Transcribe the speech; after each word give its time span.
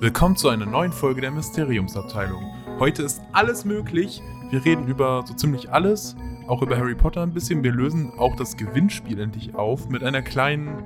Willkommen 0.00 0.36
zu 0.36 0.50
einer 0.50 0.66
neuen 0.66 0.92
Folge 0.92 1.22
der 1.22 1.30
Mysteriumsabteilung. 1.30 2.44
Heute 2.78 3.04
ist 3.04 3.22
alles 3.32 3.64
möglich. 3.64 4.20
Wir 4.50 4.62
reden 4.62 4.86
über 4.88 5.24
so 5.26 5.32
ziemlich 5.32 5.72
alles, 5.72 6.14
auch 6.46 6.60
über 6.60 6.76
Harry 6.76 6.94
Potter 6.94 7.22
ein 7.22 7.32
bisschen. 7.32 7.64
Wir 7.64 7.72
lösen 7.72 8.12
auch 8.18 8.36
das 8.36 8.58
Gewinnspiel 8.58 9.18
endlich 9.20 9.54
auf 9.54 9.88
mit 9.88 10.04
einer 10.04 10.20
kleinen 10.20 10.84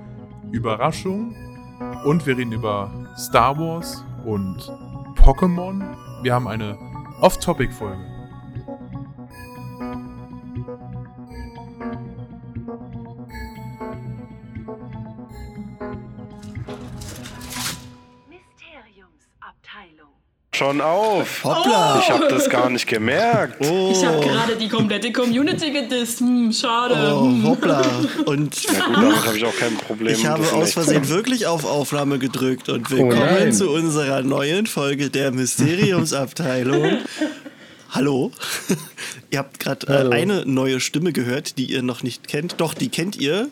Überraschung. 0.53 1.35
Und 2.05 2.25
wir 2.27 2.39
reden 2.39 2.53
über 2.53 2.91
Star 3.17 3.59
Wars 3.59 4.05
und 4.25 4.71
Pokémon. 5.17 5.83
Wir 6.23 6.35
haben 6.35 6.47
eine 6.47 6.79
Off-Topic-Folge. 7.21 8.18
Schon 20.59 20.81
auf. 20.81 21.45
Hoppla. 21.45 22.01
Ich 22.03 22.11
habe 22.11 22.27
das 22.27 22.51
gar 22.51 22.69
nicht 22.69 22.89
gemerkt. 22.89 23.65
Oh, 23.65 23.93
Ich 23.95 24.05
habe 24.05 24.19
gerade 24.19 24.57
die 24.57 24.69
komplette 24.69 25.13
Community 25.13 25.71
gedisst. 25.71 26.19
Hm, 26.19 26.53
schade. 26.53 26.97
oh, 27.15 27.27
Hm. 27.27 27.45
hoppla. 27.45 27.81
Und 28.27 28.57
Gut, 28.67 28.77
damit 28.93 29.25
habe 29.25 29.37
ich 29.37 29.45
auch 29.45 29.57
kein 29.57 29.77
Problem. 29.77 30.13
ich 30.13 30.27
habe 30.27 30.43
aus 30.53 30.73
Versehen 30.73 31.09
wirklich 31.09 31.47
auf 31.47 31.65
Aufnahme 31.65 32.19
gedrückt. 32.19 32.69
Und 32.71 32.91
willkommen 32.91 33.21
nein. 33.21 33.53
zu 33.53 33.71
unserer 33.71 34.23
neuen 34.23 34.67
Folge 34.67 35.11
der 35.11 35.31
Mysteriumsabteilung. 35.31 36.99
Hallo. 37.91 38.33
ihr 39.31 39.39
habt 39.39 39.61
gerade 39.61 39.87
äh, 39.87 40.13
eine 40.13 40.45
neue 40.45 40.81
Stimme 40.81 41.13
gehört, 41.13 41.59
die 41.59 41.67
ihr 41.67 41.83
noch 41.83 42.03
nicht 42.03 42.27
kennt. 42.27 42.57
Doch, 42.59 42.75
die 42.75 42.89
kennt 42.89 43.15
ihr, 43.15 43.49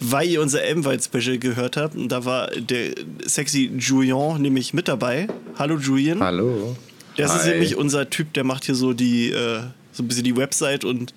weil 0.00 0.28
ihr 0.28 0.40
unser 0.42 0.62
Elmwald-Special 0.62 1.38
gehört 1.38 1.76
habt. 1.76 1.94
Und 1.94 2.10
da 2.10 2.24
war 2.24 2.48
der 2.48 2.94
sexy 3.24 3.70
Julian 3.78 4.42
nämlich 4.42 4.74
mit 4.74 4.88
dabei. 4.88 5.28
Hallo 5.58 5.78
Julian. 5.78 6.22
Hallo. 6.22 6.76
Das 7.16 7.34
ist 7.34 7.44
Hi. 7.44 7.50
nämlich 7.50 7.76
unser 7.76 8.10
Typ, 8.10 8.34
der 8.34 8.44
macht 8.44 8.64
hier 8.64 8.74
so 8.74 8.92
die, 8.92 9.30
äh, 9.30 9.60
so 9.92 10.02
ein 10.02 10.08
bisschen 10.08 10.24
die 10.24 10.36
Website 10.36 10.84
und 10.84 11.14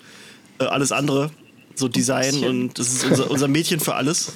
äh, 0.59 0.63
alles 0.63 0.91
andere. 0.91 1.31
So 1.75 1.87
Design 1.87 2.43
und 2.43 2.77
das 2.79 2.87
ist 2.89 3.05
unser, 3.05 3.31
unser 3.31 3.47
Mädchen 3.47 3.79
für 3.79 3.95
alles. 3.95 4.33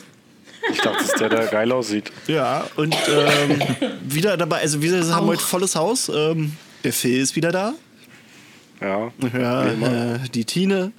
Ich 0.72 0.80
dachte, 0.80 0.98
das 1.00 1.08
ist 1.08 1.20
der, 1.20 1.30
der 1.30 1.48
geil 1.48 1.72
aussieht. 1.74 2.12
Ja, 2.28 2.66
und 2.78 2.96
ähm, 3.10 3.62
wieder 4.08 4.38
dabei, 4.38 4.62
also 4.62 4.82
wir 4.82 4.94
haben 5.14 5.26
Auch. 5.26 5.28
heute 5.28 5.44
volles 5.44 5.76
Haus. 5.76 6.10
Ähm, 6.14 6.54
der 6.86 6.94
Phil 6.94 7.20
ist 7.20 7.36
wieder 7.36 7.52
da. 7.52 7.74
Ja. 8.80 9.12
Ja, 9.34 9.66
äh, 9.66 10.20
die 10.34 10.46
Tine 10.46 10.92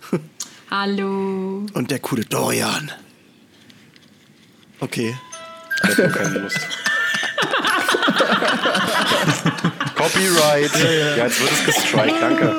Hallo. 0.70 1.66
und 1.72 1.90
der 1.90 1.98
coole 1.98 2.24
Dorian. 2.24 2.90
Okay. 4.84 5.16
Ich 5.82 5.98
hab 5.98 6.12
keine 6.12 6.38
Lust. 6.40 6.58
Copyright. 9.96 10.70
Ja, 11.16 11.24
jetzt 11.24 11.40
wird 11.40 11.52
es 11.52 11.64
gestrikt. 11.64 12.14
Danke. 12.20 12.54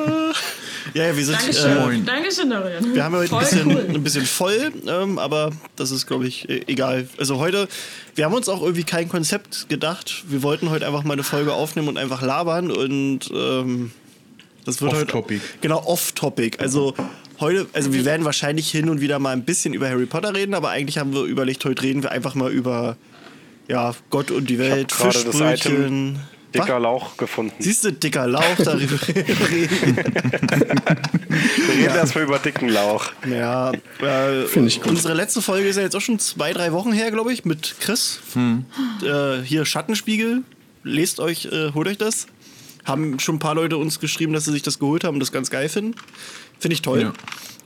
Ja, 0.96 1.04
ja, 1.06 1.16
wir 1.18 1.24
sind. 1.26 1.38
Dankeschön. 1.40 2.02
Äh, 2.02 2.04
Dankeschön, 2.04 2.50
Dorian. 2.50 2.96
wir 2.96 3.04
haben 3.04 3.16
heute 3.16 3.36
ein 3.36 3.40
bisschen, 3.40 3.68
cool. 3.68 3.86
ein 3.90 4.04
bisschen 4.04 4.26
voll, 4.26 4.72
ähm, 4.88 5.20
aber 5.20 5.52
das 5.76 5.92
ist, 5.92 6.08
glaube 6.08 6.26
ich, 6.26 6.50
e- 6.50 6.64
egal. 6.68 7.08
Also 7.20 7.38
heute, 7.38 7.68
wir 8.16 8.26
haben 8.26 8.34
uns 8.34 8.50
auch 8.50 8.64
irgendwie 8.64 8.86
kein 8.86 9.08
Konzept 9.08 9.70
gedacht. 9.70 10.24
Wir 10.28 10.42
wollten 10.42 10.72
heute 10.72 10.88
einfach 10.88 11.04
mal 11.04 11.14
eine 11.14 11.24
Folge 11.24 11.54
aufnehmen 11.54 11.90
und 11.90 11.98
einfach 12.00 12.24
labern 12.24 12.72
und 12.72 13.30
ähm, 13.32 13.92
das 14.66 14.82
wird 14.82 14.94
heute. 14.94 15.04
Off-Topic. 15.06 15.42
Genau, 15.62 15.84
off-topic. 15.86 16.60
Also 16.60 16.96
heute, 17.40 17.68
also 17.74 17.94
wir 17.94 18.06
werden 18.06 18.26
wahrscheinlich 18.26 18.70
hin 18.70 18.90
und 18.90 19.02
wieder 19.02 19.20
mal 19.20 19.32
ein 19.32 19.44
bisschen 19.44 19.74
über 19.74 19.90
Harry 19.90 20.06
Potter 20.06 20.34
reden, 20.34 20.54
aber 20.54 20.70
eigentlich 20.70 20.98
haben 20.98 21.14
wir 21.14 21.24
überlegt, 21.24 21.64
heute 21.66 21.82
reden 21.82 22.04
wir 22.04 22.12
einfach 22.12 22.36
mal 22.36 22.52
über 22.52 22.98
ja, 23.68 23.94
Gott 24.10 24.32
und 24.32 24.50
die 24.50 24.60
Welt, 24.60 24.90
gerade 24.90 25.14
das 25.14 25.24
Fischbrötchen. 25.24 26.20
Dicker 26.54 26.80
Lauch 26.80 27.18
gefunden. 27.18 27.54
Siehst 27.60 27.84
du, 27.84 27.92
dicker 27.92 28.28
Lauch, 28.28 28.56
darüber 28.64 28.98
reden. 29.08 29.98
Wir 31.28 31.74
reden 31.74 31.96
erstmal 31.96 32.24
über 32.24 32.40
dicken 32.40 32.70
Lauch. 32.70 33.12
Ja, 33.30 33.72
äh, 33.74 34.46
Finde 34.48 34.70
ich 34.70 34.82
gut. 34.82 34.92
unsere 34.92 35.14
letzte 35.14 35.42
Folge 35.42 35.68
ist 35.68 35.76
ja 35.76 35.82
jetzt 35.82 35.96
auch 35.96 36.02
schon 36.02 36.18
zwei, 36.20 36.54
drei 36.54 36.72
Wochen 36.72 36.94
her, 36.94 37.12
glaube 37.12 37.34
ich, 37.34 37.44
mit 37.44 37.76
Chris. 37.82 38.22
Äh, 39.04 39.42
hier 39.44 39.66
Schattenspiegel. 39.66 40.44
Lest 40.84 41.20
euch, 41.20 41.46
äh, 41.46 41.74
holt 41.74 41.88
euch 41.88 41.98
das. 41.98 42.28
Haben 42.86 43.20
schon 43.20 43.36
ein 43.36 43.40
paar 43.40 43.56
Leute 43.56 43.78
uns 43.78 44.00
geschrieben, 44.00 44.34
dass 44.34 44.46
sie 44.46 44.52
sich 44.52 44.62
das 44.62 44.80
geholt 44.80 45.04
haben 45.04 45.16
und 45.16 45.20
das 45.20 45.32
ganz 45.32 45.50
geil 45.50 45.68
finden. 45.68 45.96
Finde 46.60 46.74
ich 46.74 46.82
toll. 46.82 47.02
Ja. 47.02 47.14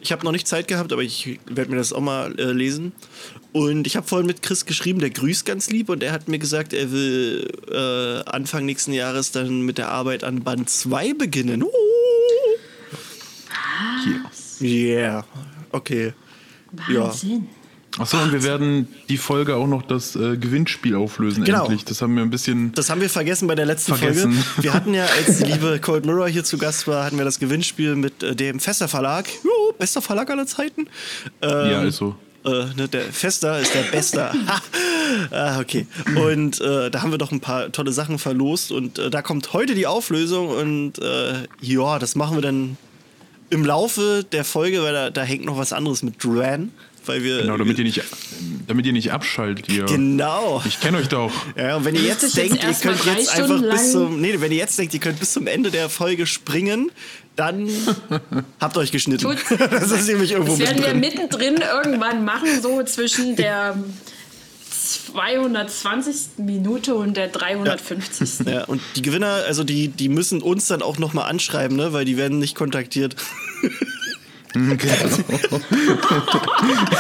Ich 0.02 0.12
habe 0.12 0.24
noch 0.24 0.32
nicht 0.32 0.48
Zeit 0.48 0.68
gehabt, 0.68 0.94
aber 0.94 1.02
ich 1.02 1.40
werde 1.46 1.72
mir 1.72 1.78
das 1.78 1.92
auch 1.92 2.00
mal 2.02 2.38
äh, 2.40 2.52
lesen. 2.52 2.94
Und 3.52 3.86
ich 3.86 3.98
habe 3.98 4.08
vorhin 4.08 4.28
mit 4.28 4.42
Chris 4.42 4.66
geschrieben, 4.66 5.00
der 5.00 5.10
grüßt 5.10 5.46
ganz 5.46 5.70
lieb 5.70 5.90
und 5.90 6.04
er 6.04 6.12
hat 6.14 6.28
mir 6.28 6.40
gesagt, 6.40 6.72
er 6.72 6.92
will 6.92 7.52
äh, 7.70 8.30
Anfang 8.30 8.66
nächsten 8.66 8.94
Jahres 8.94 9.32
dann 9.32 9.62
mit 9.64 9.78
der 9.78 9.90
Arbeit 9.90 10.24
an 10.24 10.44
Band 10.44 10.70
2 10.70 11.14
beginnen. 11.14 11.64
Uh. 11.64 11.70
Yeah. 14.62 15.26
Okay. 15.72 16.14
Wahnsinn. 16.72 17.48
Achso, 17.98 18.18
und 18.22 18.32
wir 18.32 18.44
werden 18.44 18.88
die 19.10 19.18
Folge 19.18 19.56
auch 19.56 19.68
noch 19.68 19.82
das 19.82 20.16
äh, 20.16 20.38
Gewinnspiel 20.38 20.96
auflösen, 20.96 21.44
Genau. 21.44 21.64
endlich. 21.66 21.84
Das 21.86 22.02
haben 22.02 22.16
wir 22.16 22.22
ein 22.24 22.30
bisschen. 22.30 22.72
Das 22.74 22.90
haben 22.90 23.02
wir 23.02 23.10
vergessen 23.10 23.48
bei 23.48 23.56
der 23.56 23.66
letzten 23.66 23.96
Vergessen. 23.96 24.34
Folge. 24.34 24.64
Wir 24.64 24.74
hatten 24.74 24.94
ja, 24.94 25.06
als 25.26 25.40
die 25.40 25.46
liebe 25.46 25.80
Cold 25.82 26.06
Mirror 26.06 26.28
hier 26.30 26.44
zu 26.44 26.58
Gast 26.58 26.88
war, 26.88 27.04
hatten 27.06 27.18
wir 27.18 27.26
das 27.26 27.40
Gewinnspiel 27.40 27.96
mit 27.96 28.22
äh, 28.24 28.36
dem 28.36 28.60
Fester 28.60 28.88
Verlag. 28.88 29.28
Jo, 29.44 29.50
bester 29.78 30.02
Verlag 30.02 30.30
aller 30.30 30.46
Zeiten. 30.46 30.88
Ähm, 31.42 31.50
ja, 31.72 31.84
ist 31.84 31.98
so. 31.98 32.16
äh, 32.46 32.66
ne, 32.76 32.88
der 32.88 33.02
Fester 33.12 33.60
ist 33.60 33.74
der 33.74 33.84
Bester. 33.84 34.34
Ha! 34.48 34.62
ah, 35.32 35.60
okay. 35.60 35.88
Und 36.16 36.62
äh, 36.62 36.90
da 36.92 37.02
haben 37.02 37.12
wir 37.12 37.18
doch 37.18 37.32
ein 37.32 37.40
paar 37.42 37.72
tolle 37.72 37.92
Sachen 37.92 38.20
verlost 38.20 38.72
und 38.72 39.00
äh, 39.00 39.10
da 39.10 39.22
kommt 39.22 39.52
heute 39.54 39.74
die 39.76 39.88
Auflösung 39.88 40.50
und 40.50 41.00
äh, 41.00 41.34
ja, 41.60 41.98
das 42.00 42.16
machen 42.16 42.38
wir 42.38 42.42
dann 42.42 42.78
im 43.50 43.66
Laufe 43.66 44.26
der 44.32 44.44
Folge, 44.46 44.82
weil 44.84 44.94
da, 44.94 45.10
da 45.10 45.24
hängt 45.24 45.46
noch 45.46 45.58
was 45.58 45.74
anderes 45.74 46.04
mit 46.04 46.24
Duran, 46.24 46.72
weil 47.06 47.24
wir 47.24 47.42
Genau, 47.42 47.58
damit 47.58 47.78
ihr 47.78 47.84
nicht, 47.84 48.02
damit 48.68 48.86
ihr 48.86 48.94
nicht 48.94 49.12
abschaltet, 49.12 49.70
ihr. 49.70 49.86
genau. 49.86 50.62
Ich 50.68 50.80
kenne 50.80 50.98
euch 51.00 51.08
doch. 51.08 51.32
Ja, 51.58 51.78
und 51.78 51.86
wenn 51.86 51.96
ihr 51.96 52.02
jetzt 52.02 52.36
denkt, 52.38 52.56
ihr 52.64 52.74
könnt 52.74 53.06
jetzt 53.06 53.30
einfach 53.30 53.46
Stunden 53.46 53.70
bis 53.70 53.82
lang- 53.84 53.92
zum. 53.92 54.22
Nee, 54.22 54.36
wenn 54.40 54.52
ihr 54.52 54.58
jetzt 54.60 54.78
denkt, 54.78 54.94
ihr 54.94 55.00
könnt 55.00 55.20
bis 55.20 55.34
zum 55.34 55.48
Ende 55.48 55.72
der 55.72 55.90
Folge 55.90 56.28
springen, 56.28 56.92
dann 57.36 57.70
habt 58.60 58.78
euch 58.78 58.92
geschnitten. 58.92 59.24
Tut- 59.24 59.38
das 59.72 59.92
ist 59.92 60.08
nämlich 60.08 60.32
irgendwo 60.32 60.56
Das 60.56 60.60
werden 60.60 60.84
wir 60.84 60.94
mittendrin 60.94 61.56
irgendwann 61.58 62.24
machen, 62.26 62.62
so 62.62 62.84
zwischen 62.84 63.36
der 63.36 63.76
220. 64.90 66.38
Minute 66.38 66.96
und 66.96 67.16
der 67.18 67.28
350. 67.28 68.48
Ja, 68.48 68.64
und 68.66 68.82
die 68.96 69.02
Gewinner, 69.02 69.44
also 69.48 69.64
die, 69.64 69.90
die 69.90 70.10
müssen 70.10 70.42
uns 70.42 70.68
dann 70.68 70.82
auch 70.82 70.98
nochmal 70.98 71.30
anschreiben, 71.30 71.78
ne? 71.78 71.94
weil 71.94 72.06
die 72.06 72.18
werden 72.18 72.40
nicht 72.40 72.56
kontaktiert. 72.56 73.16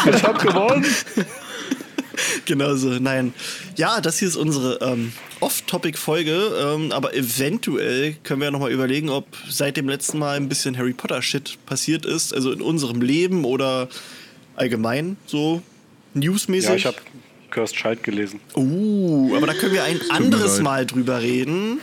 Ich 0.05 0.23
hab 0.23 0.39
gewonnen. 0.39 0.85
genau 2.45 2.75
so, 2.75 2.89
nein. 2.89 3.33
Ja, 3.75 4.01
das 4.01 4.19
hier 4.19 4.27
ist 4.27 4.35
unsere 4.35 4.79
ähm, 4.81 5.13
Off-Topic-Folge, 5.39 6.75
ähm, 6.75 6.91
aber 6.91 7.15
eventuell 7.15 8.15
können 8.23 8.41
wir 8.41 8.45
ja 8.45 8.51
nochmal 8.51 8.71
überlegen, 8.71 9.09
ob 9.09 9.25
seit 9.49 9.77
dem 9.77 9.89
letzten 9.89 10.19
Mal 10.19 10.37
ein 10.37 10.49
bisschen 10.49 10.77
Harry 10.77 10.93
Potter-Shit 10.93 11.57
passiert 11.65 12.05
ist, 12.05 12.33
also 12.33 12.51
in 12.51 12.61
unserem 12.61 13.01
Leben 13.01 13.45
oder 13.45 13.89
allgemein 14.55 15.17
so 15.25 15.63
newsmäßig. 16.13 16.69
Ja, 16.69 16.75
ich 16.75 16.85
habe 16.85 16.97
Cursed 17.51 17.75
Child 17.75 18.03
gelesen. 18.03 18.39
Uh, 18.55 19.35
aber 19.35 19.47
da 19.47 19.53
können 19.53 19.73
wir 19.73 19.83
ein 19.83 19.99
anderes. 20.09 20.61
Mal 20.61 20.85
drüber 20.85 21.21
reden. 21.21 21.79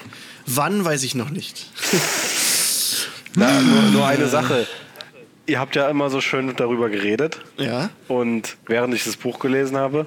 Wann, 0.46 0.84
weiß 0.84 1.02
ich 1.02 1.14
noch 1.14 1.30
nicht. 1.30 1.66
Na, 3.34 3.60
nur, 3.60 3.82
nur 3.92 4.06
eine 4.06 4.28
Sache. 4.28 4.66
Ihr 5.46 5.60
habt 5.60 5.76
ja 5.76 5.88
immer 5.88 6.10
so 6.10 6.20
schön 6.20 6.54
darüber 6.56 6.88
geredet. 6.88 7.40
Ja? 7.56 7.90
Und 8.08 8.56
während 8.66 8.94
ich 8.94 9.04
das 9.04 9.16
Buch 9.16 9.38
gelesen 9.38 9.76
habe, 9.76 10.06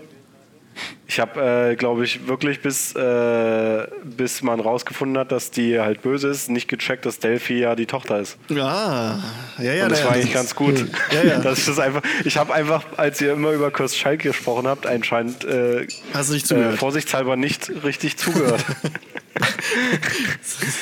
ich 1.08 1.20
habe, 1.20 1.72
äh, 1.72 1.76
glaube 1.76 2.04
ich, 2.04 2.28
wirklich 2.28 2.62
bis, 2.62 2.94
äh, 2.96 3.88
bis 4.04 4.44
man 4.44 4.60
rausgefunden 4.60 5.18
hat, 5.18 5.32
dass 5.32 5.50
die 5.50 5.80
halt 5.80 6.02
böse 6.02 6.28
ist, 6.28 6.50
nicht 6.50 6.68
gecheckt, 6.68 7.06
dass 7.06 7.18
Delphi 7.18 7.60
ja 7.60 7.76
die 7.76 7.88
Tochter 7.88 8.20
ist. 8.20 8.38
Ja, 8.50 9.20
ja, 9.58 9.74
ja. 9.74 9.84
Und 9.84 9.92
das 9.92 10.02
na, 10.02 10.06
war 10.06 10.14
eigentlich 10.14 10.34
ganz 10.34 10.56
gut. 10.56 10.86
Ja, 11.12 11.24
ja. 11.24 11.40
Dass 11.40 11.58
ich 11.60 11.66
das 11.66 11.80
einfach, 11.80 12.04
ich 12.24 12.38
habe 12.38 12.54
einfach, 12.54 12.86
als 12.98 13.20
ihr 13.22 13.34
immer 13.34 13.52
über 13.52 13.72
Kurs 13.72 13.98
Schalk 13.98 14.22
gesprochen 14.22 14.68
habt, 14.68 14.86
anscheinend 14.86 15.46
äh, 15.46 15.88
Hast 16.14 16.30
du 16.30 16.34
nicht 16.34 16.46
äh, 16.46 16.50
zugehört? 16.50 16.78
vorsichtshalber 16.78 17.36
nicht 17.36 17.72
richtig 17.84 18.18
zugehört. 18.18 18.64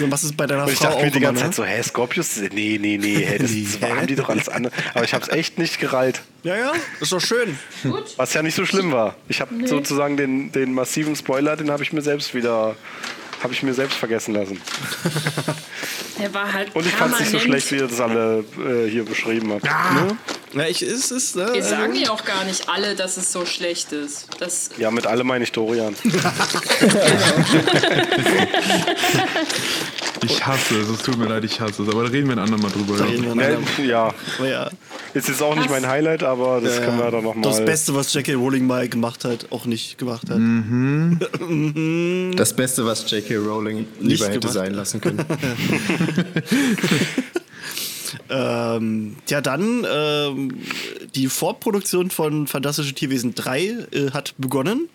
Was 0.09 0.24
ist 0.24 0.38
bei 0.38 0.45
deiner 0.48 0.63
Und 0.63 0.71
ich 0.71 0.77
Frau 0.77 0.86
dachte 0.86 0.98
auch 0.98 1.04
mir 1.04 1.12
die 1.12 1.19
ganze 1.19 1.44
ne? 1.44 1.50
Zeit 1.51 1.56
so, 1.56 1.65
hä, 1.65 1.81
Scorpius? 1.83 2.38
Nee, 2.38 2.77
nee, 2.81 2.98
nee, 2.98 3.24
hey, 3.25 3.38
das, 3.38 3.51
das 3.71 3.81
Nee. 3.81 3.95
haben 3.95 4.07
die 4.07 4.15
doch 4.15 4.30
alles 4.30 4.50
andere. 4.50 4.74
Aber 4.94 5.04
ich 5.04 5.13
habe 5.13 5.24
es 5.24 5.30
echt 5.30 5.57
nicht 5.57 5.80
gereilt. 5.80 6.21
Ja, 6.44 6.56
ja, 6.57 6.71
ist 7.00 7.12
doch 7.12 7.21
schön. 7.21 7.57
Gut. 7.83 8.13
Was 8.18 8.33
ja 8.33 8.42
nicht 8.42 8.56
so 8.56 8.65
schlimm 8.65 8.92
war. 8.92 9.15
Ich 9.27 9.42
habe 9.42 9.68
sozusagen 9.68 10.18
den, 10.18 10.51
den 10.51 10.74
massiven 10.74 11.15
Spoiler, 11.15 11.56
den 11.57 11.69
habe 11.71 11.83
ich 11.83 11.94
mir 11.94 12.01
selbst 12.01 12.33
wieder 12.33 12.75
habe 13.43 13.53
ich 13.53 13.61
mir 13.63 13.73
selbst 13.73 13.97
vergessen 13.97 14.33
lassen. 14.33 14.59
Der 16.19 16.33
war 16.33 16.51
halt 16.51 16.75
Und 16.75 16.85
ich 16.85 16.93
fand 16.93 17.13
es 17.13 17.19
nicht 17.19 17.31
so 17.31 17.39
schlecht, 17.39 17.71
wie 17.71 17.75
ihr 17.77 17.87
das 17.87 17.99
alle 17.99 18.43
äh, 18.57 18.89
hier 18.89 19.05
beschrieben 19.05 19.51
habt. 19.53 19.63
Ne? 19.63 20.17
Ja, 20.53 20.67
ich, 20.67 20.81
es 20.81 21.11
ist, 21.11 21.35
ne, 21.35 21.45
Wir 21.47 21.55
also- 21.55 21.69
sagen 21.69 21.95
ja 21.95 22.09
auch 22.11 22.23
gar 22.25 22.43
nicht 22.45 22.67
alle, 22.69 22.95
dass 22.95 23.17
es 23.17 23.31
so 23.31 23.45
schlecht 23.45 23.91
ist. 23.91 24.27
Das, 24.39 24.69
Ja, 24.77 24.89
mit 24.91 25.05
alle 25.05 25.23
meine 25.23 25.43
ich 25.43 25.51
Dorian. 25.51 25.95
Ich 30.29 30.45
hasse 30.45 30.79
es, 30.79 30.89
es 30.89 31.01
tut 31.03 31.18
mir 31.18 31.27
leid, 31.27 31.44
ich 31.44 31.59
hasse 31.59 31.83
es. 31.83 31.89
Aber 31.89 32.03
da 32.03 32.09
reden 32.09 32.27
wir 32.27 32.33
ein 32.35 32.39
andermal 32.39 32.71
drüber. 32.71 32.97
Da 32.97 33.06
Ja. 33.06 33.12
reden 33.12 33.35
wir 33.77 33.85
Ja, 33.85 34.13
ja, 34.39 34.45
ja. 34.45 34.69
ist 35.13 35.27
jetzt 35.27 35.41
auch 35.41 35.56
nicht 35.56 35.69
mein 35.69 35.88
Highlight, 35.88 36.24
aber 36.24 36.62
das 36.62 36.81
können 36.81 36.97
wir 37.00 37.12
dann 37.12 37.24
Das 37.24 37.35
nochmal. 37.35 37.62
Beste, 37.65 37.95
was 37.95 38.13
J.K. 38.13 38.33
Rowling 38.35 38.68
mal 38.68 38.88
gemacht 38.89 39.25
hat, 39.25 39.47
auch 39.51 39.65
nicht 39.65 39.97
gemacht 39.97 40.29
hat. 40.29 40.38
Das 42.38 42.56
Beste, 42.56 42.85
was 42.85 43.09
J.K. 43.09 43.35
Rowling 43.38 43.88
lieber 44.00 44.25
hätte 44.27 44.39
gemacht. 44.39 44.53
sein 44.53 44.74
lassen 44.74 45.01
können. 45.01 45.19
Ähm, 48.30 49.15
ja, 49.30 49.41
dann 49.41 49.85
ähm, 49.89 50.57
die 51.15 51.27
Vorproduktion 51.27 52.09
von 52.09 52.47
Fantastische 52.47 52.94
Tierwesen 52.94 53.35
3 53.35 53.59
äh, 53.62 53.75
hat 54.12 54.33
begonnen. 54.38 54.89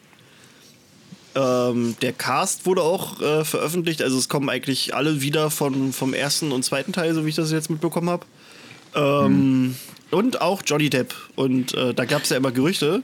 Ähm, 1.35 1.97
der 2.03 2.13
Cast 2.13 2.67
wurde 2.67 2.83
auch 2.83 3.21
äh, 3.21 3.45
veröffentlicht, 3.45 4.03
also 4.03 4.19
es 4.19 4.29
kommen 4.29 4.49
eigentlich 4.51 4.95
alle 4.95 5.23
wieder 5.23 5.51
von, 5.51 5.93
vom 5.93 6.13
ersten 6.15 6.53
und 6.53 6.63
zweiten 6.65 6.93
Teil, 6.93 7.15
so 7.15 7.25
wie 7.25 7.31
ich 7.31 7.35
das 7.37 7.51
jetzt 7.53 7.71
mitbekommen 7.71 8.11
habe. 8.11 8.27
Ähm, 8.95 9.77
Und 10.11 10.41
auch 10.43 10.63
Johnny 10.67 10.91
Depp. 10.91 11.15
Und 11.37 11.73
äh, 11.75 11.95
da 11.95 12.05
gab 12.05 12.23
es 12.25 12.29
ja 12.29 12.37
immer 12.37 12.53
Gerüchte. 12.53 13.03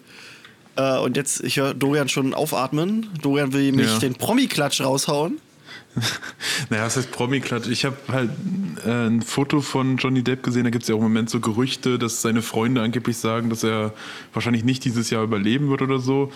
Äh, 0.77 0.99
und 0.99 1.17
jetzt, 1.17 1.43
ich 1.43 1.57
höre 1.57 1.73
Dorian 1.73 2.09
schon 2.11 2.35
aufatmen. 2.35 3.09
Dorian 3.23 3.53
will 3.55 3.63
nämlich 3.63 3.91
Ja. 3.93 3.99
den 3.99 4.15
Promi-Klatsch 4.15 4.81
raushauen. 4.83 5.39
Naja, 6.71 6.85
was 6.85 6.97
heißt 6.97 7.11
Promi-Klatsch? 7.11 7.69
Ich 7.69 7.85
habe 7.87 7.97
halt 8.09 8.31
äh, 8.85 9.07
ein 9.07 9.23
Foto 9.23 9.61
von 9.63 9.97
Johnny 9.97 10.23
Depp 10.23 10.43
gesehen, 10.43 10.65
da 10.65 10.71
gibt 10.71 10.83
es 10.83 10.89
ja 10.89 10.95
auch 10.95 10.99
im 10.99 11.05
Moment 11.05 11.31
so 11.31 11.41
Gerüchte, 11.41 11.99
dass 11.99 12.21
seine 12.21 12.43
Freunde 12.43 12.83
angeblich 12.83 13.17
sagen, 13.17 13.49
dass 13.49 13.65
er 13.65 13.95
wahrscheinlich 14.35 14.65
nicht 14.65 14.85
dieses 14.85 15.09
Jahr 15.11 15.23
überleben 15.25 15.71
wird 15.71 15.81
oder 15.83 15.99
so. 15.99 16.31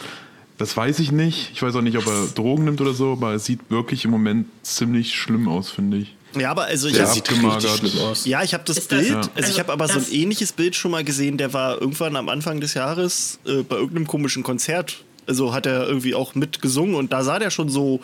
Das 0.59 0.77
weiß 0.77 0.99
ich 1.01 1.11
nicht. 1.13 1.51
Ich 1.55 1.63
weiß 1.63 1.75
auch 1.77 1.81
nicht, 1.83 1.97
ob 1.97 2.07
er 2.07 2.27
Drogen 2.35 2.65
nimmt 2.65 2.81
oder 2.81 2.93
so, 2.95 3.13
aber 3.13 3.33
es 3.35 3.45
sieht 3.45 3.61
wirklich 3.71 4.05
im 4.05 4.11
Moment 4.11 4.47
ziemlich 4.63 5.15
schlimm 5.15 5.49
aus, 5.49 5.71
finde 5.71 5.97
ich. 5.99 6.15
Ja, 6.39 6.51
aber 6.51 6.65
also 6.65 6.89
ich 6.89 6.99
hab- 7.01 7.09
sieht 7.09 7.29
abgemagert. 7.29 7.65
Richtig 7.65 7.93
schlimm 7.93 8.05
aus. 8.07 8.25
Ja, 8.27 8.43
ich 8.43 8.55
habe 8.55 8.65
das 8.65 8.77
das- 8.77 8.87
Bild, 8.87 9.09
Ja. 9.09 9.17
also, 9.17 9.29
ich 9.37 9.45
Also 9.45 9.59
habe 9.59 9.73
aber 9.73 9.89
so 9.89 9.99
ein 9.99 10.07
ähnliches 10.13 10.53
Bild 10.53 10.77
schon 10.77 10.91
mal 10.91 11.05
gesehen, 11.05 11.37
der 11.37 11.53
war 11.53 11.81
irgendwann 11.81 12.17
am 12.17 12.29
Anfang 12.29 12.61
des 12.61 12.75
Jahres 12.75 13.39
äh, 13.45 13.63
bei 13.63 13.77
irgendeinem 13.77 14.07
komischen 14.07 14.43
Konzert. 14.43 15.05
Also 15.27 15.53
hat 15.55 15.67
er 15.67 15.87
irgendwie 15.87 16.15
auch 16.15 16.35
mitgesungen 16.35 16.95
und 16.95 17.13
da 17.13 17.23
sah 17.23 17.39
der 17.39 17.51
schon 17.51 17.69
so 17.69 18.01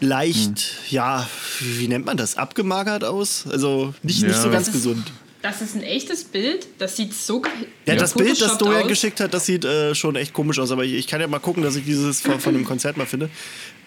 leicht, 0.00 0.74
ja, 0.90 1.26
wie 1.60 1.88
nennt 1.88 2.06
man 2.06 2.16
das, 2.16 2.36
abgemagert 2.36 3.04
aus? 3.04 3.46
Also 3.50 3.94
nicht, 4.02 4.22
nicht 4.22 4.32
Ja. 4.36 4.42
so 4.42 4.50
ganz 4.50 4.70
gesund. 4.72 5.10
Das 5.46 5.62
ist 5.62 5.76
ein 5.76 5.84
echtes 5.84 6.24
Bild. 6.24 6.66
Das 6.78 6.96
sieht 6.96 7.14
so 7.14 7.40
Ja, 7.86 7.94
das 7.94 8.14
Bild, 8.14 8.40
das 8.40 8.60
aus. 8.60 8.88
geschickt 8.88 9.20
hat, 9.20 9.32
das 9.32 9.46
sieht 9.46 9.64
äh, 9.64 9.94
schon 9.94 10.16
echt 10.16 10.32
komisch 10.32 10.58
aus. 10.58 10.72
Aber 10.72 10.82
ich, 10.82 10.94
ich 10.94 11.06
kann 11.06 11.20
ja 11.20 11.28
mal 11.28 11.38
gucken, 11.38 11.62
dass 11.62 11.76
ich 11.76 11.84
dieses 11.84 12.20
von, 12.20 12.40
von 12.40 12.52
dem 12.52 12.64
Konzert 12.64 12.96
mal 12.96 13.06
finde. 13.06 13.30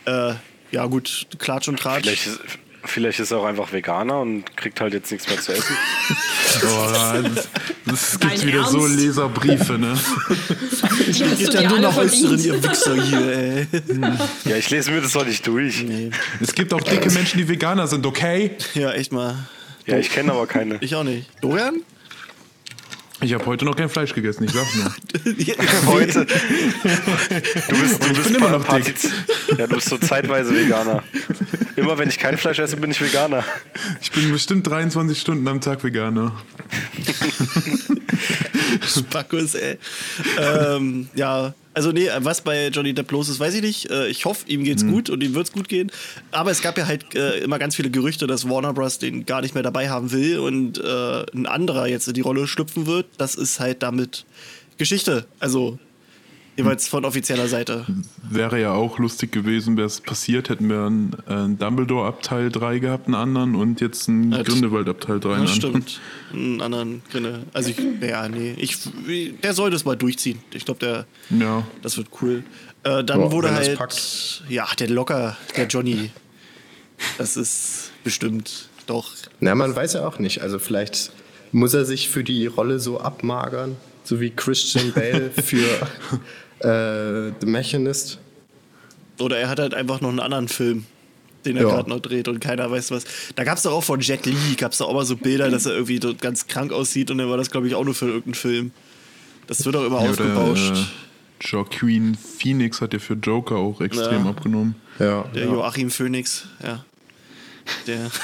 Äh, 0.05 0.35
ja, 0.71 0.85
gut, 0.85 1.27
Klatsch 1.37 1.67
und 1.67 1.77
Tratsch. 1.77 2.03
Vielleicht 2.03 2.27
ist, 2.27 2.39
vielleicht 2.85 3.19
ist 3.19 3.31
er 3.31 3.39
auch 3.39 3.43
einfach 3.45 3.73
Veganer 3.73 4.21
und 4.21 4.55
kriegt 4.55 4.79
halt 4.79 4.93
jetzt 4.93 5.11
nichts 5.11 5.27
mehr 5.27 5.37
zu 5.41 5.51
essen. 5.51 5.75
Oh, 6.63 6.89
das, 6.91 7.47
das 7.85 8.19
gibt 8.19 8.33
Dein 8.33 8.47
wieder 8.47 8.63
so 8.65 8.79
Ernst? 8.79 8.99
Leserbriefe, 8.99 9.73
ne? 9.77 9.93
Die 11.07 11.23
hast 11.23 11.37
Geht 11.37 11.47
du 11.49 11.53
ja 11.53 11.61
dir 11.61 11.67
nur 11.67 11.77
alle 11.77 11.87
nach 11.87 11.97
Äußeren, 11.97 12.39
verdient. 12.39 12.45
ihr 12.45 12.63
Wichser 12.63 13.03
hier, 13.03 13.37
ey. 13.37 13.67
Ja, 14.45 14.55
ich 14.55 14.69
lese 14.71 14.89
mir 14.91 14.99
das 15.01 15.11
doch 15.11 15.25
nicht 15.25 15.45
durch. 15.45 15.85
Es 16.41 16.55
gibt 16.55 16.73
auch 16.73 16.81
dicke 16.81 17.11
Menschen, 17.11 17.37
die 17.37 17.47
Veganer 17.47 17.85
sind, 17.85 18.03
okay? 18.07 18.51
Ja, 18.73 18.91
echt 18.93 19.11
mal. 19.11 19.47
Ja, 19.89 19.97
ich 19.97 20.09
kenne 20.09 20.31
aber 20.33 20.47
keine. 20.47 20.77
Ich 20.81 20.95
auch 20.95 21.03
nicht. 21.03 21.29
Dorian? 21.41 21.81
Ich 23.21 23.33
habe 23.33 23.45
heute 23.47 23.65
noch 23.65 23.75
kein 23.75 23.89
Fleisch 23.89 24.13
gegessen, 24.13 24.45
ich 24.45 24.51
sag's 24.51 24.73
nur. 24.75 24.93
Heute. 25.87 26.25
Du 26.25 27.81
bist, 27.81 28.01
du 28.01 28.13
bist 28.13 28.23
bin 28.27 28.35
immer 28.35 28.49
noch 28.51 28.65
Partiz- 28.65 29.09
Ja, 29.57 29.67
du 29.67 29.75
bist 29.75 29.89
so 29.89 29.97
zeitweise 29.97 30.55
Veganer. 30.55 31.03
Immer 31.75 31.97
wenn 31.97 32.07
ich 32.07 32.17
kein 32.17 32.37
Fleisch 32.37 32.59
esse, 32.59 32.77
bin 32.77 32.91
ich 32.91 33.01
Veganer. 33.01 33.43
Ich 34.01 34.11
bin 34.11 34.31
bestimmt 34.31 34.65
23 34.67 35.19
Stunden 35.19 35.45
am 35.49 35.59
Tag 35.59 35.83
Veganer. 35.83 36.31
Spackos, 38.87 39.55
ey. 39.55 39.77
ähm, 40.39 41.09
ja, 41.15 41.53
also 41.73 41.91
nee, 41.91 42.09
was 42.19 42.41
bei 42.41 42.67
Johnny 42.69 42.93
Depp 42.93 43.11
los 43.11 43.29
ist, 43.29 43.39
weiß 43.39 43.55
ich 43.55 43.61
nicht. 43.61 43.89
Äh, 43.89 44.07
ich 44.07 44.25
hoffe, 44.25 44.47
ihm 44.47 44.63
geht's 44.63 44.85
gut 44.85 45.09
und 45.09 45.23
ihm 45.23 45.33
wird's 45.35 45.51
gut 45.51 45.69
gehen. 45.69 45.91
Aber 46.31 46.51
es 46.51 46.61
gab 46.61 46.77
ja 46.77 46.87
halt 46.87 47.15
äh, 47.15 47.39
immer 47.39 47.59
ganz 47.59 47.75
viele 47.75 47.89
Gerüchte, 47.89 48.27
dass 48.27 48.49
Warner 48.49 48.73
Bros. 48.73 48.97
den 48.99 49.25
gar 49.25 49.41
nicht 49.41 49.53
mehr 49.53 49.63
dabei 49.63 49.89
haben 49.89 50.11
will 50.11 50.39
und 50.39 50.77
äh, 50.79 51.25
ein 51.33 51.45
anderer 51.45 51.87
jetzt 51.87 52.07
in 52.07 52.13
die 52.15 52.21
Rolle 52.21 52.47
schlüpfen 52.47 52.85
wird. 52.85 53.05
Das 53.17 53.35
ist 53.35 53.59
halt 53.59 53.83
damit 53.83 54.25
Geschichte. 54.77 55.25
Also 55.39 55.77
jeweils 56.59 56.87
von 56.87 57.05
offizieller 57.05 57.47
Seite. 57.47 57.85
Wäre 58.29 58.59
ja 58.61 58.71
auch 58.73 58.99
lustig 58.99 59.31
gewesen, 59.31 59.77
wäre 59.77 59.87
es 59.87 60.01
passiert, 60.01 60.49
hätten 60.49 60.69
wir 60.69 60.85
einen, 60.85 61.15
einen 61.27 61.57
Dumbledore 61.57 62.07
ab 62.07 62.21
Teil 62.21 62.51
3 62.51 62.79
gehabt, 62.79 63.07
einen 63.07 63.15
anderen 63.15 63.55
und 63.55 63.81
jetzt 63.81 64.07
einen 64.09 64.31
Ja, 64.31 64.39
das- 64.39 64.47
Grindelwald 64.47 64.87
ab 64.89 65.01
Teil 65.01 65.19
3. 65.19 65.33
einen 65.35 65.45
Das 65.45 65.53
anderen. 65.55 65.81
stimmt. 65.87 66.01
Einen 66.33 66.61
anderen 66.61 67.01
Grinne. 67.11 67.43
Also 67.53 67.69
ich, 67.71 67.77
ja, 68.01 68.27
nee. 68.29 68.53
Ich, 68.57 68.77
der 69.41 69.53
soll 69.53 69.71
das 69.71 69.85
mal 69.85 69.95
durchziehen. 69.95 70.39
Ich 70.53 70.65
glaube, 70.65 70.79
der. 70.79 71.05
Ja. 71.39 71.65
Das 71.81 71.97
wird 71.97 72.07
cool. 72.21 72.43
Äh, 72.83 73.03
dann 73.03 73.19
Ja, 73.21 73.31
wurde 73.31 73.51
halt. 73.51 73.77
packt. 73.77 74.43
Ja, 74.47 74.67
der 74.77 74.89
locker, 74.89 75.35
der 75.57 75.67
Johnny. 75.67 76.11
Das 77.17 77.37
ist 77.37 77.91
bestimmt 78.03 78.69
doch. 78.87 79.11
Na, 79.39 79.55
man 79.55 79.75
weiß 79.75 79.93
ja 79.93 80.07
auch 80.07 80.19
nicht. 80.19 80.41
Also 80.41 80.59
vielleicht 80.59 81.11
muss 81.51 81.73
er 81.73 81.85
sich 81.85 82.09
für 82.09 82.23
die 82.23 82.45
Rolle 82.47 82.79
so 82.79 82.99
abmagern, 82.99 83.75
so 84.03 84.19
wie 84.19 84.29
Christian 84.31 84.91
Bale 84.93 85.31
für 85.43 85.63
äh, 86.61 87.31
The 87.39 87.45
Machinist. 87.45 88.19
Oder 89.19 89.37
er 89.37 89.49
hat 89.49 89.59
halt 89.59 89.73
einfach 89.73 90.01
noch 90.01 90.09
einen 90.09 90.19
anderen 90.19 90.47
Film, 90.47 90.85
den 91.45 91.57
er 91.57 91.63
Ja. 91.63 91.69
gerade 91.69 91.89
noch 91.89 91.99
dreht 91.99 92.27
und 92.27 92.39
keiner 92.39 92.69
weiß 92.71 92.91
was. 92.91 93.03
Da 93.35 93.43
gab 93.43 93.57
es 93.57 93.63
doch 93.63 93.73
auch 93.73 93.83
von 93.83 93.99
Jet 93.99 94.25
Li, 94.25 94.55
gab 94.57 94.71
es 94.71 94.77
doch 94.77 94.87
auch 94.87 94.93
mal 94.93 95.05
so 95.05 95.15
Bilder, 95.17 95.49
dass 95.51 95.65
er 95.65 95.73
irgendwie 95.73 95.99
dort 95.99 96.21
ganz 96.21 96.47
krank 96.47 96.71
aussieht 96.71 97.11
und 97.11 97.17
dann 97.17 97.29
war 97.29 97.37
das, 97.37 97.51
glaube 97.51 97.67
ich, 97.67 97.75
auch 97.75 97.83
nur 97.83 97.93
für 97.95 98.05
irgendeinen 98.05 98.35
Film. 98.35 98.71
Das 99.47 99.65
wird 99.65 99.75
auch 99.75 99.85
immer 99.85 100.01
Ja, 100.03 100.09
ausgebauscht. 100.11 100.71
Oder, 100.71 100.79
äh, 100.79 100.85
Joaquin 101.41 102.15
Phoenix 102.15 102.81
hat 102.81 102.93
ja 102.93 102.99
für 102.99 103.13
Joker 103.13 103.55
auch 103.55 103.79
extrem 103.81 104.23
Ja. 104.25 104.29
abgenommen. 104.29 104.75
Ja. 104.99 105.23
Der 105.33 105.45
Joachim 105.45 105.89
Phoenix, 105.89 106.45
ja. 106.63 106.83
Der. 107.87 108.09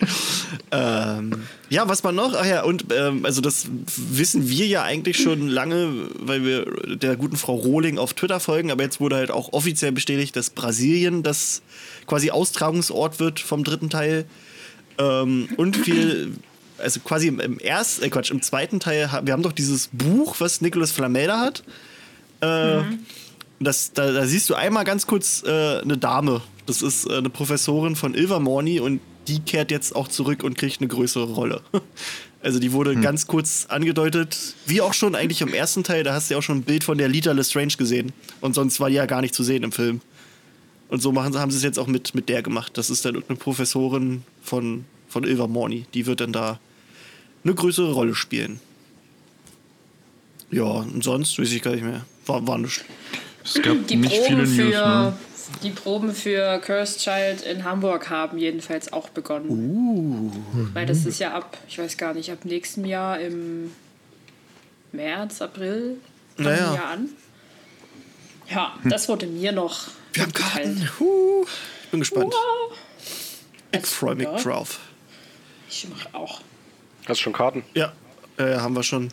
ähm, 0.70 1.42
ja, 1.68 1.88
was 1.88 2.02
man 2.02 2.14
noch? 2.14 2.34
Ach 2.34 2.46
ja, 2.46 2.62
und 2.64 2.86
ähm, 2.92 3.24
also 3.24 3.40
das 3.40 3.66
wissen 3.96 4.48
wir 4.48 4.66
ja 4.66 4.82
eigentlich 4.82 5.18
schon 5.18 5.48
lange, 5.48 6.08
weil 6.18 6.44
wir 6.44 6.96
der 6.96 7.16
guten 7.16 7.36
Frau 7.36 7.54
Rohling 7.54 7.98
auf 7.98 8.14
Twitter 8.14 8.40
folgen, 8.40 8.70
aber 8.70 8.82
jetzt 8.82 9.00
wurde 9.00 9.16
halt 9.16 9.30
auch 9.30 9.52
offiziell 9.52 9.92
bestätigt, 9.92 10.36
dass 10.36 10.50
Brasilien 10.50 11.22
das 11.22 11.62
quasi 12.06 12.30
Austragungsort 12.30 13.20
wird 13.20 13.40
vom 13.40 13.64
dritten 13.64 13.90
Teil. 13.90 14.24
Ähm, 14.98 15.48
und 15.56 15.76
viel, 15.76 16.32
also 16.78 17.00
quasi 17.00 17.28
im, 17.28 17.58
ersten, 17.58 18.04
äh 18.04 18.10
Quatsch, 18.10 18.30
im 18.30 18.42
zweiten 18.42 18.80
Teil, 18.80 19.10
wir 19.22 19.32
haben 19.32 19.42
doch 19.42 19.52
dieses 19.52 19.88
Buch, 19.92 20.36
was 20.38 20.60
Nicolas 20.60 20.92
Flamel 20.92 21.32
hat. 21.32 21.62
Äh, 22.40 22.82
das, 23.60 23.92
da, 23.92 24.10
da 24.10 24.26
siehst 24.26 24.48
du 24.48 24.54
einmal 24.54 24.84
ganz 24.84 25.06
kurz 25.06 25.42
äh, 25.44 25.80
eine 25.80 25.98
Dame. 25.98 26.40
Das 26.66 26.82
ist 26.82 27.06
äh, 27.08 27.18
eine 27.18 27.30
Professorin 27.30 27.94
von 27.94 28.14
Ilvermorny 28.14 28.80
und 28.80 29.00
die 29.28 29.40
kehrt 29.40 29.70
jetzt 29.70 29.94
auch 29.94 30.08
zurück 30.08 30.42
und 30.42 30.56
kriegt 30.56 30.80
eine 30.80 30.88
größere 30.88 31.32
Rolle. 31.32 31.62
Also 32.42 32.58
die 32.58 32.72
wurde 32.72 32.96
ganz 32.96 33.26
kurz 33.26 33.66
angedeutet, 33.68 34.54
wie 34.64 34.80
auch 34.80 34.94
schon 34.94 35.14
eigentlich 35.14 35.42
im 35.42 35.52
ersten 35.52 35.84
Teil, 35.84 36.04
da 36.04 36.14
hast 36.14 36.30
du 36.30 36.34
ja 36.34 36.38
auch 36.38 36.42
schon 36.42 36.58
ein 36.58 36.62
Bild 36.62 36.84
von 36.84 36.96
der 36.96 37.06
Lita 37.06 37.32
Lestrange 37.32 37.74
gesehen. 37.76 38.12
Und 38.40 38.54
sonst 38.54 38.80
war 38.80 38.88
die 38.88 38.94
ja 38.94 39.04
gar 39.04 39.20
nicht 39.20 39.34
zu 39.34 39.42
sehen 39.42 39.62
im 39.62 39.72
Film. 39.72 40.00
Und 40.88 41.02
so 41.02 41.12
machen, 41.12 41.38
haben 41.38 41.50
sie 41.50 41.58
es 41.58 41.62
jetzt 41.62 41.78
auch 41.78 41.86
mit, 41.86 42.14
mit 42.14 42.30
der 42.30 42.42
gemacht. 42.42 42.78
Das 42.78 42.88
ist 42.88 43.04
dann 43.04 43.14
irgendeine 43.14 43.38
Professorin 43.38 44.22
von, 44.42 44.86
von 45.06 45.24
Ilvermorny. 45.24 45.84
Die 45.92 46.06
wird 46.06 46.22
dann 46.22 46.32
da 46.32 46.58
eine 47.44 47.54
größere 47.54 47.92
Rolle 47.92 48.14
spielen. 48.14 48.58
Ja, 50.50 50.64
und 50.64 51.04
sonst 51.04 51.38
weiß 51.38 51.52
ich 51.52 51.62
gar 51.62 51.72
nicht 51.72 51.84
mehr. 51.84 52.06
War, 52.26 52.46
war 52.46 52.56
nicht. 52.56 52.84
Es 53.44 53.60
gab 53.62 53.86
Die 53.86 53.96
nicht 53.96 54.16
viele 54.16 54.44
Proben, 54.44 54.56
News, 54.56 54.74
für, 54.74 54.88
ne? 54.88 55.18
Die 55.62 55.70
Proben 55.70 56.14
für 56.14 56.58
Cursed 56.58 57.00
Child 57.00 57.42
in 57.42 57.64
Hamburg 57.64 58.10
haben 58.10 58.38
jedenfalls 58.38 58.92
auch 58.92 59.08
begonnen. 59.10 59.50
Uh. 59.50 60.30
Weil 60.74 60.86
das 60.86 61.06
ist 61.06 61.18
ja 61.18 61.32
ab, 61.34 61.56
ich 61.68 61.78
weiß 61.78 61.96
gar 61.96 62.14
nicht, 62.14 62.30
ab 62.30 62.44
nächstem 62.44 62.84
Jahr 62.84 63.20
im 63.20 63.72
März, 64.92 65.40
April 65.42 65.98
fangen 66.36 66.48
Naja. 66.48 66.70
die 66.70 66.76
ja 66.76 66.84
an. 66.84 67.08
Ja, 68.48 68.74
das 68.84 69.08
wurde 69.08 69.26
mir 69.26 69.52
noch 69.52 69.88
Wir 70.12 70.24
haben. 70.24 70.32
Karten. 70.32 70.90
Huh. 70.98 71.44
Ich 71.84 71.90
bin 71.90 72.00
gespannt. 72.00 72.32
Wow. 72.32 72.78
Ich 73.72 73.86
freue 73.86 74.16
mich 74.16 74.28
drauf. 74.42 74.80
Ich 75.68 75.88
mache 75.88 76.08
auch. 76.12 76.40
Hast 77.06 77.20
du 77.20 77.24
schon 77.24 77.32
Karten? 77.32 77.62
Ja, 77.74 77.92
äh, 78.36 78.56
haben 78.56 78.74
wir 78.74 78.82
schon. 78.82 79.12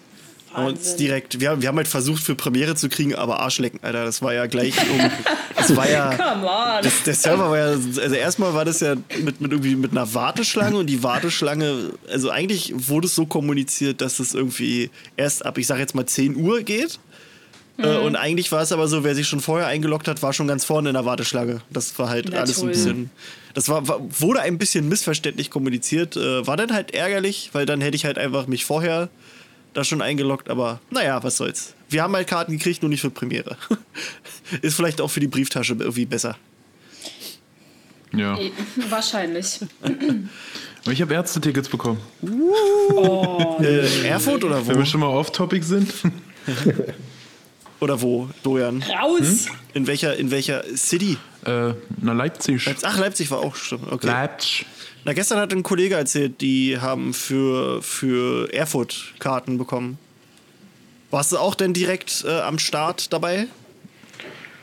Haben 0.54 0.68
uns 0.68 0.80
Wahnsinn. 0.80 0.98
direkt, 0.98 1.40
wir, 1.40 1.50
haben- 1.52 1.62
wir 1.62 1.70
haben 1.70 1.78
halt 1.78 1.88
versucht, 1.88 2.24
für 2.24 2.36
Premiere 2.36 2.76
zu 2.76 2.90
kriegen, 2.90 3.14
aber 3.16 3.40
Arschlecken, 3.42 3.80
Alter. 3.84 4.06
Das 4.06 4.22
war 4.22 4.34
ja 4.34 4.46
gleich 4.48 4.74
um 4.92 5.12
Es 5.56 5.76
war 5.76 5.90
ja. 5.90 6.14
Come 6.16 6.48
on. 6.48 6.84
Das, 6.84 7.04
der 7.04 7.14
Server 7.14 7.50
war 7.50 7.58
ja, 7.58 7.66
also 7.66 8.16
erstmal 8.16 8.54
war 8.54 8.66
das 8.66 8.80
ja 8.80 8.96
mit, 9.24 9.42
mit 9.42 9.52
irgendwie 9.52 9.76
mit 9.76 9.92
einer 9.92 10.14
Warteschlange 10.14 10.78
und 10.78 10.88
die 10.88 11.04
Warteschlange, 11.04 11.92
also 12.10 12.30
eigentlich 12.30 12.74
wurde 12.76 13.08
es 13.08 13.16
so 13.16 13.26
kommuniziert, 13.26 14.02
dass 14.02 14.20
es 14.20 14.34
irgendwie 14.34 14.90
erst 15.16 15.46
ab, 15.46 15.58
ich 15.58 15.68
sag 15.68 15.80
jetzt 15.80 15.96
mal 15.96 16.06
10 16.06 16.36
Uhr 16.36 16.62
geht. 16.62 17.00
Äh, 17.80 17.98
Und 17.98 18.16
eigentlich 18.16 18.52
war 18.52 18.64
es 18.64 18.72
aber 18.72 18.88
so, 18.88 19.04
wer 19.04 19.14
sich 19.14 19.28
schon 19.28 19.40
vorher 19.40 19.68
eingeloggt 19.68 20.08
hat, 20.08 20.24
war 20.24 20.34
schon 20.34 20.48
ganz 20.48 20.66
vorne 20.66 20.90
in 20.90 20.94
der 20.96 21.06
Warteschlange. 21.06 21.62
Das 21.70 22.00
war 22.00 22.10
halt 22.10 22.30
Na 22.32 22.40
alles 22.40 22.60
ein 22.64 22.70
bisschen. 22.70 23.12
Das 23.54 23.70
war, 23.70 23.88
war, 23.88 24.00
wurde 24.20 24.42
ein 24.42 24.58
bisschen 24.58 24.90
missverständlich 24.90 25.52
kommuniziert. 25.52 26.16
Äh, 26.18 26.48
war 26.48 26.58
dann 26.58 26.74
halt 26.74 26.96
ärgerlich, 26.96 27.52
weil 27.54 27.68
dann 27.68 27.82
hätte 27.82 27.96
ich 27.96 28.06
halt 28.06 28.18
einfach 28.18 28.48
mich 28.48 28.66
vorher 28.66 29.10
da 29.78 29.84
schon 29.84 30.02
eingeloggt, 30.02 30.50
aber 30.50 30.80
naja, 30.90 31.22
was 31.24 31.38
soll's. 31.38 31.74
Wir 31.90 32.02
haben 32.04 32.16
halt 32.16 32.28
Karten 32.28 32.52
gekriegt, 32.54 32.82
nur 32.82 32.90
nicht 32.90 33.02
für 33.02 33.12
Premiere. 33.12 33.56
Ist 34.62 34.76
vielleicht 34.76 35.00
auch 35.02 35.10
für 35.10 35.20
die 35.20 35.28
Brieftasche 35.28 35.74
irgendwie 35.74 36.06
besser. 36.06 36.36
Ja. 38.14 38.38
Wahrscheinlich. 38.90 39.60
Aber 39.82 40.92
ich 40.94 41.02
habe 41.02 41.14
Ärztetickets 41.14 41.70
bekommen. 41.70 42.00
Äh, 43.60 44.08
Erfurt 44.08 44.44
oder 44.44 44.66
Wenn 44.66 44.76
wo? 44.76 44.80
wir 44.80 44.86
schon 44.86 45.02
mal 45.02 45.08
off-topic 45.08 45.64
sind. 45.64 45.94
Oder 47.80 48.02
wo, 48.02 48.28
Dojan? 48.42 48.82
Raus! 48.84 49.46
In 49.76 49.86
welcher, 49.86 50.16
in 50.18 50.32
welcher 50.32 50.64
City? 50.76 51.18
äh, 51.46 51.74
na, 52.02 52.14
Leipzig. 52.14 52.66
Leipzig- 52.66 52.88
Ach, 52.88 52.98
Leipzig 52.98 53.30
war 53.30 53.40
auch 53.40 53.56
stimmt. 53.56 53.92
Okay. 53.92 54.08
Leipzig. 54.08 54.66
Na, 55.08 55.14
gestern 55.14 55.40
hat 55.40 55.54
ein 55.54 55.64
Kollege 55.64 55.96
erzählt, 55.96 56.42
die 56.42 56.80
haben 56.82 57.14
für, 57.14 57.82
für 57.82 58.54
Erfurt 58.54 59.14
Karten 59.20 59.58
bekommen. 59.58 59.98
Warst 61.12 61.32
du 61.32 61.38
auch 61.38 61.56
denn 61.56 61.72
direkt 61.74 62.26
äh, 62.28 62.42
am 62.42 62.60
Start 62.60 63.14
dabei? 63.14 63.48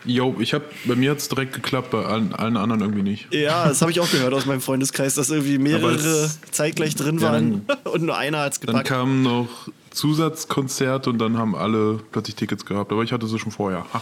Jo, 0.04 0.36
ich 0.38 0.52
hab, 0.52 0.62
bei 0.84 0.96
mir 0.96 1.12
hat 1.12 1.18
es 1.18 1.30
direkt 1.30 1.54
geklappt, 1.54 1.90
bei 1.92 2.04
allen, 2.04 2.34
allen 2.34 2.58
anderen 2.58 2.82
irgendwie 2.82 3.00
nicht. 3.02 3.32
Ja, 3.32 3.66
das 3.68 3.80
habe 3.80 3.90
ich 3.90 4.00
auch 4.00 4.10
gehört 4.10 4.34
aus 4.34 4.44
meinem 4.44 4.60
Freundeskreis, 4.60 5.14
dass 5.14 5.30
irgendwie 5.30 5.56
mehrere 5.56 5.94
es- 5.94 6.38
zeitgleich 6.50 6.94
drin 6.94 7.16
Ja, 7.20 7.32
waren 7.32 7.64
und 7.84 8.02
nur 8.02 8.14
einer 8.18 8.40
hat's 8.40 8.60
Dann 8.60 8.66
gepackt. 8.66 8.88
kam 8.88 9.22
noch 9.22 9.48
Zusatzkonzert 9.94 11.06
und 11.06 11.18
dann 11.18 11.38
haben 11.38 11.54
alle 11.54 12.00
plötzlich 12.12 12.36
Tickets 12.36 12.66
gehabt. 12.66 12.92
Aber 12.92 13.02
ich 13.02 13.12
hatte 13.12 13.26
sie 13.26 13.38
schon 13.38 13.52
vorher. 13.52 13.86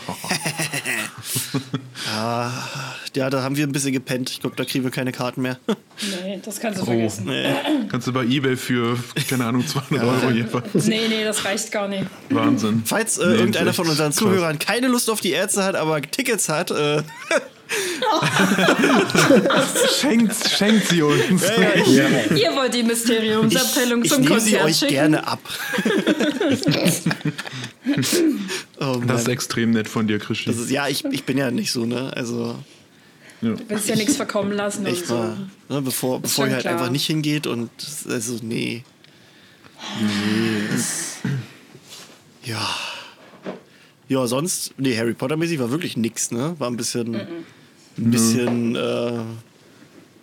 Ja, 3.15 3.29
da 3.31 3.43
haben 3.43 3.57
wir 3.57 3.67
ein 3.67 3.73
bisschen 3.73 3.93
gepennt. 3.93 4.31
Ich 4.31 4.41
glaube, 4.41 4.57
da 4.57 4.65
kriegen 4.65 4.85
wir 4.85 4.91
keine 4.91 5.13
Karten 5.13 5.43
mehr. 5.43 5.59
Nee, 6.25 6.41
das 6.43 6.59
kannst 6.61 6.79
du 6.81 6.83
Oh. 6.83 6.87
vergessen. 6.87 7.31
Kannst 7.91 8.07
du 8.07 8.13
bei 8.13 8.25
Ebay 8.25 8.57
für, 8.57 8.99
keine 9.29 9.45
Ahnung, 9.45 9.67
200 9.67 10.03
Euro 10.07 10.31
jeweils. 10.31 10.87
Nee, 10.87 11.09
nee, 11.09 11.23
das 11.25 11.45
reicht 11.45 11.71
gar 11.71 11.89
nicht. 11.89 12.07
Wahnsinn. 12.31 12.83
Falls 12.87 13.19
äh, 13.19 13.27
Nee, 13.27 13.35
irgendeiner 13.35 13.73
von 13.75 13.87
unseren 13.89 14.09
krass. 14.11 14.17
Zuhörern 14.17 14.59
keine 14.59 14.89
Lust 14.89 15.11
auf 15.11 15.21
die 15.21 15.31
Ärzte 15.33 15.63
hat, 15.63 15.77
aber 15.77 16.01
Tickets 16.01 16.49
hat, 16.49 16.71
äh, 16.71 17.03
Schenkt, 20.01 20.49
schenkt 20.49 20.89
sie 20.89 21.03
uns. 21.03 21.43
Ihr 21.43 22.55
wollt 22.55 22.75
die 22.75 22.83
Mysteriumsabteilung 22.83 24.01
ich, 24.01 24.07
ich 24.07 24.13
zum 24.13 24.23
nehme 24.23 24.41
sie 24.41 24.53
Konzert 24.53 24.65
euch 24.65 24.77
schicken. 24.77 24.93
gerne 24.93 25.27
ab. 25.27 25.41
oh. 28.81 29.01
Das 29.07 29.23
ist 29.23 29.29
extrem 29.29 29.71
nett 29.73 29.89
von 29.89 30.07
dir, 30.07 30.19
Christi. 30.19 30.47
Das 30.47 30.59
ist, 30.59 30.71
ja, 30.71 30.89
ich, 30.89 31.05
ich 31.07 31.25
bin 31.25 31.39
ja 31.39 31.51
nicht 31.51 31.73
so, 31.73 31.85
ne? 31.85 32.13
Also, 32.15 32.57
Ja. 33.41 33.53
Du 33.55 33.69
willst 33.69 33.89
ja 33.89 33.97
nichts 33.97 34.17
verkommen 34.17 34.53
lassen 34.53 34.87
echt 34.87 35.03
und 35.03 35.07
so. 35.09 35.15
mal. 35.15 35.37
Ne, 35.69 35.83
bevor 35.83 36.21
bevor 36.21 36.47
ihr 36.47 36.53
halt 36.53 36.63
klar. 36.63 36.75
einfach 36.75 36.91
nicht 36.91 37.07
hingeht 37.07 37.47
und. 37.47 37.71
Also, 38.09 38.39
nee. 38.43 38.85
Nee. 40.01 40.69
Ja. 42.45 42.69
Ja, 44.09 44.27
sonst. 44.27 44.75
Nee, 44.79 44.97
Harry 44.97 45.15
Potter-mäßig 45.15 45.59
war 45.59 45.71
wirklich 45.71 45.97
nix, 45.97 46.31
ne? 46.31 46.55
War 46.59 46.69
ein 46.69 46.77
bisschen. 46.77 47.21
Ein 47.99 48.11
bisschen. 48.11 48.77
Äh, 48.77 49.13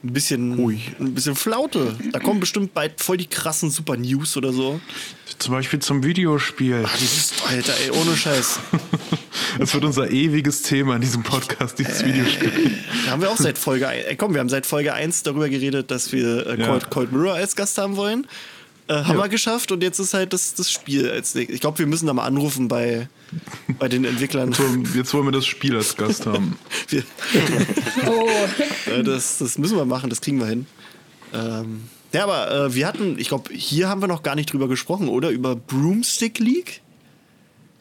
ein 0.01 0.13
bisschen, 0.13 0.53
Ruhig. 0.53 0.91
ein 0.99 1.13
bisschen 1.13 1.35
Flaute. 1.35 1.93
Da 2.13 2.19
kommen 2.19 2.39
bestimmt 2.39 2.73
bald 2.73 3.01
voll 3.01 3.17
die 3.17 3.27
krassen 3.27 3.69
Super 3.69 3.97
News 3.97 4.37
oder 4.37 4.53
so. 4.53 4.79
Zum 5.39 5.53
Beispiel 5.53 5.79
zum 5.79 6.03
Videospiel. 6.05 6.85
Dieses, 7.01 7.33
Alter, 7.45 7.73
ey, 7.83 7.91
ohne 7.91 8.15
Scheiß. 8.15 8.59
Das 9.57 9.73
wird 9.73 9.83
unser 9.83 10.09
ewiges 10.11 10.61
Thema 10.61 10.95
in 10.95 11.01
diesem 11.01 11.23
Podcast, 11.23 11.79
dieses 11.79 12.05
Videospiel. 12.05 12.71
Da 13.05 13.11
haben 13.11 13.21
wir 13.21 13.31
auch 13.31 13.37
seit 13.37 13.57
Folge 13.57 13.87
1, 13.87 14.05
äh, 14.05 14.15
komm, 14.15 14.33
wir 14.33 14.41
haben 14.41 14.49
seit 14.49 14.65
Folge 14.67 14.93
1 14.93 15.23
darüber 15.23 15.49
geredet, 15.49 15.89
dass 15.91 16.11
wir 16.11 16.45
äh, 16.45 16.59
Ja. 16.59 16.67
Cold, 16.67 16.89
Cold 16.91 17.11
Mirror 17.11 17.33
als 17.33 17.55
Gast 17.55 17.77
haben 17.79 17.95
wollen. 17.95 18.27
Äh, 18.89 19.03
haben 19.03 19.17
wir 19.19 19.29
geschafft 19.29 19.71
und 19.71 19.83
jetzt 19.83 19.99
ist 19.99 20.15
halt 20.15 20.33
das, 20.33 20.55
das 20.55 20.71
Spiel 20.71 21.11
als 21.11 21.35
nächstes. 21.35 21.53
Ich 21.53 21.61
glaube, 21.61 21.77
wir 21.77 21.85
müssen 21.85 22.07
da 22.07 22.13
mal 22.13 22.25
anrufen 22.25 22.67
bei, 22.67 23.07
bei 23.77 23.87
den 23.87 24.03
Entwicklern. 24.03 24.51
So, 24.51 24.63
Jetzt 24.95 25.13
wollen 25.13 25.25
wir 25.25 25.31
das 25.31 25.45
Spiel 25.45 25.75
als 25.75 25.95
Gast 25.95 26.25
haben. 26.25 26.57
Wir, 26.87 27.03
Oh, 28.07 28.27
äh, 28.89 29.03
das, 29.03 29.37
das 29.37 29.59
müssen 29.59 29.77
wir 29.77 29.85
machen, 29.85 30.09
das 30.09 30.21
kriegen 30.21 30.39
wir 30.39 30.47
hin. 30.47 30.65
Ähm, 31.33 31.83
ja, 32.13 32.23
aber 32.23 32.51
äh, 32.51 32.73
wir 32.73 32.87
hatten, 32.87 33.19
ich 33.19 33.27
glaube, 33.27 33.53
hier 33.53 33.89
haben 33.89 34.01
wir 34.01 34.07
noch 34.07 34.23
gar 34.23 34.33
nicht 34.33 34.51
drüber 34.51 34.67
gesprochen, 34.67 35.07
oder? 35.07 35.29
Über 35.29 35.55
Broomstick 35.55 36.39
League? 36.39 36.81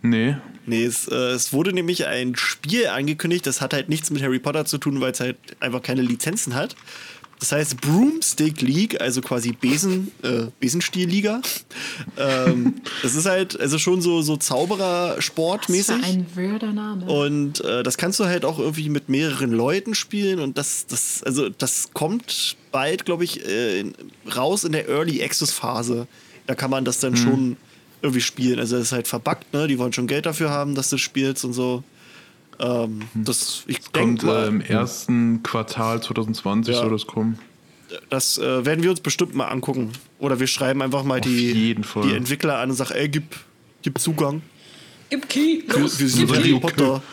Nee. 0.03 0.37
Nee, 0.67 0.85
es, 0.85 1.09
äh, 1.09 1.15
es 1.15 1.55
wurde 1.55 1.73
nämlich 1.73 2.07
ein 2.07 2.37
Spiel 2.37 2.89
angekündigt, 2.89 3.47
das 3.47 3.63
hat 3.63 3.73
halt 3.73 3.89
nichts 3.89 4.11
mit 4.11 4.23
Harry 4.23 4.39
Potter 4.39 4.67
zu 4.67 4.77
tun, 4.77 5.01
weil 5.01 5.13
es 5.13 5.21
halt 5.21 5.39
einfach 5.61 5.81
keine 5.81 6.03
Lizenzen 6.03 6.55
hat. 6.55 6.77
Das 7.41 7.53
heißt 7.53 7.81
Broomstick 7.81 8.61
League, 8.61 9.01
also 9.01 9.21
quasi 9.21 9.53
Besen, 9.53 10.11
äh, 10.23 10.47
Besenstiel-Liga. 10.59 11.41
ähm, 12.17 12.81
das 13.03 13.15
ist 13.15 13.27
halt 13.27 13.59
also 13.61 13.79
schon 13.79 14.01
so, 14.01 14.23
so 14.23 14.37
Zauberer-Sportmäßig. 14.37 15.97
das 15.97 16.03
war 16.03 16.09
ein 16.09 16.27
würder 16.35 16.73
Name. 16.73 17.07
Und 17.07 17.65
äh, 17.65 17.83
das 17.83 17.97
kannst 17.97 18.19
du 18.19 18.27
halt 18.27 18.45
auch 18.45 18.59
irgendwie 18.59 18.89
mit 18.89 19.09
mehreren 19.09 19.53
Leuten 19.53 19.95
spielen 19.95 20.41
und 20.41 20.59
das, 20.59 20.87
das, 20.87 21.23
also 21.23 21.49
das 21.49 21.91
kommt 21.93 22.57
bald, 22.73 23.05
glaube 23.05 23.25
ich, 23.25 23.47
äh, 23.47 23.81
in, 23.81 23.95
raus 24.35 24.65
in 24.65 24.73
der 24.73 24.89
Early 24.89 25.23
Access 25.23 25.53
Phase. 25.53 26.09
Da 26.47 26.55
kann 26.55 26.71
man 26.71 26.85
das 26.85 26.99
dann 26.99 27.17
schon 27.17 27.57
irgendwie 28.03 28.21
spielen. 28.21 28.59
Also 28.59 28.77
das 28.77 28.87
ist 28.87 28.93
halt 28.93 29.09
verbuggt, 29.09 29.53
ne? 29.53 29.67
Die 29.67 29.79
wollen 29.79 29.93
schon 29.93 30.07
Geld 30.07 30.27
dafür 30.27 30.51
haben, 30.51 30.75
dass 30.75 30.91
du 30.91 30.97
das 30.97 31.03
spielst 31.03 31.45
und 31.45 31.53
so. 31.53 31.83
Ähm, 32.61 33.03
das, 33.15 33.63
ich 33.67 33.81
Kommt 33.93 34.23
denke 34.23 34.45
äh, 34.45 34.49
im 34.49 34.59
mal, 34.59 34.65
ersten 34.67 35.43
Quartal 35.43 36.03
2020 36.03 36.75
Ja. 36.75 36.81
soll 36.83 36.91
das 36.91 37.07
kommen. 37.07 37.39
das 38.11 38.39
äh, 38.39 38.65
werden 38.67 38.83
wir 38.83 38.91
uns 38.91 39.01
bestimmt 39.01 39.35
mal 39.35 39.47
angucken. 39.47 39.93
Oder 40.19 40.41
wir 40.41 40.47
schreiben 40.47 40.83
einfach 40.83 41.05
mal 41.05 41.21
Auf 41.21 41.25
die, 41.27 41.53
jeden 41.53 41.85
Fall. 41.85 42.09
die 42.09 42.15
Entwickler 42.17 42.59
an 42.59 42.71
und 42.71 42.77
sagen, 42.77 42.93
ey, 42.95 43.09
gib, 43.09 43.37
gib 43.83 43.99
Zugang. 43.99 44.43
Gib 45.11 45.29
Key, 45.29 45.63
Wir, 45.67 45.79
los. 45.79 45.99
wir 45.99 46.09
sind 46.09 46.27
gib 46.27 46.37
Harry. 46.37 46.59
Potter. 46.61 47.03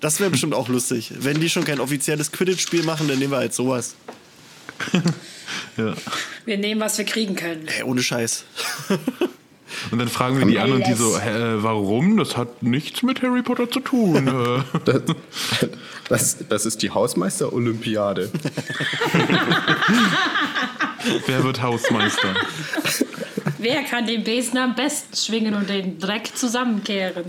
Das 0.00 0.20
wäre 0.20 0.30
bestimmt 0.30 0.54
auch 0.54 0.68
lustig. 0.68 1.12
Wenn 1.18 1.40
die 1.40 1.50
schon 1.50 1.64
kein 1.64 1.80
offizielles 1.80 2.30
Quidditch-Spiel 2.30 2.84
machen, 2.84 3.08
dann 3.08 3.18
nehmen 3.18 3.32
wir 3.32 3.38
halt 3.38 3.52
sowas. 3.52 3.96
Ja. 5.76 5.94
Wir 6.44 6.58
nehmen, 6.58 6.80
was 6.80 6.98
wir 6.98 7.04
kriegen 7.04 7.34
können. 7.36 7.66
Ey, 7.68 7.82
ohne 7.84 8.02
Scheiß. 8.02 8.44
Und 9.90 9.98
dann 9.98 10.08
fragen 10.08 10.38
wir 10.38 10.46
die 10.46 10.58
an 10.58 10.72
und 10.72 10.86
die 10.86 10.94
so, 10.94 11.18
hä, 11.18 11.30
warum? 11.58 12.16
Das 12.16 12.36
hat 12.36 12.62
nichts 12.62 13.02
mit 13.02 13.22
Harry 13.22 13.42
Potter 13.42 13.70
zu 13.70 13.80
tun. 13.80 14.26
Äh, 14.86 15.68
Das, 16.08 16.38
das, 16.38 16.48
das 16.48 16.66
ist 16.66 16.80
die 16.82 16.90
Hausmeister-Olympiade. 16.90 18.30
Wer 21.26 21.44
wird 21.44 21.62
Hausmeister? 21.62 22.34
Wer 23.58 23.82
kann 23.84 24.06
den 24.06 24.24
Besen 24.24 24.58
am 24.58 24.74
besten 24.74 25.16
schwingen 25.16 25.54
und 25.54 25.68
den 25.68 25.98
Dreck 25.98 26.30
zusammenkehren? 26.36 27.24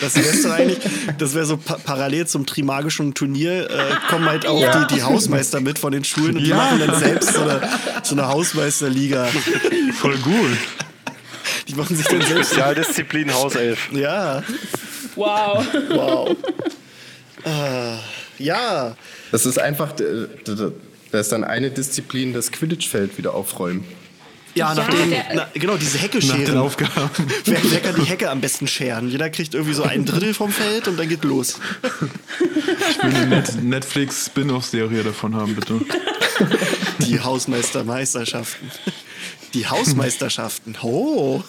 Das 0.00 0.14
wäre 0.14 0.32
so 0.36 0.50
eigentlich, 0.50 0.78
das 1.18 1.34
wäre 1.34 1.44
so 1.44 1.56
pa 1.56 1.76
parallel 1.76 2.26
zum 2.28 2.46
Trimagischen 2.46 3.14
Turnier, 3.14 3.68
äh, 3.68 3.94
kommen 4.08 4.26
halt 4.26 4.46
auch 4.46 4.60
Ja. 4.60 4.84
die, 4.84 4.94
die 4.94 5.02
Hausmeister 5.02 5.60
mit 5.60 5.76
von 5.78 5.90
den 5.92 6.04
Schulen 6.04 6.36
und 6.36 6.44
die 6.44 6.50
Ja. 6.50 6.56
machen 6.56 6.78
dann 6.86 6.94
selbst 7.00 7.32
so 7.34 7.40
eine, 7.42 7.60
so 8.04 8.14
eine 8.14 8.28
Hausmeisterliga. 8.28 9.26
Voll 9.98 10.16
gut. 10.18 10.56
Die 11.68 11.74
machen 11.74 11.96
sich 11.96 12.06
dann 12.06 12.20
selbst. 12.22 12.48
Spezialdisziplin 12.50 13.32
Hauself. 13.32 13.90
Ja, 13.92 14.42
Wow. 15.14 15.66
wow. 15.90 16.36
Äh, 17.44 17.96
ja, 18.42 18.96
Das 19.30 19.46
ist 19.46 19.58
einfach, 19.58 19.98
äh, 20.00 20.26
da 21.10 21.18
ist 21.20 21.32
dann 21.32 21.44
eine 21.44 21.70
Disziplin, 21.70 22.32
das 22.32 22.50
Quidditch-Feld 22.52 23.18
wieder 23.18 23.34
aufräumen. 23.34 23.84
Ja, 24.54 24.74
nachdem, 24.74 25.10
der- 25.10 25.24
na, 25.34 25.48
genau, 25.54 25.76
diese 25.76 25.98
Hecke 25.98 26.18
Nach 26.18 26.34
den 26.36 26.46
scheren. 26.46 26.58
Aufgaben. 26.58 27.10
Wer, 27.44 27.58
wer 27.62 27.80
kann 27.80 27.94
die 27.96 28.04
Hecke 28.08 28.30
am 28.30 28.40
besten 28.40 28.66
scheren? 28.66 29.08
Jeder 29.08 29.30
kriegt 29.30 29.54
irgendwie 29.54 29.74
so 29.74 29.82
ein 29.82 30.04
Drittel 30.04 30.34
vom 30.34 30.50
Feld 30.52 30.88
und 30.88 30.98
dann 30.98 31.08
geht 31.08 31.24
los. 31.24 31.58
Ich 32.90 33.02
will 33.02 33.14
eine 33.14 33.26
Net 33.26 33.62
Netflix-Spin-Off-Serie 33.62 35.02
davon 35.04 35.34
haben, 35.36 35.54
bitte. 35.54 35.80
Die 37.00 37.20
Hausmeistermeisterschaften. 37.20 38.70
Die 39.54 39.66
Hausmeisterschaften. 39.66 40.76
Oh. 40.82 41.42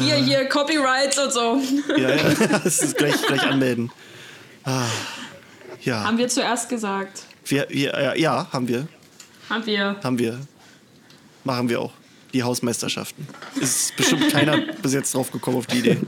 Hier, 0.00 0.14
hier, 0.16 0.48
Copyrights 0.48 1.18
und 1.18 1.32
so. 1.32 1.60
Ja, 1.96 2.14
ja, 2.14 2.22
das 2.62 2.80
ist 2.80 2.96
gleich, 2.96 3.14
gleich 3.26 3.42
anmelden. 3.42 3.90
Ah, 4.64 4.86
ja, 5.82 6.04
Haben 6.04 6.18
wir 6.18 6.28
zuerst 6.28 6.68
gesagt. 6.68 7.22
Wir, 7.46 7.66
wir, 7.68 7.92
ja, 7.92 8.14
ja, 8.14 8.48
haben 8.52 8.68
wir. 8.68 8.88
Haben 9.48 9.66
wir. 9.66 9.96
Haben 10.02 10.18
wir. 10.18 10.40
Machen 11.44 11.68
wir 11.68 11.80
auch. 11.80 11.92
Die 12.32 12.42
Hausmeisterschaften. 12.42 13.28
Ist 13.60 13.96
bestimmt 13.96 14.32
keiner 14.32 14.58
bis 14.82 14.92
jetzt 14.92 15.14
drauf 15.14 15.30
gekommen 15.30 15.58
auf 15.58 15.66
die 15.66 15.78
Idee. 15.78 15.98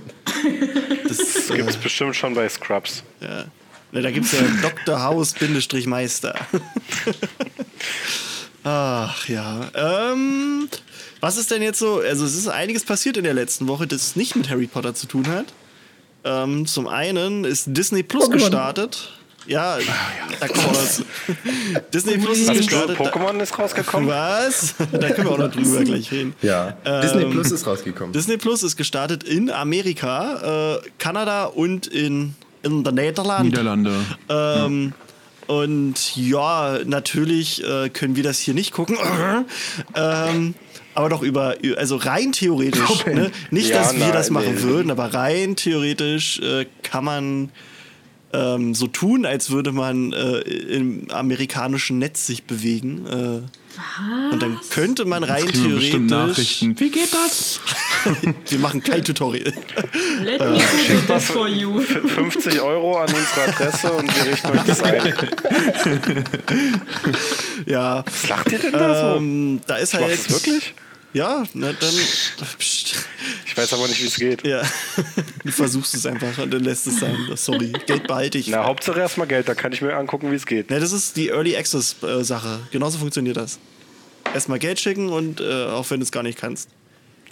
Das, 1.07 1.49
Gibt 1.49 1.71
es 1.71 1.77
bestimmt 1.77 2.17
schon 2.17 2.35
bei 2.35 2.49
Scrubs. 2.49 3.03
ja. 3.21 3.45
Ne, 3.93 4.03
da 4.03 4.11
gibt 4.11 4.27
es 4.27 4.33
ja 4.33 4.41
Dr. 4.63 5.01
House 5.01 5.33
Bindestrich 5.35 5.87
Meister. 5.87 6.35
Ach 8.65 9.29
ja. 9.29 9.71
Ähm, 9.75 10.69
was 11.21 11.37
ist 11.37 11.53
denn 11.53 11.63
jetzt 11.63 11.79
so? 11.79 12.01
Also, 12.01 12.25
es 12.25 12.35
ist 12.35 12.49
einiges 12.49 12.85
passiert 12.85 13.17
in 13.17 13.23
der 13.23 13.35
letzten 13.35 13.69
Woche, 13.69 13.87
das 13.87 14.17
nicht 14.17 14.35
mit 14.35 14.51
Harry 14.51 14.67
Potter 14.67 14.95
zu 14.95 15.07
tun 15.07 15.29
hat. 15.29 15.47
Ähm, 16.25 16.67
zum 16.67 16.89
einen 16.89 17.45
ist 17.45 17.67
Disney 17.69 18.03
Plus 18.03 18.29
gestartet. 18.29 19.13
Ja, 19.47 19.79
da 20.41 20.49
kommen 20.49 20.67
wir 20.73 20.91
zu. 20.91 21.03
Disney 21.95 22.19
Plus 22.19 22.39
ist 22.39 22.53
gestartet. 22.53 22.99
Pokémon 22.99 23.41
ist 23.41 23.59
rausgekommen? 23.59 24.09
Was? 24.09 24.75
Da 24.93 25.11
können 25.11 25.29
wir 25.29 25.33
auch 25.33 25.39
noch 25.39 25.51
drüber 25.53 25.85
gleich 25.85 26.11
reden. 26.11 26.35
Ja, 26.43 26.77
Ähm, 26.85 27.01
Disney 27.03 27.25
Plus 27.27 27.51
ist 27.53 27.67
rausgekommen. 27.67 28.13
Disney 28.13 28.37
Plus 28.37 28.63
ist 28.63 28.77
gestartet 28.77 29.23
in 29.25 29.51
Amerika, 29.51 30.77
äh, 30.77 30.89
Kanada 30.99 31.45
und 31.45 31.87
in, 31.87 32.35
in 32.63 32.83
der 32.85 32.93
Niederlande. 32.93 33.45
Niederlande. 33.49 33.93
Ähm, 34.29 34.93
Und 35.47 36.17
ja, 36.17 36.79
natürlich 36.85 37.63
äh, 37.63 37.89
können 37.91 38.17
wir 38.17 38.25
das 38.25 38.41
hier 38.41 38.55
nicht 38.55 38.73
gucken. 38.73 38.97
ähm, 39.95 40.55
aber 40.95 41.09
doch 41.09 41.23
über, 41.23 41.55
also 41.77 41.97
rein 41.97 42.33
theoretisch, 42.33 43.05
ne? 43.07 43.31
nicht, 43.51 43.69
Ja, 43.69 43.79
dass 43.83 43.93
wir 43.93 44.01
nein, 44.01 44.13
das 44.13 44.31
machen 44.31 44.55
nee. 44.57 44.63
würden, 44.63 44.91
aber 44.91 45.13
rein 45.15 45.55
theoretisch 45.55 46.41
äh, 46.41 46.67
kann 46.83 47.05
man 47.05 47.51
ähm, 48.33 48.75
so 48.75 48.87
tun, 48.87 49.27
als 49.27 49.51
würde 49.51 49.73
man 49.73 50.13
äh, 50.13 50.41
im 50.41 51.11
amerikanischen 51.11 51.99
Netz 51.99 52.27
sich 52.27 52.45
bewegen. 52.45 53.07
Äh, 53.07 53.43
und 54.33 54.43
dann 54.43 54.59
könnte 54.71 55.05
man 55.05 55.23
rein 55.23 55.45
wir 55.53 55.77
bestimmt 55.77 56.09
theoretisch. 56.09 56.29
Nachrichten. 56.29 56.81
Wie 56.81 56.91
geht 56.91 57.13
das? 57.13 57.61
Wir 58.49 58.59
machen 58.59 58.83
kein 58.83 59.05
Tutorial. 59.05 59.53
Let 60.23 60.41
me 60.41 60.47
Google 60.47 61.03
this 61.09 61.25
for 61.25 61.49
you. 61.49 61.81
50 61.81 62.61
Euro 62.61 62.99
an 62.99 63.09
unsere 63.09 63.49
Adresse 63.49 63.93
und 63.93 64.17
wir 64.17 64.33
richten 64.33 64.51
euch 64.51 64.63
das 64.63 64.83
ein. 64.83 65.15
ja. 67.67 68.05
Was 68.07 68.29
lacht 68.29 68.53
ihr 68.53 68.59
denn 68.61 68.73
da 68.73 69.13
so? 69.13 69.17
Ähm, 69.19 69.61
da 69.67 69.77
ist 69.77 69.95
Machst 69.95 70.07
halt. 70.07 70.19
es 70.21 70.31
wirklich? 70.31 70.75
Ja, 71.17 71.45
na 71.55 71.73
dann. 71.73 71.95
Ich 73.47 73.57
weiß 73.57 73.73
aber 73.73 73.89
nicht, 73.89 74.03
wie 74.03 74.07
es 74.07 74.17
geht. 74.17 74.47
Ja, 74.47 74.61
du 75.45 75.51
versuchst 75.51 75.95
es 75.95 76.05
einfach 76.05 76.37
und 76.37 76.53
dann 76.53 76.63
lässt 76.63 76.87
es 76.87 77.01
sein. 77.01 77.17
Sorry, 77.37 77.73
Geld 77.87 78.07
behalte 78.07 78.37
ich. 78.37 78.49
Na, 78.49 78.65
Hauptsache 78.65 79.01
erstmal 79.01 79.27
Geld, 79.27 79.49
da 79.49 79.55
kann 79.55 79.73
ich 79.73 79.81
mir 79.81 79.97
angucken, 79.97 80.31
wie 80.31 80.35
es 80.35 80.45
geht. 80.45 80.69
Ne, 80.69 80.79
das 80.79 80.93
ist 80.93 81.17
die 81.17 81.29
Early 81.29 81.57
Access 81.57 81.97
äh, 82.03 82.23
Sache. 82.23 82.61
Genauso 82.71 82.99
funktioniert 82.99 83.39
das. 83.39 83.59
Erstmal 84.35 84.59
Geld 84.59 84.79
schicken 84.79 85.09
und 85.09 85.41
äh, 85.41 85.65
auch 85.65 85.89
wenn 85.89 86.01
du 86.01 86.05
es 86.05 86.13
gar 86.13 86.23
nicht 86.23 86.37
kannst. 86.37 86.69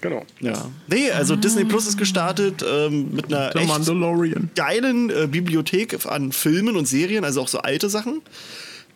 Genau. 0.00 0.25
Ja. 0.41 0.71
Nee, 0.87 1.11
also 1.11 1.37
Disney 1.37 1.67
Plus 1.67 1.87
ist 1.87 1.99
gestartet 1.99 2.64
ähm, 2.67 3.11
mit 3.14 3.26
einer 3.26 3.50
Der 3.50 3.61
echt 3.61 3.69
Mandalorian. 3.69 4.49
geilen 4.55 5.11
äh, 5.11 5.26
Bibliothek 5.26 6.07
an 6.07 6.33
Filmen 6.33 6.76
und 6.76 6.88
Serien, 6.88 7.23
also 7.23 7.43
auch 7.43 7.49
so 7.49 7.59
alte 7.59 7.91
Sachen. 7.91 8.23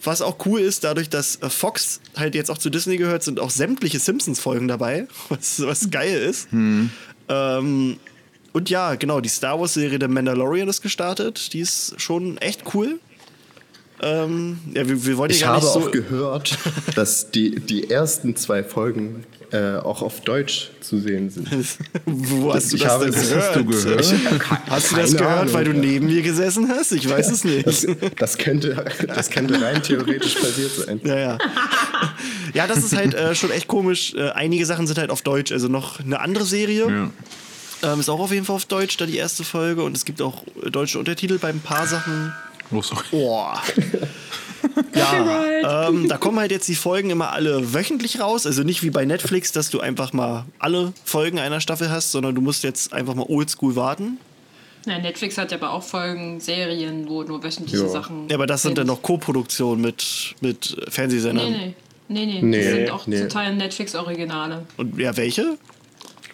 Was 0.02 0.22
auch 0.22 0.44
cool 0.46 0.60
ist, 0.60 0.84
dadurch, 0.84 1.08
dass 1.08 1.36
äh, 1.42 1.50
Fox 1.50 2.00
halt 2.16 2.34
jetzt 2.34 2.50
auch 2.50 2.58
zu 2.58 2.70
Disney 2.70 2.96
gehört, 2.96 3.22
sind 3.24 3.40
auch 3.40 3.50
sämtliche 3.50 3.98
Simpsons-Folgen 3.98 4.68
dabei, 4.68 5.08
was, 5.28 5.60
was 5.64 5.90
geil 5.90 6.20
ist. 6.20 6.48
Ähm, 7.28 7.96
und 8.52 8.70
ja, 8.70 8.94
genau, 8.94 9.20
die 9.20 9.28
Star 9.28 9.60
Wars-Serie 9.60 9.98
The 10.00 10.08
Mandalorian 10.08 10.68
ist 10.68 10.82
gestartet. 10.82 11.52
Die 11.52 11.60
ist 11.60 11.94
schon 12.00 12.38
echt 12.38 12.74
cool. 12.74 13.00
Ähm, 14.00 14.58
ja, 14.74 14.88
wir, 14.88 15.04
wir 15.04 15.16
wollen 15.16 15.30
Ich 15.30 15.40
ja 15.40 15.48
gar 15.48 15.56
habe 15.56 15.64
nicht 15.64 15.74
so. 15.74 15.80
auch 15.80 15.90
gehört, 15.90 16.56
dass 16.94 17.30
die, 17.30 17.58
die 17.58 17.90
ersten 17.90 18.36
zwei 18.36 18.62
Folgen 18.62 19.24
äh, 19.50 19.76
auch 19.76 20.02
auf 20.02 20.20
Deutsch 20.20 20.70
zu 20.80 20.98
sehen 21.00 21.30
sind. 21.30 21.48
Wo 22.06 22.52
hast 22.54 22.70
du 22.70 22.76
Ich 22.76 22.82
das 22.82 22.92
habe- 22.92 23.04
denn 23.06 23.14
das 23.14 23.28
gehört? 23.28 23.44
hast 23.48 23.56
du 23.56 23.64
gehört? 23.64 24.14
Hast 24.70 24.92
du 24.92 24.96
das 24.96 25.16
gehört, 25.16 25.38
Ahnung. 25.40 25.54
weil 25.54 25.64
du 25.64 25.72
neben 25.72 26.06
mir 26.06 26.22
gesessen 26.22 26.68
hast? 26.68 26.92
Ich 26.92 27.08
weiß 27.08 27.30
es 27.30 27.44
nicht. 27.44 27.66
Das, 27.66 27.86
das, 28.18 28.36
könnte, 28.38 28.84
das 29.06 29.30
könnte 29.30 29.60
rein 29.60 29.82
theoretisch 29.82 30.34
passiert 30.34 30.70
sein. 30.72 31.00
Ja, 31.04 31.18
ja. 31.18 31.38
Ja, 32.54 32.66
das 32.66 32.78
ist 32.78 32.94
halt 32.96 33.14
äh, 33.14 33.34
schon 33.34 33.50
echt 33.50 33.66
komisch. 33.68 34.14
Äh, 34.14 34.30
einige 34.30 34.64
Sachen 34.66 34.86
sind 34.86 34.98
halt 34.98 35.10
auf 35.10 35.22
Deutsch. 35.22 35.50
Also 35.52 35.68
noch 35.68 35.98
eine 36.00 36.20
andere 36.20 36.44
Serie 36.44 37.10
Ja. 37.82 37.92
ähm, 37.94 38.00
ist 38.00 38.08
auch 38.10 38.20
auf 38.20 38.32
jeden 38.32 38.44
Fall 38.44 38.56
auf 38.56 38.66
Deutsch, 38.66 38.96
da 38.98 39.06
die 39.06 39.16
erste 39.16 39.44
Folge. 39.44 39.82
Und 39.82 39.96
es 39.96 40.04
gibt 40.04 40.20
auch 40.22 40.44
deutsche 40.70 40.98
Untertitel 40.98 41.38
bei 41.38 41.48
ein 41.48 41.60
paar 41.60 41.86
Sachen. 41.86 42.32
Oh, 42.72 42.82
sorry. 42.82 43.04
Boah. 43.10 43.62
Ja, 44.94 45.88
ähm, 45.88 46.08
da 46.08 46.16
kommen 46.16 46.38
halt 46.38 46.50
jetzt 46.50 46.66
die 46.68 46.74
Folgen 46.74 47.10
immer 47.10 47.32
alle 47.32 47.74
wöchentlich 47.74 48.20
raus. 48.20 48.46
Also 48.46 48.64
nicht 48.64 48.82
wie 48.82 48.90
bei 48.90 49.04
Netflix, 49.04 49.52
dass 49.52 49.70
du 49.70 49.80
einfach 49.80 50.12
mal 50.12 50.46
alle 50.58 50.92
Folgen 51.04 51.38
einer 51.38 51.60
Staffel 51.60 51.90
hast, 51.90 52.10
sondern 52.10 52.34
du 52.34 52.40
musst 52.40 52.64
jetzt 52.64 52.92
einfach 52.92 53.14
mal 53.14 53.26
oldschool 53.28 53.76
warten. 53.76 54.18
Ja, 54.86 54.98
Netflix 54.98 55.36
hat 55.38 55.50
ja 55.52 55.58
aber 55.58 55.72
auch 55.72 55.82
Folgen, 55.82 56.40
Serien, 56.40 57.08
wo 57.08 57.22
nur 57.22 57.42
wöchentliche 57.42 57.84
Ja. 57.84 57.88
Sachen. 57.88 58.28
Ja, 58.28 58.36
aber 58.36 58.46
das 58.46 58.62
sind 58.62 58.78
dann 58.78 58.86
noch 58.86 59.02
Co-Produktionen 59.02 59.80
mit, 59.82 60.34
mit 60.40 60.76
Fernsehsendern. 60.88 61.50
Nee, 61.50 61.74
nee. 62.08 62.26
Nee, 62.26 62.26
nee. 62.26 62.42
Nee, 62.42 62.64
das 62.64 62.72
sind 62.72 62.90
auch 62.90 63.06
nee. 63.06 63.18
zu 63.18 63.28
Teilen 63.28 63.58
Netflix-Originale. 63.58 64.66
Und 64.76 64.98
ja, 64.98 65.16
welche? 65.16 65.58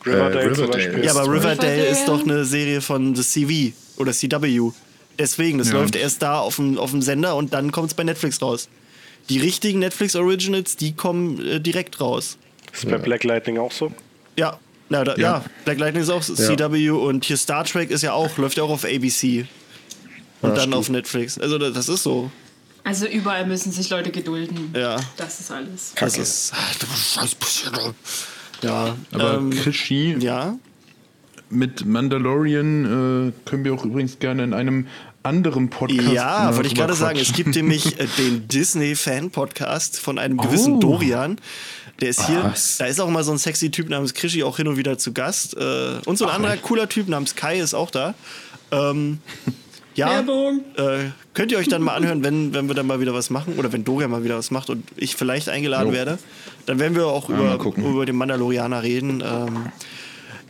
Riverdale, 0.06 0.52
zum 0.52 0.64
Riverdale. 0.64 0.68
Beispiel. 0.68 1.04
Ja, 1.04 1.10
aber 1.12 1.22
Riverdale 1.22 1.56
Riverdale. 1.56 1.86
ist 1.86 2.06
doch 2.06 2.22
eine 2.22 2.44
Serie 2.44 2.80
von 2.80 3.16
The 3.16 3.22
CV 3.22 3.74
oder 3.96 4.12
CW. 4.12 4.70
Deswegen, 5.18 5.58
das 5.58 5.68
Ja. 5.68 5.74
läuft 5.74 5.96
erst 5.96 6.22
da 6.22 6.38
auf 6.40 6.56
dem, 6.56 6.78
auf 6.78 6.90
dem 6.90 7.02
Sender 7.02 7.36
und 7.36 7.52
dann 7.54 7.72
kommt 7.72 7.88
es 7.88 7.94
bei 7.94 8.04
Netflix 8.04 8.40
raus. 8.42 8.68
Die 9.28 9.38
richtigen 9.38 9.78
Netflix 9.78 10.16
Originals, 10.16 10.76
die 10.76 10.92
kommen 10.92 11.44
äh, 11.46 11.60
direkt 11.60 12.00
raus. 12.00 12.36
Ist 12.72 12.88
bei 12.88 12.98
Black 12.98 13.24
Lightning 13.24 13.58
auch 13.58 13.72
so? 13.72 13.92
Ja, 14.36 14.58
na, 14.88 15.04
da, 15.04 15.12
ja. 15.12 15.20
Ja. 15.20 15.44
Black 15.64 15.78
Lightning 15.78 16.02
ist 16.02 16.10
auch 16.10 16.22
CW 16.22 16.90
und 16.90 17.24
hier 17.24 17.36
Star 17.36 17.64
Trek 17.64 17.90
ist 17.90 18.02
ja 18.02 18.12
auch, 18.12 18.36
läuft 18.36 18.56
ja 18.58 18.64
auch 18.64 18.70
auf 18.70 18.84
ABC. 18.84 19.46
Und 20.42 20.50
dann 20.50 20.58
stimmt. 20.58 20.74
auf 20.74 20.88
Netflix. 20.90 21.38
Also 21.38 21.56
das 21.56 21.72
das 21.72 21.88
ist 21.88 22.02
so. 22.02 22.30
Also 22.82 23.06
überall 23.06 23.46
müssen 23.46 23.72
sich 23.72 23.88
Leute 23.88 24.10
gedulden. 24.10 24.74
Ja. 24.76 25.00
Das 25.16 25.40
ist 25.40 25.50
alles. 25.50 25.94
Das 25.96 26.18
ist. 26.18 26.52
Ja, 28.62 28.94
Aber 29.12 29.34
ähm, 29.34 29.50
Krischi, 29.50 30.16
ja. 30.18 30.56
Mit 31.50 31.84
Mandalorian 31.86 33.28
äh, 33.34 33.48
können 33.48 33.64
wir 33.64 33.74
auch 33.74 33.84
übrigens 33.84 34.18
gerne 34.18 34.44
in 34.44 34.54
einem 34.54 34.86
anderen 35.22 35.70
Podcast. 35.70 36.12
Ja, 36.12 36.54
wollte 36.54 36.68
ich 36.68 36.74
gerade 36.74 36.94
sagen. 36.94 37.18
Es 37.18 37.32
gibt 37.32 37.54
nämlich 37.54 37.98
äh, 37.98 38.06
den 38.18 38.46
Disney-Fan-Podcast 38.48 39.98
von 39.98 40.18
einem 40.18 40.36
gewissen 40.38 40.74
Oh. 40.74 40.80
Dorian. 40.80 41.38
Der 42.00 42.08
ist 42.08 42.26
hier, 42.26 42.42
Was? 42.42 42.78
da 42.78 42.86
ist 42.86 43.00
auch 43.00 43.08
mal 43.08 43.22
so 43.22 43.30
ein 43.32 43.38
sexy 43.38 43.70
Typ 43.70 43.88
namens 43.88 44.14
Krischi 44.14 44.42
auch 44.42 44.56
hin 44.56 44.66
und 44.66 44.76
wieder 44.76 44.98
zu 44.98 45.12
Gast. 45.12 45.56
Äh, 45.56 46.00
und 46.06 46.18
so 46.18 46.26
ein 46.26 46.30
anderer 46.34 46.56
cooler 46.56 46.88
Typ 46.88 47.08
namens 47.08 47.36
Kai 47.36 47.58
ist 47.60 47.72
auch 47.72 47.90
da. 47.90 48.14
Ähm, 48.72 49.18
ja, 49.94 50.08
Werbung. 50.10 50.60
äh, 50.76 51.10
könnt 51.34 51.52
ihr 51.52 51.58
euch 51.58 51.68
dann 51.68 51.82
mal 51.82 51.94
anhören, 51.94 52.24
wenn, 52.24 52.52
wenn 52.52 52.66
wir 52.66 52.74
dann 52.74 52.86
mal 52.88 53.00
wieder 53.00 53.14
was 53.14 53.30
machen 53.30 53.54
oder 53.58 53.72
wenn 53.72 53.84
Dorian 53.84 54.10
mal 54.10 54.24
wieder 54.24 54.36
was 54.36 54.50
macht 54.50 54.70
und 54.70 54.84
ich 54.96 55.14
vielleicht 55.14 55.48
eingeladen 55.48 55.88
Jo. 55.88 55.94
werde. 55.94 56.18
Dann 56.66 56.80
werden 56.80 56.96
wir 56.96 57.06
auch 57.06 57.28
mal 57.28 57.54
über, 57.54 57.76
über 57.76 58.06
den 58.06 58.16
Mandalorianer 58.16 58.82
reden. 58.82 59.22
Ähm, 59.24 59.66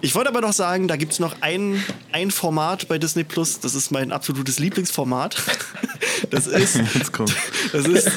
ich 0.04 0.14
wollte 0.14 0.28
aber 0.28 0.40
noch 0.40 0.52
sagen, 0.52 0.86
da 0.86 0.96
gibt 0.96 1.12
es 1.12 1.18
noch 1.18 1.36
ein, 1.40 1.82
ein 2.12 2.30
Format 2.30 2.88
bei 2.88 2.98
Disney 2.98 3.24
Plus, 3.24 3.60
das 3.60 3.74
ist 3.74 3.90
mein 3.90 4.12
absolutes 4.12 4.58
Lieblingsformat. 4.58 5.36
Das 6.30 6.46
ist, 6.46 6.80
das 7.72 7.86
ist, 7.86 8.10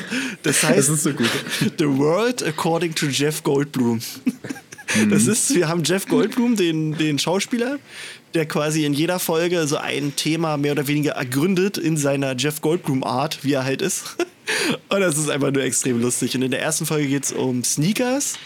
das 0.43 0.63
heißt, 0.63 0.77
Das 0.77 0.89
ist 0.89 1.03
so 1.03 1.11
gut. 1.11 1.29
The 1.77 1.87
World 1.87 2.41
According 2.43 2.95
to 2.95 3.07
Jeff 3.07 3.43
Goldblum. 3.43 3.99
Das 5.09 5.27
ist, 5.27 5.53
wir 5.53 5.67
haben 5.67 5.83
Jeff 5.83 6.07
Goldblum, 6.07 6.55
den, 6.55 6.97
den 6.97 7.19
Schauspieler, 7.19 7.79
der 8.33 8.45
quasi 8.45 8.85
in 8.85 8.93
jeder 8.93 9.19
Folge 9.19 9.67
so 9.67 9.77
ein 9.77 10.15
Thema 10.15 10.57
mehr 10.57 10.71
oder 10.71 10.87
weniger 10.87 11.11
ergründet 11.13 11.77
in 11.77 11.97
seiner 11.97 12.35
Jeff 12.35 12.61
Goldblum-Art, 12.61 13.43
wie 13.43 13.53
er 13.53 13.65
halt 13.65 13.81
ist. 13.81 14.15
Und 14.89 15.01
das 15.01 15.17
ist 15.17 15.29
einfach 15.29 15.51
nur 15.51 15.63
extrem 15.63 16.01
lustig. 16.01 16.35
Und 16.35 16.41
in 16.41 16.51
der 16.51 16.61
ersten 16.61 16.85
Folge 16.85 17.07
geht 17.07 17.25
es 17.25 17.31
um 17.33 17.63
Sneakers, 17.63 18.39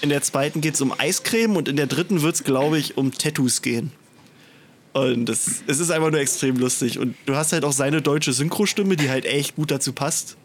in 0.00 0.08
der 0.08 0.22
zweiten 0.22 0.60
geht 0.60 0.74
es 0.74 0.80
um 0.80 0.92
Eiscreme 0.96 1.56
und 1.56 1.68
in 1.68 1.76
der 1.76 1.86
dritten 1.86 2.22
wird 2.22 2.34
es, 2.34 2.44
glaube 2.44 2.78
ich, 2.78 2.96
um 2.96 3.12
Tattoos 3.12 3.62
gehen. 3.62 3.92
Und 4.92 5.26
das, 5.26 5.62
es 5.66 5.80
ist 5.80 5.90
einfach 5.90 6.10
nur 6.10 6.20
extrem 6.20 6.56
lustig. 6.56 6.98
Und 6.98 7.14
du 7.26 7.36
hast 7.36 7.52
halt 7.52 7.64
auch 7.64 7.72
seine 7.72 8.02
deutsche 8.02 8.32
Synchrostimme, 8.32 8.96
die 8.96 9.10
halt 9.10 9.26
echt 9.26 9.56
gut 9.56 9.70
dazu 9.70 9.92
passt. 9.92 10.36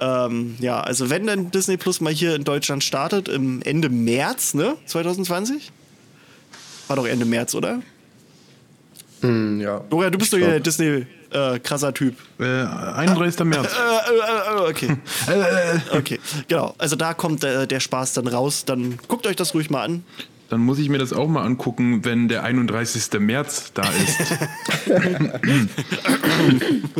Ähm, 0.00 0.56
ja, 0.58 0.80
also 0.80 1.10
wenn 1.10 1.26
dann 1.26 1.50
Disney 1.50 1.76
Plus 1.76 2.00
mal 2.00 2.12
hier 2.12 2.34
in 2.34 2.44
Deutschland 2.44 2.82
startet, 2.82 3.28
im 3.28 3.62
Ende 3.62 3.88
März, 3.88 4.54
ne? 4.54 4.76
2020? 4.86 5.70
War 6.88 6.96
doch 6.96 7.06
Ende 7.06 7.24
März, 7.24 7.54
oder? 7.54 7.82
Hm, 9.20 9.60
ja. 9.60 9.80
Dora, 9.88 10.10
du 10.10 10.18
bist 10.18 10.32
doch 10.32 10.38
hier 10.38 10.48
der 10.48 10.60
Disney 10.60 11.06
äh, 11.34 11.58
krasser 11.58 11.92
Typ. 11.94 12.16
Äh, 12.38 12.44
31. 12.44 13.44
März. 13.44 13.72
Äh, 13.82 14.14
äh, 14.14 14.66
äh, 14.66 14.70
okay. 14.70 14.96
okay, 15.98 16.20
genau. 16.48 16.74
Also 16.78 16.96
da 16.96 17.14
kommt 17.14 17.44
äh, 17.44 17.66
der 17.66 17.80
Spaß 17.80 18.14
dann 18.14 18.26
raus. 18.26 18.64
Dann 18.64 18.98
guckt 19.08 19.26
euch 19.26 19.36
das 19.36 19.54
ruhig 19.54 19.70
mal 19.70 19.82
an. 19.82 20.04
Dann 20.52 20.60
muss 20.60 20.78
ich 20.78 20.90
mir 20.90 20.98
das 20.98 21.14
auch 21.14 21.28
mal 21.28 21.46
angucken, 21.46 22.04
wenn 22.04 22.28
der 22.28 22.44
31. 22.44 23.18
März 23.20 23.72
da 23.72 23.90
ist. 23.90 24.18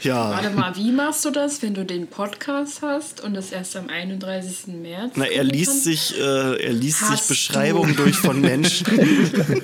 Ja. 0.00 0.30
Warte 0.30 0.50
mal, 0.50 0.76
wie 0.76 0.92
machst 0.92 1.24
du 1.24 1.30
das, 1.30 1.60
wenn 1.60 1.74
du 1.74 1.84
den 1.84 2.06
Podcast 2.06 2.82
hast 2.82 3.20
und 3.20 3.34
das 3.34 3.50
erst 3.50 3.76
am 3.76 3.88
31. 3.88 4.68
März? 4.80 5.14
Na, 5.16 5.24
er 5.24 5.42
liest 5.42 5.82
sich, 5.82 6.16
äh, 6.16 6.64
er 6.64 6.72
liest 6.72 7.04
sich 7.08 7.22
Beschreibungen 7.22 7.96
du. 7.96 8.04
durch 8.04 8.16
von 8.16 8.40
Menschen. 8.40 8.86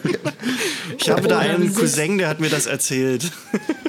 Ich 0.99 1.11
habe 1.11 1.29
da 1.29 1.39
einen 1.39 1.75
Cousin, 1.75 2.19
der 2.19 2.29
hat 2.29 2.41
mir 2.41 2.49
das 2.49 2.67
erzählt. 2.67 3.31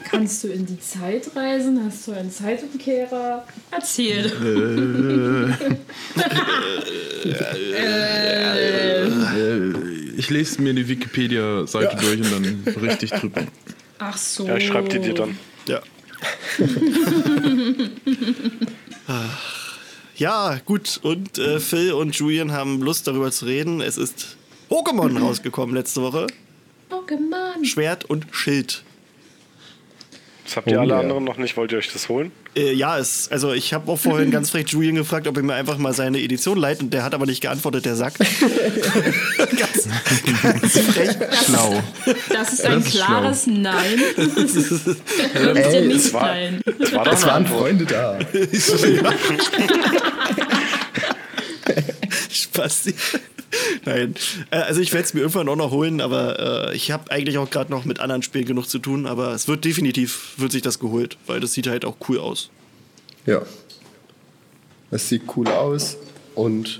Kannst 0.10 0.44
du 0.44 0.48
in 0.48 0.66
die 0.66 0.80
Zeit 0.80 1.30
reisen? 1.36 1.82
Hast 1.86 2.08
du 2.08 2.14
einen 2.14 2.32
Zeitumkehrer? 2.32 3.46
Erzähl. 3.72 4.32
ich 10.26 10.32
lese 10.32 10.60
mir 10.60 10.74
die 10.74 10.88
Wikipedia-Seite 10.88 11.98
durch 11.98 12.20
und 12.20 12.32
dann 12.32 12.64
berichte 12.64 13.06
ich 13.06 13.12
drüber. 13.12 13.44
Ach 14.00 14.18
so. 14.18 14.48
Ja, 14.48 14.58
ich 14.58 14.68
schreib 14.68 14.90
die 14.90 15.00
dir 15.00 15.14
dann. 15.14 15.38
Ja. 15.68 15.82
Ja, 20.18 20.62
gut. 20.64 21.02
Und 21.04 21.38
äh, 21.38 21.60
Phil 21.60 21.92
und 21.92 22.16
Julian 22.16 22.54
haben 22.54 22.82
Lust 22.82 23.06
darüber 23.06 23.30
zu 23.32 23.46
reden. 23.46 23.82
Es 23.82 23.98
ist 23.98 24.38
Pokémon 24.70 25.20
rausgekommen 25.20 25.76
letzte 25.76 26.02
Woche. 26.02 26.28
Pokémon. 26.90 27.66
Schwert 27.66 28.06
und 28.06 28.26
Schild. 28.32 28.84
Das 30.46 30.58
habt 30.58 30.68
ihr 30.70 30.78
Oh, 30.78 30.82
alle 30.82 30.94
ja. 30.94 31.00
anderen 31.00 31.24
noch 31.24 31.38
nicht. 31.38 31.58
Wollt 31.58 31.72
ihr 31.72 31.80
euch 31.80 31.92
das 31.92 32.08
holen? 32.08 32.32
Äh, 32.56 32.72
ja, 32.74 33.00
es, 33.00 33.30
also 33.32 33.52
ich 33.52 33.74
habe 33.74 33.92
auch 33.92 33.98
vorhin 33.98 34.30
ganz 34.30 34.52
frech 34.52 34.68
Julian 34.70 34.94
gefragt, 34.96 35.28
ob 35.28 35.36
er 35.38 35.44
mir 35.44 35.56
einfach 35.56 35.80
mal 35.80 35.92
seine 35.92 36.22
Edition 36.22 36.56
leiht 36.58 36.82
und 36.82 36.94
der 36.94 37.04
hat 37.04 37.16
aber 37.16 37.26
nicht 37.26 37.42
geantwortet, 37.42 37.86
der 37.86 37.96
Sack. 37.96 38.14
ganz, 38.20 39.90
ganz 40.44 40.80
frech. 40.80 41.10
Schlau. 41.48 41.82
Das 42.30 42.54
ist 42.54 42.64
ein 42.66 42.80
ist 42.80 42.92
klares 42.92 43.48
Nein. 43.48 44.00
Das 44.16 44.36
ist 44.56 44.88
Ey, 45.34 45.54
dir 45.82 45.88
nicht 45.88 45.98
es 45.98 46.14
war- 46.14 46.28
nein. 46.28 46.62
Das 46.80 46.94
war 46.94 47.08
Es 47.08 47.24
eine 47.24 47.32
waren 47.32 47.44
Antwort. 47.46 47.62
Freunde 47.62 47.86
da. 47.86 48.20
Spasti. 52.56 52.94
Nein. 53.86 54.16
Äh, 54.52 54.58
Also 54.58 54.82
ich 54.82 54.92
werde 54.94 55.06
es 55.06 55.14
mir 55.14 55.22
irgendwann 55.22 55.50
auch 55.50 55.56
noch 55.56 55.72
holen, 55.72 56.02
aber 56.02 56.70
äh, 56.72 56.76
ich 56.76 56.92
habe 56.92 57.12
eigentlich 57.12 57.38
auch 57.38 57.50
gerade 57.50 57.72
noch 57.72 57.86
mit 57.86 58.00
anderen 58.00 58.24
Spielen 58.24 58.46
genug 58.46 58.68
zu 58.70 58.80
tun, 58.80 59.06
aber 59.06 59.34
es 59.34 59.48
wird 59.48 59.66
definitiv, 59.66 60.34
wird 60.38 60.52
sich 60.52 60.62
das 60.62 60.80
geholt, 60.80 61.18
weil 61.28 61.40
das 61.40 61.54
sieht 61.54 61.68
halt 61.68 61.86
auch 61.86 61.98
cool 62.10 62.20
aus. 62.20 62.50
Ja. 63.26 63.42
Es 64.92 65.10
sieht 65.10 65.24
cool 65.36 65.48
aus 65.48 65.98
und 66.36 66.80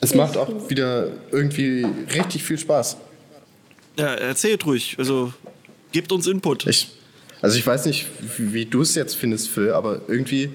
es 0.00 0.14
macht 0.14 0.36
auch 0.36 0.70
wieder 0.70 1.08
irgendwie 1.32 1.84
richtig 2.14 2.44
viel 2.44 2.58
Spaß. 2.58 2.96
Ja, 3.98 4.14
erzählt 4.14 4.64
ruhig, 4.64 4.94
also 4.98 5.32
gebt 5.90 6.12
uns 6.12 6.26
Input. 6.28 6.66
Ich, 6.66 6.88
also 7.42 7.58
ich 7.58 7.66
weiß 7.66 7.86
nicht, 7.86 8.06
wie, 8.36 8.52
wie 8.52 8.64
du 8.64 8.82
es 8.82 8.94
jetzt 8.94 9.16
findest, 9.16 9.48
Phil, 9.48 9.72
aber 9.72 10.02
irgendwie, 10.06 10.50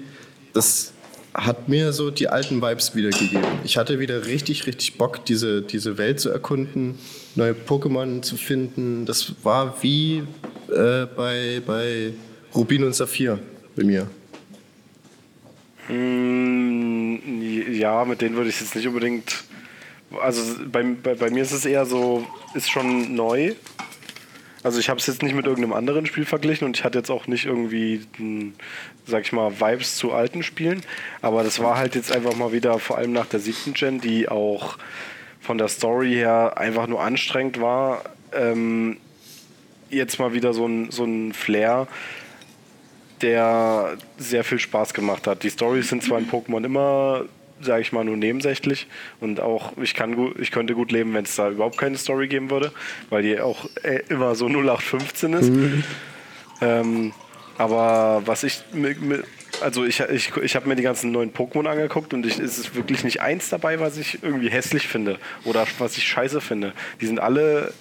das 0.54 0.93
hat 1.34 1.68
mir 1.68 1.92
so 1.92 2.10
die 2.10 2.28
alten 2.28 2.62
Vibes 2.62 2.94
wiedergegeben. 2.94 3.44
Ich 3.64 3.76
hatte 3.76 3.98
wieder 3.98 4.26
richtig, 4.26 4.66
richtig 4.66 4.96
Bock, 4.96 5.24
diese, 5.24 5.62
diese 5.62 5.98
Welt 5.98 6.20
zu 6.20 6.30
erkunden, 6.30 6.98
neue 7.34 7.52
Pokémon 7.52 8.22
zu 8.22 8.36
finden. 8.36 9.04
Das 9.04 9.34
war 9.42 9.82
wie 9.82 10.22
äh, 10.70 11.06
bei, 11.16 11.60
bei 11.66 12.12
Rubin 12.54 12.84
und 12.84 12.94
Saphir 12.94 13.40
bei 13.74 13.84
mir. 13.84 14.06
Mm, 15.88 17.72
Ja, 17.72 18.04
mit 18.04 18.20
denen 18.20 18.36
würde 18.36 18.50
ich 18.50 18.60
jetzt 18.60 18.76
nicht 18.76 18.86
unbedingt. 18.86 19.44
Also 20.22 20.40
bei, 20.70 20.82
bei, 20.82 21.14
bei 21.14 21.30
mir 21.30 21.42
ist 21.42 21.52
es 21.52 21.66
eher 21.66 21.84
so, 21.84 22.24
ist 22.54 22.70
schon 22.70 23.14
neu. 23.14 23.54
Also 24.64 24.80
ich 24.80 24.88
habe 24.88 24.98
es 24.98 25.06
jetzt 25.06 25.22
nicht 25.22 25.34
mit 25.34 25.44
irgendeinem 25.44 25.74
anderen 25.74 26.06
Spiel 26.06 26.24
verglichen 26.24 26.66
und 26.66 26.78
ich 26.78 26.84
hatte 26.84 26.98
jetzt 26.98 27.10
auch 27.10 27.26
nicht 27.26 27.44
irgendwie, 27.44 28.00
hm, 28.16 28.54
sag 29.06 29.22
ich 29.22 29.32
mal, 29.32 29.60
Vibes 29.60 29.96
zu 29.96 30.12
alten 30.12 30.42
Spielen. 30.42 30.80
Aber 31.20 31.44
das 31.44 31.60
war 31.60 31.76
halt 31.76 31.94
jetzt 31.94 32.10
einfach 32.10 32.34
mal 32.34 32.50
wieder, 32.52 32.78
vor 32.78 32.96
allem 32.96 33.12
nach 33.12 33.26
der 33.26 33.40
siebten 33.40 33.74
Gen, 33.74 34.00
die 34.00 34.26
auch 34.26 34.78
von 35.42 35.58
der 35.58 35.68
Story 35.68 36.14
her 36.14 36.54
einfach 36.56 36.86
nur 36.86 37.02
anstrengend 37.02 37.60
war. 37.60 38.04
Ähm, 38.32 38.96
jetzt 39.90 40.18
mal 40.18 40.32
wieder 40.32 40.54
so 40.54 40.66
ein, 40.66 40.90
so 40.90 41.04
ein 41.04 41.34
Flair, 41.34 41.86
der 43.20 43.98
sehr 44.16 44.44
viel 44.44 44.58
Spaß 44.58 44.94
gemacht 44.94 45.26
hat. 45.26 45.42
Die 45.42 45.50
Storys 45.50 45.90
sind 45.90 46.02
zwar 46.02 46.18
in 46.18 46.30
Pokémon 46.30 46.64
immer, 46.64 47.26
sage 47.64 47.82
ich 47.82 47.92
mal, 47.92 48.04
nur 48.04 48.16
nebensächlich 48.16 48.86
und 49.20 49.40
auch 49.40 49.72
ich 49.78 49.94
kann 49.94 50.34
ich 50.38 50.50
könnte 50.50 50.74
gut 50.74 50.92
leben, 50.92 51.14
wenn 51.14 51.24
es 51.24 51.36
da 51.36 51.50
überhaupt 51.50 51.78
keine 51.78 51.98
Story 51.98 52.28
geben 52.28 52.50
würde, 52.50 52.72
weil 53.10 53.22
die 53.22 53.40
auch 53.40 53.66
äh, 53.82 54.02
immer 54.08 54.34
so 54.34 54.46
0815 54.46 55.32
ist. 55.32 55.52
Ähm, 56.60 57.12
aber 57.58 58.22
was 58.26 58.44
ich 58.44 58.62
also 59.62 59.84
ich, 59.84 60.00
ich, 60.00 60.36
ich 60.36 60.56
habe 60.56 60.68
mir 60.68 60.76
die 60.76 60.82
ganzen 60.82 61.12
neuen 61.12 61.32
Pokémon 61.32 61.66
angeguckt 61.66 62.12
und 62.14 62.26
ich, 62.26 62.38
es 62.38 62.58
ist 62.58 62.74
wirklich 62.74 63.04
nicht 63.04 63.20
eins 63.20 63.48
dabei, 63.48 63.80
was 63.80 63.96
ich 63.96 64.22
irgendwie 64.22 64.50
hässlich 64.50 64.88
finde 64.88 65.18
oder 65.44 65.66
was 65.78 65.96
ich 65.96 66.04
scheiße 66.04 66.40
finde. 66.40 66.72
Die 67.00 67.06
sind 67.06 67.20
alle 67.20 67.72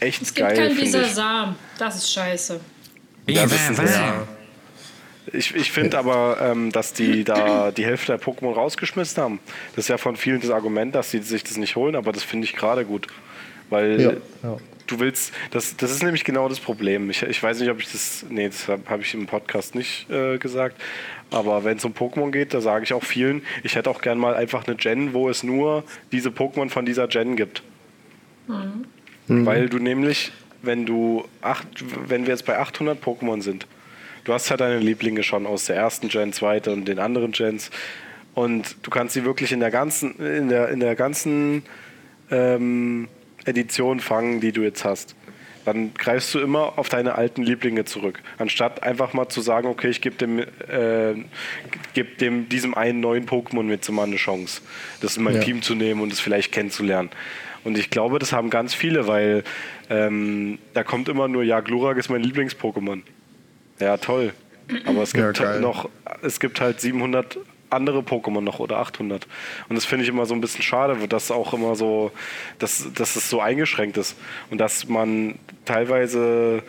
echt 0.00 0.22
Es 0.22 0.34
gibt 0.34 0.48
geil, 0.48 0.56
kein 0.56 0.76
finde 0.76 0.84
ich. 0.84 0.92
Bisasam. 0.92 1.56
Das 1.78 1.96
ist 1.96 2.12
scheiße. 2.12 2.60
Ja, 3.26 3.42
das 3.42 3.70
ist 3.70 3.78
ja. 3.78 4.26
Ich, 5.32 5.54
ich 5.54 5.72
finde 5.72 5.98
aber, 5.98 6.38
ähm, 6.40 6.72
dass 6.72 6.92
die 6.92 7.24
da 7.24 7.70
die 7.70 7.84
Hälfte 7.84 8.16
der 8.16 8.20
Pokémon 8.20 8.52
rausgeschmissen 8.54 9.22
haben. 9.22 9.40
Das 9.74 9.84
ist 9.84 9.88
ja 9.88 9.98
von 9.98 10.16
vielen 10.16 10.40
das 10.40 10.50
Argument, 10.50 10.94
dass 10.94 11.10
sie 11.10 11.20
sich 11.20 11.44
das 11.44 11.56
nicht 11.56 11.76
holen, 11.76 11.96
aber 11.96 12.12
das 12.12 12.22
finde 12.22 12.46
ich 12.46 12.54
gerade 12.56 12.84
gut. 12.84 13.06
Weil 13.70 14.00
Ja, 14.00 14.12
ja. 14.42 14.56
du 14.86 15.00
willst, 15.00 15.32
das, 15.50 15.76
das 15.76 15.90
ist 15.90 16.02
nämlich 16.02 16.24
genau 16.24 16.48
das 16.48 16.60
Problem. 16.60 17.10
Ich, 17.10 17.22
ich 17.22 17.42
weiß 17.42 17.60
nicht, 17.60 17.70
ob 17.70 17.80
ich 17.80 17.90
das, 17.92 18.24
nee, 18.28 18.46
das 18.46 18.68
habe 18.68 18.82
hab 18.88 19.00
ich 19.00 19.14
im 19.14 19.26
Podcast 19.26 19.74
nicht 19.74 20.08
äh, 20.10 20.38
gesagt, 20.38 20.80
aber 21.30 21.64
wenn 21.64 21.76
es 21.76 21.84
um 21.84 21.92
Pokémon 21.92 22.30
geht, 22.30 22.54
da 22.54 22.60
sage 22.60 22.84
ich 22.84 22.92
auch 22.94 23.04
vielen, 23.04 23.42
ich 23.62 23.74
hätte 23.76 23.90
auch 23.90 24.00
gern 24.00 24.18
mal 24.18 24.34
einfach 24.34 24.66
eine 24.66 24.76
Gen, 24.76 25.12
wo 25.12 25.28
es 25.28 25.42
nur 25.42 25.84
diese 26.12 26.30
Pokémon 26.30 26.70
von 26.70 26.86
dieser 26.86 27.06
Gen 27.08 27.36
gibt. 27.36 27.62
Weil 29.44 29.68
du 29.68 29.78
nämlich, 29.78 30.32
wenn 30.62 30.86
du 30.86 31.24
acht, 31.42 31.66
wenn 32.08 32.24
wir 32.26 32.32
jetzt 32.32 32.46
bei 32.46 32.58
800 32.58 33.02
Pokémon 33.02 33.42
sind, 33.42 33.66
du 34.28 34.34
hast 34.34 34.50
ja 34.50 34.58
deine 34.58 34.78
Lieblinge 34.78 35.22
schon 35.22 35.46
aus 35.46 35.64
der 35.64 35.76
ersten 35.76 36.08
Gen, 36.08 36.34
zweiten 36.34 36.70
und 36.70 36.84
den 36.86 36.98
anderen 36.98 37.32
Gens 37.32 37.70
und 38.34 38.76
du 38.82 38.90
kannst 38.90 39.14
sie 39.14 39.24
wirklich 39.24 39.52
in 39.52 39.60
der 39.60 39.70
ganzen, 39.70 40.18
in 40.18 40.48
der, 40.50 40.68
in 40.68 40.80
der 40.80 40.94
ganzen 40.94 41.62
ähm, 42.30 43.08
Edition 43.46 44.00
fangen, 44.00 44.40
die 44.40 44.52
du 44.52 44.60
jetzt 44.60 44.84
hast. 44.84 45.16
Dann 45.64 45.94
greifst 45.94 46.34
du 46.34 46.40
immer 46.40 46.78
auf 46.78 46.90
deine 46.90 47.14
alten 47.14 47.42
Lieblinge 47.42 47.86
zurück, 47.86 48.20
anstatt 48.36 48.82
einfach 48.82 49.14
mal 49.14 49.28
zu 49.28 49.40
sagen, 49.40 49.66
okay, 49.66 49.88
ich 49.88 50.02
gebe 50.02 50.16
dem, 50.16 50.40
äh, 50.40 51.14
geb 51.94 52.18
dem 52.18 52.50
diesem 52.50 52.74
einen 52.74 53.00
neuen 53.00 53.26
Pokémon 53.26 53.68
jetzt 53.70 53.90
mal 53.90 54.04
eine 54.06 54.16
Chance, 54.16 54.60
das 55.00 55.16
in 55.16 55.24
mein 55.24 55.36
Ja. 55.36 55.40
Team 55.40 55.62
zu 55.62 55.74
nehmen 55.74 56.02
und 56.02 56.12
es 56.12 56.20
vielleicht 56.20 56.52
kennenzulernen. 56.52 57.08
Und 57.64 57.78
ich 57.78 57.88
glaube, 57.88 58.18
das 58.18 58.32
haben 58.32 58.50
ganz 58.50 58.74
viele, 58.74 59.06
weil 59.06 59.42
ähm, 59.88 60.58
da 60.74 60.84
kommt 60.84 61.08
immer 61.08 61.28
nur, 61.28 61.42
ja, 61.42 61.60
Glurak 61.60 61.96
ist 61.96 62.10
mein 62.10 62.22
Lieblings-Pokémon. 62.22 63.02
Ja, 63.80 63.96
toll. 63.96 64.32
Aber 64.84 65.02
es 65.02 65.12
Ja, 65.12 65.26
gibt 65.26 65.38
geil. 65.38 65.48
halt 65.48 65.60
noch, 65.62 65.88
es 66.22 66.40
gibt 66.40 66.60
halt 66.60 66.80
700 66.80 67.38
andere 67.70 68.00
Pokémon 68.00 68.40
noch 68.40 68.58
oder 68.60 68.78
800. 68.78 69.26
Und 69.68 69.76
das 69.76 69.84
finde 69.84 70.02
ich 70.04 70.08
immer 70.08 70.26
so 70.26 70.34
ein 70.34 70.40
bisschen 70.40 70.62
schade, 70.62 70.96
dass 71.08 71.30
auch 71.30 71.52
immer 71.52 71.74
so, 71.74 72.10
dass, 72.58 72.86
dass 72.94 73.16
es 73.16 73.28
so 73.28 73.40
eingeschränkt 73.40 73.96
ist. 73.98 74.16
Und 74.50 74.58
dass 74.58 74.88
man 74.88 75.38
teilweise 75.64 76.62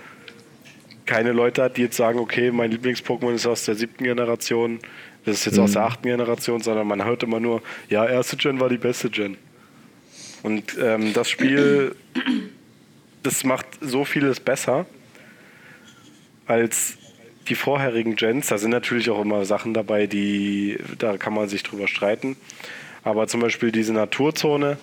keine 1.06 1.32
Leute 1.32 1.64
hat, 1.64 1.78
die 1.78 1.82
jetzt 1.84 1.98
sagen, 1.98 2.20
okay, 2.20 2.52
mein 2.52 2.72
Lieblings-Pokémon 2.72 3.34
ist 3.34 3.48
aus 3.48 3.66
der 3.66 3.76
siebten 3.76 4.04
Generation, 4.04 4.80
das 5.26 5.38
ist 5.38 5.46
jetzt 5.46 5.60
aus 5.60 5.72
der 5.74 5.84
achten 5.84 6.04
Generation, 6.08 6.62
sondern 6.62 6.88
man 6.88 7.04
hört 7.04 7.24
immer 7.24 7.40
nur, 7.40 7.62
ja, 7.90 8.06
erste 8.06 8.38
Gen 8.38 8.60
war 8.60 8.70
die 8.70 8.78
beste 8.78 9.10
Gen. 9.10 9.38
Und 10.44 10.78
ähm, 10.80 11.14
das 11.14 11.30
Spiel, 11.30 11.96
das 13.24 13.44
macht 13.44 13.66
so 13.82 14.06
vieles 14.06 14.40
besser 14.40 14.86
als 16.46 16.98
die 17.50 17.56
vorherigen 17.56 18.16
Gens. 18.16 18.48
Da 18.48 18.58
sind 18.58 18.72
natürlich 18.72 19.10
auch 19.10 19.22
immer 19.22 19.46
Sachen 19.46 19.74
dabei, 19.74 20.08
die, 20.08 20.78
da 20.98 21.18
kann 21.18 21.34
man 21.34 21.50
sich 21.50 21.64
drüber 21.64 21.88
streiten. 21.88 22.38
Aber 23.04 23.28
zum 23.28 23.42
Beispiel 23.42 23.72
diese 23.72 23.94
Naturzone, 23.94 24.78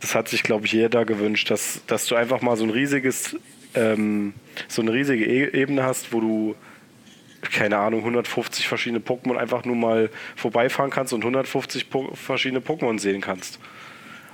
das 0.00 0.14
hat 0.14 0.28
sich, 0.28 0.42
glaube 0.42 0.66
ich, 0.66 0.72
jeder 0.72 1.04
gewünscht, 1.04 1.50
dass, 1.50 1.82
dass 1.86 2.06
du 2.06 2.14
einfach 2.14 2.42
mal 2.42 2.56
so 2.56 2.64
ein 2.64 2.70
riesiges, 2.70 3.36
ähm, 3.74 4.34
so 4.68 4.82
eine 4.82 4.92
riesige 4.92 5.24
e 5.24 5.60
Ebene 5.60 5.84
hast, 5.84 6.12
wo 6.12 6.20
du, 6.20 6.54
keine 7.40 7.78
Ahnung, 7.78 8.00
150 8.00 8.68
verschiedene 8.68 9.00
Pokémon 9.00 9.36
einfach 9.36 9.64
nur 9.64 9.76
mal 9.76 10.10
vorbeifahren 10.36 10.90
kannst 10.90 11.12
und 11.12 11.22
150 11.22 11.90
po 11.90 12.14
verschiedene 12.14 12.60
Pokémon 12.60 12.98
sehen 12.98 13.20
kannst. 13.20 13.58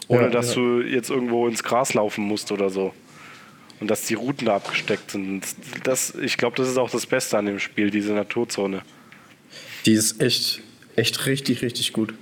Ohne 0.09 0.23
Ja, 0.23 0.29
dass 0.31 0.55
ja. 0.55 0.63
du 0.63 0.81
jetzt 0.81 1.11
irgendwo 1.11 1.47
ins 1.47 1.63
Gras 1.63 1.95
laufen 1.95 2.25
musst 2.25 2.51
oder 2.51 2.71
so. 2.71 2.95
Und 3.81 3.89
dass 3.89 4.03
die 4.03 4.15
Routen 4.15 4.47
da 4.47 4.57
abgesteckt 4.57 5.13
sind. 5.13 5.45
Das, 5.85 6.13
ich 6.15 6.37
glaube, 6.37 6.57
das 6.57 6.69
ist 6.69 6.77
auch 6.79 6.91
das 6.91 7.07
Beste 7.07 7.39
an 7.39 7.47
dem 7.47 7.59
Spiel, 7.61 7.91
diese 7.91 8.13
Naturzone. 8.13 8.83
Die 9.87 9.93
ist 9.93 10.21
echt, 10.21 10.61
echt 10.97 11.27
richtig, 11.27 11.63
richtig 11.63 11.93
gut. 11.93 12.13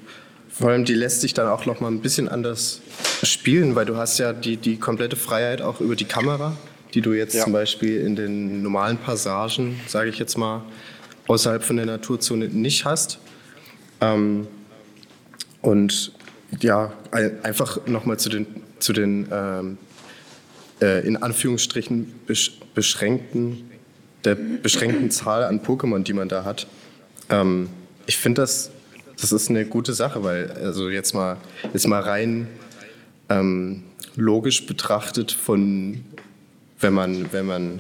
Vor 0.50 0.70
allem, 0.70 0.84
die 0.84 0.94
lässt 0.94 1.20
sich 1.22 1.32
dann 1.34 1.48
auch 1.48 1.64
noch 1.66 1.80
mal 1.80 1.88
ein 1.90 2.00
bisschen 2.00 2.28
anders 2.28 2.80
spielen, 3.22 3.74
weil 3.74 3.86
du 3.86 3.96
hast 3.96 4.18
ja 4.18 4.32
die, 4.32 4.56
die 4.58 4.76
komplette 4.78 5.16
Freiheit 5.16 5.62
auch 5.62 5.80
über 5.80 5.96
die 5.96 6.04
Kamera, 6.04 6.56
die 6.94 7.00
du 7.00 7.12
jetzt 7.14 7.34
Ja. 7.34 7.44
zum 7.44 7.52
Beispiel 7.52 8.00
in 8.00 8.16
den 8.16 8.62
normalen 8.62 8.98
Passagen, 8.98 9.80
sage 9.86 10.10
ich 10.10 10.18
jetzt 10.18 10.36
mal, 10.38 10.62
außerhalb 11.26 11.62
von 11.62 11.76
der 11.76 11.86
Naturzone 11.86 12.48
nicht 12.48 12.84
hast. 12.84 13.18
Ähm, 14.00 14.46
und 15.62 16.12
ja, 16.60 16.92
ein- 17.10 17.42
einfach 17.44 17.86
nochmal 17.86 18.18
zu 18.18 18.28
den, 18.28 18.46
zu 18.78 18.92
den 18.92 19.26
ähm, 19.32 19.78
äh, 20.80 21.06
in 21.06 21.16
Anführungsstrichen 21.16 22.12
besch 22.26 22.52
beschränkten, 22.74 23.70
der 24.24 24.34
beschränkten 24.34 25.10
Zahl 25.10 25.44
an 25.44 25.60
Pokémon, 25.60 26.02
die 26.02 26.12
man 26.12 26.28
da 26.28 26.44
hat. 26.44 26.66
Ähm, 27.30 27.68
ich 28.06 28.16
finde 28.16 28.42
das, 28.42 28.70
das 29.20 29.32
ist 29.32 29.48
eine 29.48 29.64
gute 29.64 29.94
Sache, 29.94 30.22
weil 30.22 30.50
also 30.50 30.90
jetzt 30.90 31.14
mal, 31.14 31.38
jetzt 31.72 31.86
mal 31.86 32.00
rein 32.00 32.48
ähm, 33.28 33.84
logisch 34.16 34.66
betrachtet 34.66 35.32
von, 35.32 36.04
wenn 36.80 36.92
man, 36.92 37.32
wenn 37.32 37.46
man 37.46 37.78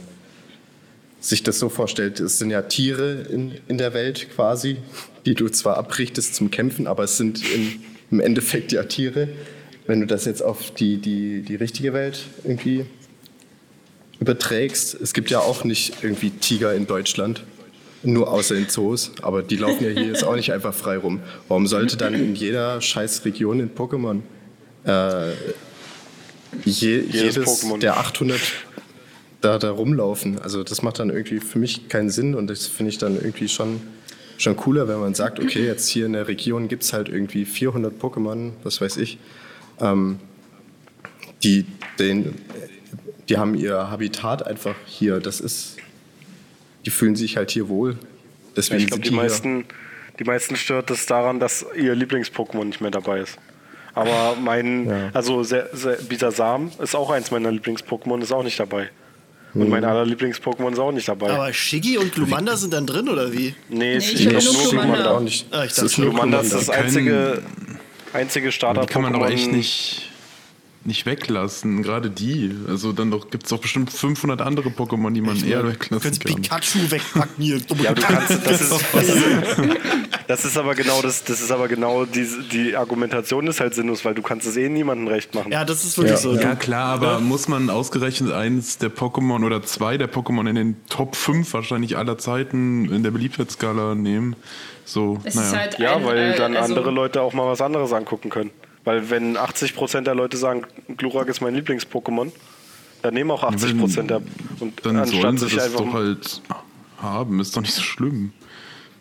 sich 1.20 1.42
das 1.42 1.58
so 1.58 1.68
vorstellt, 1.68 2.20
es 2.20 2.38
sind 2.38 2.50
ja 2.50 2.62
Tiere 2.62 3.26
in, 3.30 3.52
in 3.68 3.78
der 3.78 3.94
Welt 3.94 4.28
quasi, 4.34 4.76
die 5.24 5.34
du 5.34 5.48
zwar 5.48 5.76
abrichtest 5.76 6.34
zum 6.34 6.50
Kämpfen, 6.50 6.86
aber 6.86 7.04
es 7.04 7.16
sind 7.16 7.42
in, 7.52 7.80
im 8.10 8.20
Endeffekt 8.20 8.72
ja 8.72 8.84
Tiere. 8.84 9.28
Wenn 9.86 10.00
du 10.00 10.06
das 10.06 10.24
jetzt 10.24 10.42
auf 10.42 10.72
die, 10.72 10.98
die, 10.98 11.42
die 11.42 11.54
richtige 11.54 11.92
Welt 11.92 12.24
irgendwie 12.44 12.86
überträgst, 14.20 14.94
es 14.94 15.12
gibt 15.12 15.30
ja 15.30 15.40
auch 15.40 15.64
nicht 15.64 16.02
irgendwie 16.02 16.30
Tiger 16.30 16.74
in 16.74 16.86
Deutschland, 16.86 17.42
nur 18.02 18.30
außer 18.30 18.54
in 18.54 18.68
Zoos, 18.68 19.12
aber 19.22 19.42
die 19.42 19.56
laufen 19.56 19.84
ja 19.84 19.90
hier 19.90 20.06
jetzt 20.06 20.24
auch 20.24 20.36
nicht 20.36 20.52
einfach 20.52 20.74
frei 20.74 20.96
rum. 20.96 21.20
Warum 21.48 21.66
sollte 21.66 21.96
dann 21.96 22.14
in 22.14 22.34
jeder 22.34 22.80
scheiß 22.80 23.24
Region 23.24 23.60
in 23.60 23.70
Pokémon 23.70 24.20
äh, 24.84 25.32
je, 26.64 27.00
jedes, 27.00 27.46
Pokémon. 27.46 27.78
der 27.78 27.98
800 27.98 28.40
da, 29.40 29.58
da 29.58 29.70
rumlaufen? 29.70 30.38
Also 30.40 30.62
das 30.62 30.82
macht 30.82 30.98
dann 30.98 31.10
irgendwie 31.10 31.40
für 31.40 31.58
mich 31.58 31.88
keinen 31.88 32.10
Sinn 32.10 32.34
und 32.34 32.48
das 32.48 32.66
finde 32.66 32.90
ich 32.90 32.98
dann 32.98 33.16
irgendwie 33.16 33.48
schon, 33.48 33.80
schon 34.38 34.56
cooler, 34.56 34.88
wenn 34.88 35.00
man 35.00 35.14
sagt, 35.14 35.40
okay, 35.40 35.64
jetzt 35.66 35.88
hier 35.88 36.06
in 36.06 36.12
der 36.12 36.28
Region 36.28 36.68
gibt 36.68 36.84
es 36.84 36.92
halt 36.92 37.08
irgendwie 37.08 37.44
400 37.44 38.00
Pokémon, 38.00 38.52
was 38.62 38.80
weiß 38.80 38.96
ich. 38.98 39.18
Ähm, 39.80 40.18
die, 41.42 41.66
den, 41.98 42.34
die 43.28 43.36
haben 43.38 43.54
ihr 43.54 43.90
Habitat 43.90 44.46
einfach 44.46 44.74
hier. 44.86 45.20
Das 45.20 45.40
ist, 45.40 45.76
die 46.84 46.90
fühlen 46.90 47.16
sich 47.16 47.36
halt 47.36 47.50
hier 47.50 47.68
wohl. 47.68 47.98
Deswegen 48.56 48.80
Ich 48.80 48.86
glaube, 48.88 49.02
die 49.02 49.10
die 49.10 49.14
meisten, 49.14 49.64
die 50.18 50.24
meisten 50.24 50.56
stört 50.56 50.90
es 50.90 51.06
daran, 51.06 51.40
dass 51.40 51.64
ihr 51.76 51.94
Lieblings-Pokémon 51.94 52.64
nicht 52.64 52.80
mehr 52.80 52.90
dabei 52.90 53.20
ist. 53.20 53.38
Aber 53.94 54.36
mein, 54.42 54.88
Ja. 54.88 55.10
also 55.14 55.42
sehr, 55.42 55.68
sehr, 55.72 55.96
Bisasam 55.96 56.70
ist 56.82 56.94
auch 56.94 57.10
eins 57.10 57.30
meiner 57.30 57.50
Lieblings-Pokémon, 57.50 58.20
ist 58.22 58.32
auch 58.32 58.42
nicht 58.42 58.58
dabei. 58.60 58.90
Hm. 59.52 59.62
Und 59.62 59.68
mein 59.70 59.84
aller 59.84 60.04
Lieblings-Pokémon 60.04 60.72
ist 60.72 60.78
auch 60.78 60.92
nicht 60.92 61.08
dabei. 61.08 61.30
Aber 61.30 61.52
Shiggy 61.52 61.96
und 61.98 62.12
Glumanda 62.12 62.56
sind 62.56 62.72
dann 62.74 62.86
drin, 62.86 63.08
oder 63.08 63.32
wie? 63.32 63.54
nee, 63.70 63.94
es 63.96 64.12
ich 64.12 64.26
ist 64.26 64.34
habe 64.34 64.44
nur 64.44 64.52
nur 64.52 64.62
Glumanda. 64.70 64.84
Glumanda. 64.94 65.10
auch 65.16 65.20
nicht. 65.20 65.46
Ah, 65.50 65.64
ich 65.64 65.70
ist 65.78 65.98
nur 65.98 66.08
Glumanda 66.10 66.40
ist 66.40 66.52
das 66.52 66.64
Glumanda. 66.66 66.84
einzige, 66.84 67.42
einzige 68.16 68.50
Die 68.50 68.56
kann 68.58 69.02
man 69.02 69.12
doch 69.12 69.26
echt 69.26 69.44
Starter-Pokémon. 69.44 69.56
nicht, 69.56 70.05
nicht 70.86 71.06
weglassen. 71.06 71.82
Gerade 71.82 72.10
die. 72.10 72.54
Also 72.68 72.92
dann 72.92 73.10
doch 73.10 73.30
gibt 73.30 73.44
es 73.44 73.50
doch 73.50 73.58
bestimmt 73.60 73.90
500 73.92 74.40
andere 74.40 74.68
Pokémon, 74.70 75.12
die 75.12 75.20
man 75.20 75.42
eher 75.44 75.62
Du 75.62 75.68
weglassen 75.70 76.00
kannst 76.02 76.24
kann. 76.24 76.34
Pikachu 76.42 76.90
wegpacken 76.90 77.34
hier. 77.44 77.60
Ja, 77.82 77.92
du 77.94 78.02
kannst, 78.02 78.30
das 78.46 78.60
ist, 78.60 78.72
das 78.92 79.08
ist, 79.08 79.26
das 80.28 80.44
ist 80.44 80.56
aber 80.56 80.74
genau 80.74 81.02
das, 81.02 81.24
das 81.24 81.40
ist 81.40 81.50
aber 81.50 81.68
genau 81.68 82.04
die, 82.04 82.26
die 82.50 82.76
Argumentation 82.76 83.46
ist 83.46 83.60
halt 83.60 83.74
sinnlos, 83.74 84.04
weil 84.04 84.14
du 84.14 84.22
kannst 84.22 84.46
es 84.46 84.56
eh 84.56 84.68
niemandem 84.68 85.08
recht 85.08 85.34
machen. 85.34 85.52
Ja, 85.52 85.64
das 85.64 85.84
ist 85.84 85.98
wirklich 85.98 86.12
Ja, 86.12 86.18
so. 86.18 86.34
Ja, 86.34 86.54
klar, 86.54 86.94
aber 86.94 87.20
muss 87.20 87.48
man 87.48 87.70
ausgerechnet 87.70 88.32
eins 88.32 88.78
der 88.78 88.90
Pokémon 88.90 89.44
oder 89.44 89.62
zwei 89.62 89.98
der 89.98 90.10
Pokémon 90.12 90.48
in 90.48 90.54
den 90.56 90.76
Top 90.88 91.16
5 91.16 91.52
wahrscheinlich 91.52 91.96
aller 91.96 92.18
Zeiten 92.18 92.86
in 92.92 93.02
der 93.02 93.10
Beliebtheitsskala 93.10 93.94
nehmen? 93.94 94.36
So, 94.84 95.18
Es 95.24 95.34
naja. 95.34 95.48
ist 95.48 95.56
halt 95.56 95.78
Ja, 95.78 95.96
ein, 95.96 96.04
weil 96.04 96.18
äh, 96.32 96.36
dann 96.36 96.56
also, 96.56 96.74
andere 96.74 96.90
Leute 96.92 97.20
auch 97.20 97.32
mal 97.32 97.46
was 97.46 97.60
anderes 97.60 97.92
angucken 97.92 98.30
können. 98.30 98.50
Weil 98.86 99.10
wenn 99.10 99.36
80% 99.36 100.02
der 100.02 100.14
Leute 100.14 100.36
sagen, 100.36 100.62
Glurak 100.96 101.26
ist 101.28 101.40
mein 101.40 101.54
Lieblings-Pokémon, 101.56 102.30
dann 103.02 103.14
nehmen 103.14 103.32
auch 103.32 103.42
80% 103.42 104.02
der 104.06 104.22
und 104.60 104.86
dann 104.86 105.04
sollen 105.04 105.26
anstatt 105.26 105.38
sie 105.40 105.44
sich 105.46 105.56
das 105.56 105.64
einfach 105.66 105.80
doch 105.80 105.92
halt 105.92 106.40
haben. 107.02 107.40
Ist 107.40 107.56
doch 107.56 107.62
nicht 107.62 107.74
so 107.74 107.82
schlimm. 107.82 108.32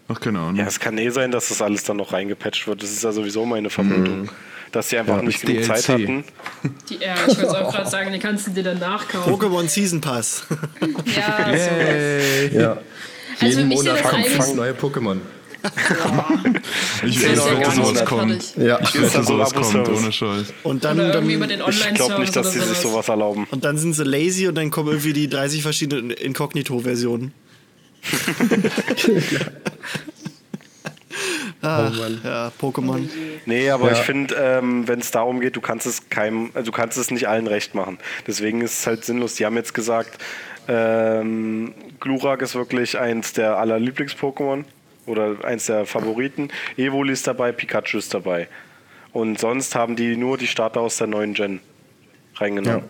Ach, 0.08 0.20
keine 0.20 0.40
Ahnung. 0.40 0.56
Ja, 0.56 0.66
es 0.66 0.80
kann 0.80 0.98
eh 0.98 1.10
sein, 1.10 1.30
dass 1.30 1.50
das 1.50 1.62
alles 1.62 1.84
dann 1.84 1.98
noch 1.98 2.14
reingepatcht 2.14 2.68
wird. 2.68 2.82
Das 2.82 2.92
ist 2.92 3.04
ja 3.04 3.12
sowieso 3.12 3.46
meine 3.46 3.70
Vermutung. 3.70 4.30
Dass 4.72 4.90
sie 4.90 4.98
einfach 4.98 5.18
Ja, 5.18 5.22
nicht 5.22 5.42
genug 5.42 5.58
DLC. 5.58 5.68
Zeit 5.78 5.90
hatten. 5.90 6.24
die, 6.90 6.96
ja, 6.98 7.14
ich 7.28 7.38
wollte 7.38 7.66
auch 7.66 7.72
gerade 7.72 7.90
sagen, 7.90 8.12
die 8.12 8.20
kannst 8.20 8.48
du 8.48 8.52
dir 8.52 8.64
dann 8.64 8.80
nachkaufen. 8.80 9.34
Pokémon 9.34 9.68
Season 9.68 10.02
Pass. 10.02 10.46
Ja, 11.16 11.38
sowas. 11.46 12.54
Ja. 12.54 12.78
Also 13.40 13.60
Jeden 13.60 13.70
Monat 13.70 14.04
kommt 14.04 14.26
fünf 14.26 14.56
neue 14.56 14.74
Pokémon. 14.74 15.18
Ich 17.06 17.20
nicht 17.22 17.38
sowas 17.38 18.06
kommt. 18.06 18.56
Ja. 18.58 18.80
Ich 18.82 19.16
ein 19.16 19.24
sowas 19.24 19.54
kommt, 19.54 19.90
ohne 19.90 20.12
Scheiß. 20.12 20.54
Und 20.64 20.84
dann, 20.84 20.98
Oder 20.98 21.08
dann, 21.08 21.14
irgendwie 21.16 21.34
über 21.36 21.48
den 21.48 21.62
Ich 21.68 21.94
glaube 21.94 22.20
nicht, 22.20 22.36
dass 22.36 22.54
sie 22.54 22.60
sich 22.60 22.78
sowas 22.78 23.08
erlauben. 23.10 23.48
und 23.52 23.64
dann 23.66 23.78
sind 23.78 23.94
sie 23.94 24.04
lazy 24.04 24.48
und 24.48 24.56
dann 24.56 24.70
kommen 24.72 24.90
irgendwie 24.90 25.14
die 25.14 25.30
30 25.30 25.62
verschiedenen 25.64 26.12
Inkognito-Versionen. 26.12 27.34
Ah, 31.62 31.88
Oh 31.90 31.96
Mann. 32.00 32.22
ja, 32.24 32.52
Pokémon. 32.62 33.10
Nee, 33.46 33.70
aber 33.72 33.88
Ja. 33.88 33.94
ich 33.94 34.00
finde, 34.00 34.36
ähm, 34.38 34.88
wenn 34.88 35.00
es 35.00 35.10
darum 35.12 35.40
geht, 35.40 35.56
du 35.56 35.62
kannst 35.62 35.88
es 35.88 36.10
keinem, 36.10 36.52
also 36.54 36.70
du 36.72 36.78
kannst 36.78 36.98
es 36.98 37.10
nicht 37.10 37.28
allen 37.28 37.48
recht 37.48 37.74
machen. 37.74 37.98
Deswegen 38.28 38.62
ist 38.62 38.80
es 38.80 38.88
halt 38.88 39.04
sinnlos. 39.06 39.36
Die 39.36 39.46
haben 39.46 39.56
jetzt 39.56 39.74
gesagt, 39.74 40.22
ähm, 40.68 41.74
Glurak 42.00 42.42
ist 42.44 42.54
wirklich 42.56 43.00
eins 43.00 43.34
der 43.34 43.58
aller 43.58 43.80
Lieblings-Pokémon 43.80 44.66
oder 45.06 45.44
eins 45.44 45.66
der 45.68 45.86
Favoriten. 45.86 46.50
Evoli 46.78 47.14
ist 47.14 47.28
dabei, 47.28 47.52
Pikachu 47.52 47.98
ist 47.98 48.14
dabei. 48.14 48.48
Und 49.14 49.40
sonst 49.40 49.76
haben 49.76 49.96
die 49.96 50.18
nur 50.18 50.38
die 50.38 50.48
Starter 50.48 50.82
aus 50.82 50.98
der 50.98 51.08
neuen 51.08 51.34
Gen 51.34 51.60
reingenommen. 52.36 52.82
Ja. 52.84 52.86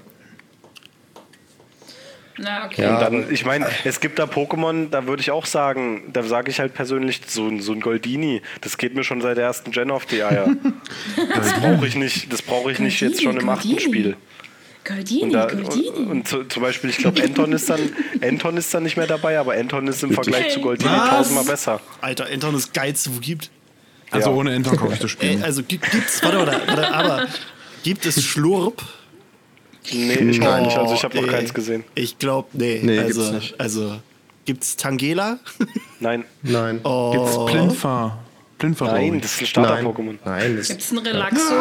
Na, 2.38 2.66
okay. 2.66 2.82
Ja. 2.82 2.96
Und 2.96 3.02
dann, 3.02 3.32
ich 3.32 3.46
meine, 3.46 3.66
es 3.86 4.02
gibt 4.02 4.20
da 4.20 4.26
Pokémon, 4.26 4.90
da 4.90 5.08
würde 5.08 5.22
ich 5.22 5.32
auch 5.32 5.46
sagen, 5.46 6.04
da 6.12 6.22
sage 6.24 6.52
ich 6.52 6.60
halt 6.60 6.74
persönlich, 6.74 7.22
so, 7.28 7.48
ein- 7.48 7.62
so 7.62 7.72
ein 7.72 7.80
Goldini, 7.80 8.42
das 8.60 8.78
geht 8.78 8.94
mir 8.94 9.06
schon 9.06 9.22
seit 9.22 9.38
der 9.38 9.46
ersten 9.46 9.72
Gen 9.72 9.90
auf 9.90 10.06
die 10.06 10.22
Eier. 10.22 10.48
das 11.34 11.54
brauche 11.54 11.88
ich 11.88 11.96
nicht, 11.96 12.34
das 12.34 12.42
brauche 12.42 12.72
ich 12.74 12.80
nicht 12.80 13.00
jetzt 13.00 13.24
schon 13.24 13.38
im 13.40 13.48
achten. 13.48 13.80
Spiel. 13.80 14.18
Goldini, 14.88 15.24
Und, 15.24 15.32
da, 15.34 15.46
Goldini. 15.48 15.90
und, 15.90 16.08
und 16.12 16.28
zu, 16.28 16.44
zum 16.46 16.62
Beispiel, 16.64 16.90
ich 16.92 16.98
glaube, 16.98 17.22
Anton 17.24 17.52
ist 17.54 17.70
dann 17.70 17.80
Anton 18.22 18.56
ist 18.58 18.74
dann 18.74 18.84
nicht 18.84 18.98
mehr 18.98 19.08
dabei, 19.08 19.40
aber 19.40 19.54
Anton 19.56 19.88
ist 19.88 20.04
im 20.04 20.12
Vergleich 20.12 20.54
zu 20.54 20.62
Goldini 20.62 20.90
Was? 20.92 21.10
tausendmal 21.10 21.46
besser. 21.46 21.82
Alter, 22.02 22.30
Enton 22.30 22.56
ist 22.56 22.68
das 22.68 22.74
geilste, 22.74 23.16
wo 23.16 23.20
gibt. 23.20 23.50
Also 24.12 24.30
Ja. 24.30 24.36
ohne 24.36 24.54
Enter 24.54 24.76
kaufe 24.78 24.94
ich 24.94 25.00
das 25.02 25.12
Spiel. 25.12 25.30
Ey, 25.32 25.42
also 25.44 25.64
gibt, 25.64 25.90
gibt's, 25.92 26.22
warte, 26.24 26.38
warte, 26.38 26.62
warte, 26.68 26.94
aber 26.94 27.28
gibt 27.84 28.06
es 28.06 28.24
Schlurp? 28.24 28.82
Nee, 29.92 30.14
ich 30.14 30.40
glaube 30.40 30.62
nicht. 30.64 30.78
Also 30.78 30.94
ich 30.96 31.04
habe 31.04 31.20
noch 31.22 31.28
keins 31.28 31.54
gesehen. 31.54 31.84
Ich 31.96 32.18
glaube, 32.18 32.48
nee. 32.54 32.80
Nee, 32.84 33.00
also, 33.00 33.22
gibt's 33.22 33.34
nicht. 33.44 33.60
Also, 33.60 34.00
gibt's 34.46 34.76
Tangela? 34.78 35.40
Nein. 36.00 36.26
Nein. 36.44 36.80
Oh, 36.84 37.12
Gibt's 37.12 37.52
Plinfa? 37.52 38.18
Plinfa 38.58 38.86
Nein, 38.86 39.20
das 39.22 39.42
ist 39.42 39.58
ein 39.58 39.64
Nein. 39.64 39.84
Starter-Pokémon. 39.84 40.18
Nein. 40.24 40.58
Das 40.58 40.68
Gibt 40.70 40.82
es 40.82 40.92
ein 40.92 40.98
Relaxo? 41.00 41.54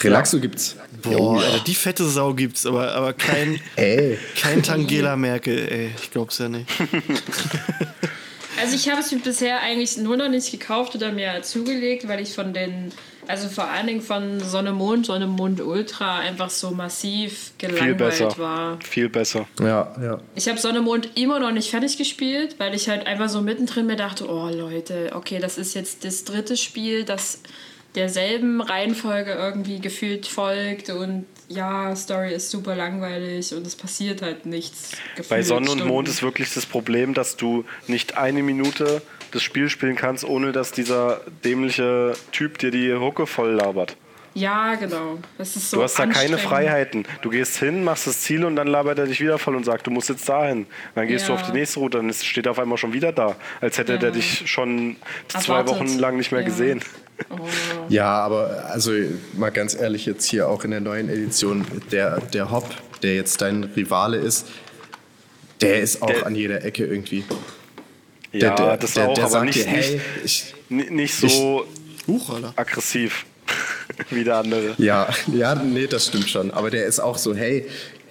Relaxo 0.00 0.40
gibt's. 0.40 0.76
Boah, 1.02 1.40
Alter, 1.42 1.64
die 1.66 1.74
fette 1.74 2.04
Sau 2.08 2.34
gibt's, 2.34 2.66
aber, 2.66 2.92
aber 2.94 3.12
kein, 3.12 3.60
Ey. 3.76 4.18
kein 4.40 4.62
Tangela-Merkel, 4.62 5.68
ey. 5.70 5.90
Ich 6.00 6.10
glaub's 6.10 6.38
ja 6.38 6.48
nicht. 6.48 6.68
Also 8.60 8.76
ich 8.76 8.88
habe 8.88 9.00
es 9.00 9.10
mir 9.10 9.18
bisher 9.18 9.60
eigentlich 9.62 9.96
nur 9.98 10.16
noch 10.16 10.28
nicht 10.28 10.50
gekauft 10.50 10.94
oder 10.94 11.10
mir 11.10 11.42
zugelegt, 11.42 12.06
weil 12.06 12.20
ich 12.20 12.34
von 12.34 12.52
den, 12.54 12.92
also 13.26 13.48
vor 13.48 13.64
allen 13.68 13.88
Dingen 13.88 14.00
von 14.00 14.38
Sonne 14.38 14.70
Mond, 14.72 15.06
Sonne 15.06 15.26
Mond 15.26 15.60
Ultra 15.60 16.20
einfach 16.20 16.50
so 16.50 16.70
massiv 16.70 17.52
Viel 17.58 17.70
gelangweilt 17.70 17.98
besser. 17.98 18.38
war. 18.38 18.78
Viel 18.80 19.08
besser. 19.08 19.48
Ja, 19.60 19.92
ja. 20.00 20.20
Ich 20.36 20.48
habe 20.48 20.58
Sonne 20.58 20.82
Mond 20.82 21.10
immer 21.16 21.40
noch 21.40 21.50
nicht 21.50 21.68
fertig 21.70 21.98
gespielt, 21.98 22.54
weil 22.58 22.74
ich 22.76 22.88
halt 22.88 23.08
einfach 23.08 23.28
so 23.28 23.40
mittendrin 23.42 23.86
mir 23.86 23.96
dachte, 23.96 24.28
oh 24.30 24.48
Leute, 24.48 25.10
okay, 25.14 25.40
das 25.40 25.58
ist 25.58 25.74
jetzt 25.74 26.04
das 26.04 26.22
dritte 26.22 26.56
Spiel, 26.56 27.02
das 27.04 27.40
derselben 27.94 28.60
Reihenfolge 28.60 29.32
irgendwie 29.32 29.80
gefühlt 29.80 30.26
folgt 30.26 30.90
und 30.90 31.26
ja, 31.48 31.94
Story 31.94 32.34
ist 32.34 32.50
super 32.50 32.74
langweilig 32.74 33.54
und 33.54 33.66
es 33.66 33.76
passiert 33.76 34.22
halt 34.22 34.46
nichts. 34.46 34.92
Bei 35.28 35.42
Sonne 35.42 35.70
und 35.70 35.78
Mond 35.80 35.88
Stunden. 36.08 36.10
ist 36.10 36.22
wirklich 36.22 36.52
das 36.54 36.66
Problem, 36.66 37.12
dass 37.14 37.36
du 37.36 37.64
nicht 37.86 38.16
eine 38.16 38.42
Minute 38.42 39.02
das 39.30 39.42
Spiel 39.42 39.68
spielen 39.68 39.94
kannst, 39.96 40.24
ohne 40.24 40.52
dass 40.52 40.72
dieser 40.72 41.20
dämliche 41.44 42.14
Typ 42.32 42.58
dir 42.58 42.70
die 42.70 42.94
Hucke 42.94 43.26
voll 43.26 43.50
labert. 43.52 43.96
Ja, 44.36 44.74
genau. 44.74 45.18
Das 45.38 45.54
ist 45.54 45.70
so 45.70 45.76
Du 45.76 45.82
hast 45.84 45.96
da 45.96 46.06
keine. 46.06 46.38
Freiheiten. 46.38 47.04
Du 47.22 47.30
gehst 47.30 47.56
hin, 47.58 47.84
machst 47.84 48.08
das 48.08 48.20
Ziel 48.22 48.44
und 48.44 48.56
dann 48.56 48.66
labert 48.66 48.98
er 48.98 49.06
dich 49.06 49.20
wieder 49.20 49.38
voll 49.38 49.54
und 49.54 49.62
sagt, 49.64 49.86
du 49.86 49.92
musst 49.92 50.08
jetzt 50.08 50.28
dahin. 50.28 50.66
Dann 50.96 51.06
gehst 51.06 51.28
du 51.28 51.32
Ja. 51.32 51.38
auf 51.38 51.46
die 51.46 51.52
nächste 51.52 51.78
Route, 51.78 51.98
dann 51.98 52.12
steht 52.12 52.46
er 52.46 52.50
auf 52.50 52.58
einmal 52.58 52.76
schon 52.76 52.92
wieder 52.92 53.12
da, 53.12 53.36
als 53.60 53.78
hätte 53.78 53.92
Ja. 53.92 53.98
der 53.98 54.10
dich 54.10 54.42
schon 54.50 54.96
zwei 55.28 55.58
Erwartet. 55.58 55.74
Wochen 55.88 55.98
lang 56.00 56.16
nicht 56.16 56.32
mehr 56.32 56.40
Ja. 56.40 56.46
gesehen. 56.48 56.80
Oh. 57.30 57.36
Ja, 57.88 58.06
aber 58.24 58.66
also 58.70 58.92
mal 59.36 59.50
ganz 59.50 59.74
ehrlich 59.74 60.06
jetzt 60.06 60.24
hier 60.24 60.48
auch 60.48 60.64
in 60.64 60.70
der 60.72 60.80
neuen 60.80 61.08
Edition, 61.08 61.64
der, 61.92 62.20
der 62.20 62.50
Hop, 62.50 62.68
der 63.02 63.14
jetzt 63.14 63.40
dein 63.40 63.64
Rivale 63.64 64.16
ist, 64.18 64.46
der 65.60 65.80
ist 65.80 66.02
auch 66.02 66.08
Der- 66.10 66.26
an 66.26 66.34
jeder 66.34 66.64
Ecke 66.64 66.84
irgendwie. 66.86 67.24
Ja, 68.32 68.54
der, 68.54 68.66
der, 68.66 68.76
das 68.78 68.94
der, 68.94 69.08
auch, 69.08 69.14
der 69.14 69.24
aber 69.24 69.30
sagt 69.32 69.44
nicht, 69.46 69.58
dir, 69.64 69.66
hey, 69.66 70.00
ich, 70.24 70.54
nicht, 70.68 71.14
so 71.14 71.66
Huchroller. 72.08 72.52
aggressiv 72.56 73.24
wie 74.10 74.24
der 74.24 74.38
andere. 74.38 74.74
ja, 74.78 75.08
ja, 75.32 75.54
nee, 75.54 75.86
das 75.86 76.06
stimmt 76.08 76.28
schon. 76.28 76.50
Aber 76.50 76.70
der 76.70 76.84
ist 76.86 76.98
auch 76.98 77.16
so, 77.16 77.32
hey, 77.34 77.66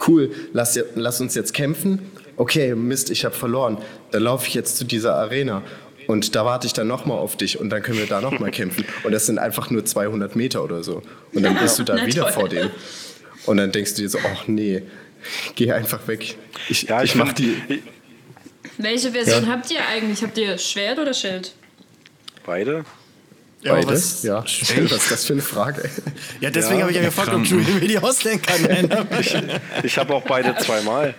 cool, 0.08 0.32
lass, 0.54 0.80
lass 0.96 1.20
uns 1.20 1.36
jetzt 1.36 1.54
kämpfen. 1.54 2.00
Okay, 2.38 2.74
Mist, 2.74 3.12
ich 3.12 3.26
habe 3.26 3.36
verloren. 3.36 3.78
Dann 4.12 4.24
laufe 4.24 4.48
ich 4.48 4.54
jetzt 4.54 4.78
zu 4.78 4.86
dieser 4.86 5.16
Arena. 5.16 5.62
Und 6.13 6.36
da 6.36 6.45
warte 6.45 6.67
ich 6.67 6.73
dann 6.73 6.86
nochmal 6.88 7.17
auf 7.17 7.36
dich 7.36 7.60
und 7.60 7.71
dann 7.71 7.82
können 7.82 7.97
wir 7.97 8.06
da 8.06 8.21
nochmal 8.21 8.52
kämpfen. 8.60 8.86
Und 9.04 9.12
das 9.13 9.26
sind 9.26 9.39
einfach 9.39 9.71
nur 9.71 9.84
200 9.84 10.36
Meter 10.36 10.63
oder 10.63 10.84
so. 10.84 11.02
Und 11.34 11.41
dann 11.41 11.58
bist 11.58 11.80
du 11.80 11.84
da 11.84 11.95
Na 11.95 12.06
wieder 12.06 12.21
toll. 12.26 12.32
vor 12.34 12.49
dem. 12.49 12.69
Und 13.47 13.58
dann 13.58 13.71
denkst 13.71 13.95
du 13.95 14.04
dir 14.04 14.10
so, 14.10 14.19
ach 14.23 14.47
nee, 14.47 14.84
geh 15.56 15.71
einfach 15.71 16.08
weg. 16.08 16.36
Ich, 16.69 16.84
Ja, 16.84 17.02
ich, 17.02 17.10
ich, 17.12 17.15
mach 17.15 17.34
die. 17.34 17.56
ich- 17.67 17.82
Welche 18.78 19.12
Version 19.12 19.45
Ja. 19.45 19.49
habt 19.54 19.71
ihr 19.71 19.80
eigentlich? 19.88 20.21
Habt 20.21 20.38
ihr 20.38 20.56
Schwert 20.60 20.99
oder 20.99 21.13
Schild? 21.15 21.54
Beide? 22.45 22.86
Ja, 23.63 23.71
aber 23.73 23.82
Beide? 23.82 23.93
was, 23.93 24.23
Ja, 24.23 24.43
was 24.43 24.62
ist 24.62 25.12
das 25.12 25.26
für 25.26 25.34
eine 25.34 25.41
Frage? 25.41 25.89
ja, 26.41 26.49
deswegen 26.49 26.76
Ja, 26.80 26.82
habe 26.84 26.91
ich 26.91 26.97
ja 26.97 27.04
gefragt, 27.04 27.34
ob 27.34 27.45
Julian 27.45 27.80
mir 27.80 27.88
die 27.88 27.97
ausleihen 27.97 28.41
kann. 28.41 28.62
Nein, 28.62 28.89
Ich 29.84 29.97
habe 29.97 30.13
auch 30.13 30.23
beide 30.23 30.56
zweimal. 30.58 31.13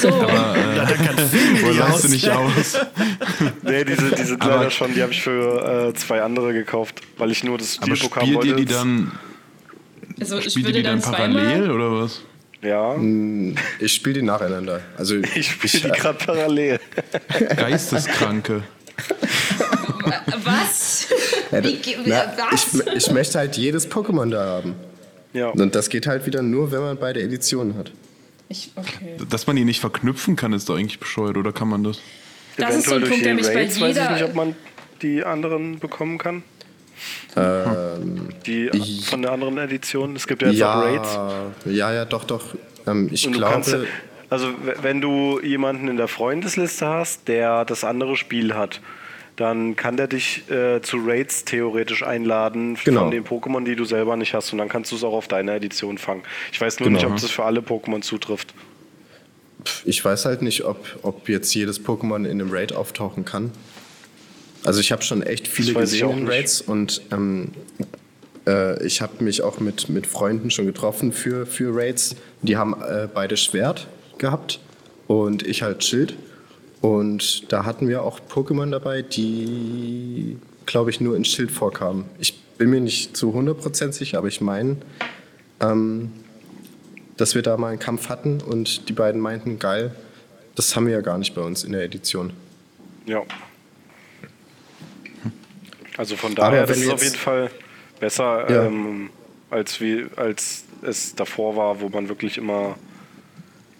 So, 0.00 0.08
ja, 0.08 0.84
dann 0.84 1.06
kann 1.06 1.28
Phil 1.30 1.52
mir 1.52 1.62
Oder 1.64 1.72
die 1.72 1.78
leist 1.78 2.04
du 2.04 2.08
nicht 2.08 2.28
aus? 2.30 2.78
Nee, 3.62 3.84
diese, 3.84 4.10
die 4.10 4.22
sind 4.22 4.40
Aber- 4.42 4.56
leider 4.56 4.70
schon, 4.70 4.94
die 4.94 5.02
habe 5.02 5.12
ich 5.12 5.22
für 5.22 5.88
äh, 5.88 5.94
zwei 5.94 6.20
andere 6.22 6.52
gekauft, 6.52 7.00
weil 7.18 7.30
ich 7.30 7.42
nur 7.42 7.58
das 7.58 7.78
Aber 7.80 7.96
Steelbook 7.96 8.16
haben 8.16 8.22
spielt 8.26 8.36
wollte. 8.36 8.48
ihr 8.50 8.56
die 8.56 8.64
dann, 8.66 9.12
also 10.20 10.38
ich 10.38 10.50
spielt 10.52 10.66
ihr 10.68 10.72
die 10.74 10.82
dann 10.82 11.00
dann 11.00 11.12
parallel 11.12 11.70
oder 11.70 12.02
was? 12.02 12.20
Ja, 12.62 12.94
Ich 13.78 13.94
spiele 13.94 14.20
die 14.20 14.22
nacheinander. 14.22 14.82
Also 14.98 15.16
ich 15.16 15.50
spiele 15.50 15.92
die 15.94 15.98
gerade 15.98 16.18
parallel. 16.24 16.78
Geisteskranke. 17.56 18.62
Was? 20.44 21.06
Ja, 21.52 21.64
Wie, 21.64 21.80
na, 22.06 22.32
was? 22.50 22.74
ich, 22.74 22.86
ich 22.96 23.10
möchte 23.10 23.38
halt 23.38 23.56
jedes 23.56 23.90
Pokémon 23.90 24.30
da 24.30 24.44
haben. 24.44 24.74
Ja. 25.32 25.48
Und 25.48 25.74
das 25.74 25.88
geht 25.88 26.06
halt 26.06 26.24
wieder 26.26 26.42
nur, 26.42 26.70
wenn 26.70 26.80
man 26.80 26.96
beide 26.96 27.20
Editionen 27.20 27.76
hat. 27.76 27.90
Ich, 28.48 28.70
okay. 28.76 29.16
Dass 29.28 29.46
man 29.48 29.56
die 29.56 29.64
nicht 29.64 29.80
verknüpfen 29.80 30.36
kann, 30.36 30.52
ist 30.52 30.68
doch 30.68 30.76
eigentlich 30.76 31.00
bescheuert, 31.00 31.36
oder 31.36 31.52
kann 31.52 31.68
man 31.68 31.82
das? 31.84 32.00
Das 32.56 32.76
ist 32.76 32.86
so 32.86 32.94
ein 32.94 33.02
Eventuell 33.02 33.10
Punkt, 33.10 33.24
der 33.26 33.34
durch 33.34 33.46
mich 33.46 33.46
die 33.48 33.54
bei 33.54 33.60
Raids 33.60 33.80
weiß 33.80 33.90
ich 33.96 34.02
jeder- 34.02 34.12
nicht, 34.14 34.24
ob 34.24 34.34
man 34.34 34.56
die 35.02 35.24
anderen 35.24 35.78
bekommen 35.80 36.18
kann. 36.18 36.42
Ähm, 37.36 38.28
Die 38.46 38.70
von 39.04 39.22
der 39.22 39.32
anderen 39.32 39.58
Edition. 39.58 40.16
Es 40.16 40.26
gibt 40.26 40.42
ja 40.42 40.50
jetzt 40.50 40.62
auch 40.62 40.82
Raids. 40.82 41.14
ja, 41.64 41.72
ja, 41.72 41.92
ja, 41.92 42.04
doch, 42.04 42.24
doch. 42.24 42.54
Ähm, 42.86 43.08
ich 43.12 43.26
Und 43.26 43.34
du 43.34 43.40
kannst 43.40 43.70
ja, 43.70 43.76
glaube, 43.78 43.90
also 44.28 44.48
wenn 44.82 45.00
du 45.00 45.40
jemanden 45.40 45.88
in 45.88 45.96
der 45.96 46.08
Freundesliste 46.08 46.86
hast, 46.86 47.26
der 47.28 47.64
das 47.64 47.84
andere 47.84 48.16
Spiel 48.16 48.54
hat, 48.54 48.80
dann 49.40 49.74
kann 49.74 49.96
der 49.96 50.06
dich 50.06 50.48
äh, 50.50 50.80
zu 50.82 50.98
Raids 51.04 51.44
theoretisch 51.44 52.02
einladen 52.02 52.76
Genau. 52.84 53.00
von 53.02 53.10
den 53.10 53.24
Pokémon, 53.24 53.64
die 53.64 53.74
du 53.74 53.84
selber 53.84 54.16
nicht 54.16 54.34
hast. 54.34 54.52
Und 54.52 54.58
dann 54.58 54.68
kannst 54.68 54.92
du 54.92 54.96
es 54.96 55.02
auch 55.04 55.14
auf 55.14 55.28
deiner 55.28 55.54
Edition 55.54 55.96
fangen. 55.98 56.22
Ich 56.52 56.60
weiß 56.60 56.80
nur 56.80 56.88
Genau. 56.88 56.98
nicht, 57.00 57.06
ob 57.10 57.18
das 57.20 57.30
für 57.30 57.44
alle 57.44 57.60
Pokémon 57.60 58.02
zutrifft. 58.02 58.54
ich 59.84 60.02
weiß 60.04 60.24
halt 60.26 60.40
nicht, 60.42 60.64
ob, 60.64 60.84
ob 61.02 61.28
jetzt 61.28 61.54
jedes 61.54 61.84
Pokémon 61.84 62.24
in 62.24 62.40
einem 62.40 62.50
Raid 62.50 62.72
auftauchen 62.74 63.24
kann. 63.24 63.50
Also 64.64 64.80
ich 64.80 64.92
habe 64.92 65.02
schon 65.02 65.22
echt 65.22 65.48
viele 65.48 65.72
gesehen 65.74 66.10
in. 66.20 66.28
Raids 66.28 66.60
und 66.60 67.00
ähm, 67.12 67.52
äh, 68.46 68.82
ich 68.86 69.00
habe 69.00 69.22
mich 69.24 69.42
auch 69.42 69.58
mit, 69.60 69.88
mit 69.88 70.06
Freunden 70.06 70.50
schon 70.50 70.66
getroffen 70.66 71.12
für, 71.12 71.46
für 71.46 71.74
Raids. 71.74 72.14
Die 72.42 72.56
haben 72.56 72.74
äh, 72.82 73.08
beide 73.12 73.36
Schwert 73.38 73.86
gehabt 74.18 74.60
und 75.06 75.46
ich 75.46 75.62
halt 75.62 75.82
Schild. 75.84 76.14
Und 76.80 77.52
da 77.52 77.64
hatten 77.64 77.88
wir 77.88 78.02
auch 78.02 78.20
Pokémon 78.20 78.70
dabei, 78.70 79.02
die, 79.02 80.38
glaube 80.66 80.90
ich, 80.90 81.00
nur 81.00 81.16
in 81.16 81.24
Schild 81.24 81.50
vorkamen. 81.50 82.06
Ich 82.18 82.40
bin 82.56 82.70
mir 82.70 82.80
nicht 82.80 83.16
zu 83.16 83.30
100% 83.34 83.92
sicher, 83.92 84.18
aber 84.18 84.28
ich 84.28 84.40
meine, 84.40 84.76
ähm, 85.60 86.10
dass 87.16 87.34
wir 87.34 87.42
da 87.42 87.56
mal 87.58 87.68
einen 87.68 87.78
Kampf 87.78 88.08
hatten 88.08 88.40
und 88.40 88.88
die 88.88 88.92
beiden 88.94 89.20
meinten, 89.20 89.58
geil, 89.58 89.94
das 90.54 90.74
haben 90.74 90.86
wir 90.86 90.94
ja 90.94 91.00
gar 91.00 91.18
nicht 91.18 91.34
bei 91.34 91.42
uns 91.42 91.64
in 91.64 91.72
der 91.72 91.84
Edition. 91.84 92.32
Ja. 93.06 93.22
Also 95.96 96.16
von 96.16 96.32
Aber 96.38 96.50
daher, 96.52 96.68
ist 96.68 96.80
wir 96.82 96.94
auf 96.94 97.02
jeden 97.02 97.16
Fall 97.16 97.50
besser, 97.98 98.50
Ja. 98.50 98.64
ähm, 98.64 99.10
als, 99.50 99.80
wie, 99.80 100.06
als 100.16 100.64
es 100.82 101.14
davor 101.14 101.56
war, 101.56 101.80
wo 101.80 101.88
man 101.90 102.08
wirklich 102.08 102.38
immer 102.38 102.76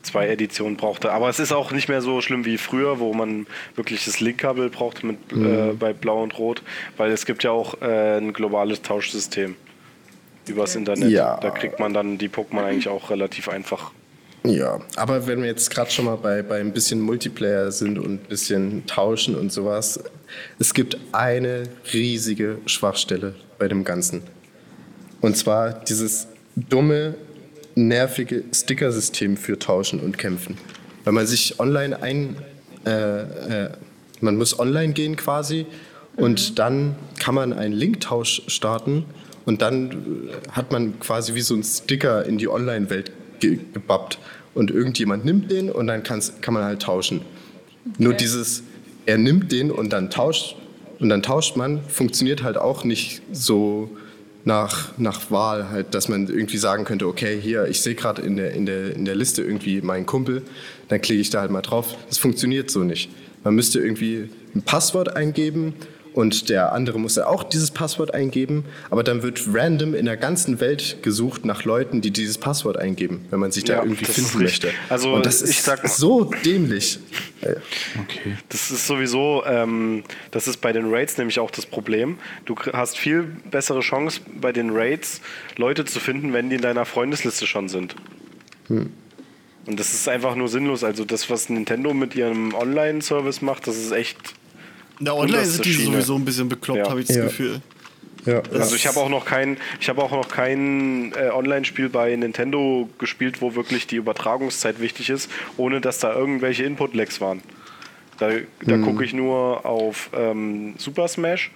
zwei 0.02 0.28
Editionen 0.28 0.76
brauchte. 0.76 1.12
Aber 1.12 1.28
es 1.28 1.38
ist 1.38 1.52
auch 1.52 1.72
nicht 1.72 1.88
mehr 1.88 2.00
so 2.00 2.20
schlimm 2.20 2.44
wie 2.44 2.56
früher, 2.58 2.98
wo 3.00 3.12
man 3.12 3.46
wirklich 3.74 4.04
das 4.04 4.20
Link-Kabel 4.20 4.70
brauchte 4.70 5.06
mit, 5.06 5.32
Mhm. 5.32 5.46
äh, 5.70 5.72
bei 5.74 5.92
Blau 5.92 6.22
und 6.22 6.38
Rot, 6.38 6.62
weil 6.96 7.10
es 7.10 7.26
gibt 7.26 7.42
ja 7.44 7.50
auch 7.50 7.80
äh, 7.82 8.16
ein 8.18 8.32
globales 8.32 8.82
Tauschsystem 8.82 9.56
übers 10.46 10.74
Internet. 10.74 11.10
Ja. 11.10 11.38
Da 11.40 11.50
kriegt 11.50 11.78
man 11.78 11.92
dann 11.92 12.18
die 12.18 12.28
Pokémon 12.28 12.64
eigentlich 12.64 12.88
auch 12.88 13.10
relativ 13.10 13.48
einfach. 13.48 13.92
Ja, 14.42 14.80
aber 14.96 15.26
wenn 15.26 15.42
wir 15.42 15.48
jetzt 15.48 15.70
gerade 15.70 15.90
schon 15.90 16.06
mal 16.06 16.16
bei, 16.16 16.40
bei 16.42 16.60
ein 16.60 16.72
bisschen 16.72 16.98
Multiplayer 17.02 17.70
sind 17.72 17.98
und 17.98 18.06
ein 18.12 18.18
bisschen 18.26 18.86
tauschen 18.86 19.34
und 19.34 19.52
sowas, 19.52 20.02
es 20.58 20.72
gibt 20.72 20.96
eine 21.12 21.64
riesige 21.92 22.56
Schwachstelle 22.64 23.34
bei 23.58 23.68
dem 23.68 23.84
Ganzen. 23.84 24.22
Und 25.20 25.36
zwar 25.36 25.72
dieses 25.74 26.26
dumme, 26.56 27.16
nervige 27.74 28.44
Sticker-System 28.52 29.36
für 29.36 29.58
Tauschen 29.58 30.00
und 30.00 30.18
Kämpfen. 30.18 30.58
Wenn 31.04 31.14
man 31.14 31.26
sich 31.26 31.58
online 31.58 32.02
ein, 32.02 32.36
äh, 32.86 33.20
äh, 33.64 33.70
man 34.20 34.36
muss 34.36 34.58
online 34.58 34.92
gehen 34.92 35.16
quasi 35.16 35.66
und 36.16 36.58
dann 36.58 36.94
kann 37.18 37.34
man 37.34 37.52
einen 37.52 37.72
Linktausch 37.72 38.42
starten 38.46 39.04
und 39.46 39.62
dann 39.62 40.30
hat 40.52 40.72
man 40.72 40.98
quasi 41.00 41.34
wie 41.34 41.40
so 41.40 41.54
ein 41.54 41.62
Sticker 41.62 42.26
in 42.26 42.38
die 42.38 42.48
Online-Welt 42.48 43.12
ge 43.40 43.58
gebappt 43.72 44.18
und 44.54 44.70
irgendjemand 44.70 45.24
nimmt 45.24 45.50
den 45.50 45.70
und 45.70 45.86
dann 45.86 46.02
kann's, 46.02 46.34
kann 46.40 46.54
man 46.54 46.64
halt 46.64 46.82
tauschen. 46.82 47.22
Nur 47.98 48.14
dieses, 48.14 48.62
er 49.06 49.16
nimmt 49.16 49.50
den 49.52 49.70
und 49.70 49.92
dann 49.92 50.10
tauscht 50.10 50.56
und 50.98 51.08
dann 51.08 51.22
tauscht 51.22 51.56
man, 51.56 51.82
funktioniert 51.84 52.42
halt 52.42 52.58
auch 52.58 52.84
nicht 52.84 53.22
so 53.32 53.90
nach, 54.44 54.96
nach 54.98 55.30
Wahl, 55.30 55.70
halt, 55.70 55.94
dass 55.94 56.08
man 56.08 56.28
irgendwie 56.28 56.56
sagen 56.56 56.84
könnte, 56.84 57.06
okay, 57.06 57.38
hier, 57.40 57.66
ich 57.66 57.82
sehe 57.82 57.94
gerade 57.94 58.22
in 58.22 58.36
der, 58.36 58.52
in, 58.52 58.66
der, 58.66 58.94
in 58.94 59.04
der 59.04 59.14
Liste 59.14 59.42
irgendwie 59.42 59.80
meinen 59.80 60.06
Kumpel, 60.06 60.42
dann 60.88 61.00
klicke 61.00 61.20
ich 61.20 61.30
da 61.30 61.40
halt 61.40 61.50
mal 61.50 61.60
drauf. 61.60 61.96
Das 62.08 62.18
funktioniert 62.18 62.70
so 62.70 62.80
nicht. 62.80 63.10
Man 63.44 63.54
müsste 63.54 63.80
irgendwie 63.80 64.30
ein 64.54 64.62
Passwort 64.62 65.16
eingeben 65.16 65.74
und 66.12 66.48
der 66.48 66.72
andere 66.72 66.98
muss 66.98 67.16
ja 67.16 67.26
auch 67.26 67.42
dieses 67.44 67.70
Passwort 67.70 68.14
eingeben, 68.14 68.64
aber 68.90 69.02
dann 69.02 69.22
wird 69.22 69.42
random 69.52 69.94
in 69.94 70.06
der 70.06 70.16
ganzen 70.16 70.60
Welt 70.60 70.98
gesucht 71.02 71.44
nach 71.44 71.64
Leuten, 71.64 72.00
die 72.00 72.10
dieses 72.10 72.38
Passwort 72.38 72.76
eingeben, 72.76 73.24
wenn 73.30 73.40
man 73.40 73.52
sich 73.52 73.64
da 73.64 73.74
Ja, 73.74 73.82
irgendwie 73.82 74.04
finden 74.04 74.42
möchte. 74.42 74.70
Also, 74.88 75.14
und 75.14 75.26
das 75.26 75.42
ich 75.42 75.50
ist 75.50 75.64
sag 75.64 75.86
so 75.88 76.24
dämlich. 76.44 76.98
Okay. 77.42 78.36
Das 78.48 78.70
ist 78.70 78.86
sowieso, 78.86 79.42
ähm, 79.46 80.04
das 80.30 80.46
ist 80.48 80.58
bei 80.60 80.72
den 80.72 80.92
Raids 80.92 81.16
nämlich 81.16 81.38
auch 81.38 81.50
das 81.50 81.66
Problem. 81.66 82.18
Du 82.44 82.54
hast 82.72 82.98
viel 82.98 83.22
bessere 83.50 83.80
Chance 83.80 84.20
bei 84.40 84.52
den 84.52 84.70
Raids, 84.70 85.20
Leute 85.56 85.84
zu 85.84 86.00
finden, 86.00 86.32
wenn 86.32 86.50
die 86.50 86.56
in 86.56 86.62
deiner 86.62 86.84
Freundesliste 86.84 87.46
schon 87.46 87.68
sind. 87.68 87.94
Und 89.66 89.78
das 89.78 89.94
ist 89.94 90.08
einfach 90.08 90.34
nur 90.34 90.48
sinnlos. 90.48 90.84
Also 90.84 91.04
das, 91.04 91.30
was 91.30 91.48
Nintendo 91.48 91.94
mit 91.94 92.14
ihrem 92.14 92.54
Online-Service 92.54 93.42
macht, 93.42 93.66
das 93.66 93.76
ist 93.76 93.92
echt. 93.92 94.18
Na, 95.00 95.12
online 95.14 95.44
sind 95.46 95.64
die 95.64 95.72
Schiene. 95.72 95.92
sowieso 95.92 96.14
ein 96.16 96.24
bisschen 96.24 96.48
bekloppt, 96.48 96.78
Ja. 96.80 96.90
habe 96.90 97.00
ich 97.00 97.06
das 97.06 97.16
Ja. 97.16 97.24
Gefühl. 97.24 97.60
ja, 98.26 98.42
Also 98.52 98.76
ich 98.76 98.86
habe 98.86 99.00
auch 99.00 99.08
noch 99.08 99.24
kein, 99.24 99.56
ich 99.80 99.88
habe 99.88 100.02
auch 100.02 100.10
noch 100.12 100.28
kein 100.28 101.12
äh, 101.14 101.30
Online-Spiel 101.30 101.88
bei 101.88 102.14
Nintendo 102.16 102.88
gespielt, 102.98 103.40
wo 103.40 103.54
wirklich 103.54 103.86
die 103.86 103.96
Übertragungszeit 103.96 104.78
wichtig 104.80 105.08
ist, 105.10 105.30
ohne 105.56 105.80
dass 105.80 105.98
da 105.98 106.14
irgendwelche 106.14 106.64
Input-Lags 106.64 107.20
waren. 107.20 107.42
Da, 108.18 108.28
da 108.66 108.76
gucke 108.76 109.02
ich 109.04 109.14
nur 109.14 109.64
auf 109.64 110.10
ähm, 110.14 110.74
Super 110.76 111.08
Smash. 111.08 111.50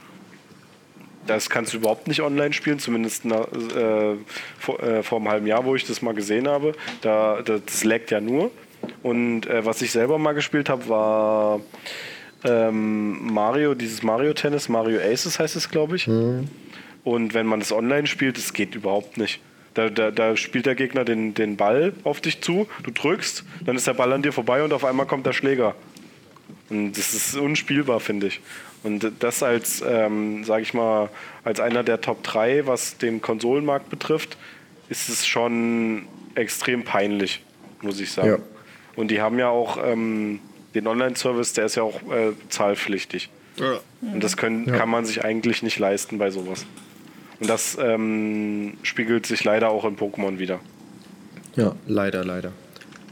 Das 1.26 1.48
kannst 1.50 1.72
du 1.74 1.78
überhaupt 1.78 2.08
nicht 2.08 2.20
online 2.22 2.52
spielen, 2.54 2.78
zumindest 2.78 3.24
na, 3.26 3.42
äh, 3.42 4.16
vor, 4.58 4.82
äh, 4.82 5.02
vor 5.02 5.18
einem 5.18 5.28
halben 5.28 5.46
Jahr, 5.46 5.64
wo 5.66 5.74
ich 5.74 5.84
das 5.86 6.00
mal 6.02 6.14
gesehen 6.14 6.48
habe. 6.48 6.72
Da, 7.02 7.42
da, 7.42 7.58
das 7.64 7.84
laggt 7.84 8.10
ja 8.10 8.20
nur. 8.20 8.50
Und 9.02 9.46
äh, 9.46 9.64
was 9.66 9.80
ich 9.82 9.90
selber 9.90 10.18
mal 10.18 10.32
gespielt 10.32 10.68
habe, 10.70 10.88
war 10.88 11.60
ähm, 12.44 13.32
Mario, 13.32 13.74
dieses 13.74 14.02
Mario 14.02 14.32
Tennis, 14.34 14.68
Mario 14.68 15.00
Aces 15.00 15.38
heißt 15.38 15.56
es, 15.56 15.70
glaube 15.70 15.96
ich. 15.96 16.06
Und 17.04 17.34
wenn 17.34 17.46
man 17.46 17.60
das 17.60 17.72
online 17.72 18.06
spielt, 18.06 18.36
das 18.36 18.52
geht 18.52 18.74
überhaupt 18.74 19.16
nicht. 19.16 19.40
Da, 19.74 19.90
da, 19.90 20.10
da 20.10 20.36
spielt 20.36 20.66
der 20.66 20.74
Gegner 20.76 21.04
den, 21.04 21.34
den 21.34 21.56
Ball 21.56 21.92
auf 22.04 22.20
dich 22.20 22.40
zu, 22.40 22.68
du 22.84 22.92
drückst, 22.92 23.44
dann 23.64 23.76
ist 23.76 23.86
der 23.86 23.94
Ball 23.94 24.12
an 24.12 24.22
dir 24.22 24.32
vorbei 24.32 24.62
und 24.62 24.72
auf 24.72 24.84
einmal 24.84 25.06
kommt 25.06 25.26
der 25.26 25.32
Schläger. 25.32 25.74
Und 26.70 26.92
das 26.92 27.12
ist 27.12 27.36
unspielbar, 27.36 28.00
finde 28.00 28.28
ich. 28.28 28.40
Und 28.84 29.10
das 29.20 29.42
als, 29.42 29.82
ähm, 29.86 30.44
sage 30.44 30.62
ich 30.62 30.74
mal, 30.74 31.08
als 31.42 31.58
einer 31.58 31.82
der 31.82 32.00
Top 32.00 32.22
3, 32.22 32.66
was 32.66 32.98
den 32.98 33.20
Konsolenmarkt 33.20 33.90
betrifft, 33.90 34.36
ist 34.88 35.08
es 35.08 35.26
schon 35.26 36.06
extrem 36.34 36.84
peinlich, 36.84 37.42
muss 37.82 37.98
ich 37.98 38.12
sagen. 38.12 38.28
Ja. 38.28 38.38
Und 38.96 39.10
die 39.10 39.20
haben 39.20 39.38
ja 39.38 39.48
auch 39.48 39.78
ähm, 39.82 40.40
den 40.74 40.86
Online-Service, 40.86 41.52
der 41.52 41.66
ist 41.66 41.74
ja 41.76 41.82
auch 41.82 42.00
äh, 42.10 42.32
zahlpflichtig. 42.48 43.28
Ja. 43.56 43.78
Und 44.00 44.22
das 44.24 44.36
können, 44.36 44.66
kann 44.66 44.88
man 44.88 45.04
sich 45.04 45.24
eigentlich 45.24 45.62
nicht 45.62 45.78
leisten 45.78 46.18
bei 46.18 46.30
sowas. 46.30 46.66
Und 47.40 47.48
das 47.48 47.76
ähm, 47.80 48.74
spiegelt 48.82 49.26
sich 49.26 49.44
leider 49.44 49.70
auch 49.70 49.84
in 49.84 49.96
Pokémon 49.96 50.38
wieder. 50.38 50.60
Ja, 51.56 51.74
leider, 51.86 52.24
leider. 52.24 52.52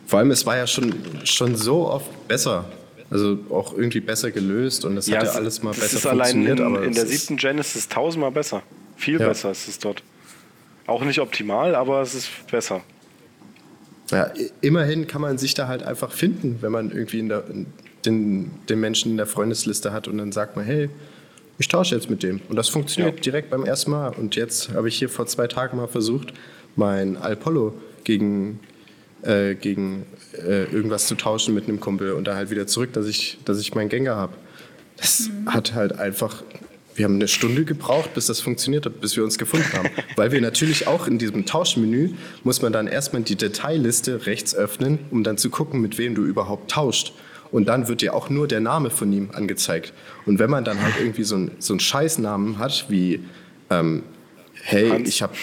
Vor 0.07 0.19
allem, 0.19 0.31
es 0.33 0.45
war 0.47 0.57
ja 0.57 0.67
schon, 0.67 0.95
schon 1.25 1.55
so 1.57 1.89
oft 1.89 2.29
besser. 2.29 2.65
Also 3.11 3.39
auch 3.51 3.75
irgendwie 3.77 4.01
besser 4.01 4.31
gelöst 4.31 4.85
und 4.87 4.97
es 4.97 5.07
hat 5.07 5.15
ja 5.15 5.23
es- 5.23 5.37
alles 5.37 5.63
mal 5.63 5.71
das 5.71 5.81
besser 5.81 5.97
ist 5.99 6.07
allein 6.07 6.31
in, 6.43 6.47
funktioniert. 6.47 6.61
aber 6.79 6.87
in 6.87 6.95
der 6.95 7.07
siebten 7.07 7.37
Gen 7.37 7.59
ist 7.59 7.77
es 7.77 7.89
tausendmal 7.89 8.31
besser. 8.31 8.63
Viel 8.97 9.21
Ja. 9.21 9.29
besser 9.29 9.51
ist 9.51 9.69
es 9.69 9.79
dort. 9.79 10.03
Auch 10.87 11.05
nicht 11.05 11.21
optimal, 11.21 11.75
aber 11.75 12.01
es 12.01 12.15
ist 12.15 12.31
besser. 12.51 12.81
Ja, 14.11 14.31
immerhin 14.61 15.07
kann 15.07 15.21
man 15.23 15.39
sich 15.39 15.55
da 15.55 15.69
halt 15.69 15.83
einfach 15.83 16.13
finden, 16.13 16.59
wenn 16.61 16.73
man 16.73 16.91
irgendwie 16.91 17.19
in 17.21 17.29
der, 17.29 17.45
in 17.49 17.67
den, 18.05 18.51
den 18.69 18.81
Menschen 18.81 19.13
in 19.13 19.17
der 19.17 19.27
Freundesliste 19.27 19.93
hat 19.93 20.09
und 20.09 20.19
dann 20.19 20.33
sagt 20.33 20.57
man, 20.57 20.65
hey, 20.65 20.91
ich 21.59 21.69
tausche 21.69 21.95
jetzt 21.95 22.11
mit 22.11 22.23
dem. 22.23 22.41
Und 22.49 22.57
das 22.57 22.69
funktioniert 22.69 23.17
Ja. 23.17 23.21
direkt 23.23 23.51
beim 23.51 23.65
ersten 23.65 23.91
Mal. 23.93 24.09
Und 24.09 24.35
jetzt 24.37 24.71
habe 24.71 24.89
ich 24.89 24.97
hier 24.97 25.09
vor 25.09 25.27
zwei 25.27 25.47
Tagen 25.47 25.77
mal 25.77 25.87
versucht, 25.87 26.33
mein 26.77 27.17
Alpollo 27.17 27.75
gegen, 28.05 28.61
äh, 29.23 29.55
gegen 29.55 30.05
äh, 30.37 30.65
irgendwas 30.65 31.07
zu 31.07 31.15
tauschen 31.15 31.55
mit 31.55 31.69
einem 31.69 31.79
Kumpel 31.81 32.13
und 32.13 32.25
dann 32.27 32.37
halt 32.37 32.51
wieder 32.51 32.67
zurück, 32.67 32.93
dass 32.95 33.07
ich, 33.07 33.39
dass 33.45 33.61
ich 33.61 33.75
meinen 33.75 33.89
Gänger 33.89 34.17
habe. 34.17 34.33
Das 34.97 35.31
hat 35.47 35.75
halt 35.75 35.99
einfach. 35.99 36.43
Wir 36.95 37.05
haben 37.07 37.15
eine 37.15 37.29
Stunde 37.29 37.65
gebraucht, 37.65 38.15
bis 38.15 38.27
das 38.27 38.41
funktioniert 38.41 38.87
hat, 38.87 39.01
bis 39.01 39.17
wir 39.17 39.25
uns 39.25 39.39
gefunden 39.39 39.73
haben. 39.73 39.89
Weil 40.17 40.33
wir 40.33 40.41
natürlich 40.41 40.87
auch 40.87 41.07
in 41.07 41.19
diesem 41.19 41.47
Tauschmenü 41.47 42.11
muss 42.45 42.61
man 42.63 42.73
dann 42.73 42.87
erstmal 42.87 43.23
die 43.23 43.37
Detailliste 43.37 44.27
rechts 44.27 44.55
öffnen, 44.55 44.99
um 45.11 45.25
dann 45.25 45.39
zu 45.39 45.51
gucken, 45.51 45.81
mit 45.81 45.99
wem 45.99 46.15
du 46.15 46.23
überhaupt 46.23 46.71
tauscht. 46.71 47.13
Und 47.51 47.67
dann 47.67 47.87
wird 47.89 48.01
dir 48.01 48.15
auch 48.15 48.31
nur 48.31 48.49
der 48.49 48.61
Name 48.61 48.91
von 48.91 49.13
ihm 49.13 49.31
angezeigt. 49.33 49.93
Und 50.25 50.39
wenn 50.39 50.51
man 50.51 50.65
dann 50.65 50.83
halt 50.83 50.95
irgendwie 50.99 51.25
so, 51.25 51.37
ein, 51.37 51.51
so 51.59 51.75
einen 51.75 51.81
Scheißnamen 51.81 52.59
hat, 52.59 52.87
wie, 52.89 53.21
ähm, 53.71 54.03
hey, 54.63 54.89
Hans. 54.89 55.09
ich 55.09 55.23
habe, 55.23 55.35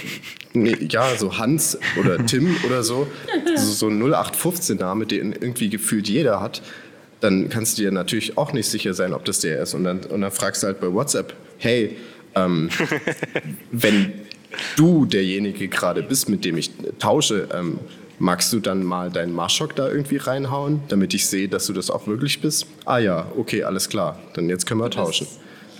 nee, 0.53 0.75
ja, 0.89 1.15
so 1.15 1.37
Hans 1.37 1.77
oder 1.99 2.25
Tim 2.25 2.55
oder 2.65 2.83
so, 2.83 3.07
so, 3.55 3.63
so 3.63 3.87
ein 3.87 4.01
0815-Name, 4.01 5.05
den 5.05 5.33
irgendwie 5.33 5.69
gefühlt 5.69 6.09
jeder 6.09 6.41
hat, 6.41 6.61
dann 7.21 7.49
kannst 7.49 7.77
du 7.77 7.81
dir 7.83 7.91
natürlich 7.91 8.37
auch 8.37 8.53
nicht 8.53 8.67
sicher 8.69 8.93
sein, 8.93 9.13
ob 9.13 9.25
das 9.25 9.39
der 9.39 9.61
ist. 9.61 9.73
Und 9.73 9.83
dann, 9.83 9.99
und 10.01 10.21
dann 10.21 10.31
fragst 10.31 10.63
du 10.63 10.67
halt 10.67 10.79
bei 10.79 10.91
WhatsApp, 10.93 11.33
hey, 11.57 11.97
ähm, 12.35 12.69
wenn 13.71 14.13
du 14.75 15.05
derjenige 15.05 15.67
gerade 15.67 16.01
bist, 16.03 16.29
mit 16.29 16.45
dem 16.45 16.57
ich 16.57 16.71
tausche, 16.99 17.49
ähm, 17.53 17.79
magst 18.19 18.51
du 18.53 18.59
dann 18.59 18.83
mal 18.83 19.09
deinen 19.11 19.33
Marschok 19.33 19.75
da 19.75 19.87
irgendwie 19.89 20.17
reinhauen, 20.17 20.81
damit 20.87 21.13
ich 21.13 21.25
sehe, 21.27 21.47
dass 21.47 21.67
du 21.67 21.73
das 21.73 21.89
auch 21.89 22.07
wirklich 22.07 22.41
bist? 22.41 22.65
Ah 22.85 22.97
ja, 22.99 23.27
okay, 23.37 23.63
alles 23.63 23.89
klar, 23.89 24.19
dann 24.33 24.49
jetzt 24.49 24.65
können 24.65 24.81
wir 24.81 24.89
tauschen. 24.89 25.27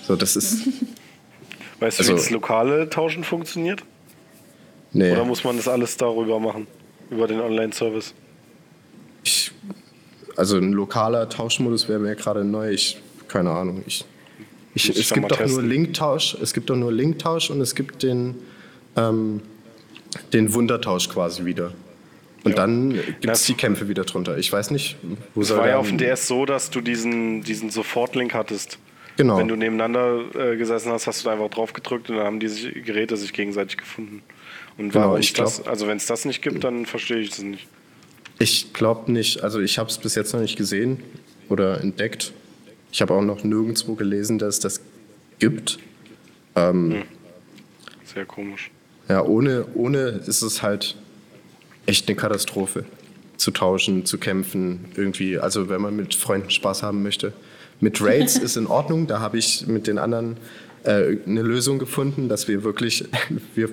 So, 0.08 0.16
das 0.16 0.36
ist, 0.36 0.68
Weißt 1.80 2.00
du, 2.00 2.02
Also- 2.04 2.14
wie 2.14 2.18
das 2.18 2.30
lokale 2.30 2.90
Tauschen 2.90 3.24
funktioniert? 3.24 3.84
nee, 4.92 5.12
Oder 5.12 5.24
muss 5.24 5.44
man 5.46 5.56
das 5.56 5.68
alles 5.70 5.96
darüber 5.96 6.40
machen? 6.40 6.68
Über 7.10 7.28
den 7.28 7.40
Online-Service? 7.40 8.14
ich, 9.24 9.52
also 10.36 10.58
ein 10.58 10.74
lokaler 10.74 11.30
Tauschmodus 11.30 11.88
wäre 11.90 12.00
mir 12.00 12.16
gerade 12.16 12.44
neu, 12.44 12.72
ich, 12.72 13.02
keine 13.28 13.52
Ahnung, 13.52 13.84
ich, 13.86 14.06
ich, 14.76 14.90
es 14.98 15.12
gibt 15.14 15.32
doch 15.32 15.46
nur. 15.46 15.62
Linktausch, 15.62 16.36
es 16.42 16.54
gibt 16.54 16.70
doch 16.70 16.76
nur 16.76 16.92
Linktausch 16.92 17.50
und 17.50 17.62
es 17.62 17.76
gibt 17.76 18.04
den, 18.04 18.36
ähm, 18.96 19.42
den 20.34 20.54
Wundertausch 20.54 21.10
quasi 21.10 21.46
wieder. 21.46 21.74
Und 22.46 22.58
dann 22.58 22.92
gibt 22.94 23.26
es 23.26 23.32
Das- 23.32 23.44
die 23.44 23.54
Kämpfe 23.54 23.90
wieder 23.90 24.06
drunter. 24.06 24.38
Ich 24.38 24.52
weiß 24.52 24.72
nicht, 24.72 24.96
wo 25.36 25.42
Es 25.42 25.50
soll 25.50 25.58
war 25.60 25.68
ja 25.68 25.78
auf 25.78 25.88
dem 25.90 25.98
DS 25.98 26.26
so, 26.28 26.46
dass 26.46 26.70
du 26.70 26.80
diesen, 26.80 27.42
diesen 27.44 27.70
Sofortlink 27.70 28.34
hattest. 28.34 28.78
Genau. 29.18 29.38
Wenn 29.38 29.50
du 29.50 29.58
nebeneinander 29.58 30.22
äh, 30.34 30.56
gesessen 30.56 30.94
hast, 30.94 31.06
hast 31.06 31.22
du 31.22 31.26
da 31.26 31.34
einfach 31.34 31.50
drauf 31.50 31.74
gedrückt 31.74 32.10
und 32.10 32.16
dann 32.16 32.26
haben 32.26 32.40
die 32.40 32.48
sich, 32.48 32.74
Geräte 32.86 33.18
sich 33.18 33.34
gegenseitig 33.34 33.78
gefunden. 33.78 34.22
Und 34.78 34.94
Genau, 34.94 35.18
ich 35.18 35.34
das, 35.34 35.58
glaub- 35.58 35.68
also 35.68 35.88
wenn 35.88 35.98
es 35.98 36.06
das 36.06 36.24
nicht 36.24 36.42
gibt, 36.42 36.64
dann 36.64 36.86
verstehe 36.86 37.18
ich 37.18 37.32
es 37.32 37.40
nicht. 37.42 37.68
Ich 38.40 38.74
glaube 38.74 39.12
nicht. 39.12 39.44
Also 39.44 39.60
ich 39.60 39.78
habe 39.78 39.90
es 39.90 39.98
bis 39.98 40.16
jetzt 40.16 40.34
noch 40.34 40.40
nicht 40.42 40.58
gesehen 40.58 41.04
oder 41.50 41.82
entdeckt. 41.82 42.32
Ich 42.92 43.02
habe 43.02 43.14
auch 43.14 43.22
noch 43.22 43.44
nirgendwo 43.44 43.96
gelesen, 43.96 44.40
dass 44.40 44.56
es 44.56 44.60
das 44.62 44.82
gibt. 45.40 45.78
Sehr 48.14 48.26
komisch. 48.26 48.72
Ja, 49.08 49.24
ohne, 49.24 49.66
ohne 49.76 50.22
ist 50.26 50.42
es 50.42 50.62
halt 50.62 50.96
echt 51.86 52.08
eine 52.08 52.16
Katastrophe. 52.16 52.86
Zu 53.38 53.52
tauschen, 53.52 54.06
zu 54.06 54.18
kämpfen, 54.18 54.86
irgendwie. 54.96 55.38
Also 55.38 55.70
wenn 55.70 55.82
man 55.82 55.96
mit 55.96 56.16
Freunden 56.16 56.50
Spaß 56.50 56.84
haben 56.84 57.04
möchte. 57.04 57.34
Mit 57.80 58.02
Raids 58.02 58.38
ist 58.38 58.58
in 58.58 58.68
Ordnung. 58.68 59.08
Da 59.08 59.20
habe 59.20 59.38
ich 59.38 59.68
mit 59.68 59.88
den 59.88 59.98
anderen 59.98 60.38
äh, 60.84 61.18
eine 61.26 61.42
Lösung 61.42 61.80
gefunden, 61.80 62.30
dass 62.30 62.48
wir 62.48 62.64
wirklich, 62.64 63.06
wir, 63.56 63.70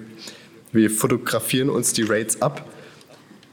wir 0.72 0.90
fotografieren 0.90 1.70
uns 1.70 1.92
die 1.92 2.02
Raids 2.02 2.42
ab 2.42 2.68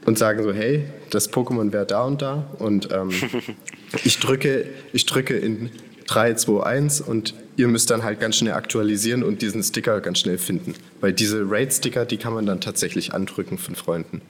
und 0.06 0.18
sagen 0.18 0.42
so, 0.42 0.52
hey, 0.52 0.84
das 1.10 1.32
Pokémon 1.32 1.72
wäre 1.72 1.86
da 1.86 2.04
und 2.04 2.22
da. 2.22 2.46
Und 2.58 2.90
ähm, 2.92 3.10
ich, 4.04 4.18
drücke, 4.18 4.66
ich 4.92 5.06
drücke 5.06 5.36
in 5.36 5.70
3, 6.06 6.34
2, 6.34 6.62
1 6.62 7.00
und 7.00 7.34
ihr 7.56 7.68
müsst 7.68 7.90
dann 7.90 8.02
halt 8.02 8.20
ganz 8.20 8.36
schnell 8.36 8.54
aktualisieren 8.54 9.22
und 9.22 9.42
diesen 9.42 9.62
Sticker 9.62 10.00
ganz 10.00 10.18
schnell 10.18 10.38
finden. 10.38 10.74
Weil 11.00 11.12
diese 11.12 11.44
Raid-Sticker, 11.48 12.04
die 12.04 12.16
kann 12.16 12.34
man 12.34 12.46
dann 12.46 12.60
tatsächlich 12.60 13.14
andrücken 13.14 13.58
von 13.58 13.74
Freunden. 13.74 14.20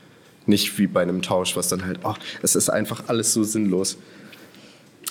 Nicht 0.46 0.78
wie 0.78 0.86
bei 0.86 1.02
einem 1.02 1.22
Tausch, 1.22 1.56
was 1.56 1.68
dann 1.68 1.84
halt, 1.84 2.00
oh, 2.04 2.14
es 2.42 2.54
ist 2.54 2.68
einfach 2.68 3.04
alles 3.08 3.32
so 3.32 3.42
sinnlos. 3.44 3.96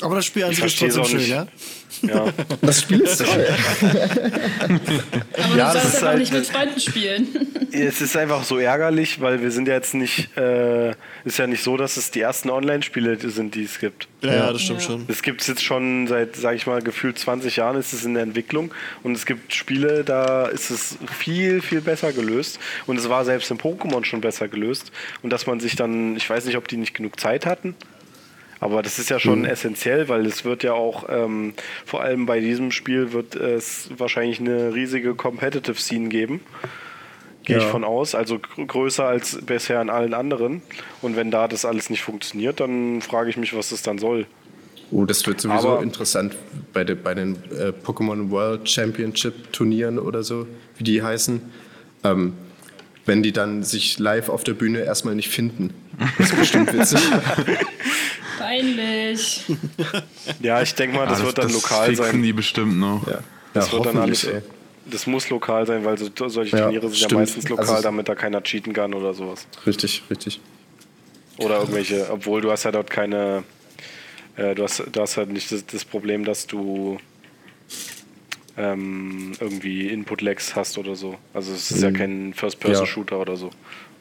Aber 0.02 0.16
das 0.16 0.26
Spiel 0.26 0.44
an 0.44 0.52
Ich 0.52 0.58
sich 0.58 0.66
ist 0.66 0.80
trotzdem 0.80 1.06
schön, 1.06 1.18
nicht. 1.20 1.30
ja? 1.30 1.48
Ja. 2.02 2.26
Das 2.62 2.82
Spiel 2.82 3.02
ist 3.02 3.24
toll. 3.24 3.48
Aber 4.62 5.58
Ja, 5.58 5.68
du 5.70 5.74
das 5.74 5.84
sollst 5.84 6.02
ja 6.02 6.08
halt- 6.08 6.16
auch 6.16 6.20
nicht 6.20 6.34
mit 6.34 6.46
Freunden 6.48 6.80
spielen. 6.80 7.28
Es 7.76 8.02
ist 8.02 8.16
einfach 8.16 8.44
so 8.44 8.60
ärgerlich, 8.60 9.20
weil 9.20 9.42
wir 9.42 9.50
sind 9.50 9.68
ja 9.68 9.74
jetzt 9.74 9.96
nicht, 9.96 10.38
äh, 10.38 10.92
ist 11.26 11.40
ja 11.40 11.48
nicht 11.48 11.64
so, 11.64 11.76
dass 11.76 11.98
es 11.98 12.12
die 12.12 12.20
ersten 12.22 12.52
Online-Spiele 12.52 13.18
sind, 13.32 13.56
die 13.56 13.64
es 13.64 13.80
gibt. 13.80 14.08
Ja, 14.22 14.34
ja, 14.36 14.54
das 14.54 14.62
stimmt 14.62 14.82
Ja. 14.82 14.86
schon. 14.88 15.06
Es 15.08 15.24
gibt 15.24 15.42
es 15.42 15.48
jetzt 15.48 15.64
schon 15.64 16.06
seit, 16.08 16.36
sage 16.36 16.56
ich 16.56 16.68
mal, 16.68 16.84
gefühlt 16.84 17.18
20 17.18 17.56
Jahren 17.56 17.76
ist 17.78 17.92
es 17.92 18.06
in 18.06 18.14
der 18.14 18.22
Entwicklung 18.24 18.72
und 19.02 19.14
es 19.16 19.26
gibt 19.26 19.56
Spiele, 19.56 20.04
da 20.04 20.46
ist 20.46 20.70
es 20.70 20.98
viel, 21.20 21.62
viel 21.64 21.82
besser 21.82 22.14
gelöst 22.14 22.60
und 22.86 22.98
es 22.98 23.10
war 23.10 23.26
selbst 23.26 23.50
in 23.50 23.58
Pokémon 23.58 24.06
schon 24.06 24.22
besser 24.22 24.48
gelöst 24.48 24.92
und 25.24 25.32
dass 25.32 25.48
man 25.48 25.60
sich 25.60 25.76
dann, 25.76 26.16
ich 26.16 26.30
weiß 26.30 26.46
nicht, 26.46 26.58
ob 26.58 26.68
die 26.68 26.78
nicht 26.78 26.94
genug 26.94 27.20
Zeit 27.20 27.48
hatten, 27.48 27.74
aber 28.64 28.82
das 28.82 28.98
ist 29.00 29.10
ja 29.10 29.20
schon 29.20 29.46
essentiell, 29.46 30.10
weil 30.10 30.26
es 30.26 30.46
wird 30.46 30.64
ja 30.64 30.74
auch, 30.74 31.06
ähm, 31.10 31.54
vor 31.86 32.02
allem 32.02 32.26
bei 32.26 32.40
diesem 32.40 32.72
Spiel 32.72 33.12
wird 33.14 33.36
es 33.36 33.90
wahrscheinlich 33.98 34.40
eine 34.40 34.74
riesige 34.74 35.14
Competitive 35.16 35.76
Scene 35.80 36.10
geben. 36.10 36.42
Gehe 37.46 37.58
ich 37.58 37.64
Ja. 37.64 37.70
von 37.70 37.84
aus, 37.84 38.16
also 38.16 38.40
gr- 38.40 38.66
größer 38.66 39.06
als 39.06 39.38
bisher 39.46 39.82
in 39.82 39.90
allen 39.90 40.14
anderen. 40.14 40.62
Und 41.02 41.16
wenn 41.18 41.30
da 41.30 41.48
das 41.50 41.66
alles 41.66 41.90
nicht 41.90 42.02
funktioniert, 42.02 42.60
dann 42.62 43.02
frage 43.02 43.30
ich 43.30 43.36
mich, 43.38 43.54
was 43.56 43.70
das 43.70 43.82
dann 43.82 43.98
soll. 43.98 44.26
Oh, 44.92 45.06
das 45.06 45.26
wird 45.28 45.42
sowieso 45.42 45.70
Aber- 45.74 45.84
interessant 45.84 46.36
bei, 46.72 46.84
de, 46.86 46.96
bei 46.96 47.14
den 47.14 47.36
äh, 47.52 47.74
Pokémon 47.86 48.30
World 48.32 48.70
Championship 48.70 49.52
Turnieren 49.52 50.00
oder 50.00 50.24
so, 50.24 50.48
wie 50.78 50.84
die 50.86 51.02
heißen. 51.04 51.42
Ähm, 52.06 52.34
wenn 53.06 53.22
die 53.24 53.32
dann 53.32 53.64
sich 53.64 54.00
live 54.00 54.30
auf 54.30 54.44
der 54.44 54.54
Bühne 54.54 54.80
erstmal 54.80 55.16
nicht 55.16 55.30
finden. 55.30 55.74
Das 56.18 56.30
ist 56.32 56.38
bestimmt 56.38 56.74
witzig. 56.74 57.00
Peinlich. 58.40 59.42
Ja, 60.42 60.62
ich 60.62 60.74
denke 60.76 60.96
mal, 60.98 61.08
das, 61.08 61.22
Ah, 61.22 61.26
wird 61.26 61.38
dann 61.38 61.52
lokal 61.52 61.88
fixen 61.88 62.06
sein. 62.06 62.24
die 62.24 62.34
bestimmt 62.34 62.78
noch. 62.78 63.06
ja, 63.08 63.20
Das 63.54 63.68
ja 63.68 63.74
wird 63.74 63.86
dann 63.88 63.98
alles. 63.98 64.24
ey. 64.26 64.42
Das 64.86 65.08
muss 65.08 65.30
lokal 65.30 65.66
sein, 65.66 65.86
weil 65.86 65.98
so, 65.98 66.10
solche 66.28 66.58
Ja, 66.58 66.64
Turniere 66.64 66.88
sind 66.90 67.00
ja 67.00 67.06
stimmt. 67.06 67.22
meistens 67.22 67.48
lokal, 67.50 67.68
Also- 67.70 67.84
damit 67.84 68.10
da 68.10 68.16
keiner 68.16 68.42
cheaten 68.44 68.74
kann 68.74 68.94
oder 68.94 69.14
sowas. 69.14 69.48
Richtig, 69.66 70.04
richtig. 70.10 70.42
Oder 71.38 71.60
irgendwelche, 71.62 72.08
obwohl 72.12 72.42
du 72.42 72.52
hast 72.52 72.64
ja 72.64 72.72
dort 72.72 72.90
keine, 72.90 73.44
äh, 74.36 74.54
du, 74.56 74.64
hast, 74.64 74.84
du 74.92 75.02
hast 75.02 75.16
ja 75.16 75.26
nicht 75.26 75.52
das, 75.52 75.66
das 75.66 75.86
Problem, 75.86 76.26
dass 76.26 76.46
du 76.48 76.98
ähm, 78.58 79.32
irgendwie 79.40 79.88
Input-Lags 79.90 80.56
hast 80.56 80.78
oder 80.78 80.96
so. 80.96 81.18
Also 81.34 81.54
es 81.54 81.72
ist 81.72 81.82
ja 81.82 81.92
kein 81.92 82.34
First-Person-Shooter 82.34 83.20
oder 83.20 83.36
so. 83.36 83.50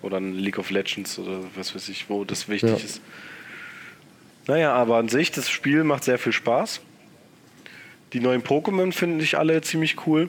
Oder 0.02 0.18
ein 0.18 0.34
League 0.34 0.58
of 0.58 0.70
Legends 0.70 1.18
oder 1.18 1.40
was 1.54 1.74
weiß 1.74 1.88
ich, 1.88 2.10
wo 2.10 2.24
das 2.24 2.48
wichtig 2.48 2.70
Ja. 2.70 2.76
ist. 2.76 3.00
Naja, 4.48 4.72
aber 4.74 4.96
an 4.96 5.08
sich, 5.08 5.30
das 5.30 5.48
Spiel 5.48 5.84
macht 5.84 6.04
sehr 6.04 6.18
viel 6.18 6.32
Spaß. 6.32 6.80
Die 8.12 8.20
neuen 8.20 8.42
Pokémon 8.42 8.92
finde 8.92 9.24
ich 9.24 9.38
alle 9.38 9.60
ziemlich 9.62 10.06
cool. 10.06 10.28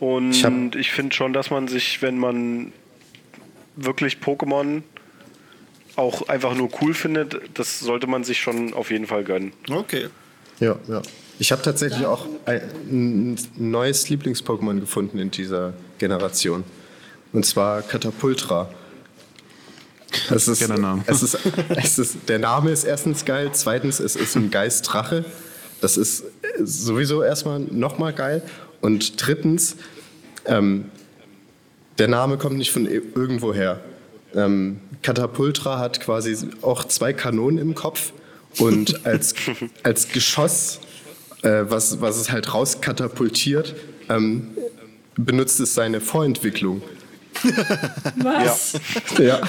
Und 0.00 0.32
Ich 0.74 0.80
ich, 0.80 0.90
finde 0.90 1.14
schon, 1.14 1.32
dass 1.32 1.50
man 1.50 1.68
sich, 1.68 2.02
wenn 2.02 2.18
man 2.18 2.72
wirklich 3.76 4.16
Pokémon 4.16 4.82
auch 5.96 6.28
einfach 6.28 6.54
nur 6.54 6.70
cool 6.80 6.92
findet, 6.94 7.40
das 7.54 7.78
sollte 7.78 8.06
man 8.06 8.24
sich 8.24 8.40
schon 8.40 8.74
auf 8.74 8.90
jeden 8.90 9.06
Fall 9.06 9.24
gönnen. 9.24 9.52
Okay. 9.70 10.08
Ja, 10.58 10.76
ja. 10.88 11.02
Ich 11.38 11.50
habe 11.50 11.62
tatsächlich 11.62 12.06
auch 12.06 12.26
ein, 12.44 13.36
neues 13.56 14.08
Lieblings-Pokémon 14.08 14.80
gefunden 14.80 15.18
in 15.18 15.30
dieser 15.30 15.72
Generation. 15.98 16.62
Und 17.32 17.44
zwar 17.46 17.82
Katapultra. 17.82 18.68
Es 20.30 20.46
ist, 20.46 20.68
Name. 20.68 21.02
Es 21.06 21.22
ist, 21.22 21.38
es 21.70 21.98
ist, 21.98 22.16
der 22.28 22.38
Name 22.38 22.70
ist 22.70 22.84
erstens 22.84 23.24
geil, 23.24 23.50
zweitens, 23.54 23.98
es 23.98 24.14
ist 24.14 24.36
ein 24.36 24.50
Geistdrache. 24.50 25.24
Das 25.80 25.96
ist 25.96 26.24
sowieso 26.62 27.22
erstmal 27.22 27.60
nochmal 27.60 28.12
geil. 28.12 28.42
Und 28.82 29.26
drittens, 29.26 29.76
ähm, 30.44 30.90
der 31.98 32.08
Name 32.08 32.36
kommt 32.36 32.58
nicht 32.58 32.72
von 32.72 32.84
i- 32.86 33.00
irgendwoher. 33.14 33.80
Ähm, 34.34 34.80
Katapultra 35.02 35.78
hat 35.78 36.00
quasi 36.00 36.36
auch 36.60 36.84
zwei 36.84 37.12
Kanonen 37.14 37.58
im 37.58 37.74
Kopf 37.74 38.12
und 38.58 39.06
als, 39.06 39.34
als 39.82 40.08
Geschoss, 40.08 40.80
äh, 41.42 41.64
was, 41.68 42.00
was 42.00 42.16
es 42.16 42.30
halt 42.30 42.52
rauskatapultiert, 42.52 43.74
ähm, 44.08 44.48
benutzt 45.16 45.60
es 45.60 45.74
seine 45.74 46.00
Vorentwicklung. 46.00 46.82
Was? 48.16 48.74
Ja. 49.18 49.40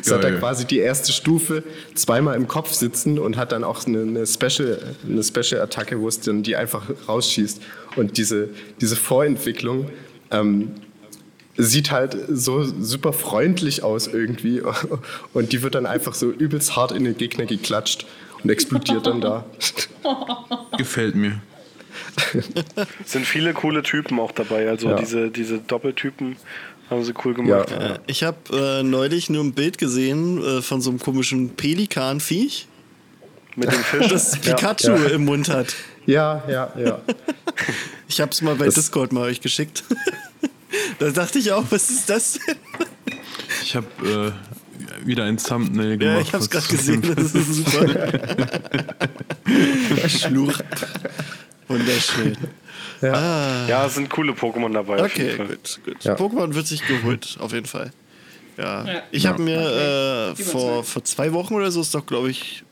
Es 0.00 0.10
hat 0.10 0.22
Geil. 0.22 0.32
dann 0.32 0.38
quasi 0.38 0.64
die 0.64 0.78
erste 0.78 1.12
Stufe 1.12 1.62
zweimal 1.94 2.36
im 2.36 2.48
Kopf 2.48 2.72
sitzen 2.72 3.18
und 3.18 3.36
hat 3.36 3.52
dann 3.52 3.64
auch 3.64 3.86
eine, 3.86 4.02
eine 4.02 4.26
Special, 4.26 4.78
eine 5.06 5.22
Special 5.22 5.60
Attacke, 5.60 6.00
wo 6.00 6.08
es 6.08 6.20
dann 6.20 6.42
die 6.42 6.56
einfach 6.56 6.88
rausschießt. 7.08 7.60
Und 7.96 8.16
diese, 8.16 8.48
diese 8.80 8.96
Vorentwicklung 8.96 9.90
ähm, 10.30 10.72
sieht 11.56 11.90
halt 11.90 12.16
so 12.28 12.64
super 12.64 13.12
freundlich 13.12 13.82
aus 13.82 14.06
irgendwie. 14.06 14.62
Und 15.32 15.52
die 15.52 15.62
wird 15.62 15.74
dann 15.74 15.86
einfach 15.86 16.14
so 16.14 16.30
übelst 16.30 16.76
hart 16.76 16.92
in 16.92 17.04
den 17.04 17.16
Gegner 17.16 17.46
geklatscht 17.46 18.06
und 18.44 18.50
explodiert 18.50 19.06
dann 19.06 19.20
da. 19.20 19.44
Gefällt 20.78 21.14
mir. 21.16 21.40
Es 23.04 23.12
sind 23.12 23.26
viele 23.26 23.54
coole 23.54 23.82
Typen 23.82 24.18
auch 24.20 24.32
dabei. 24.32 24.68
Also 24.68 24.90
Ja. 24.90 24.96
diese, 24.96 25.30
diese 25.30 25.58
Doppeltypen 25.58 26.36
haben 26.90 27.02
sie 27.04 27.14
cool 27.24 27.34
gemacht. 27.34 27.70
Ja. 27.70 27.94
Äh, 27.94 27.98
Ich 28.06 28.22
habe 28.22 28.36
äh, 28.52 28.82
neulich 28.82 29.30
nur 29.30 29.42
ein 29.42 29.52
Bild 29.54 29.78
gesehen 29.78 30.42
äh, 30.44 30.62
von 30.62 30.80
so 30.80 30.90
einem 30.90 30.98
komischen 31.00 31.50
Pelikanviech, 31.56 32.68
Mit 33.56 33.72
dem 33.72 33.78
Fisch. 33.84 34.08
das 34.08 34.38
Ja. 34.44 34.54
Pikachu 34.54 34.92
Ja. 34.92 35.04
im 35.10 35.24
Mund 35.24 35.48
hat. 35.48 35.74
Ja, 36.06 36.42
ja, 36.48 36.72
ja. 36.78 37.00
Ich 38.08 38.20
habe 38.20 38.30
es 38.30 38.42
mal 38.42 38.54
bei 38.56 38.66
Das- 38.66 38.74
Discord 38.74 39.12
mal 39.12 39.22
euch 39.22 39.40
geschickt. 39.40 39.82
da 40.98 41.10
dachte 41.10 41.38
ich 41.38 41.50
auch, 41.52 41.64
was 41.70 41.88
ist 41.90 42.10
das 42.10 42.34
denn? 42.46 42.56
Ich 43.62 43.74
habe 43.76 43.86
äh, 44.04 44.53
wieder 45.06 45.24
ein 45.24 45.36
Thumbnail 45.38 45.96
gemacht. 45.98 46.16
Ja, 46.16 46.20
ich 46.20 46.32
habe 46.32 46.44
es 46.44 46.52
was- 46.54 46.68
gerade 46.68 46.76
gesehen. 46.76 47.02
Das 47.16 47.34
ist 47.34 47.54
super. 47.54 47.86
Schluch. 50.08 50.52
Wunderschön. 51.68 52.36
ja, 53.02 53.86
es 53.86 53.94
sind 53.94 54.08
coole 54.10 54.32
Pokémon 54.32 54.72
dabei. 54.72 54.96
auf 54.96 55.10
Okay, 55.12 55.24
jeden 55.26 55.36
Fall. 55.36 55.46
gut, 55.46 55.80
gut. 55.84 56.04
Ja. 56.04 56.14
Pokémon 56.14 56.54
wird 56.54 56.66
sich 56.66 56.86
geholt, 56.86 57.36
auf 57.40 57.52
jeden 57.52 57.66
Fall. 57.66 57.92
Ja. 58.56 58.84
Ja. 58.86 59.02
Ich 59.10 59.26
habe 59.26 59.42
mir 59.42 60.32
äh, 60.38 60.42
vor, 60.42 60.84
vor 60.84 61.04
zwei 61.04 61.32
Wochen 61.32 61.54
oder 61.54 61.70
so 61.70 61.80
ist 61.80 61.94
doch, 61.94 62.06
glaube 62.06 62.30
ich, 62.30 62.62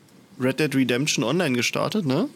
Red 0.40 0.60
Dead 0.60 0.74
Redemption 0.74 1.24
Online 1.24 1.56
gestartet, 1.56 2.06
ne? 2.06 2.28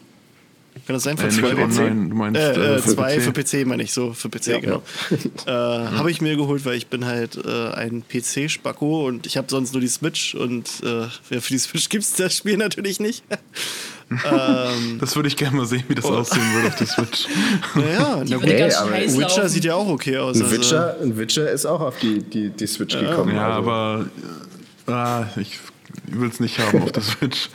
Kann 0.86 0.94
das 0.94 1.02
sein? 1.04 1.16
Vor 1.16 1.26
Äh, 1.28 1.30
zwei 1.30 1.52
nicht 1.52 1.56
Wochen? 1.56 1.78
online, 1.80 2.08
du 2.10 2.14
meinst 2.16 2.40
Äh, 2.40 2.76
äh, 2.76 2.78
für 2.80 2.90
zwei 2.94 3.16
PC. 3.16 3.22
für 3.22 3.32
PC, 3.32 3.66
meine 3.66 3.82
ich 3.82 3.92
so, 3.92 4.12
für 4.12 4.28
PC, 4.28 4.60
genau. 4.60 4.82
Äh, 5.46 5.50
Habe 5.50 6.10
ich 6.10 6.20
mir 6.20 6.36
geholt, 6.36 6.64
weil 6.64 6.74
ich 6.74 6.88
bin 6.88 7.06
halt 7.06 7.36
äh, 7.44 7.70
ein 7.70 8.04
PC-Spacko 8.08 9.06
und 9.06 9.26
ich 9.26 9.36
habe 9.36 9.46
sonst 9.50 9.72
nur 9.72 9.80
die 9.80 9.88
Switch 9.88 10.34
und 10.34 10.68
äh, 10.84 11.00
ja, 11.30 11.40
für 11.40 11.52
die 11.52 11.58
Switch 11.58 11.88
gibt 11.88 12.04
es 12.04 12.12
das 12.14 12.36
Spiel 12.36 12.56
natürlich 12.56 13.00
nicht. 13.00 13.24
ähm, 14.10 14.98
Das 15.00 15.16
würde 15.16 15.28
ich 15.28 15.36
gerne 15.36 15.56
mal 15.56 15.66
sehen, 15.66 15.84
wie 15.88 15.94
das 15.94 16.04
Oh. 16.04 16.14
aussehen 16.14 16.42
würde 16.54 16.68
auf 16.68 16.76
der 16.76 16.86
Switch. 16.86 17.26
naja, 17.74 18.22
na 18.26 18.36
gut. 18.36 18.46
ganz 18.46 18.52
Ey, 18.52 18.70
schön 18.70 18.78
aber 18.78 18.92
Witcher 19.20 19.36
laufen. 19.36 19.48
sieht 19.48 19.64
ja 19.64 19.74
auch 19.74 19.88
okay 19.88 20.18
aus. 20.18 20.36
Ein 20.36 20.42
also- 20.42 20.54
Witcher, 20.56 20.96
ein 21.02 21.18
Witcher 21.18 21.50
ist 21.50 21.66
auch 21.66 21.80
auf 21.80 21.98
die, 21.98 22.20
die, 22.22 22.50
die 22.50 22.66
Switch 22.66 22.98
gekommen. 22.98 23.34
Ja, 23.34 23.56
also. 23.56 23.70
aber 23.70 24.06
äh, 24.86 24.92
ah, 24.92 25.26
ich 25.36 25.58
will 26.08 26.28
es 26.28 26.40
nicht 26.40 26.58
haben 26.58 26.82
auf 26.82 26.92
der 26.92 27.02
Switch. 27.02 27.48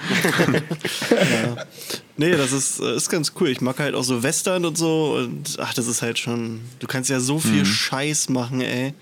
Nee, 2.17 2.31
das 2.31 2.51
ist, 2.51 2.79
äh, 2.79 2.95
ist 2.95 3.09
ganz 3.09 3.33
cool. 3.39 3.49
Ich 3.49 3.61
mag 3.61 3.79
halt 3.79 3.95
auch 3.95 4.03
so 4.03 4.21
Western 4.21 4.65
und 4.65 4.77
so. 4.77 5.15
Und 5.15 5.57
ach, 5.59 5.73
das 5.73 5.87
ist 5.87 6.01
halt 6.01 6.19
schon. 6.19 6.61
Du 6.79 6.87
kannst 6.87 7.09
ja 7.09 7.19
so 7.19 7.39
viel 7.39 7.65
Scheiß 7.65 8.29
machen, 8.29 8.61
ey. 8.61 8.93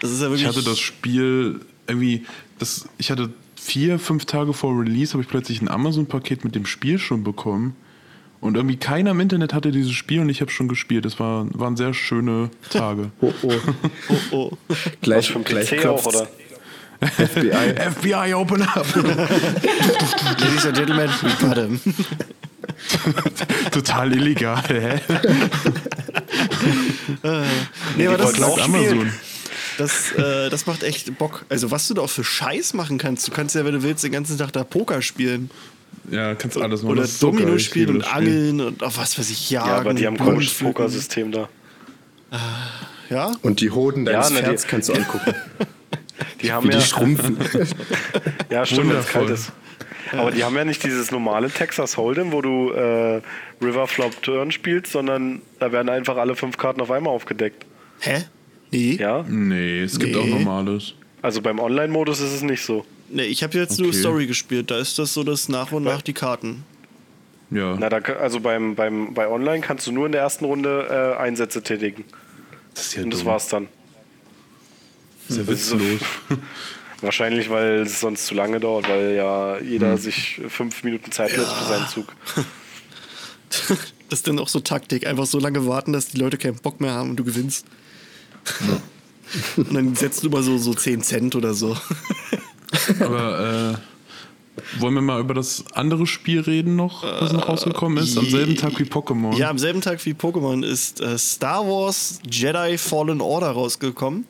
Das 0.00 0.10
ist 0.10 0.20
ja 0.20 0.28
wirklich. 0.30 0.42
Ich 0.42 0.48
hatte 0.48 0.62
das 0.62 0.78
Spiel 0.78 1.60
irgendwie, 1.86 2.24
das, 2.58 2.88
ich 2.98 3.10
hatte 3.10 3.30
vier, 3.56 3.98
fünf 3.98 4.24
Tage 4.24 4.52
vor 4.52 4.78
Release, 4.80 5.12
habe 5.12 5.22
ich 5.22 5.28
plötzlich 5.28 5.60
ein 5.60 5.68
Amazon-Paket 5.68 6.44
mit 6.44 6.54
dem 6.54 6.66
Spiel 6.66 6.98
schon 6.98 7.24
bekommen. 7.24 7.76
Und 8.40 8.56
irgendwie 8.56 8.76
keiner 8.76 9.10
im 9.10 9.20
Internet 9.20 9.52
hatte 9.52 9.72
dieses 9.72 9.92
Spiel 9.92 10.20
und 10.20 10.28
ich 10.28 10.40
habe 10.40 10.50
schon 10.50 10.68
gespielt. 10.68 11.04
Das 11.04 11.18
war, 11.18 11.46
waren 11.58 11.76
sehr 11.76 11.92
schöne 11.92 12.50
Tage. 12.70 13.10
oh, 13.20 13.32
oh. 13.42 13.52
Oh, 14.08 14.14
oh. 14.30 14.74
Gleich, 15.00 15.34
gleich 15.44 15.70
PC 15.70 15.78
auch, 15.78 15.80
klopft's. 15.80 16.06
oder? 16.06 16.28
FBI. 17.00 17.74
FBI, 17.94 18.34
open 18.34 18.62
up! 18.62 18.86
Ladies 20.40 20.66
and 20.66 20.76
Gentlemen, 20.76 21.10
we 21.22 21.30
got 21.40 21.56
him. 21.56 21.80
Total 23.70 24.12
illegal, 24.12 24.56
hä? 24.68 25.00
Nee, 27.96 28.06
aber 28.06 28.16
das, 28.16 28.26
wollten 28.26 28.44
auch 28.44 28.60
Amazon. 28.60 29.12
das, 29.78 30.12
äh, 30.12 30.50
das 30.50 30.66
macht 30.66 30.82
echt 30.82 31.16
Bock. 31.18 31.44
Also, 31.48 31.70
was 31.70 31.88
du 31.88 31.94
da 31.94 32.02
auch 32.02 32.10
für 32.10 32.24
Scheiß 32.24 32.74
machen 32.74 32.98
kannst. 32.98 33.26
Du 33.28 33.32
kannst 33.32 33.54
ja, 33.54 33.64
wenn 33.64 33.74
du 33.74 33.82
willst, 33.82 34.04
den 34.04 34.12
ganzen 34.12 34.36
Tag 34.36 34.52
da 34.52 34.64
Poker 34.64 35.00
spielen. 35.02 35.50
Ja, 36.10 36.34
kannst 36.34 36.56
alles 36.60 36.82
machen. 36.82 36.92
Oder 36.92 37.02
Das 37.02 37.12
ist 37.12 37.20
so 37.20 37.30
Domino 37.30 37.54
ich 37.54 37.64
spielen 37.64 37.96
und 37.96 38.02
angeln 38.12 38.60
und 38.60 38.82
auf 38.82 38.98
was 38.98 39.18
weiß 39.18 39.30
ich, 39.30 39.50
jagen. 39.50 39.68
Ja, 39.68 39.76
aber 39.76 39.94
die 39.94 40.06
haben 40.06 40.20
ein. 40.20 40.48
Pokersystem 40.60 41.32
da. 41.32 41.48
Ja? 43.10 43.32
Und 43.42 43.60
die 43.60 43.70
Hoden 43.70 44.04
deines 44.04 44.30
Ja, 44.30 44.34
ne, 44.34 44.42
Pferds 44.42 44.66
kannst 44.66 44.88
du 44.88 44.94
angucken, 44.94 45.34
Die 46.42 46.52
haben 46.52 46.68
wie 46.68 46.72
ja, 46.72 46.78
die 46.78 46.84
schrumpfen. 46.84 47.38
ja, 48.50 48.64
stimmt, 48.66 48.90
wenn 48.90 48.96
es 48.98 49.06
kalt 49.08 49.30
ist. 49.30 49.52
Aber 50.12 50.30
die 50.30 50.42
haben 50.42 50.56
ja 50.56 50.64
nicht 50.64 50.82
dieses 50.84 51.10
normale 51.10 51.50
Texas 51.50 51.96
Hold'em, 51.98 52.32
wo 52.32 52.40
du 52.40 52.70
äh, 52.72 53.20
River 53.62 53.86
Flop 53.86 54.22
Turn 54.22 54.50
spielst, 54.50 54.92
sondern 54.92 55.42
da 55.58 55.70
werden 55.70 55.88
einfach 55.90 56.16
alle 56.16 56.34
fünf 56.34 56.56
Karten 56.56 56.80
auf 56.80 56.90
einmal 56.90 57.12
aufgedeckt. 57.12 57.66
Hä? 58.00 58.24
Nee. 58.70 58.96
Ja, 58.98 59.24
Nee, 59.28 59.80
es 59.82 59.98
gibt 59.98 60.14
Nee. 60.14 60.20
auch 60.20 60.26
normales. 60.26 60.94
also 61.22 61.42
beim 61.42 61.58
Online-Modus 61.58 62.20
ist 62.20 62.32
es 62.32 62.42
nicht 62.42 62.62
so. 62.64 62.84
Nee, 63.10 63.24
ich 63.24 63.42
habe 63.42 63.56
jetzt 63.58 63.78
nur 63.78 63.88
Okay. 63.88 63.98
Story 63.98 64.26
gespielt. 64.26 64.70
Da 64.70 64.78
ist 64.78 64.98
das 64.98 65.12
so, 65.14 65.24
dass 65.24 65.48
nach 65.48 65.72
und 65.72 65.82
nach 65.84 66.02
die 66.02 66.12
Karten. 66.14 66.64
Ja, 67.50 67.76
Na, 67.78 67.88
da, 67.88 67.98
also 68.14 68.40
beim, 68.40 68.74
beim, 68.74 69.14
bei 69.14 69.26
Online 69.28 69.60
kannst 69.60 69.86
du 69.86 69.92
nur 69.92 70.04
in 70.06 70.12
der 70.12 70.20
ersten 70.20 70.44
Runde 70.44 71.14
äh, 71.18 71.18
Einsätze 71.22 71.62
tätigen. 71.62 72.04
das 72.74 72.86
ist 72.86 72.96
ja 72.96 73.02
Und 73.04 73.10
das 73.10 73.20
dumm. 73.20 73.28
war's 73.28 73.48
dann. 73.48 73.68
Das 75.36 75.36
ist 75.36 75.46
ja 75.46 75.46
witzlos. 75.46 76.00
Wahrscheinlich, 77.00 77.48
weil 77.50 77.82
es 77.82 78.00
sonst 78.00 78.26
zu 78.26 78.34
lange 78.34 78.58
dauert, 78.58 78.88
weil 78.88 79.14
ja 79.14 79.58
jeder 79.60 79.98
sich 79.98 80.40
fünf 80.48 80.82
Minuten 80.82 81.12
Zeit 81.12 81.36
lässt 81.36 81.52
für 81.52 81.64
seinen 81.64 81.88
Zug. 81.88 82.06
Das 84.10 84.20
ist 84.20 84.28
dann 84.28 84.38
auch 84.38 84.48
so 84.48 84.60
Taktik. 84.60 85.06
Einfach 85.06 85.26
so 85.26 85.38
lange 85.38 85.66
warten, 85.66 85.92
dass 85.92 86.08
die 86.08 86.18
Leute 86.18 86.38
keinen 86.38 86.56
Bock 86.56 86.80
mehr 86.80 86.92
haben 86.92 87.10
und 87.10 87.16
du 87.16 87.24
gewinnst. 87.24 87.66
Und 89.56 89.74
dann 89.74 89.94
setzt 89.94 90.24
du 90.24 90.30
mal 90.30 90.42
so, 90.42 90.56
so 90.56 90.72
10 90.72 91.02
Cent 91.02 91.36
oder 91.36 91.52
so. 91.52 91.76
Aber 93.00 93.76
äh, 93.78 94.80
wollen 94.80 94.94
wir 94.94 95.02
mal 95.02 95.20
über 95.20 95.34
das 95.34 95.64
andere 95.72 96.06
Spiel 96.06 96.40
reden 96.40 96.76
noch, 96.76 97.04
was 97.04 97.32
noch 97.32 97.48
rausgekommen 97.48 98.02
ist? 98.02 98.16
Am 98.16 98.28
selben 98.28 98.56
Tag 98.56 98.78
wie 98.78 98.84
Pokémon. 98.84 99.36
Ja, 99.36 99.50
am 99.50 99.58
selben 99.58 99.80
Tag 99.80 100.04
wie 100.04 100.12
Pokémon 100.12 100.64
ist 100.64 101.00
äh, 101.00 101.18
Star 101.18 101.66
Wars 101.66 102.20
Jedi 102.30 102.78
Fallen 102.78 103.20
Order 103.20 103.50
rausgekommen. 103.50 104.26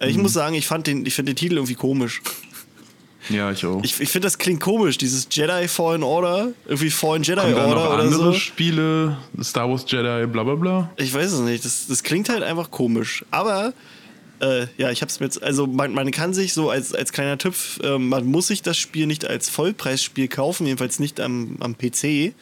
Äh, 0.00 0.10
ich 0.10 0.16
muss 0.16 0.32
sagen, 0.32 0.54
ich 0.54 0.66
fand 0.66 0.86
den, 0.86 1.06
ich 1.06 1.14
finde 1.14 1.32
den 1.32 1.36
Titel 1.36 1.56
irgendwie 1.56 1.74
komisch. 1.74 2.22
Ja, 3.28 3.52
ich 3.52 3.64
auch. 3.64 3.82
Ich, 3.84 4.00
ich 4.00 4.08
finde, 4.08 4.26
das 4.26 4.38
klingt 4.38 4.60
komisch, 4.60 4.98
dieses 4.98 5.28
Jedi 5.30 5.68
Fallen 5.68 6.02
Order. 6.02 6.52
Irgendwie 6.66 6.90
Fallen 6.90 7.22
Jedi 7.22 7.40
Kommen 7.40 7.54
da 7.54 7.66
noch 7.66 7.76
Order 7.76 7.94
oder 7.94 8.02
andere 8.02 8.32
so. 8.32 8.38
Spiele? 8.38 9.16
Star 9.42 9.70
Wars 9.70 9.84
Jedi, 9.86 10.26
bla 10.26 10.42
bla 10.42 10.54
bla? 10.54 10.90
Ich 10.96 11.12
weiß 11.12 11.32
es 11.32 11.40
nicht. 11.40 11.64
Das, 11.64 11.86
das 11.86 12.02
klingt 12.02 12.28
halt 12.28 12.42
einfach 12.42 12.70
komisch. 12.70 13.24
Aber 13.30 13.74
äh, 14.40 14.66
ja, 14.78 14.90
ich 14.90 15.02
habe 15.02 15.10
es 15.10 15.20
mir 15.20 15.26
jetzt. 15.26 15.42
Also 15.42 15.66
man, 15.66 15.92
man 15.92 16.10
kann 16.10 16.32
sich 16.32 16.54
so 16.54 16.70
als, 16.70 16.94
als 16.94 17.12
kleiner 17.12 17.38
Tipp, 17.38 17.54
äh, 17.82 17.98
man 17.98 18.24
muss 18.26 18.48
sich 18.48 18.62
das 18.62 18.78
Spiel 18.78 19.06
nicht 19.06 19.26
als 19.26 19.48
Vollpreisspiel 19.50 20.28
kaufen, 20.28 20.66
jedenfalls 20.66 20.98
nicht 20.98 21.20
am, 21.20 21.56
am 21.60 21.76
PC. 21.76 22.34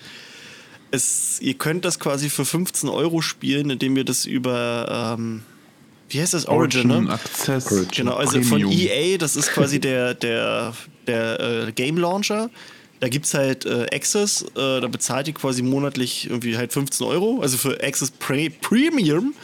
Es, 0.91 1.39
ihr 1.43 1.55
könnt 1.55 1.85
das 1.85 1.99
quasi 1.99 2.31
für 2.31 2.47
15 2.47 2.89
Euro 2.89 3.21
spielen, 3.21 3.69
indem 3.69 3.97
ihr 3.97 4.05
das 4.05 4.25
über 4.25 5.17
ähm, 5.19 5.43
wie 6.09 6.21
heißt 6.21 6.35
das 6.35 6.47
Origin, 6.47 6.89
ne? 6.89 7.11
Access. 7.11 7.89
Genau, 7.95 8.15
also 8.15 8.41
von 8.43 8.61
Premium. 8.61 8.73
EA, 8.73 9.19
das 9.19 9.37
ist 9.37 9.53
quasi 9.53 9.79
der, 9.79 10.15
der, 10.15 10.75
der 11.07 11.69
äh, 11.69 11.73
Game 11.73 11.99
Launcher. 11.99 12.51
Da 13.01 13.09
gibt 13.09 13.27
es 13.27 13.35
halt 13.35 13.65
äh, 13.65 13.87
Access, 13.93 14.43
äh, 14.57 14.81
da 14.81 14.89
bezahlt 14.89 15.29
ihr 15.29 15.35
quasi 15.35 15.63
monatlich 15.63 16.29
irgendwie 16.29 16.57
halt 16.57 16.73
15 16.73 17.07
Euro, 17.07 17.41
also 17.41 17.57
für 17.57 17.81
Access 17.83 18.11
Pre 18.11 18.51
Premium. 18.51 19.35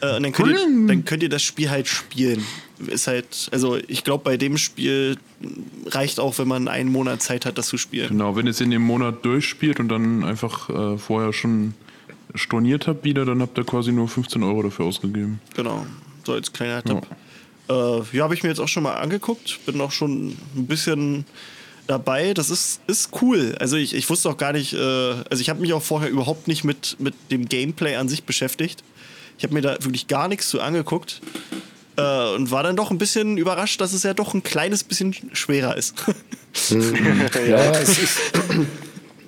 Äh, 0.00 0.16
und 0.16 0.22
dann 0.22 0.32
könnt, 0.32 0.52
ihr, 0.52 0.86
dann 0.86 1.04
könnt 1.04 1.22
ihr 1.22 1.28
das 1.28 1.42
Spiel 1.42 1.68
halt 1.68 1.88
spielen. 1.88 2.42
Ist 2.86 3.06
halt, 3.06 3.48
also 3.52 3.78
ich 3.88 4.04
glaube, 4.04 4.24
bei 4.24 4.36
dem 4.36 4.56
Spiel 4.56 5.16
reicht 5.86 6.20
auch, 6.20 6.38
wenn 6.38 6.48
man 6.48 6.68
einen 6.68 6.90
Monat 6.90 7.22
Zeit 7.22 7.44
hat, 7.44 7.58
das 7.58 7.68
zu 7.68 7.76
spielen. 7.76 8.08
Genau, 8.08 8.34
wenn 8.36 8.46
ihr 8.46 8.50
es 8.50 8.60
in 8.60 8.70
dem 8.70 8.82
Monat 8.82 9.24
durchspielt 9.24 9.78
und 9.78 9.88
dann 9.88 10.24
einfach 10.24 10.70
äh, 10.70 10.98
vorher 10.98 11.32
schon 11.34 11.74
storniert 12.36 12.86
habt 12.86 13.04
wieder, 13.04 13.24
dann 13.24 13.42
habt 13.42 13.58
ihr 13.58 13.64
quasi 13.64 13.92
nur 13.92 14.08
15 14.08 14.42
Euro 14.42 14.62
dafür 14.62 14.86
ausgegeben. 14.86 15.40
Genau, 15.54 15.86
so 16.24 16.32
als 16.32 16.52
kleiner 16.52 16.82
Tipp. 16.82 17.02
Ja, 17.68 17.98
äh, 17.98 18.02
ja 18.12 18.24
habe 18.24 18.34
ich 18.34 18.42
mir 18.42 18.48
jetzt 18.48 18.60
auch 18.60 18.68
schon 18.68 18.82
mal 18.82 18.94
angeguckt. 18.94 19.60
Bin 19.66 19.80
auch 19.80 19.92
schon 19.92 20.36
ein 20.56 20.66
bisschen 20.66 21.24
dabei. 21.86 22.34
Das 22.34 22.50
ist, 22.50 22.80
ist 22.86 23.10
cool. 23.22 23.56
Also 23.60 23.76
ich, 23.76 23.94
ich 23.94 24.08
wusste 24.08 24.28
auch 24.28 24.36
gar 24.36 24.52
nicht, 24.52 24.72
äh, 24.72 24.78
also 24.78 25.40
ich 25.40 25.48
habe 25.48 25.60
mich 25.60 25.72
auch 25.72 25.82
vorher 25.82 26.10
überhaupt 26.10 26.48
nicht 26.48 26.64
mit, 26.64 26.96
mit 26.98 27.14
dem 27.30 27.48
Gameplay 27.48 27.96
an 27.96 28.08
sich 28.08 28.24
beschäftigt. 28.24 28.82
Ich 29.38 29.44
habe 29.44 29.54
mir 29.54 29.62
da 29.62 29.72
wirklich 29.80 30.06
gar 30.06 30.28
nichts 30.28 30.48
zu 30.48 30.60
angeguckt. 30.60 31.20
Äh, 31.96 32.34
und 32.34 32.50
war 32.50 32.62
dann 32.62 32.76
doch 32.76 32.90
ein 32.90 32.98
bisschen 32.98 33.38
überrascht, 33.38 33.80
dass 33.80 33.92
es 33.92 34.02
ja 34.02 34.12
doch 34.12 34.34
ein 34.34 34.42
kleines 34.42 34.84
bisschen 34.84 35.14
schwerer 35.32 35.76
ist. 35.76 35.94
ja, 36.70 37.70
es 37.72 37.98
ist, 37.98 38.20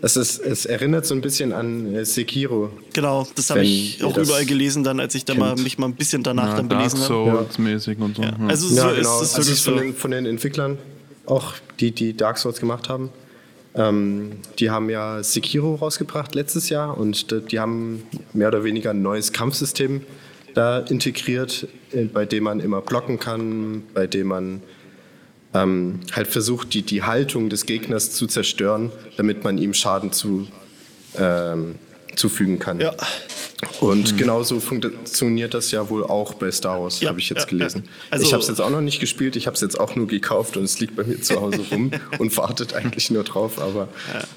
es 0.02 0.16
ist. 0.16 0.38
Es 0.38 0.66
erinnert 0.66 1.06
so 1.06 1.14
ein 1.14 1.20
bisschen 1.20 1.52
an 1.52 1.94
äh, 1.94 2.04
Sekiro. 2.04 2.70
Genau, 2.92 3.26
das 3.34 3.50
habe 3.50 3.64
ich 3.64 4.02
auch 4.02 4.16
überall 4.16 4.44
gelesen, 4.44 4.84
dann, 4.84 5.00
als 5.00 5.14
ich 5.14 5.24
da 5.24 5.34
mal, 5.34 5.56
mich 5.56 5.78
mal 5.78 5.86
ein 5.86 5.94
bisschen 5.94 6.22
danach 6.22 6.50
ja, 6.50 6.56
dann 6.56 6.68
belesen 6.68 7.00
habe. 7.00 7.30
Dark 7.30 7.52
Souls-mäßig 7.52 7.98
und 7.98 8.16
so. 8.16 8.22
Ja. 8.22 8.36
Also, 8.46 8.74
ja, 8.74 8.88
so 8.90 8.94
genau. 8.94 9.20
ist 9.20 9.30
es 9.30 9.34
also 9.34 9.72
von, 9.72 9.82
den, 9.82 9.94
von 9.94 10.10
den 10.10 10.26
Entwicklern, 10.26 10.78
auch 11.26 11.54
die, 11.80 11.90
die 11.90 12.16
Dark 12.16 12.38
Souls 12.38 12.60
gemacht 12.60 12.88
haben. 12.88 13.10
Ähm, 13.74 14.32
die 14.58 14.70
haben 14.70 14.90
ja 14.90 15.22
Sekiro 15.22 15.74
rausgebracht 15.74 16.34
letztes 16.34 16.68
Jahr 16.68 16.96
und 16.96 17.34
die 17.52 17.60
haben 17.60 18.02
mehr 18.32 18.48
oder 18.48 18.64
weniger 18.64 18.90
ein 18.90 19.02
neues 19.02 19.32
Kampfsystem 19.32 20.02
da 20.54 20.78
integriert, 20.78 21.68
äh, 21.92 22.04
bei 22.04 22.24
dem 22.24 22.44
man 22.44 22.60
immer 22.60 22.80
blocken 22.80 23.18
kann, 23.18 23.82
bei 23.94 24.06
dem 24.06 24.28
man 24.28 24.62
ähm, 25.54 26.00
halt 26.12 26.28
versucht, 26.28 26.74
die, 26.74 26.82
die 26.82 27.02
Haltung 27.02 27.48
des 27.48 27.66
Gegners 27.66 28.12
zu 28.12 28.26
zerstören, 28.26 28.92
damit 29.16 29.44
man 29.44 29.58
ihm 29.58 29.74
Schaden 29.74 30.12
zu, 30.12 30.46
ähm, 31.16 31.76
zufügen 32.16 32.58
kann. 32.58 32.80
Ja. 32.80 32.94
Und 33.80 34.12
mhm. 34.12 34.16
genauso 34.16 34.60
funktioniert 34.60 35.54
das 35.54 35.70
ja 35.72 35.90
wohl 35.90 36.04
auch 36.04 36.34
bei 36.34 36.50
Star 36.50 36.80
Wars, 36.80 37.00
ja, 37.00 37.08
habe 37.08 37.18
ich 37.18 37.28
jetzt 37.28 37.44
ja, 37.44 37.48
gelesen. 37.48 37.84
Ja. 37.84 37.90
Also, 38.10 38.24
ich 38.24 38.32
habe 38.32 38.42
es 38.42 38.48
jetzt 38.48 38.60
auch 38.60 38.70
noch 38.70 38.80
nicht 38.80 39.00
gespielt, 39.00 39.34
ich 39.34 39.46
habe 39.46 39.54
es 39.54 39.60
jetzt 39.60 39.80
auch 39.80 39.96
nur 39.96 40.06
gekauft 40.06 40.56
und 40.56 40.64
es 40.64 40.78
liegt 40.78 40.94
bei 40.94 41.02
mir 41.02 41.20
zu 41.20 41.40
Hause 41.40 41.64
rum 41.72 41.90
und 42.18 42.36
wartet 42.36 42.74
eigentlich 42.74 43.10
nur 43.10 43.24
drauf, 43.24 43.58
aber 43.60 43.88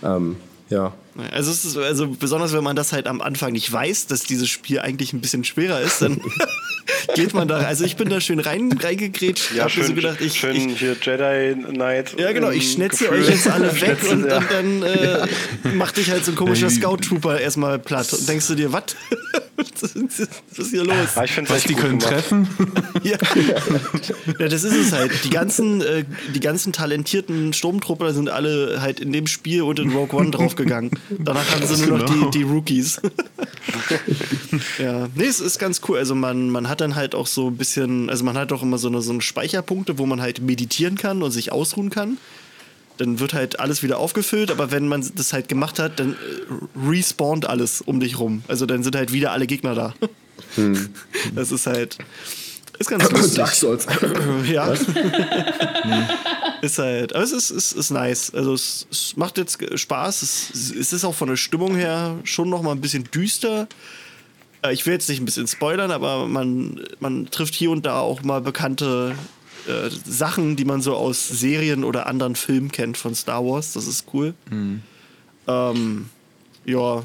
ähm, 0.04 0.38
ja. 0.70 0.94
Also, 1.32 1.52
es 1.52 1.66
ist, 1.66 1.78
also 1.78 2.08
besonders 2.08 2.54
wenn 2.54 2.64
man 2.64 2.76
das 2.76 2.94
halt 2.94 3.08
am 3.08 3.22
Anfang 3.22 3.52
nicht 3.52 3.72
weiß, 3.72 4.08
dass 4.08 4.24
dieses 4.24 4.50
Spiel 4.50 4.80
eigentlich 4.80 5.12
ein 5.14 5.20
bisschen 5.20 5.44
schwerer 5.44 5.82
ist, 5.82 6.02
dann 6.02 6.22
geht 7.16 7.34
man 7.34 7.48
da. 7.48 7.58
Also 7.58 7.84
ich 7.84 7.96
bin 7.98 8.10
da 8.10 8.22
schön 8.22 8.40
rein, 8.40 8.72
reingegrätscht. 8.72 9.54
Ja, 9.54 9.68
schön, 9.68 9.88
so 9.88 9.94
gedacht, 9.94 10.22
ich, 10.22 10.40
schön 10.40 10.56
ich, 10.56 10.80
hier 10.80 10.96
Jedi 11.02 11.56
Knight. 11.74 12.18
Ja, 12.18 12.32
genau, 12.32 12.50
ich 12.50 12.72
schnetze 12.72 13.06
Gefühl. 13.06 13.24
euch 13.24 13.30
jetzt 13.30 13.50
alle 13.50 13.70
weg 13.82 14.00
Schnetze, 14.00 14.10
und, 14.12 14.26
ja. 14.26 14.38
und, 14.38 14.52
dann 14.52 14.84
äh, 14.84 15.28
macht 15.74 15.98
dich 15.98 16.10
halt 16.10 16.24
so 16.24 16.32
ein 16.32 16.36
komischer 16.36 16.70
Scout 16.70 16.98
Trooper 16.98 17.40
erstmal 17.40 17.78
platt. 17.80 18.12
Und 18.14 18.28
denkst 18.28 18.48
du 18.48 18.56
dir, 18.56 18.72
was? 18.74 18.96
was 19.58 19.96
ist 20.60 20.70
hier 20.72 20.84
los? 20.84 20.96
Ja, 21.16 21.24
ich 21.24 21.50
Was, 21.50 21.64
die 21.64 21.74
können 21.74 22.00
gemacht. 22.00 22.14
treffen? 22.14 22.48
ja. 23.04 23.18
ja, 24.40 24.48
das 24.48 24.64
ist 24.64 24.76
es 24.76 24.92
halt. 24.92 25.12
Die 25.24 25.30
ganzen, 25.30 25.82
äh, 25.82 26.06
die 26.34 26.40
ganzen 26.40 26.74
talentierten 26.74 27.54
Sturmtrupper 27.54 28.14
sind 28.14 28.30
alle 28.30 28.82
halt 28.82 29.00
in 29.00 29.12
dem 29.12 29.28
Spiel 29.28 29.64
und 29.64 29.80
in 29.80 29.92
Rogue 29.92 30.18
One 30.18 30.32
draufgegangen. 30.32 30.92
Danach 31.10 31.50
haben 31.52 31.66
sie 31.66 31.86
nur 31.86 32.00
noch 32.00 32.06
genau. 32.06 32.30
die, 32.30 32.40
die 32.40 32.44
Rookies. 32.44 33.02
ja, 34.80 35.08
nee, 35.16 35.26
es 35.26 35.40
ist 35.40 35.60
ganz 35.60 35.82
cool. 35.88 35.98
Also 35.98 36.16
man, 36.16 36.50
man 36.50 36.70
hat 36.70 36.82
dann 36.82 36.96
halt 36.96 37.16
auch 37.16 37.28
so 37.28 37.48
ein 37.48 37.58
bisschen, 37.58 38.10
also 38.10 38.24
man 38.24 38.38
hat 38.38 38.52
auch 38.52 38.64
immer 38.64 38.78
so 38.78 38.88
eine, 38.88 39.02
so 39.02 39.12
eine 39.12 39.22
Speicherpunkte, 39.22 39.98
wo 39.98 40.06
man 40.06 40.22
halt 40.22 40.42
meditieren 40.42 40.96
kann 40.96 41.24
und 41.24 41.32
sich 41.32 41.52
ausruhen 41.52 41.90
kann. 41.90 42.18
Dann 42.98 43.20
wird 43.20 43.34
halt 43.34 43.60
alles 43.60 43.84
wieder 43.84 43.98
aufgefüllt, 43.98 44.52
aber 44.52 44.72
wenn 44.72 44.88
man 44.88 45.10
das 45.16 45.34
halt 45.34 45.48
gemacht 45.48 45.80
hat, 45.80 46.00
dann 46.00 46.14
äh, 46.14 46.88
respawnt 46.88 47.48
alles 47.48 47.82
um 47.82 48.00
dich 48.00 48.20
rum. 48.20 48.44
Also 48.48 48.66
dann 48.66 48.84
sind 48.84 48.96
halt 48.96 49.12
wieder 49.12 49.32
alle 49.32 49.48
Gegner 49.48 49.76
da. 49.76 49.94
Hm. 50.56 50.90
Das 51.36 51.52
ist 51.52 51.68
halt. 51.68 51.98
Ist 52.82 52.90
ganz 52.90 53.12
lustig. 53.12 53.36
Dark 53.36 53.54
Souls. 53.54 53.86
ja. 54.52 54.74
ist 56.62 56.80
halt. 56.80 57.14
Aber 57.14 57.24
es 57.24 57.32
ist, 57.32 57.52
ist, 57.52 57.74
ist 57.74 57.92
nice. 57.92 58.34
Also 58.34 58.54
es, 58.54 58.88
es 58.90 59.16
macht 59.16 59.38
jetzt 59.38 59.60
Spaß. 59.80 60.24
Es, 60.24 60.72
es, 60.72 60.92
ist 60.92 61.06
auch 61.06 61.14
von 61.14 61.30
der 61.30 61.36
Stimmung 61.38 61.76
her 61.76 62.18
schon 62.24 62.50
noch 62.50 62.64
mal 62.64 62.72
ein 62.72 62.82
bisschen 62.82 63.04
düster. 63.12 63.68
Äh, 64.64 64.74
ich 64.74 64.86
will 64.88 64.94
jetzt 64.94 65.08
nicht 65.10 65.22
ein 65.22 65.26
bisschen 65.26 65.48
spoilern, 65.48 65.92
aber 65.92 66.28
man, 66.28 66.84
man 67.00 67.28
trifft 67.28 67.54
hier 67.54 67.70
und 67.70 67.86
da 67.86 68.00
auch 68.00 68.24
mal 68.24 68.42
bekannte 68.42 69.16
äh, 69.68 69.90
Sachen, 70.04 70.56
die 70.56 70.66
man 70.66 70.82
so 70.82 70.96
aus 70.96 71.28
Serien 71.28 71.84
oder 71.84 72.08
anderen 72.08 72.36
Filmen 72.36 72.72
kennt 72.72 72.98
von 72.98 73.14
Star 73.14 73.46
Wars. 73.46 73.74
Das 73.74 73.86
ist 73.86 74.06
cool. 74.12 74.34
Mhm. 74.50 74.82
Ähm, 75.48 76.10
ja. 76.66 77.04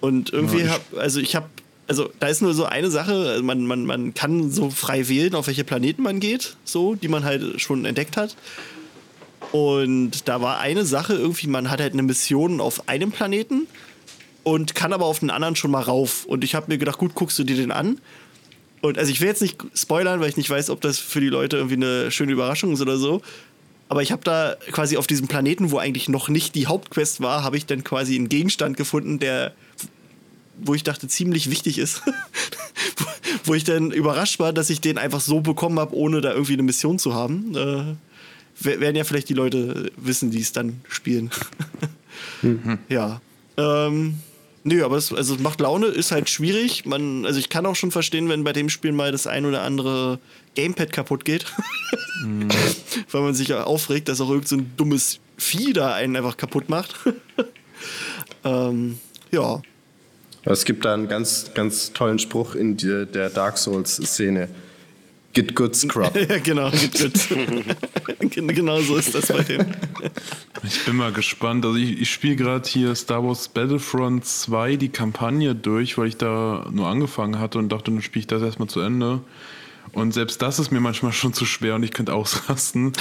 Und 0.00 0.32
irgendwie, 0.32 0.60
ja, 0.60 0.64
ich 0.64 0.72
hab, 0.72 0.98
also 0.98 1.20
ich 1.20 1.36
habe 1.36 1.48
also 1.90 2.08
da 2.20 2.28
ist 2.28 2.40
nur 2.40 2.54
so 2.54 2.66
eine 2.66 2.88
Sache, 2.88 3.12
also 3.12 3.42
man, 3.42 3.66
man, 3.66 3.84
man 3.84 4.14
kann 4.14 4.52
so 4.52 4.70
frei 4.70 5.08
wählen, 5.08 5.34
auf 5.34 5.48
welche 5.48 5.64
Planeten 5.64 6.04
man 6.04 6.20
geht, 6.20 6.54
so, 6.62 6.94
die 6.94 7.08
man 7.08 7.24
halt 7.24 7.60
schon 7.60 7.84
entdeckt 7.84 8.16
hat. 8.16 8.36
Und 9.50 10.28
da 10.28 10.40
war 10.40 10.60
eine 10.60 10.84
Sache, 10.84 11.14
irgendwie, 11.14 11.48
man 11.48 11.68
hat 11.68 11.80
halt 11.80 11.92
eine 11.92 12.04
Mission 12.04 12.60
auf 12.60 12.88
einem 12.88 13.10
Planeten 13.10 13.66
und 14.44 14.76
kann 14.76 14.92
aber 14.92 15.06
auf 15.06 15.18
den 15.18 15.30
anderen 15.30 15.56
schon 15.56 15.72
mal 15.72 15.82
rauf. 15.82 16.26
Und 16.26 16.44
ich 16.44 16.54
habe 16.54 16.66
mir 16.68 16.78
gedacht, 16.78 16.98
gut, 16.98 17.16
guckst 17.16 17.36
du 17.40 17.42
dir 17.42 17.56
den 17.56 17.72
an. 17.72 18.00
Und 18.82 18.96
also 18.96 19.10
ich 19.10 19.20
will 19.20 19.26
jetzt 19.26 19.42
nicht 19.42 19.56
spoilern, 19.74 20.20
weil 20.20 20.28
ich 20.28 20.36
nicht 20.36 20.48
weiß, 20.48 20.70
ob 20.70 20.80
das 20.82 21.00
für 21.00 21.20
die 21.20 21.28
Leute 21.28 21.56
irgendwie 21.56 21.74
eine 21.74 22.12
schöne 22.12 22.30
Überraschung 22.30 22.72
ist 22.72 22.80
oder 22.80 22.98
so. 22.98 23.20
Aber 23.88 24.02
ich 24.02 24.12
habe 24.12 24.22
da 24.22 24.54
quasi 24.70 24.96
auf 24.96 25.08
diesem 25.08 25.26
Planeten, 25.26 25.72
wo 25.72 25.78
eigentlich 25.78 26.08
noch 26.08 26.28
nicht 26.28 26.54
die 26.54 26.68
Hauptquest 26.68 27.20
war, 27.20 27.42
habe 27.42 27.56
ich 27.56 27.66
dann 27.66 27.82
quasi 27.82 28.14
einen 28.14 28.28
Gegenstand 28.28 28.76
gefunden, 28.76 29.18
der 29.18 29.54
wo 30.62 30.74
ich 30.74 30.84
dachte, 30.84 31.08
ziemlich 31.08 31.50
wichtig 31.50 31.78
ist. 31.78 32.02
wo 33.44 33.54
ich 33.54 33.64
dann 33.64 33.90
überrascht 33.90 34.38
war, 34.38 34.52
dass 34.52 34.70
ich 34.70 34.80
den 34.80 34.98
einfach 34.98 35.20
so 35.20 35.40
bekommen 35.40 35.78
habe, 35.78 35.94
ohne 35.94 36.20
da 36.20 36.32
irgendwie 36.32 36.54
eine 36.54 36.62
Mission 36.62 36.98
zu 36.98 37.14
haben. 37.14 37.54
Äh, 37.56 37.94
werden 38.62 38.96
ja 38.96 39.04
vielleicht 39.04 39.28
die 39.28 39.34
Leute 39.34 39.90
wissen, 39.96 40.30
die 40.30 40.40
es 40.40 40.52
dann 40.52 40.80
spielen. 40.88 41.30
mhm. 42.42 42.78
Ja. 42.88 43.20
Ähm, 43.56 44.18
nö, 44.64 44.84
aber 44.84 44.96
es, 44.96 45.12
also 45.12 45.34
es 45.34 45.40
macht 45.40 45.60
Laune, 45.60 45.86
ist 45.86 46.12
halt 46.12 46.28
schwierig. 46.28 46.84
Man, 46.84 47.24
also 47.24 47.38
ich 47.38 47.48
kann 47.48 47.64
auch 47.66 47.76
schon 47.76 47.90
verstehen, 47.90 48.28
wenn 48.28 48.44
bei 48.44 48.52
dem 48.52 48.68
Spiel 48.68 48.92
mal 48.92 49.12
das 49.12 49.26
ein 49.26 49.46
oder 49.46 49.62
andere 49.62 50.18
Gamepad 50.54 50.92
kaputt 50.92 51.24
geht. 51.24 51.46
mhm. 52.22 52.48
Weil 53.10 53.22
man 53.22 53.34
sich 53.34 53.52
aufregt, 53.54 54.08
dass 54.08 54.20
auch 54.20 54.30
irgend 54.30 54.48
so 54.48 54.56
ein 54.56 54.72
dummes 54.76 55.20
Vieh 55.36 55.72
da 55.72 55.94
einen 55.94 56.16
einfach 56.16 56.36
kaputt 56.36 56.68
macht. 56.68 56.94
ähm, 58.44 58.98
ja. 59.30 59.62
Es 60.44 60.64
gibt 60.64 60.84
da 60.84 60.94
einen 60.94 61.08
ganz, 61.08 61.50
ganz 61.54 61.92
tollen 61.92 62.18
Spruch 62.18 62.54
in 62.54 62.76
die, 62.76 63.06
der 63.06 63.30
Dark 63.30 63.58
Souls-Szene. 63.58 64.48
Get 65.32 65.54
good, 65.54 65.76
Scrub. 65.76 66.16
ja, 66.28 66.38
genau, 66.38 66.70
get 66.70 66.98
good. 66.98 68.30
genau 68.54 68.80
so 68.80 68.96
ist 68.96 69.14
das 69.14 69.28
bei 69.28 69.42
dem. 69.42 69.64
Ich 70.64 70.84
bin 70.84 70.96
mal 70.96 71.12
gespannt. 71.12 71.64
Also 71.64 71.76
ich, 71.76 72.00
ich 72.00 72.10
spiele 72.10 72.34
gerade 72.34 72.68
hier 72.68 72.94
Star 72.96 73.24
Wars 73.24 73.48
Battlefront 73.48 74.24
2 74.24 74.74
die 74.76 74.88
Kampagne 74.88 75.54
durch, 75.54 75.98
weil 75.98 76.08
ich 76.08 76.16
da 76.16 76.66
nur 76.72 76.88
angefangen 76.88 77.38
hatte 77.38 77.58
und 77.58 77.70
dachte, 77.70 77.92
dann 77.92 78.02
spiele 78.02 78.20
ich 78.20 78.26
das 78.26 78.42
erstmal 78.42 78.68
zu 78.68 78.80
Ende. 78.80 79.20
Und 79.92 80.12
selbst 80.12 80.40
das 80.42 80.58
ist 80.58 80.70
mir 80.70 80.80
manchmal 80.80 81.12
schon 81.12 81.32
zu 81.32 81.44
schwer 81.44 81.74
und 81.74 81.82
ich 81.82 81.92
könnte 81.92 82.14
ausrasten. 82.14 82.92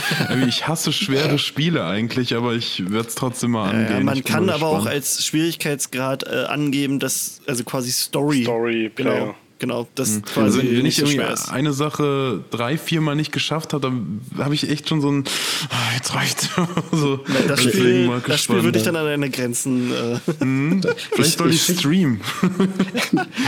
ich 0.48 0.68
hasse 0.68 0.92
schwere 0.92 1.38
Spiele 1.38 1.86
eigentlich, 1.86 2.36
aber 2.36 2.54
ich 2.54 2.90
werde 2.92 3.08
es 3.08 3.16
trotzdem 3.16 3.52
mal 3.52 3.70
angehen. 3.70 3.98
Ja, 3.98 4.04
man 4.04 4.24
kann 4.24 4.50
aber 4.50 4.68
auch 4.68 4.86
als 4.86 5.26
Schwierigkeitsgrad 5.26 6.24
äh, 6.24 6.46
angeben, 6.48 7.00
dass 7.00 7.42
also 7.48 7.64
quasi 7.64 7.92
Story. 7.92 8.44
Story, 8.44 8.92
genau. 8.96 9.10
Player. 9.12 9.36
Genau, 9.60 9.90
das 9.96 10.12
mhm. 10.12 10.22
quasi 10.24 10.60
also, 10.60 10.72
wenn 10.72 10.86
ich 10.86 10.96
so 10.96 11.06
eine 11.52 11.74
Sache 11.74 12.42
drei, 12.50 12.78
vier 12.78 13.02
Mal 13.02 13.16
nicht 13.16 13.34
geschafft 13.34 13.74
habe, 13.74 13.90
dann 13.90 14.22
habe 14.38 14.56
ich 14.56 14.70
echt 14.70 14.88
schon 14.88 15.02
so 15.02 15.12
ein 15.12 15.26
ah, 15.70 15.96
jetzt 15.96 16.16
reicht. 16.16 16.50
so, 16.94 17.20
das, 17.46 17.64
Spiel, 17.64 18.10
das 18.26 18.42
Spiel 18.42 18.64
würde 18.64 18.80
ich 18.80 18.86
dann 18.86 18.96
an 18.96 19.06
deine 19.06 19.30
Grenzen. 19.30 19.92
Äh 19.92 20.46
mhm. 20.46 20.82
Vielleicht 21.12 21.38
soll 21.38 21.50
ich, 21.50 21.70
ich 21.70 21.78
streamen. 21.78 22.22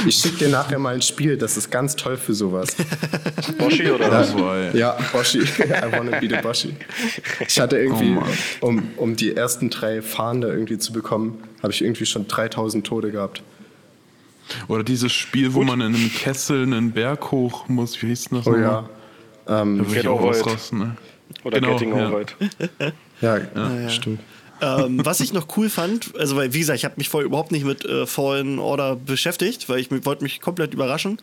ich 0.06 0.18
schicke 0.18 0.40
dir 0.40 0.50
nachher 0.50 0.80
mal 0.80 0.96
ein 0.96 1.02
Spiel, 1.02 1.38
das 1.38 1.56
ist 1.56 1.72
ganz 1.72 1.96
toll 1.96 2.18
für 2.18 2.34
sowas. 2.34 2.76
Boshi 3.58 3.90
oder 3.90 4.08
ja, 4.08 4.12
was? 4.12 4.74
Ja, 4.74 4.98
Boshi. 5.14 5.40
I 5.40 5.92
wanna 5.94 6.20
be 6.20 6.28
the 6.28 6.42
Boshi. 6.44 6.76
Ich 7.48 7.58
hatte 7.58 7.78
irgendwie, 7.78 8.18
oh 8.60 8.68
um, 8.68 8.84
um 8.98 9.16
die 9.16 9.34
ersten 9.34 9.70
drei 9.70 10.02
Fahnen 10.02 10.44
irgendwie 10.44 10.78
zu 10.78 10.92
bekommen, 10.92 11.42
habe 11.64 11.72
ich 11.72 11.82
irgendwie 11.82 12.06
schon 12.06 12.28
3000 12.28 12.86
Tote 12.86 13.12
gehabt. 13.12 13.42
Oder 14.68 14.84
dieses 14.84 15.12
Spiel, 15.12 15.54
wo 15.54 15.60
Gut. 15.60 15.68
man 15.68 15.82
in 15.82 15.96
einem 15.96 16.12
Kessel 16.14 16.64
einen 16.64 16.92
Berg 16.92 17.32
hoch 17.32 17.68
muss. 17.68 18.02
Wie 18.02 18.08
hieß 18.08 18.30
das 18.32 18.48
oh, 18.48 18.56
ja. 18.56 18.90
Ähm, 19.48 19.86
da 20.04 20.10
auch 20.10 20.22
ausrasten. 20.22 20.80
Ne? 20.80 20.98
Oder 21.44 21.60
genau, 21.60 21.74
Getting 21.74 21.96
ja. 21.96 22.22
ja, 23.22 23.38
ja, 23.38 23.82
ja, 23.82 23.90
stimmt. 23.90 24.20
ähm, 24.62 25.04
was 25.04 25.20
ich 25.20 25.34
noch 25.34 25.48
cool 25.58 25.70
fand, 25.70 26.16
also 26.18 26.36
weil, 26.36 26.54
wie 26.54 26.60
gesagt, 26.60 26.78
ich 26.78 26.86
habe 26.86 26.96
mich 26.98 27.10
vorher 27.10 27.26
überhaupt 27.26 27.52
nicht 27.52 27.66
mit 27.66 27.84
äh, 27.86 28.06
Fallen 28.06 28.60
Order 28.60 28.96
beschäftigt, 28.96 29.70
weil 29.70 29.80
ich 29.80 29.90
wollte 30.06 30.24
mich 30.24 30.42
komplett 30.42 30.74
überraschen. 30.74 31.18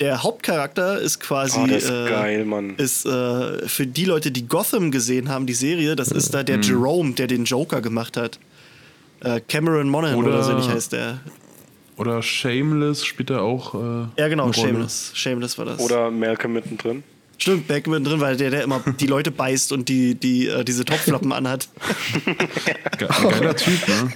Der 0.00 0.22
Hauptcharakter 0.22 0.98
ist 0.98 1.20
quasi. 1.20 1.60
Oh, 1.62 1.66
der 1.66 1.76
ist 1.76 1.90
äh, 1.90 2.08
geil, 2.08 2.44
Mann. 2.46 2.74
Ist 2.76 3.04
äh, 3.04 3.68
für 3.68 3.86
die 3.86 4.06
Leute, 4.06 4.30
die 4.30 4.48
Gotham 4.48 4.90
gesehen 4.90 5.28
haben, 5.28 5.46
die 5.46 5.52
Serie, 5.52 5.94
das 5.94 6.08
ist 6.10 6.32
da 6.32 6.42
der 6.42 6.60
Jerome, 6.60 7.12
der 7.12 7.26
den 7.26 7.44
Joker 7.44 7.82
gemacht 7.82 8.16
hat. 8.16 8.38
Äh, 9.20 9.40
Cameron 9.46 9.90
Monaghan 9.90 10.16
oder, 10.16 10.28
Oder- 10.28 10.42
so 10.42 10.52
nicht 10.54 10.70
heißt 10.70 10.92
der. 10.92 11.20
Oder 12.00 12.22
Shameless 12.22 13.04
spielt 13.04 13.28
er 13.28 13.42
auch. 13.42 13.74
Äh, 13.74 14.06
Ja, 14.16 14.28
genau, 14.28 14.44
eine 14.44 14.54
Rolle. 14.54 14.68
Shameless. 14.68 15.10
Shameless 15.14 15.58
war 15.58 15.66
das. 15.66 15.80
Oder 15.80 16.10
Malcolm 16.10 16.54
mittendrin. 16.54 17.02
Stimmt, 17.36 17.68
Backman 17.68 18.04
drin, 18.04 18.20
weil 18.20 18.38
der, 18.38 18.48
der 18.50 18.62
immer 18.64 18.82
die 18.98 19.06
Leute 19.06 19.30
beißt 19.30 19.72
und 19.72 19.88
die, 19.90 20.14
die 20.14 20.46
äh, 20.46 20.64
diese 20.64 20.86
Topflappen 20.86 21.30
anhat. 21.32 21.68
Ge 22.98 23.06
geiler 23.08 23.54
Typ, 23.54 23.86
ne? 23.86 24.12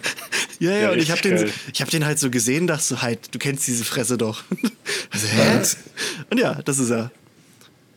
Ja, 0.61 0.71
ja, 0.71 0.79
Ja, 0.79 0.91
und 0.93 0.99
ich 0.99 1.11
habe 1.11 1.21
den, 1.21 1.51
ich 1.73 1.83
hab 1.83 1.91
den 1.91 2.07
halt 2.07 2.19
so 2.19 2.31
gesehen, 2.31 2.67
dachte 2.67 2.85
so, 2.85 3.03
halt, 3.03 3.35
du 3.35 3.39
kennst 3.39 3.67
diese 3.67 3.85
Fresse 3.85 4.17
doch. 4.19 4.43
Also, 5.11 5.27
hä? 5.29 5.61
Und 6.31 6.41
ja, 6.41 6.55
das 6.65 6.79
ist 6.79 6.91
er. 6.91 7.11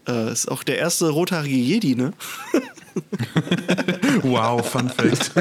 Äh, 0.07 0.31
ist 0.31 0.51
auch 0.51 0.63
der 0.63 0.77
erste 0.77 1.09
rothaarige 1.09 1.55
Jedi, 1.55 1.95
ne? 1.95 2.11
Wow, 4.23 4.69
Fun 4.69 4.89
Fact. 4.89 5.31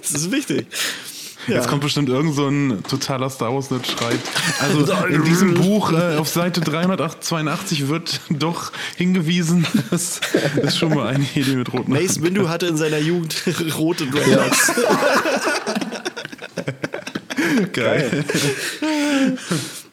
Das 0.00 0.10
ist 0.12 0.30
wichtig. 0.32 0.66
Ja. 1.48 1.56
Jetzt 1.56 1.68
kommt 1.68 1.82
bestimmt 1.82 2.08
irgend 2.08 2.34
so 2.34 2.46
ein 2.46 2.82
totaler 2.88 3.28
Star 3.28 3.52
Wars 3.52 3.70
Nerd 3.70 3.86
schreibt. 3.86 4.28
Also 4.60 4.92
in 5.08 5.24
diesem 5.24 5.54
Buch 5.54 5.92
äh, 5.92 6.16
auf 6.16 6.28
Seite 6.28 6.60
382 6.60 7.88
wird 7.88 8.20
doch 8.30 8.72
hingewiesen, 8.96 9.66
dass 9.90 10.20
es 10.62 10.78
schon 10.78 10.94
mal 10.94 11.08
eine 11.08 11.26
Idee 11.34 11.56
mit 11.56 11.72
roten 11.72 11.92
Mace 11.92 12.22
Windu 12.22 12.48
hatte 12.48 12.66
in 12.66 12.76
seiner 12.76 12.98
Jugend 12.98 13.42
rote 13.76 14.06
Dreadlocks. 14.06 14.72
Geil. 17.72 18.24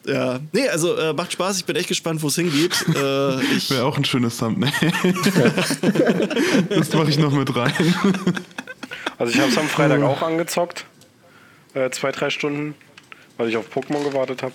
Ja. 0.06 0.38
Nee, 0.52 0.68
also 0.68 0.96
äh, 0.96 1.12
macht 1.12 1.32
Spaß, 1.32 1.58
ich 1.58 1.64
bin 1.64 1.76
echt 1.76 1.88
gespannt, 1.88 2.22
wo 2.22 2.28
es 2.28 2.36
hingeht. 2.36 2.72
Äh, 2.94 3.40
ich, 3.56 3.70
Wäre 3.70 3.84
auch 3.84 3.96
ein 3.96 4.04
schönes 4.04 4.38
Thumbnail. 4.38 4.72
das 6.68 6.92
mache 6.92 7.10
ich 7.10 7.18
noch 7.18 7.32
mit 7.32 7.54
rein. 7.54 7.72
Also 9.18 9.32
ich 9.32 9.40
habe 9.40 9.50
es 9.50 9.58
am 9.58 9.68
Freitag 9.68 10.02
auch 10.02 10.22
angezockt. 10.22 10.86
Äh, 11.74 11.90
zwei, 11.90 12.10
drei 12.12 12.30
Stunden, 12.30 12.74
weil 13.36 13.48
ich 13.48 13.56
auf 13.56 13.66
Pokémon 13.74 14.02
gewartet 14.04 14.42
habe. 14.42 14.54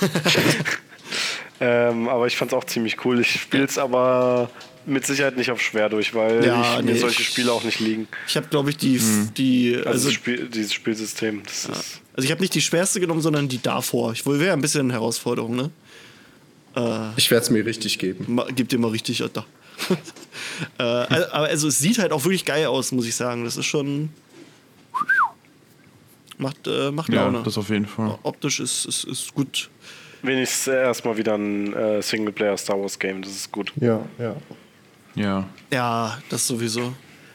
ähm, 1.60 2.08
aber 2.08 2.26
ich 2.26 2.36
fand 2.36 2.52
es 2.52 2.56
auch 2.58 2.64
ziemlich 2.64 3.04
cool. 3.04 3.20
Ich 3.20 3.40
spiele 3.40 3.64
es 3.64 3.78
aber 3.78 4.50
mit 4.84 5.04
Sicherheit 5.06 5.36
nicht 5.36 5.50
auf 5.50 5.60
schwer 5.60 5.88
durch, 5.88 6.14
weil 6.14 6.44
Ja, 6.46 6.76
ich, 6.78 6.84
nee, 6.84 6.92
mir 6.92 6.98
solche 6.98 7.22
ich- 7.22 7.28
Spiele 7.28 7.50
auch 7.52 7.64
nicht 7.64 7.80
liegen. 7.80 8.06
ich 8.28 8.36
habe, 8.36 8.46
glaube 8.48 8.70
ich, 8.70 8.76
die, 8.76 9.00
die 9.36 9.74
Also, 9.76 9.88
also, 9.90 10.04
das 10.08 10.14
Spiel, 10.14 10.48
dieses 10.48 10.72
Spielsystem. 10.72 11.42
Das 11.44 11.64
ist, 11.64 12.00
also 12.14 12.24
ich 12.24 12.30
habe 12.30 12.40
nicht 12.40 12.54
die 12.54 12.60
schwerste 12.60 13.00
genommen, 13.00 13.20
sondern 13.22 13.48
die 13.48 13.60
davor. 13.60 14.12
Ich 14.12 14.24
wohl 14.26 14.38
wäre 14.38 14.52
ein 14.52 14.60
bisschen 14.60 14.82
eine 14.82 14.92
Herausforderung, 14.92 15.56
ne? 15.56 15.70
Ich 17.16 17.30
werde 17.30 17.42
es 17.42 17.48
mir 17.50 17.64
richtig 17.64 17.98
geben. 17.98 18.26
Ma- 18.34 18.46
Gibt 18.54 18.70
dir 18.70 18.78
mal 18.78 18.90
richtig, 18.90 19.22
Alter. 19.22 19.46
äh, 20.78 20.82
also, 20.82 21.26
aber 21.32 21.46
also 21.46 21.68
es 21.68 21.78
sieht 21.78 21.98
halt 21.98 22.12
auch 22.12 22.22
wirklich 22.24 22.44
geil 22.44 22.66
aus, 22.66 22.92
muss 22.92 23.06
ich 23.06 23.14
sagen. 23.16 23.44
Das 23.44 23.56
ist 23.56 23.64
schon. 23.64 24.10
Macht, 26.38 26.66
äh, 26.66 26.90
macht 26.90 27.08
Ja, 27.12 27.24
Laune. 27.24 27.42
das 27.44 27.56
auf 27.58 27.70
jeden 27.70 27.86
Fall. 27.86 28.18
Optisch 28.22 28.60
ist, 28.60 28.84
ist, 28.84 29.04
ist 29.04 29.34
gut. 29.34 29.70
wenigstens 30.22 30.66
erstmal 30.68 31.16
wieder 31.16 31.34
ein 31.36 31.72
äh, 31.72 32.02
Singleplayer 32.02 32.56
Star 32.56 32.78
Wars 32.80 32.98
Game. 32.98 33.22
Das 33.22 33.30
ist 33.32 33.50
gut. 33.52 33.72
Ja, 33.76 34.00
ja. 34.18 34.36
Ja. 35.14 35.48
Ja, 35.72 36.18
das 36.28 36.46
sowieso. 36.46 36.92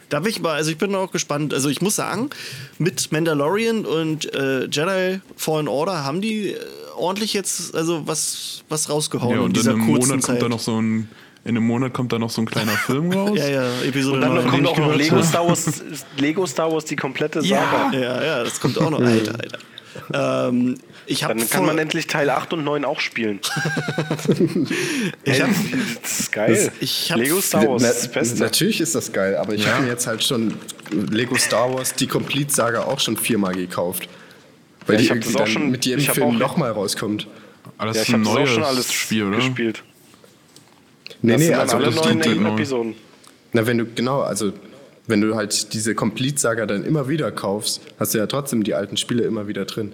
Da 0.09 0.19
bin 0.19 0.29
ich 0.29 0.41
mal, 0.41 0.53
also 0.55 0.69
ich 0.71 0.77
bin 0.77 0.93
auch 0.93 1.11
gespannt. 1.11 1.53
Also 1.53 1.69
ich 1.69 1.81
muss 1.81 1.95
sagen, 1.95 2.29
mit 2.77 3.11
Mandalorian 3.11 3.85
und 3.85 4.31
äh, 4.35 4.65
Jedi 4.65 5.21
Fallen 5.37 5.67
Order 5.67 6.03
haben 6.03 6.21
die 6.21 6.49
äh, 6.49 6.57
ordentlich 6.97 7.33
jetzt 7.33 7.73
also 7.73 8.05
was, 8.07 8.63
was 8.69 8.89
rausgehauen 8.89 9.31
ja 9.31 9.37
in 9.37 9.41
und 9.43 9.49
in 9.51 9.53
dieser 9.53 9.71
einem 9.71 9.85
kurzen 9.87 10.09
Monat 10.09 10.23
Zeit. 10.23 10.39
kommt 10.39 10.41
da 10.43 10.49
noch 10.49 10.59
so 10.59 10.79
ein. 10.81 11.09
In 11.43 11.57
einem 11.57 11.65
Monat 11.65 11.93
kommt 11.93 12.13
da 12.13 12.19
noch 12.19 12.29
so 12.29 12.41
ein 12.41 12.45
kleiner 12.45 12.73
Film 12.73 13.11
raus. 13.13 13.37
ja, 13.39 13.47
ja, 13.49 13.81
Episode 13.83 14.15
Und 14.17 14.21
dann 14.21 14.35
9. 14.35 14.47
kommt 14.47 14.67
auch 14.67 14.77
noch 14.77 14.95
Lego. 14.95 15.21
Star, 15.23 15.47
Wars, 15.47 15.83
Lego 16.17 16.45
Star 16.45 16.71
Wars, 16.71 16.85
die 16.85 16.95
komplette 16.95 17.39
ja, 17.39 17.59
Saga. 17.89 17.97
ja, 17.97 18.23
ja, 18.23 18.43
das 18.43 18.59
kommt 18.59 18.77
auch 18.77 18.89
noch. 18.91 19.01
Alter, 19.01 19.33
Alter. 19.39 19.59
Ähm, 20.49 20.77
ich 21.07 21.21
Dann 21.21 21.49
kann 21.49 21.65
man 21.65 21.77
endlich 21.77 22.07
Teil 22.07 22.29
8 22.29 22.53
und 22.53 22.63
9 22.63 22.85
auch 22.85 22.99
spielen. 23.01 23.39
ich 25.23 25.41
hab, 25.41 25.49
das 26.01 26.19
ist 26.21 26.31
geil. 26.31 26.71
ich 26.79 27.11
hab- 27.11 27.17
Lego 27.19 27.41
Star 27.41 27.67
Wars 27.67 27.81
Na, 27.81 27.89
ist 27.89 28.03
das 28.05 28.11
Beste. 28.11 28.39
Natürlich 28.39 28.81
ist 28.81 28.95
das 28.95 29.11
geil, 29.11 29.35
aber 29.35 29.53
ich 29.53 29.65
Ja. 29.65 29.73
habe 29.73 29.83
mir 29.83 29.89
jetzt 29.89 30.07
halt 30.07 30.23
schon 30.23 30.53
Lego 30.91 31.35
Star 31.37 31.73
Wars, 31.73 31.93
die 31.93 32.07
Complete-Saga 32.07 32.83
auch 32.83 32.99
schon 32.99 33.17
viermal 33.17 33.53
gekauft. 33.55 34.07
Weil 34.87 34.95
Ja, 34.95 35.01
die 35.01 35.07
irgendwie 35.09 35.33
das 35.33 35.35
auch 35.35 35.45
dann 35.45 35.53
schon- 35.53 35.71
mit 35.71 35.85
jedem 35.85 36.05
Film 36.05 36.37
nochmal 36.37 36.71
rauskommt. 36.71 37.27
Aber 37.77 37.87
das 37.87 37.97
Ja, 37.97 38.01
ist 38.03 38.09
ich 38.09 38.15
ein 38.15 38.19
habe 38.21 38.23
das 38.25 38.31
auch 38.33 38.37
neues 38.39 38.49
schon 38.51 38.63
alles 38.63 38.93
Spiel, 38.93 39.23
oder? 39.25 39.37
gespielt. 39.37 39.83
Nee, 41.22 41.34
Das 41.34 41.41
nee, 41.41 41.53
also 41.53 41.76
alle 41.78 41.86
das 41.86 41.95
neuen 41.95 42.19
die, 42.22 42.30
die, 42.30 42.36
neu. 42.39 42.53
Episoden. 42.53 42.95
na, 43.53 43.65
wenn 43.67 43.78
du, 43.78 43.86
genau, 43.86 44.22
also 44.22 44.51
wenn 45.07 45.22
du 45.22 45.36
halt 45.36 45.74
diese 45.74 45.93
Complete-Saga 45.95 46.65
dann 46.65 46.84
immer 46.86 47.07
wieder 47.09 47.32
kaufst, 47.32 47.82
hast 47.99 48.13
du 48.13 48.17
ja 48.19 48.28
trotzdem 48.28 48.63
die 48.63 48.74
alten 48.74 48.97
Spiele 48.97 49.24
immer 49.24 49.47
wieder 49.47 49.65
drin. 49.65 49.93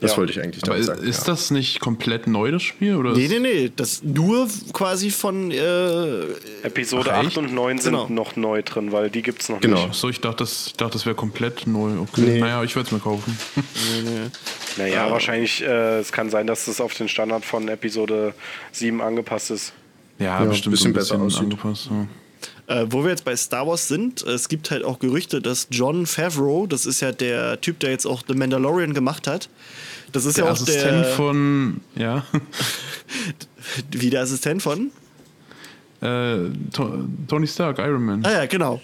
Das 0.00 0.12
Ja. 0.12 0.16
wollte 0.18 0.32
ich 0.32 0.40
eigentlich 0.42 0.64
Aber 0.64 0.76
ist, 0.76 0.86
sagen. 0.86 1.02
ist 1.06 1.20
ja. 1.26 1.32
das 1.32 1.50
nicht 1.50 1.80
komplett 1.80 2.26
neu, 2.26 2.50
das 2.50 2.62
Spiel? 2.62 2.96
Oder 2.96 3.12
Nee, 3.12 3.28
nee, 3.28 3.38
nee. 3.38 3.72
Das 3.74 4.02
nur 4.02 4.48
quasi 4.72 5.10
von. 5.10 5.50
Äh, 5.50 6.22
Episode 6.62 7.10
Ach, 7.12 7.18
8 7.18 7.26
echt? 7.28 7.38
und 7.38 7.54
9 7.54 7.78
sind 7.78 7.92
Genau. 7.92 8.08
noch 8.08 8.36
neu 8.36 8.62
drin, 8.62 8.90
weil 8.92 9.08
die 9.08 9.22
gibt 9.22 9.42
es 9.42 9.48
noch 9.48 9.60
Genau. 9.60 9.86
nicht. 9.86 9.94
So, 9.94 10.08
ich 10.10 10.20
dachte, 10.20 10.38
das, 10.38 10.66
ich 10.66 10.74
dachte, 10.74 10.94
das 10.94 11.06
wäre 11.06 11.14
komplett 11.14 11.66
neu. 11.66 11.92
Okay. 12.00 12.20
Nee. 12.22 12.40
Naja, 12.40 12.62
ich 12.64 12.74
werde 12.74 12.86
es 12.88 12.92
mir 12.92 12.98
kaufen. 13.00 13.38
Naja, 14.76 15.08
wahrscheinlich, 15.10 15.62
äh, 15.62 16.00
es 16.00 16.10
kann 16.10 16.30
sein, 16.30 16.46
dass 16.48 16.64
das 16.64 16.80
auf 16.80 16.94
den 16.94 17.08
Standard 17.08 17.44
von 17.44 17.68
Episode 17.68 18.34
7 18.72 19.00
angepasst 19.00 19.50
ist. 19.52 19.72
Ja, 20.18 20.42
Ja, 20.42 20.44
bestimmt 20.44 20.72
bisschen 20.74 20.90
ein 20.90 20.94
besser 20.94 21.18
bisschen 21.18 21.26
aussieht. 21.26 21.42
angepasst. 21.64 21.88
Ja. 21.90 22.06
Äh, 22.82 22.86
wo 22.90 23.02
wir 23.02 23.10
jetzt 23.10 23.24
bei 23.24 23.36
Star 23.36 23.66
Wars 23.66 23.88
sind, 23.88 24.22
es 24.22 24.48
gibt 24.48 24.70
halt 24.70 24.84
auch 24.84 24.98
Gerüchte, 24.98 25.40
dass 25.42 25.66
John 25.70 26.06
Favreau, 26.06 26.66
das 26.66 26.86
ist 26.86 27.00
ja 27.00 27.12
der 27.12 27.60
Typ, 27.60 27.78
der 27.80 27.90
jetzt 27.90 28.06
auch 28.06 28.22
The 28.26 28.34
Mandalorian 28.34 28.94
gemacht 28.94 29.26
hat, 29.26 29.48
das 30.12 30.24
ist 30.24 30.36
Der 30.38 30.44
ja 30.44 30.50
auch 30.50 30.54
Assistent 30.54 31.04
der, 31.04 31.12
von, 31.12 31.80
ja, 31.96 32.24
wie 33.92 34.10
der 34.10 34.22
Assistent 34.22 34.62
von? 34.62 34.90
äh, 36.00 36.36
To- 36.72 37.04
Tony 37.28 37.46
Stark, 37.46 37.78
Iron 37.78 38.02
Man. 38.04 38.24
Ah 38.24 38.32
ja, 38.32 38.46
genau. 38.46 38.80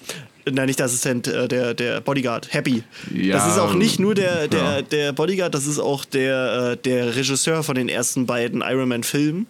Nein, 0.50 0.66
nicht 0.66 0.78
der 0.78 0.86
Assistent, 0.86 1.28
äh, 1.28 1.46
der, 1.48 1.74
der 1.74 2.00
Bodyguard, 2.00 2.52
Happy. 2.52 2.82
Ja, 3.14 3.36
das 3.36 3.52
ist 3.52 3.58
auch 3.58 3.74
nicht 3.74 4.00
nur 4.00 4.14
der, 4.14 4.48
der, 4.48 4.60
ja. 4.62 4.82
der 4.82 5.12
Bodyguard, 5.12 5.54
das 5.54 5.66
ist 5.66 5.78
auch 5.78 6.04
der, 6.04 6.72
äh, 6.72 6.76
der 6.78 7.14
Regisseur 7.14 7.62
von 7.62 7.74
den 7.74 7.88
ersten 7.88 8.26
beiden 8.26 8.62
Iron 8.62 8.88
Man-Filmen. 8.88 9.46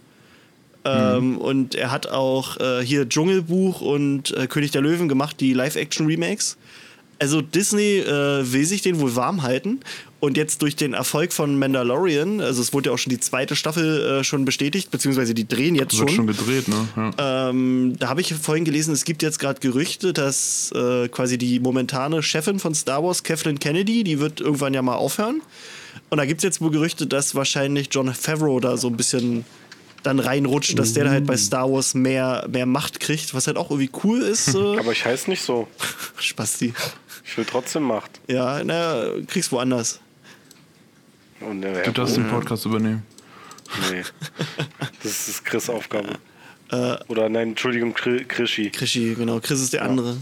Ähm, 0.84 1.38
und 1.38 1.74
er 1.74 1.90
hat 1.90 2.06
auch 2.06 2.58
äh, 2.58 2.84
hier 2.84 3.08
Dschungelbuch 3.08 3.80
und 3.80 4.36
äh, 4.36 4.46
König 4.46 4.70
der 4.70 4.82
Löwen 4.82 5.08
gemacht, 5.08 5.40
die 5.40 5.52
Live-Action-Remakes. 5.52 6.56
Also 7.18 7.42
Disney 7.42 7.98
äh, 7.98 8.50
will 8.50 8.64
sich 8.64 8.80
den 8.80 8.98
wohl 8.98 9.14
warm 9.14 9.42
halten. 9.42 9.80
Und 10.20 10.36
jetzt 10.36 10.60
durch 10.60 10.76
den 10.76 10.92
Erfolg 10.92 11.32
von 11.32 11.58
Mandalorian, 11.58 12.42
also 12.42 12.60
es 12.60 12.74
wurde 12.74 12.90
ja 12.90 12.94
auch 12.94 12.98
schon 12.98 13.10
die 13.10 13.20
zweite 13.20 13.56
Staffel 13.56 14.20
äh, 14.20 14.24
schon 14.24 14.44
bestätigt, 14.44 14.90
beziehungsweise 14.90 15.32
die 15.32 15.48
drehen 15.48 15.74
jetzt 15.74 15.98
Wird 15.98 16.10
schon. 16.10 16.16
schon 16.16 16.26
gedreht, 16.26 16.68
ne? 16.68 16.88
Ja. 16.94 17.48
Ähm, 17.48 17.94
da 17.98 18.08
habe 18.08 18.20
ich 18.20 18.34
vorhin 18.34 18.66
gelesen, 18.66 18.92
es 18.92 19.04
gibt 19.04 19.22
jetzt 19.22 19.38
gerade 19.38 19.60
Gerüchte, 19.60 20.12
dass 20.12 20.72
äh, 20.72 21.08
quasi 21.08 21.38
die 21.38 21.58
momentane 21.58 22.22
Chefin 22.22 22.58
von 22.58 22.74
Star 22.74 23.02
Wars, 23.02 23.22
Kathleen 23.22 23.58
Kennedy, 23.58 24.04
die 24.04 24.18
wird 24.18 24.42
irgendwann 24.42 24.74
ja 24.74 24.82
mal 24.82 24.96
aufhören. 24.96 25.40
Und 26.10 26.18
da 26.18 26.26
gibt 26.26 26.40
es 26.40 26.44
jetzt 26.44 26.60
wohl 26.60 26.70
Gerüchte, 26.70 27.06
dass 27.06 27.34
wahrscheinlich 27.34 27.88
John 27.90 28.12
Favreau 28.12 28.60
da 28.60 28.76
so 28.76 28.88
ein 28.88 28.96
bisschen 28.98 29.46
dann 30.02 30.18
reinrutscht, 30.18 30.78
dass 30.78 30.92
der 30.92 31.04
da 31.04 31.10
halt 31.10 31.26
bei 31.26 31.36
Star 31.36 31.70
Wars 31.70 31.94
mehr, 31.94 32.46
mehr 32.50 32.66
Macht 32.66 33.00
kriegt, 33.00 33.34
was 33.34 33.46
halt 33.46 33.56
auch 33.56 33.70
irgendwie 33.70 33.90
cool 34.04 34.20
ist. 34.22 34.54
Äh, 34.54 34.58
Aber 34.78 34.92
ich 34.92 35.04
heiße 35.04 35.28
nicht 35.28 35.42
so. 35.42 35.68
Spasti. 36.18 36.72
Ich 37.24 37.36
will 37.36 37.44
trotzdem 37.44 37.84
Macht. 37.84 38.20
Ja, 38.28 38.62
na, 38.64 39.04
kriegst 39.26 39.52
woanders. 39.52 40.00
Und, 41.40 41.64
äh, 41.64 41.82
Du 41.84 41.92
darfst 41.92 42.16
den 42.16 42.28
Podcast 42.28 42.66
übernehmen. 42.66 43.02
Nee. 43.90 44.02
Das 45.02 45.28
ist 45.28 45.44
Chris' 45.44 45.70
Aufgabe. 45.70 46.18
Oder 47.08 47.28
nein, 47.28 47.50
Entschuldigung, 47.50 47.94
Krischi. 47.94 48.70
Krischi, 48.70 49.14
genau. 49.14 49.40
Chris 49.40 49.60
ist 49.60 49.72
der 49.72 49.82
andere. 49.82 50.16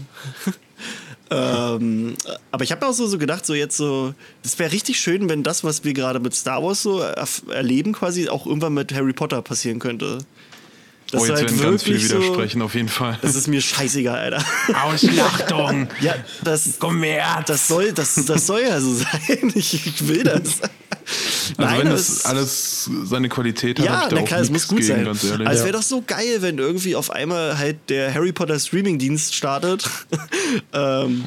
Ähm, 1.31 2.15
aber 2.51 2.63
ich 2.63 2.71
habe 2.71 2.85
auch 2.87 2.93
so, 2.93 3.05
so 3.07 3.17
gedacht, 3.17 3.45
so 3.45 3.53
jetzt 3.53 3.77
so, 3.77 4.13
es 4.43 4.57
wäre 4.57 4.71
richtig 4.71 4.99
schön, 4.99 5.29
wenn 5.29 5.43
das, 5.43 5.63
was 5.63 5.83
wir 5.83 5.93
gerade 5.93 6.19
mit 6.19 6.33
Star 6.33 6.63
Wars 6.63 6.81
so 6.81 7.01
erleben, 7.01 7.93
quasi 7.93 8.29
auch 8.29 8.45
irgendwann 8.45 8.73
mit 8.73 8.93
Harry 8.93 9.13
Potter 9.13 9.41
passieren 9.41 9.79
könnte. 9.79 10.19
Das 11.11 11.21
oh, 11.21 11.23
ist 11.23 11.29
jetzt 11.29 11.39
halt 11.39 11.51
werden 11.59 11.71
ganz 11.71 11.83
viel 11.83 11.93
wirklich 11.93 12.09
so- 12.09 12.17
widersprechen, 12.21 12.61
auf 12.61 12.75
jeden 12.75 12.87
Fall. 12.89 13.17
Das 13.21 13.35
ist 13.35 13.47
mir 13.47 13.61
scheißegal, 13.61 14.17
Alter. 14.33 14.45
Ausschlachtung! 14.83 15.87
Ja, 16.01 16.15
das, 16.43 16.75
Komm 16.79 17.01
her! 17.03 17.43
das 17.45 17.67
soll, 17.67 17.91
das, 17.93 18.15
das 18.25 18.45
soll 18.47 18.61
ja 18.61 18.79
so 18.79 18.93
sein. 18.95 19.51
Ich, 19.55 19.73
ich 19.73 20.07
will 20.07 20.23
das. 20.23 20.61
Also 21.57 21.57
Nein, 21.57 21.79
wenn 21.79 21.89
das 21.89 22.25
alles 22.25 22.89
seine 23.05 23.29
Qualität 23.29 23.79
hat, 23.79 23.85
Ja, 23.85 23.91
hab 24.01 24.03
ich 24.03 24.09
da 24.09 24.15
na 24.17 24.21
klar, 24.21 24.39
es 24.41 24.51
muss 24.51 24.67
gut 24.67 24.77
gegen, 24.79 24.89
sein. 24.89 25.05
ganz 25.05 25.23
ehrlich. 25.23 25.47
Also 25.47 25.59
es 25.61 25.65
wäre 25.65 25.77
doch 25.77 25.83
so 25.83 26.03
geil, 26.05 26.37
wenn 26.41 26.59
irgendwie 26.59 26.95
auf 26.95 27.09
einmal 27.09 27.57
halt 27.57 27.77
der 27.89 28.13
Harry 28.13 28.31
Potter 28.31 28.59
Streaming-Dienst 28.59 29.33
startet. 29.33 29.89
ähm, 30.73 31.25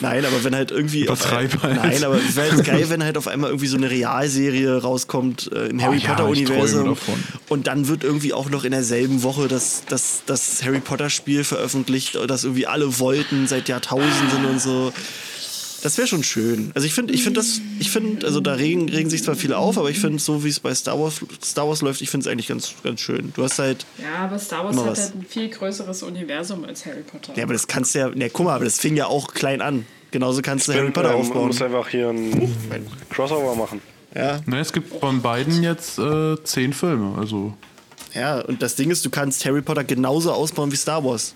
nein, 0.00 0.24
aber 0.26 0.44
wenn 0.44 0.54
halt 0.54 0.70
irgendwie. 0.70 1.08
Auf, 1.08 1.20
Übertreib 1.20 1.62
halt. 1.62 1.76
Nein, 1.76 2.04
aber 2.04 2.16
es 2.16 2.36
wäre 2.36 2.52
halt 2.52 2.64
geil, 2.66 2.84
wenn 2.88 3.02
halt 3.02 3.16
auf 3.16 3.26
einmal 3.26 3.48
irgendwie 3.50 3.66
so 3.68 3.76
eine 3.78 3.90
Realserie 3.90 4.76
rauskommt 4.82 5.50
äh, 5.52 5.66
im 5.68 5.80
Harry 5.82 5.92
Oh 5.92 5.92
ja, 5.94 5.96
ich 6.02 6.06
Potter-Universum. 6.08 6.84
davon. 6.90 7.14
Und 7.48 7.66
dann 7.66 7.88
wird 7.88 8.04
irgendwie 8.04 8.32
auch 8.34 8.50
noch 8.50 8.64
in 8.64 8.72
derselben 8.72 9.13
Woche 9.22 9.48
das, 9.48 9.82
das, 9.88 10.22
das 10.26 10.62
Harry 10.64 10.80
Potter-Spiel 10.80 11.44
veröffentlicht, 11.44 12.18
das 12.26 12.44
irgendwie 12.44 12.66
alle 12.66 12.98
wollten 12.98 13.46
seit 13.46 13.68
Jahrtausenden 13.68 14.44
und 14.46 14.60
so. 14.60 14.92
Das 15.82 15.98
wäre 15.98 16.08
schon 16.08 16.24
schön. 16.24 16.72
Also 16.74 16.86
ich 16.86 16.94
finde, 16.94 17.12
ich 17.12 17.22
finde 17.22 17.40
das, 17.40 17.60
ich 17.78 17.90
finde, 17.90 18.26
also 18.26 18.40
da 18.40 18.54
regen, 18.54 18.88
regen 18.88 19.10
sich 19.10 19.22
zwar 19.22 19.34
viele 19.34 19.58
auf, 19.58 19.76
aber 19.76 19.90
ich 19.90 20.00
finde, 20.00 20.18
so 20.18 20.42
wie 20.42 20.48
es 20.48 20.58
bei 20.58 20.74
Star 20.74 20.98
Wars, 20.98 21.20
Star 21.44 21.68
Wars 21.68 21.82
läuft, 21.82 22.00
ich 22.00 22.08
finde 22.08 22.26
es 22.26 22.32
eigentlich 22.32 22.48
ganz, 22.48 22.72
ganz 22.82 23.00
schön. 23.00 23.34
Du 23.36 23.42
hast 23.42 23.58
halt, 23.58 23.84
Ja, 23.98 24.24
aber 24.24 24.38
Star 24.38 24.64
Wars 24.64 24.78
hat 24.78 24.86
was. 24.86 25.00
halt 25.00 25.14
ein 25.16 25.26
viel 25.28 25.50
größeres 25.50 26.02
Universum 26.02 26.64
als 26.64 26.86
Harry 26.86 27.02
Potter. 27.02 27.34
ja, 27.36 27.42
aber 27.44 27.52
das 27.52 27.66
kannst 27.66 27.94
du 27.94 27.98
ja, 27.98 28.08
ne, 28.08 28.30
guck 28.30 28.46
mal, 28.46 28.54
aber 28.54 28.64
das 28.64 28.78
fing 28.80 28.96
ja 28.96 29.06
auch 29.08 29.34
klein 29.34 29.60
an. 29.60 29.84
Genauso 30.10 30.40
kannst 30.40 30.68
du 30.68 30.72
Harry 30.72 30.90
Potter 30.90 31.10
ähm, 31.12 31.20
aufbauen. 31.20 31.48
muss 31.48 31.60
einfach 31.60 31.86
hier 31.88 32.08
ein 32.08 32.54
Crossover 33.10 33.54
machen. 33.54 33.82
Ja, 34.14 34.40
Ne, 34.46 34.60
es 34.60 34.72
gibt 34.72 35.00
von 35.00 35.20
beiden 35.20 35.62
jetzt 35.62 35.98
äh, 35.98 36.36
zehn 36.44 36.72
Filme. 36.72 37.18
Also 37.18 37.52
ja, 38.14 38.40
und 38.40 38.62
das 38.62 38.76
Ding 38.76 38.90
ist, 38.90 39.04
du 39.04 39.10
kannst 39.10 39.44
Harry 39.44 39.62
Potter 39.62 39.84
genauso 39.84 40.32
ausbauen 40.32 40.70
wie 40.72 40.76
Star 40.76 41.04
Wars. 41.04 41.34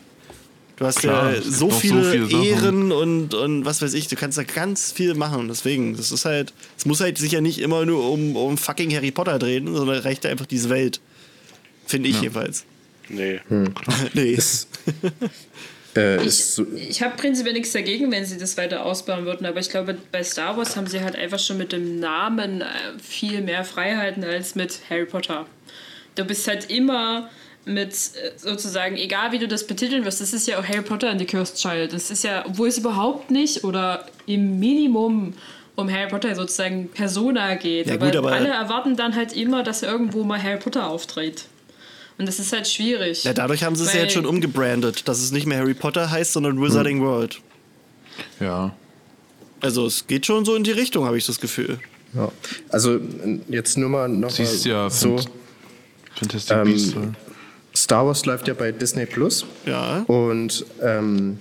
Du 0.76 0.86
hast 0.86 1.00
Klar, 1.00 1.32
ja 1.32 1.40
gibt 1.40 1.52
so 1.52 1.66
noch 1.66 1.74
so 1.74 1.80
viele, 1.80 2.28
viele. 2.28 2.44
Ehren 2.44 2.92
und, 2.92 3.34
und 3.34 3.64
was 3.64 3.82
weiß 3.82 3.94
ich, 3.94 4.06
du 4.06 4.14
kannst 4.14 4.38
da 4.38 4.44
ganz 4.44 4.92
viel 4.92 5.14
machen. 5.14 5.48
Deswegen, 5.48 5.96
das 5.96 6.12
ist 6.12 6.24
halt, 6.24 6.52
es 6.76 6.86
muss 6.86 7.00
halt 7.00 7.18
sich 7.18 7.32
ja 7.32 7.40
nicht 7.40 7.58
immer 7.58 7.84
nur 7.84 8.08
um, 8.08 8.36
um 8.36 8.56
fucking 8.56 8.94
Harry 8.94 9.10
Potter 9.10 9.40
drehen, 9.40 9.74
sondern 9.74 9.98
reicht 9.98 10.24
einfach 10.24 10.46
diese 10.46 10.70
Welt. 10.70 11.00
Finde 11.84 12.10
ich 12.10 12.20
jedenfalls. 12.20 12.64
Nee. 13.08 13.40
nee. 14.14 14.38
Äh, 15.96 16.20
Ich, 16.20 16.26
ist 16.26 16.54
so, 16.54 16.66
ich 16.76 17.02
habe 17.02 17.16
prinzipiell 17.16 17.54
nichts 17.54 17.72
dagegen, 17.72 18.12
wenn 18.12 18.24
sie 18.24 18.38
das 18.38 18.56
weiter 18.56 18.84
ausbauen 18.84 19.24
würden, 19.24 19.46
aber 19.46 19.58
ich 19.58 19.70
glaube, 19.70 19.96
bei 20.12 20.22
Star 20.22 20.56
Wars 20.56 20.76
haben 20.76 20.86
sie 20.86 21.00
halt 21.00 21.16
einfach 21.16 21.38
schon 21.38 21.58
mit 21.58 21.72
dem 21.72 21.98
Namen 21.98 22.60
äh, 22.60 22.66
viel 23.02 23.40
mehr 23.40 23.64
Freiheiten 23.64 24.22
als 24.22 24.54
mit 24.54 24.78
Harry 24.90 25.06
Potter. 25.06 25.46
Du 26.18 26.24
bist 26.24 26.46
halt 26.48 26.70
immer 26.70 27.28
mit 27.64 27.92
äh, 27.92 28.32
sozusagen, 28.36 28.96
egal 28.96 29.32
wie 29.32 29.38
du 29.38 29.46
das 29.48 29.66
betiteln 29.66 30.04
wirst, 30.04 30.20
das 30.20 30.32
ist 30.32 30.46
ja 30.48 30.58
auch 30.58 30.64
Harry 30.64 30.82
Potter 30.82 31.10
and 31.10 31.20
the 31.20 31.26
Cursed 31.26 31.56
Child. 31.56 31.92
Das 31.92 32.10
ist 32.10 32.24
ja, 32.24 32.44
obwohl 32.46 32.68
es 32.68 32.78
überhaupt 32.78 33.30
nicht 33.30 33.62
oder 33.64 34.06
im 34.26 34.58
Minimum 34.58 35.34
um 35.76 35.90
Harry 35.90 36.08
Potter 36.08 36.34
sozusagen 36.34 36.88
Persona 36.88 37.54
geht. 37.54 37.86
Ja, 37.86 37.94
aber, 37.94 38.06
gut, 38.06 38.16
aber- 38.16 38.32
alle 38.32 38.48
erwarten 38.48 38.96
dann 38.96 39.14
halt 39.14 39.32
immer, 39.36 39.62
dass 39.62 39.82
irgendwo 39.82 40.24
mal 40.24 40.42
Harry 40.42 40.58
Potter 40.58 40.88
auftritt. 40.88 41.44
Und 42.18 42.26
das 42.26 42.40
ist 42.40 42.52
halt 42.52 42.66
schwierig. 42.66 43.22
Ja, 43.22 43.32
dadurch 43.32 43.62
haben 43.62 43.76
sie 43.76 43.84
es 43.84 43.92
ja 43.94 44.00
jetzt 44.00 44.14
schon 44.14 44.26
umgebrandet, 44.26 45.06
dass 45.06 45.20
es 45.20 45.30
nicht 45.30 45.46
mehr 45.46 45.58
Harry 45.58 45.74
Potter 45.74 46.10
heißt, 46.10 46.32
sondern 46.32 46.60
Wizarding 46.60 47.00
World. 47.00 47.40
ja. 48.40 48.74
Also 49.60 49.86
es 49.86 50.06
geht 50.06 50.24
schon 50.24 50.44
so 50.44 50.54
in 50.54 50.62
die 50.64 50.70
Richtung, 50.70 51.04
habe 51.04 51.18
ich 51.18 51.26
das 51.26 51.40
Gefühl. 51.40 51.78
ja. 52.14 52.30
Also 52.70 52.98
jetzt 53.48 53.76
nur 53.76 53.88
mal 53.88 54.08
noch 54.08 54.30
Sie 54.30 54.42
ist 54.44 54.64
mal 54.64 54.70
ja 54.72 54.90
so. 54.90 55.16
Fant- 55.16 55.28
Fantastic 56.18 56.56
Ähm, 56.56 56.64
Beasts. 56.64 56.94
Star 57.76 58.06
Wars 58.06 58.26
läuft 58.26 58.48
ja 58.48 58.54
bei 58.54 58.72
Disney 58.72 59.06
Plus. 59.06 59.46
Ja. 59.64 60.02
Und 60.06 60.64
ähm, 60.82 61.38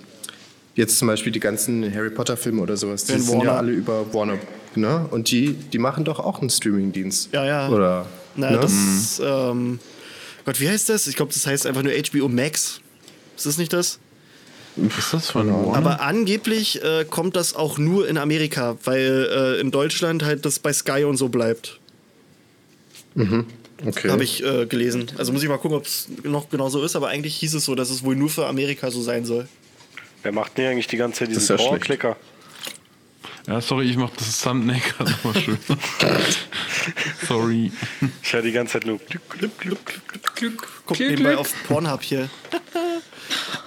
jetzt 0.75 0.99
zum 0.99 1.07
Beispiel 1.07 1.32
die 1.32 1.39
ganzen 1.39 1.93
Harry 1.93 2.09
Potter 2.09 2.38
Filme 2.38 2.61
oder 2.61 2.78
sowas, 2.78 3.05
die 3.05 3.19
sind 3.19 3.43
ja 3.43 3.57
alle 3.57 3.71
über 3.71 4.13
Warner. 4.13 4.38
Ne? 4.75 5.07
Und 5.09 5.32
die, 5.32 5.53
die 5.53 5.80
machen 5.80 6.05
doch 6.05 6.19
auch 6.19 6.39
einen 6.39 6.49
Streamingdienst. 6.49 7.30
Ja, 7.34 7.45
ja. 7.45 7.69
Oder? 7.69 8.05
Na, 8.36 8.51
ne? 8.51 8.59
das 8.59 8.71
ist, 8.71 9.21
ähm, 9.23 9.80
Gott, 10.45 10.59
wie 10.59 10.69
heißt 10.69 10.89
das? 10.89 11.07
Ich 11.07 11.15
glaube, 11.15 11.34
das 11.34 11.47
heißt 11.47 11.65
einfach 11.65 11.82
nur 11.82 11.91
HBO 11.91 12.30
Max. 12.30 12.82
Ist 13.36 13.45
das 13.47 13.57
nicht 13.57 13.73
das? 13.73 13.99
Ist 14.75 15.13
das 15.13 15.32
von 15.32 15.51
Warner? 15.51 15.75
Aber 15.75 16.01
angeblich 16.01 16.84
äh, 16.84 17.05
kommt 17.09 17.36
das 17.36 17.55
auch 17.55 17.80
nur 17.80 18.07
in 18.07 18.19
Amerika, 18.19 18.78
weil 18.84 19.28
äh, 19.32 19.59
in 19.59 19.71
Deutschland 19.71 20.23
halt 20.23 20.45
das 20.45 20.59
bei 20.59 20.71
Sky 20.71 21.03
und 21.05 21.17
so 21.17 21.30
bleibt. 21.30 21.80
Okay. 23.86 24.09
Habe 24.09 24.23
ich 24.23 24.43
äh, 24.43 24.65
gelesen. 24.65 25.11
Also 25.17 25.32
muss 25.34 25.43
ich 25.43 25.49
mal 25.49 25.57
gucken, 25.57 25.78
ob 25.78 25.86
es 25.86 26.07
noch 26.23 26.49
genau 26.49 26.69
so 26.69 26.84
ist, 26.84 26.95
aber 26.95 27.09
eigentlich 27.09 27.36
hieß 27.38 27.53
es 27.55 27.65
so, 27.65 27.75
dass 27.75 27.89
es 27.89 28.03
wohl 28.03 28.15
nur 28.15 28.30
für 28.30 28.47
Amerika 28.47 28.89
so 28.91 29.01
sein 29.01 29.25
soll. 29.25 29.47
Wer 30.23 30.32
macht 30.32 30.57
denn 30.57 30.71
eigentlich 30.71 30.88
die 30.88 30.97
ganze 30.97 31.19
Zeit 31.19 31.30
diesen 31.30 31.57
ja. 31.57 31.63
Powerclicker? 31.63 32.17
Ja, 33.47 33.61
sorry, 33.61 33.89
ich 33.89 33.95
mach 33.95 34.09
das 34.09 34.41
Thumbnail 34.41 34.82
gerade 34.82 35.11
nochmal 35.23 35.41
schön. 35.41 35.57
sorry. 37.28 37.71
Ich 38.21 38.34
höre 38.34 38.41
die 38.41 38.51
ganze 38.51 38.73
Zeit 38.73 38.86
nur 38.86 38.97
Glück, 38.97 39.30
Glück, 39.30 39.57
Glück, 39.59 39.86
Glück, 39.86 40.36
Glück. 40.36 40.67
Guck 40.86 40.97
Glück, 40.97 41.09
nebenbei 41.09 41.30
Glück. 41.30 41.39
auf 41.39 41.53
Pornhub 41.67 42.01
hier. 42.01 42.30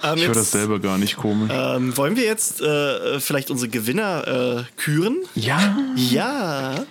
ähm, 0.03 0.15
Ich 0.17 0.25
höre 0.27 0.33
das 0.35 0.51
selber 0.51 0.79
gar 0.79 0.97
nicht 0.97 1.17
komisch. 1.17 1.51
ähm, 1.53 1.95
wollen 1.97 2.15
wir 2.15 2.25
jetzt 2.25 2.61
äh, 2.61 3.19
vielleicht 3.19 3.49
unsere 3.49 3.69
Gewinner 3.69 4.65
äh, 4.67 4.81
küren? 4.81 5.17
ja. 5.35 5.77
Ja. 5.95 6.85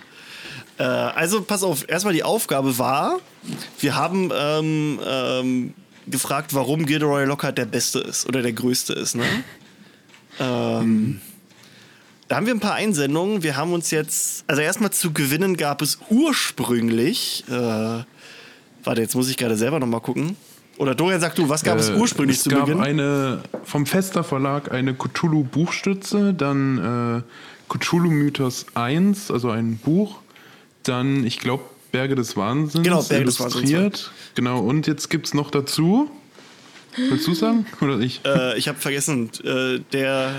Äh, 0.81 0.83
also 0.83 1.43
pass 1.43 1.61
auf, 1.61 1.87
erstmal 1.87 2.15
die 2.15 2.23
Aufgabe 2.23 2.79
war, 2.79 3.19
wir 3.79 3.95
haben 3.95 4.31
ähm, 4.35 4.99
ähm, 5.05 5.73
gefragt, 6.07 6.55
warum 6.55 6.87
Gilderoy 6.87 7.25
Lockhart 7.25 7.59
der 7.59 7.65
Beste 7.65 7.99
ist 7.99 8.27
oder 8.27 8.41
der 8.41 8.53
Größte 8.53 8.93
ist. 8.93 9.15
Ne? 9.15 9.23
Ähm, 10.39 11.19
da 12.29 12.37
haben 12.37 12.45
wir 12.45 12.53
ein 12.53 12.61
paar 12.61 12.75
Einsendungen. 12.75 13.43
Wir 13.43 13.57
haben 13.57 13.73
uns 13.73 13.91
jetzt, 13.91 14.45
also 14.47 14.61
erstmal 14.61 14.91
zu 14.91 15.11
gewinnen 15.11 15.57
gab 15.57 15.81
es 15.81 15.99
ursprünglich, 16.09 17.43
äh, 17.49 17.51
warte, 17.51 19.01
jetzt 19.01 19.13
muss 19.13 19.29
ich 19.29 19.35
gerade 19.35 19.57
selber 19.57 19.77
nochmal 19.81 19.99
gucken. 19.99 20.37
Oder 20.77 20.95
Dorian, 20.95 21.19
sag 21.19 21.35
du, 21.35 21.49
was 21.49 21.63
gab 21.63 21.77
es 21.77 21.89
Äh, 21.89 21.95
ursprünglich 21.95 22.37
es 22.37 22.43
zu 22.43 22.49
gab 22.49 22.67
Beginn? 22.67 22.81
eine 22.81 23.43
vom 23.65 23.85
Fester 23.85 24.23
Verlag 24.23 24.71
eine 24.71 24.93
Cthulhu 24.93 25.43
Buchstütze, 25.43 26.33
dann 26.33 27.23
äh, 27.27 27.77
Cthulhu 27.77 28.09
Mythos 28.09 28.65
1, 28.73 29.29
also 29.29 29.49
ein 29.49 29.77
Buch, 29.77 30.21
dann 30.83 31.25
ich 31.25 31.39
glaube 31.39 31.63
Berge 31.91 32.15
des 32.15 32.37
Wahnsinns 32.37 32.83
Genau, 32.83 33.01
Berge 33.03 33.25
des 33.25 33.39
Wahnsinns, 33.39 33.69
illustriert. 33.69 34.11
Genau, 34.35 34.59
und 34.59 34.87
jetzt 34.87 35.09
gibt 35.09 35.27
es 35.27 35.33
noch 35.33 35.51
dazu 35.51 36.09
Willst 36.97 37.25
du 37.25 37.33
sagen 37.33 37.65
oder 37.81 37.99
ich? 37.99 38.19
Äh, 38.25 38.57
ich 38.57 38.67
habe 38.67 38.77
vergessen, 38.77 39.29
äh, 39.45 39.79
der 39.93 40.33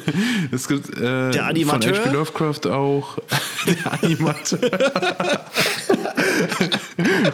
Es 0.50 0.66
gibt 0.68 0.90
äh, 0.96 1.30
Der 1.30 1.46
Animateur? 1.46 1.94
von 1.94 2.04
H.P. 2.04 2.12
Lovecraft 2.16 2.66
auch 2.70 3.18
der 3.66 3.92
Animateur. 4.02 4.70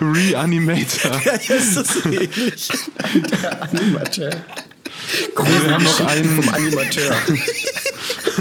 Reanimator. 0.01 1.21
ist 1.49 1.77
das 1.77 2.05
ähnlich. 2.05 2.69
Animateur. 3.61 4.31
Wir 5.37 5.73
haben 5.73 5.85
noch 5.85 6.01
einen, 6.07 6.43
Vom 6.43 6.55
Animateur. 6.55 7.17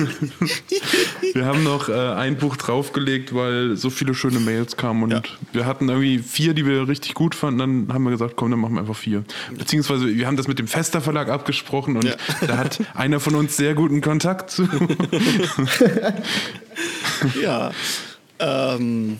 wir 1.34 1.46
haben 1.46 1.64
noch 1.64 1.90
äh, 1.90 1.94
ein 1.94 2.38
Buch 2.38 2.56
draufgelegt, 2.58 3.34
weil 3.34 3.76
so 3.76 3.90
viele 3.90 4.14
schöne 4.14 4.40
Mails 4.40 4.78
kamen 4.78 5.04
und 5.04 5.12
Ja. 5.12 5.22
wir 5.54 5.66
hatten 5.66 5.90
irgendwie 5.90 6.20
vier, 6.20 6.54
die 6.54 6.66
wir 6.66 6.88
richtig 6.88 7.14
gut 7.14 7.36
fanden. 7.36 7.60
Dann 7.60 7.94
haben 7.94 8.04
wir 8.04 8.12
gesagt, 8.12 8.36
komm, 8.36 8.52
dann 8.52 8.60
machen 8.60 8.74
wir 8.76 8.82
einfach 8.82 8.96
vier. 8.96 9.24
Beziehungsweise 9.58 10.08
wir 10.16 10.28
haben 10.28 10.38
das 10.38 10.48
mit 10.48 10.60
dem 10.60 10.68
Fester 10.68 11.02
Verlag 11.02 11.30
abgesprochen 11.30 11.96
und 11.98 12.06
Ja. 12.06 12.16
da 12.48 12.58
hat 12.58 12.80
einer 12.96 13.20
von 13.20 13.36
uns 13.36 13.58
sehr 13.58 13.74
guten 13.74 14.02
Kontakt 14.02 14.52
zu. 14.52 14.68
Ja. 17.42 17.72
Ähm, 18.40 19.18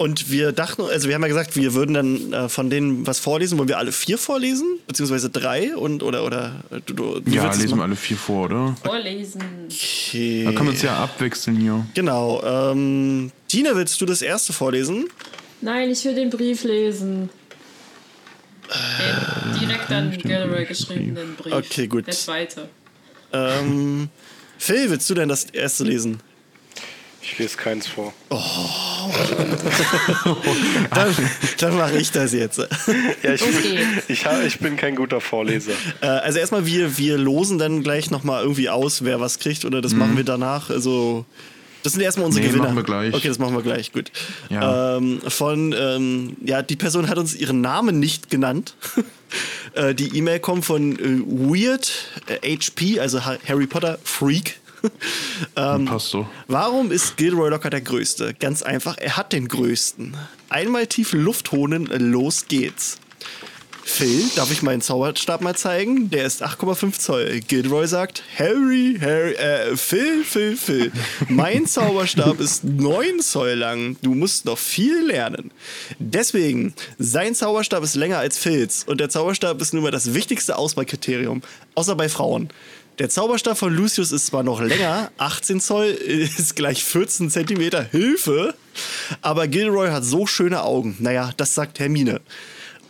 und 0.00 0.30
wir 0.30 0.52
dachten, 0.52 0.80
also 0.80 1.08
wir 1.08 1.14
haben 1.14 1.20
ja 1.20 1.28
gesagt, 1.28 1.56
wir 1.56 1.74
würden 1.74 1.92
dann 1.92 2.32
äh, 2.32 2.48
von 2.48 2.70
denen 2.70 3.06
was 3.06 3.18
vorlesen. 3.18 3.58
Wollen 3.58 3.68
wir 3.68 3.76
alle 3.76 3.92
vier 3.92 4.16
vorlesen? 4.16 4.78
Beziehungsweise 4.86 5.28
drei? 5.28 5.76
Und, 5.76 6.02
oder, 6.02 6.24
oder, 6.24 6.64
äh, 6.70 6.80
du, 6.86 6.94
du, 6.94 7.20
wie 7.26 7.34
Ja, 7.34 7.52
lesen 7.52 7.76
wir 7.76 7.82
alle 7.82 7.96
vier 7.96 8.16
vor, 8.16 8.46
oder? 8.46 8.74
Vorlesen. 8.82 9.42
Okay. 9.66 10.44
Da 10.44 10.52
können 10.52 10.68
wir 10.68 10.70
uns 10.70 10.80
ja 10.80 10.96
abwechseln 10.96 11.58
hier. 11.58 11.86
Genau. 11.92 12.42
Ähm, 12.42 13.30
Tina, 13.46 13.76
willst 13.76 14.00
du 14.00 14.06
das 14.06 14.22
erste 14.22 14.54
vorlesen? 14.54 15.04
Nein, 15.60 15.90
ich 15.90 16.02
will 16.06 16.14
den 16.14 16.30
Brief 16.30 16.64
lesen. 16.64 17.28
Den 18.72 19.60
direkt 19.60 19.90
an 19.90 20.16
Gilroy 20.16 20.64
geschriebenen 20.64 21.36
Brief. 21.36 21.52
Okay, 21.52 21.86
gut. 21.88 22.06
Der 22.06 22.14
zweite. 22.14 22.70
Ähm, 23.34 24.08
Phil, 24.56 24.88
willst 24.88 25.10
du 25.10 25.12
denn 25.14 25.28
das 25.28 25.44
erste 25.44 25.84
lesen? 25.84 26.20
Ich 27.22 27.38
lese 27.38 27.56
keins 27.58 27.86
vor. 27.86 28.12
Dann, 30.94 31.14
dann 31.58 31.76
mache 31.76 31.98
ich 31.98 32.10
das 32.12 32.32
jetzt. 32.32 32.58
Ja, 32.58 33.34
ich, 33.34 33.40
geht's. 33.42 34.08
ich, 34.08 34.24
ich 34.46 34.58
bin 34.58 34.76
kein 34.76 34.96
guter 34.96 35.20
Vorleser. 35.20 35.72
Äh, 36.00 36.06
also 36.06 36.38
erstmal, 36.38 36.66
wir, 36.66 36.96
wir 36.98 37.18
losen 37.18 37.58
dann 37.58 37.82
gleich 37.82 38.10
nochmal 38.10 38.42
irgendwie 38.42 38.68
aus, 38.68 39.04
wer 39.04 39.20
was 39.20 39.38
kriegt, 39.38 39.64
oder 39.64 39.80
das 39.80 39.92
machen 39.94 40.16
wir 40.16 40.24
danach. 40.24 40.70
Also, 40.70 41.24
das 41.82 41.92
sind 41.94 42.02
erstmal 42.02 42.26
unsere 42.26 42.42
Nee, 42.44 42.50
Gewinner. 42.50 42.64
machen 42.66 42.76
wir 42.76 42.82
gleich. 42.84 43.14
Okay, 43.14 43.28
das 43.28 43.38
machen 43.38 43.54
wir 43.54 43.62
gleich, 43.62 43.92
gut. 43.92 44.10
Ja. 44.48 44.96
Ähm, 44.96 45.20
von, 45.26 45.74
ähm, 45.78 46.36
ja, 46.44 46.62
die 46.62 46.76
Person 46.76 47.08
hat 47.08 47.18
uns 47.18 47.34
ihren 47.34 47.60
Namen 47.60 47.98
nicht 48.00 48.30
genannt. 48.30 48.74
äh, 49.74 49.94
die 49.94 50.16
E-Mail 50.16 50.40
kommt 50.40 50.64
von 50.64 50.92
äh, 50.98 51.22
Weird 51.26 51.90
äh, 52.42 52.56
HP, 52.56 53.00
also 53.00 53.24
Ha- 53.24 53.38
Harry 53.48 53.66
Potter 53.66 53.98
Freak. 54.04 54.59
ähm, 55.56 55.84
Passt 55.86 56.10
so. 56.10 56.26
Warum 56.48 56.90
ist 56.90 57.16
Gilroy 57.16 57.50
locker 57.50 57.70
der 57.70 57.80
Größte? 57.80 58.34
Ganz 58.34 58.62
einfach, 58.62 58.96
er 58.98 59.16
hat 59.16 59.32
den 59.32 59.48
Größten. 59.48 60.16
Einmal 60.48 60.86
tief 60.86 61.12
Luft 61.12 61.52
holen, 61.52 61.86
los 61.86 62.46
geht's. 62.48 62.98
Phil, 63.90 64.30
darf 64.36 64.52
ich 64.52 64.62
meinen 64.62 64.80
Zauberstab 64.80 65.40
mal 65.40 65.56
zeigen? 65.56 66.10
Der 66.10 66.24
ist 66.24 66.44
8,5 66.44 66.98
Zoll. 66.98 67.40
Gilroy 67.40 67.86
sagt, 67.86 68.22
Harry, 68.38 68.96
Harry, 69.00 69.32
äh, 69.34 69.76
Phil, 69.76 70.22
Phil, 70.22 70.56
Phil. 70.56 70.92
Mein 71.28 71.66
Zauberstab 71.66 72.40
ist 72.40 72.62
9 72.62 73.20
Zoll 73.20 73.54
lang. 73.54 73.96
Du 74.00 74.14
musst 74.14 74.44
noch 74.44 74.58
viel 74.58 75.06
lernen. 75.06 75.50
Deswegen, 75.98 76.72
sein 76.98 77.34
Zauberstab 77.34 77.82
ist 77.82 77.96
länger 77.96 78.18
als 78.18 78.38
Phils. 78.38 78.84
Und 78.84 79.00
der 79.00 79.08
Zauberstab 79.08 79.60
ist 79.60 79.74
nun 79.74 79.82
mal 79.82 79.90
das 79.90 80.14
wichtigste 80.14 80.56
Auswahlkriterium. 80.56 81.42
Außer 81.74 81.96
bei 81.96 82.08
Frauen. 82.08 82.48
Der 83.00 83.08
Zauberstab 83.08 83.56
von 83.56 83.72
Lucius 83.72 84.12
ist 84.12 84.26
zwar 84.26 84.42
noch 84.42 84.60
länger, 84.60 85.10
18 85.16 85.58
Zoll 85.62 85.86
ist 85.86 86.54
gleich 86.54 86.84
14 86.84 87.30
Zentimeter, 87.30 87.82
Hilfe, 87.82 88.54
aber 89.22 89.48
Gilroy 89.48 89.88
hat 89.88 90.04
so 90.04 90.26
schöne 90.26 90.62
Augen. 90.62 90.96
Naja, 90.98 91.30
das 91.38 91.54
sagt 91.54 91.78
Hermine. 91.78 92.20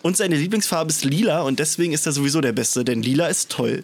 Und 0.03 0.17
seine 0.17 0.35
Lieblingsfarbe 0.35 0.91
ist 0.91 1.05
lila 1.05 1.43
und 1.43 1.61
deswegen 1.61 1.93
ist 1.93 2.07
er 2.07 2.13
sowieso 2.13 2.41
der 2.41 2.51
Beste, 2.51 2.85
denn 2.85 3.03
lila 3.03 3.29
ist 3.29 3.51
toll. 3.51 3.83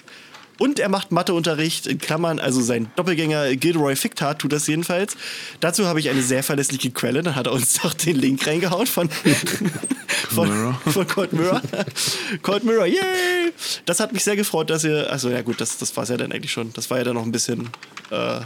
Und 0.59 0.79
er 0.79 0.89
macht 0.89 1.13
Matheunterricht 1.13 1.87
in 1.87 1.99
Klammern, 1.99 2.39
also 2.39 2.63
sein 2.63 2.91
Doppelgänger 2.97 3.57
Gilroy 3.57 3.95
Ficktat 3.95 4.39
tut 4.39 4.53
das 4.53 4.67
jedenfalls. 4.67 5.17
Dazu 5.61 5.87
habe 5.87 6.01
ich 6.01 6.09
eine 6.09 6.23
sehr 6.23 6.43
verlässliche 6.43 6.91
Quelle, 6.91 7.23
dann 7.23 7.37
hat 7.37 7.47
er 7.47 7.53
uns 7.53 7.75
doch 7.83 7.93
den 7.93 8.17
Link 8.17 8.47
reingehauen 8.47 8.87
von, 8.87 9.11
von, 10.31 10.75
von 10.75 11.07
Cold 11.07 11.33
Mirror. 11.33 11.61
Cold 12.43 12.65
Mirror, 12.65 12.87
yay! 12.87 13.53
Das 13.85 14.01
hat 14.01 14.13
mich 14.13 14.25
sehr 14.25 14.37
gefreut, 14.37 14.71
dass 14.71 14.85
ihr, 14.85 15.11
also 15.11 15.29
ja 15.29 15.43
gut, 15.43 15.61
das, 15.61 15.77
das 15.79 15.95
war 15.97 16.05
es 16.05 16.09
ja 16.09 16.17
dann 16.17 16.33
eigentlich 16.33 16.53
schon. 16.53 16.73
Das 16.73 16.91
war 16.91 16.99
ja 16.99 17.05
dann 17.05 17.15
noch 17.15 17.25
ein 17.25 17.33
bisschen 17.33 17.69
äh, 18.11 18.41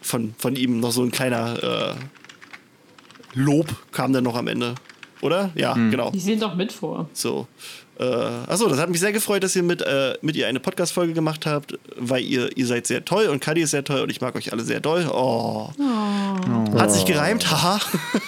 von, 0.00 0.34
von 0.38 0.56
ihm 0.56 0.80
noch 0.80 0.92
so 0.92 1.02
ein 1.02 1.10
kleiner 1.10 1.96
äh, 1.96 3.38
Lob 3.38 3.66
kam 3.92 4.12
dann 4.12 4.24
noch 4.24 4.36
am 4.36 4.48
Ende. 4.48 4.74
Oder? 5.20 5.50
Ja, 5.54 5.74
genau. 5.74 6.10
Die 6.10 6.20
sehen 6.20 6.40
doch 6.40 6.54
mit 6.54 6.72
vor. 6.72 7.08
So. 7.12 7.46
Äh, 7.98 8.04
achso, 8.04 8.68
das 8.68 8.78
hat 8.78 8.90
mich 8.90 9.00
sehr 9.00 9.12
gefreut, 9.12 9.42
dass 9.42 9.56
ihr 9.56 9.64
mit, 9.64 9.82
äh, 9.82 10.14
mit 10.22 10.36
ihr 10.36 10.46
eine 10.46 10.60
Podcast-Folge 10.60 11.14
gemacht 11.14 11.46
habt, 11.46 11.78
weil 11.96 12.22
ihr, 12.22 12.56
ihr 12.56 12.66
seid 12.66 12.86
sehr 12.86 13.04
toll 13.04 13.26
und 13.26 13.40
Kadi 13.40 13.62
ist 13.62 13.72
sehr 13.72 13.82
toll 13.82 14.00
und 14.00 14.10
ich 14.10 14.20
mag 14.20 14.36
euch 14.36 14.52
alle 14.52 14.62
sehr 14.62 14.78
doll. 14.78 15.08
Oh. 15.12 15.70
Hat 16.78 16.92
sich 16.92 17.04
gereimt, 17.04 17.50
haha. 17.50 17.80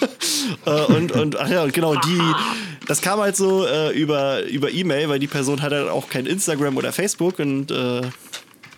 äh, 0.65 0.93
und, 0.93 1.13
und, 1.13 1.39
ach 1.39 1.49
ja, 1.49 1.65
genau, 1.67 1.95
die, 1.95 2.21
das 2.87 3.01
kam 3.01 3.21
halt 3.21 3.37
so 3.37 3.65
äh, 3.65 3.97
über, 3.97 4.43
über 4.43 4.71
E-Mail, 4.71 5.07
weil 5.07 5.19
die 5.19 5.27
Person 5.27 5.61
hat 5.61 5.71
halt 5.71 5.89
auch 5.89 6.09
kein 6.09 6.25
Instagram 6.25 6.75
oder 6.75 6.91
Facebook 6.91 7.39
und 7.39 7.71
äh, 7.71 8.01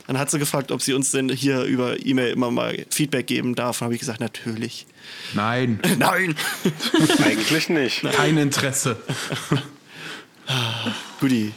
dann 0.05 0.19
hat 0.19 0.29
sie 0.29 0.37
gefragt, 0.37 0.71
ob 0.71 0.81
sie 0.81 0.93
uns 0.93 1.11
denn 1.11 1.29
hier 1.29 1.63
über 1.63 2.05
E-Mail 2.05 2.33
immer 2.33 2.51
mal 2.51 2.85
Feedback 2.89 3.25
geben 3.25 3.55
darf. 3.55 3.81
Und 3.81 3.85
habe 3.85 3.93
ich 3.95 4.01
gesagt, 4.01 4.19
natürlich. 4.19 4.85
Nein, 5.33 5.79
Nein! 5.97 6.35
Eigentlich 7.23 7.69
nicht. 7.69 8.03
kein 8.11 8.37
Interesse. 8.37 8.97
Guti. 11.19 11.53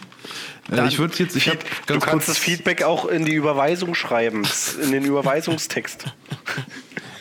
Äh, 0.71 0.89
ich 0.89 0.99
würde 0.99 1.15
jetzt, 1.19 1.37
ich 1.37 1.49
habe 1.49 1.59
Du 1.87 1.99
kannst 1.99 2.29
das 2.29 2.39
Feedback 2.39 2.83
auch 2.83 3.07
in 3.07 3.25
die 3.25 3.35
Überweisung 3.35 3.95
schreiben, 3.95 4.43
in 4.83 4.93
den 4.93 5.05
Überweisungstext. 5.05 6.05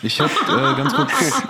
ich 0.02 0.20
habe 0.20 0.32
äh, 0.48 0.78
ganz 0.78 0.94
kurz 0.94 1.12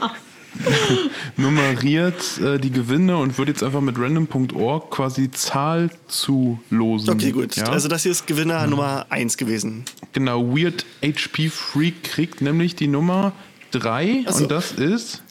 nummeriert 1.37 2.39
äh, 2.39 2.57
die 2.59 2.71
Gewinne 2.71 3.17
und 3.17 3.37
würde 3.37 3.51
jetzt 3.51 3.63
einfach 3.63 3.81
mit 3.81 3.97
random.org 3.99 4.89
quasi 4.91 5.29
Zahl 5.31 5.89
zu 6.07 6.59
losen. 6.69 7.09
Okay, 7.09 7.31
gut. 7.31 7.55
Ja? 7.55 7.65
Also 7.65 7.87
das 7.87 8.03
hier 8.03 8.11
ist 8.11 8.27
Gewinner 8.27 8.65
Nummer 8.67 9.05
1 9.09 9.37
gewesen. 9.37 9.83
genau, 10.13 10.55
Weird 10.55 10.85
HP 11.03 11.49
Freak 11.49 12.03
kriegt 12.03 12.41
nämlich 12.41 12.75
die 12.75 12.87
Nummer 12.87 13.33
3 13.71 14.25
Ach 14.27 14.31
so. 14.31 14.43
und 14.43 14.51
das 14.51 14.71
ist 14.71 15.21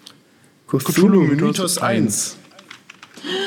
Cthulhu 0.68 1.22
Mythos 1.22 1.41
Mythos 1.41 1.78
1. 1.78 2.37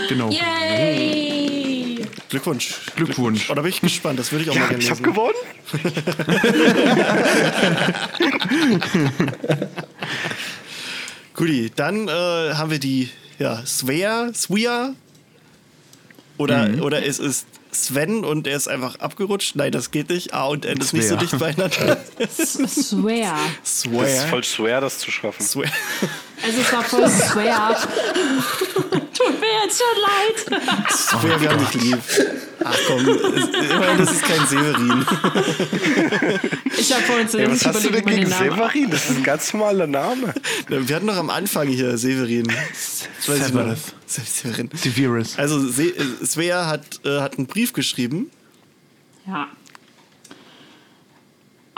genau. 0.09 0.29
Yay! 0.29 2.05
Glückwunsch. 2.29 2.75
Glückwunsch. 2.95 3.49
Oh, 3.49 3.53
da 3.55 3.61
bin 3.61 3.69
ich 3.69 3.81
gespannt. 3.81 4.19
Das 4.19 4.31
würde 4.31 4.43
ich 4.43 4.49
auch 4.49 4.55
mal 4.55 4.61
Ja, 4.61 4.67
gerne 4.69 4.83
ich 4.83 4.89
habe 4.89 5.01
gewonnen. 5.01 5.33
Guti, 11.33 11.71
dann 11.75 12.07
äh, 12.07 12.11
haben 12.11 12.71
wir 12.71 12.79
die 12.79 13.09
ja, 13.39 13.63
Svea, 13.65 14.31
Svea. 14.33 14.93
Oder, 16.37 16.69
Mhm. 16.69 16.81
oder 16.83 17.03
es 17.05 17.19
ist 17.19 17.47
Sven 17.71 18.23
und 18.23 18.47
er 18.47 18.57
ist 18.57 18.67
einfach 18.67 18.99
abgerutscht. 18.99 19.55
Nein, 19.55 19.71
das 19.71 19.91
geht 19.91 20.09
nicht. 20.09 20.33
A 20.33 20.45
und 20.45 20.65
N 20.65 20.79
ist 20.79 20.93
nicht 20.93 21.07
so 21.07 21.15
dicht 21.15 21.37
beieinander. 21.37 21.97
Swear. 22.29 23.37
Das 23.61 23.75
ist 23.75 23.81
Svea. 23.81 24.27
voll 24.29 24.43
schwer, 24.43 24.81
das 24.81 24.99
zu 24.99 25.11
schaffen. 25.11 25.43
Svea. 25.43 25.69
Also 26.43 26.61
es 26.61 26.73
war 26.73 26.83
voll 26.83 27.09
swear. 27.09 27.77
Tut 29.57 29.63
mir 29.63 29.63
jetzt 29.63 29.81
schon 29.81 29.97
leid. 30.01 30.91
Svea, 30.91 31.41
wir 31.41 31.49
haben 31.49 31.65
dich 31.65 31.73
lieb. 31.81 31.99
Ach 32.63 32.77
komm, 32.87 32.99
immerhin, 33.07 33.97
das 33.97 34.11
ist 34.11 34.23
kein 34.23 34.45
Severin. 34.47 35.05
Ich 36.77 36.93
habe 36.93 37.03
vorhin 37.03 37.27
Ja, 37.27 37.51
was 37.51 37.59
zuerst 37.59 37.65
hast 37.65 37.85
du 37.85 37.89
denn 37.89 38.05
gegen 38.05 38.25
Severin? 38.27 38.89
Das 38.89 39.09
ist 39.09 39.17
ein 39.17 39.23
ganz 39.23 39.53
normaler 39.53 39.87
Name. 39.87 40.33
Wir 40.67 40.95
hatten 40.95 41.07
doch 41.07 41.17
am 41.17 41.29
Anfang 41.29 41.67
hier 41.67 41.97
Severin. 41.97 42.47
Das 43.25 43.53
noch. 43.53 43.75
Severin. 44.05 44.69
Severus. 44.73 45.37
Also 45.37 45.67
Se 45.67 45.83
äh, 45.89 46.25
Svea 46.25 46.65
hat, 46.67 47.01
äh, 47.05 47.19
hat 47.19 47.37
einen 47.37 47.47
Brief 47.47 47.73
geschrieben. 47.73 48.31
Ja. 49.25 49.47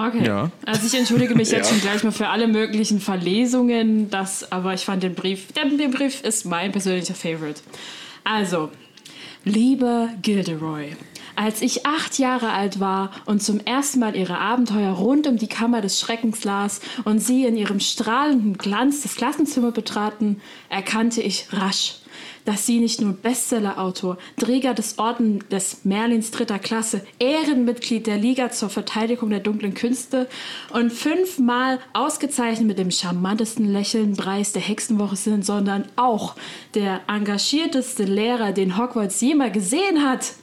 Okay. 0.07 0.25
Ja. 0.25 0.49
Also 0.65 0.87
ich 0.87 0.93
entschuldige 0.97 1.35
mich 1.35 1.51
jetzt 1.51 1.67
Ja. 1.69 1.73
schon 1.73 1.81
gleich 1.81 2.03
mal 2.03 2.11
für 2.11 2.29
alle 2.29 2.47
möglichen 2.47 2.99
Verlesungen, 3.01 4.09
das, 4.09 4.49
aber 4.51 4.73
ich 4.73 4.85
fand 4.85 5.03
den 5.03 5.13
Brief, 5.13 5.51
der, 5.51 5.65
der 5.65 5.89
Brief 5.89 6.21
ist 6.23 6.45
mein 6.45 6.71
persönlicher 6.71 7.15
Favorite. 7.15 7.61
Also, 8.23 8.69
lieber 9.43 10.09
Gilderoy, 10.21 10.95
als 11.35 11.61
ich 11.61 11.85
acht 11.85 12.17
Jahre 12.19 12.51
alt 12.51 12.79
war 12.79 13.11
und 13.25 13.41
zum 13.41 13.59
ersten 13.59 13.99
Mal 13.99 14.15
ihre 14.15 14.37
Abenteuer 14.37 14.91
rund 14.91 15.27
um 15.27 15.37
die 15.37 15.47
Kammer 15.47 15.81
des 15.81 15.99
Schreckens 15.99 16.43
las 16.43 16.81
und 17.05 17.19
sie 17.19 17.45
in 17.45 17.55
ihrem 17.57 17.79
strahlenden 17.79 18.57
Glanz 18.57 19.01
das 19.03 19.15
Klassenzimmer 19.15 19.71
betraten, 19.71 20.41
erkannte 20.69 21.21
ich 21.21 21.47
rasch, 21.51 21.95
dass 22.49 22.65
sie 22.65 22.79
nicht 22.79 22.99
nur 22.99 23.13
Bestsellerautor, 23.13 24.17
Träger 24.37 24.73
des 24.73 24.97
Orden 24.97 25.43
des 25.51 25.85
Merlins 25.85 26.31
dritter 26.31 26.57
Klasse, 26.57 27.05
Ehrenmitglied 27.19 28.07
der 28.07 28.17
Liga 28.17 28.49
zur 28.49 28.71
Verteidigung 28.71 29.29
der 29.29 29.39
dunklen 29.39 29.75
Künste 29.75 30.27
und 30.73 30.91
fünfmal 30.91 31.77
ausgezeichnet 31.93 32.65
mit 32.65 32.79
dem 32.79 32.89
charmantesten 32.89 33.71
Lächeln 33.71 34.15
Preis 34.15 34.51
der 34.51 34.63
Hexenwoche 34.63 35.15
sind, 35.15 35.45
sondern 35.45 35.85
auch 35.95 36.35
der 36.73 37.01
engagierteste 37.07 38.05
Lehrer, 38.05 38.51
den 38.51 38.79
Hogwarts 38.79 39.21
jemals 39.21 39.53
gesehen 39.53 40.03
hat. 40.03 40.33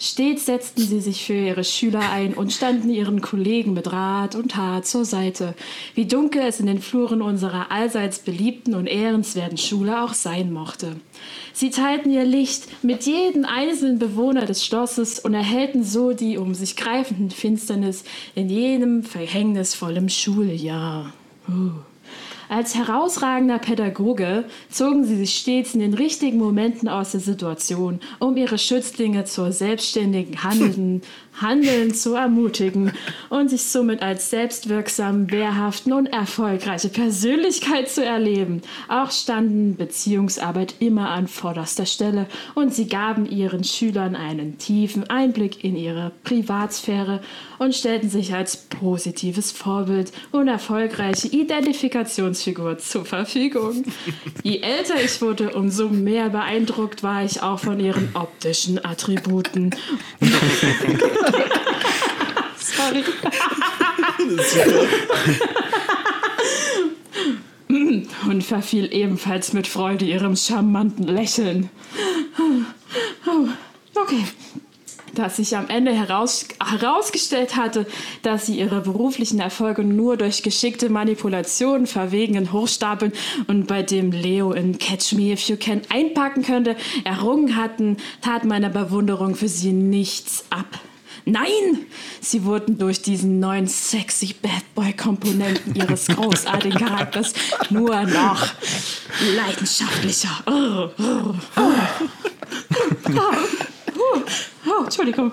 Stets 0.00 0.46
setzten 0.46 0.82
sie 0.82 1.00
sich 1.00 1.24
für 1.24 1.34
ihre 1.34 1.64
Schüler 1.64 2.10
ein 2.12 2.34
und 2.34 2.52
standen 2.52 2.88
ihren 2.88 3.20
Kollegen 3.20 3.74
mit 3.74 3.92
Rat 3.92 4.36
und 4.36 4.52
Tat 4.52 4.86
zur 4.86 5.04
Seite. 5.04 5.54
Wie 5.96 6.06
dunkel 6.06 6.42
es 6.42 6.60
in 6.60 6.66
den 6.66 6.80
Fluren 6.80 7.20
unserer 7.20 7.72
allseits 7.72 8.20
beliebten 8.20 8.74
und 8.76 8.86
ehrenswerten 8.86 9.58
Schule 9.58 10.02
auch 10.02 10.14
sein 10.14 10.52
mochte. 10.52 10.96
Sie 11.52 11.70
teilten 11.70 12.12
ihr 12.12 12.24
Licht 12.24 12.68
mit 12.84 13.06
jedem 13.06 13.44
einzelnen 13.44 13.98
Bewohner 13.98 14.46
des 14.46 14.64
Schlosses 14.64 15.18
und 15.18 15.34
erhellten 15.34 15.82
so 15.82 16.12
die 16.12 16.38
um 16.38 16.54
sich 16.54 16.76
greifenden 16.76 17.30
Finsternis 17.30 18.04
in 18.36 18.48
jedem 18.48 19.02
verhängnisvollen 19.02 20.08
Schuljahr. 20.08 21.12
Uh. 21.48 21.87
Als 22.48 22.74
herausragender 22.74 23.58
Pädagoge 23.58 24.44
zogen 24.70 25.04
sie 25.04 25.16
sich 25.16 25.36
stets 25.36 25.74
in 25.74 25.80
den 25.80 25.92
richtigen 25.92 26.38
Momenten 26.38 26.88
aus 26.88 27.12
der 27.12 27.20
Situation, 27.20 28.00
um 28.20 28.38
ihre 28.38 28.56
Schützlinge 28.56 29.24
zur 29.24 29.52
selbstständigen 29.52 30.42
Handeln, 30.42 31.02
Handeln 31.40 31.94
zu 31.94 32.14
ermutigen 32.14 32.92
und 33.28 33.50
sich 33.50 33.64
somit 33.64 34.02
als 34.02 34.30
selbstwirksam, 34.30 35.30
wehrhaften 35.30 35.92
und 35.92 36.06
erfolgreiche 36.06 36.88
Persönlichkeit 36.88 37.88
zu 37.88 38.04
erleben. 38.04 38.62
Auch 38.88 39.10
standen 39.10 39.76
Beziehungsarbeit 39.76 40.74
immer 40.80 41.10
an 41.10 41.28
vorderster 41.28 41.86
Stelle 41.86 42.26
und 42.54 42.74
sie 42.74 42.88
gaben 42.88 43.26
ihren 43.26 43.64
Schülern 43.64 44.16
einen 44.16 44.58
tiefen 44.58 45.08
Einblick 45.08 45.64
in 45.64 45.76
ihre 45.76 46.12
Privatsphäre 46.24 47.20
und 47.58 47.74
stellten 47.74 48.08
sich 48.08 48.34
als 48.34 48.56
positives 48.56 49.52
Vorbild 49.52 50.12
und 50.32 50.48
erfolgreiche 50.48 51.28
Identifikationsfigur 51.28 52.78
zur 52.78 53.04
Verfügung. 53.04 53.84
Je 54.42 54.60
älter 54.60 54.94
ich 55.02 55.20
wurde, 55.20 55.50
umso 55.54 55.88
mehr 55.88 56.30
beeindruckt 56.30 57.02
war 57.02 57.24
ich 57.24 57.42
auch 57.42 57.58
von 57.58 57.80
ihren 57.80 58.10
optischen 58.14 58.84
Attributen. 58.84 59.74
Sorry. 62.58 63.04
Und 68.28 68.42
verfiel 68.42 68.92
ebenfalls 68.92 69.52
mit 69.52 69.66
Freude 69.66 70.04
ihrem 70.04 70.36
charmanten 70.36 71.06
Lächeln. 71.06 71.70
Okay. 73.94 74.24
dass 75.14 75.36
sich 75.36 75.56
am 75.56 75.68
Ende 75.68 75.92
heraus, 75.92 76.46
herausgestellt 76.64 77.56
hatte, 77.56 77.86
dass 78.22 78.46
sie 78.46 78.58
ihre 78.58 78.80
beruflichen 78.82 79.40
Erfolge 79.40 79.82
nur 79.82 80.16
durch 80.16 80.42
geschickte 80.42 80.90
Manipulation, 80.90 81.86
verwegenen 81.86 82.52
Hochstapeln 82.52 83.12
und 83.48 83.66
bei 83.66 83.82
dem 83.82 84.12
Leo 84.12 84.52
in 84.52 84.78
Catch 84.78 85.14
Me 85.14 85.32
If 85.32 85.48
You 85.48 85.56
Can 85.56 85.82
einpacken 85.88 86.44
könnte, 86.44 86.76
errungen 87.04 87.56
hatten, 87.56 87.96
tat 88.22 88.44
meine 88.44 88.70
Bewunderung 88.70 89.34
für 89.34 89.48
sie 89.48 89.72
nichts 89.72 90.44
ab. 90.50 90.78
Nein, 91.30 91.84
sie 92.22 92.42
wurden 92.44 92.78
durch 92.78 93.02
diesen 93.02 93.38
neuen 93.38 93.68
sexy 93.68 94.34
Bad 94.40 94.62
Boy 94.74 94.94
Komponenten 94.94 95.74
ihres 95.74 96.06
großartigen 96.06 96.78
Charakters 96.78 97.34
nur 97.68 98.02
noch 98.04 98.46
leidenschaftlicher. 99.36 100.30
Oh, 100.46 100.88
oh, 100.98 101.34
oh. 101.56 101.74
Oh, 104.66 104.84
Entschuldigung. 104.84 105.32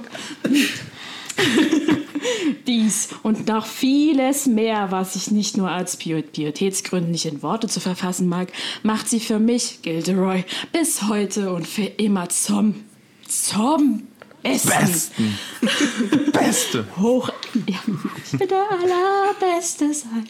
Dies 2.68 3.10
und 3.24 3.48
noch 3.48 3.66
vieles 3.66 4.48
mehr, 4.48 4.92
was 4.92 5.16
ich 5.16 5.32
nicht 5.32 5.56
nur 5.56 5.70
als 5.70 5.96
Pietätsgründen 5.96 7.12
nicht 7.12 7.26
in 7.26 7.42
Worte 7.42 7.68
zu 7.68 7.80
verfassen 7.80 8.28
mag, 8.28 8.52
macht 8.84 9.08
sie 9.08 9.22
für 9.22 9.40
mich, 9.40 9.82
Gilderoy, 9.82 10.44
bis 10.74 11.04
heute 11.04 11.54
und 11.54 11.66
für 11.68 11.86
immer 11.86 12.28
zum, 12.30 12.84
zum 13.28 14.08
Besten. 14.46 14.70
Besten. 14.70 16.32
Beste. 16.32 16.86
Hoch. 16.98 17.30
Ja, 17.68 17.80
ich 18.24 18.40
will 18.40 18.48
der 18.48 18.64
Allerbeste 18.70 19.92
sein. 19.92 20.30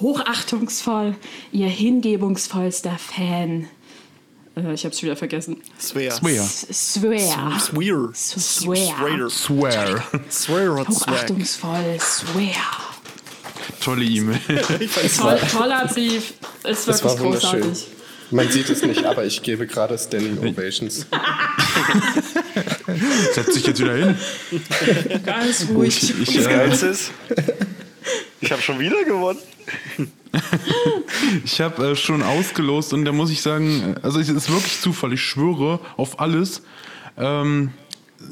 Hochachtungsvoll, 0.00 1.14
ihr 1.52 1.68
hingebungsvollster 1.68 2.96
Fan. 2.98 3.68
Äh, 4.56 4.72
ich 4.72 4.86
hab's 4.86 5.02
wieder 5.02 5.16
vergessen. 5.16 5.60
Swear. 5.78 6.12
Swear. 6.12 6.44
Swear. 6.44 7.60
Swear. 7.60 8.10
Swear. 9.30 10.02
Swear. 10.30 10.88
Hochachtungsvoll, 10.88 12.00
swear. 12.00 12.54
Tolle 13.80 14.04
E-Mail. 14.04 14.40
Toll, 15.18 15.38
toller 15.52 15.86
Brief. 15.88 16.34
Ist 16.64 16.86
wirklich 16.86 17.20
wunderschön. 17.20 17.60
großartig. 17.60 17.86
Man 18.32 18.48
sieht 18.48 18.70
es 18.70 18.82
nicht, 18.82 19.04
aber 19.04 19.24
ich 19.24 19.42
gebe 19.42 19.66
gerade 19.66 19.98
Standing 19.98 20.38
Ovations. 20.38 21.06
Setz 23.34 23.54
dich 23.54 23.66
jetzt 23.66 23.80
wieder 23.80 23.94
hin. 23.94 24.16
Ganz 25.24 25.66
ruhig. 25.68 26.14
Ich, 26.20 26.34
Das 26.34 26.46
äh, 26.46 26.48
Geilste 26.48 26.86
ist, 26.86 27.10
ich 28.40 28.50
habe 28.50 28.62
schon 28.62 28.78
wieder 28.78 29.04
gewonnen. 29.04 29.38
ich 31.44 31.60
habe 31.60 31.90
äh, 31.90 31.96
schon 31.96 32.22
ausgelost 32.22 32.94
und 32.94 33.04
da 33.04 33.12
muss 33.12 33.30
ich 33.30 33.42
sagen, 33.42 33.96
also 34.02 34.18
es 34.18 34.28
ist 34.28 34.50
wirklich 34.50 34.80
Zufall. 34.80 35.12
Ich 35.12 35.20
schwöre 35.20 35.78
auf 35.96 36.18
alles. 36.18 36.62
Ähm, 37.18 37.72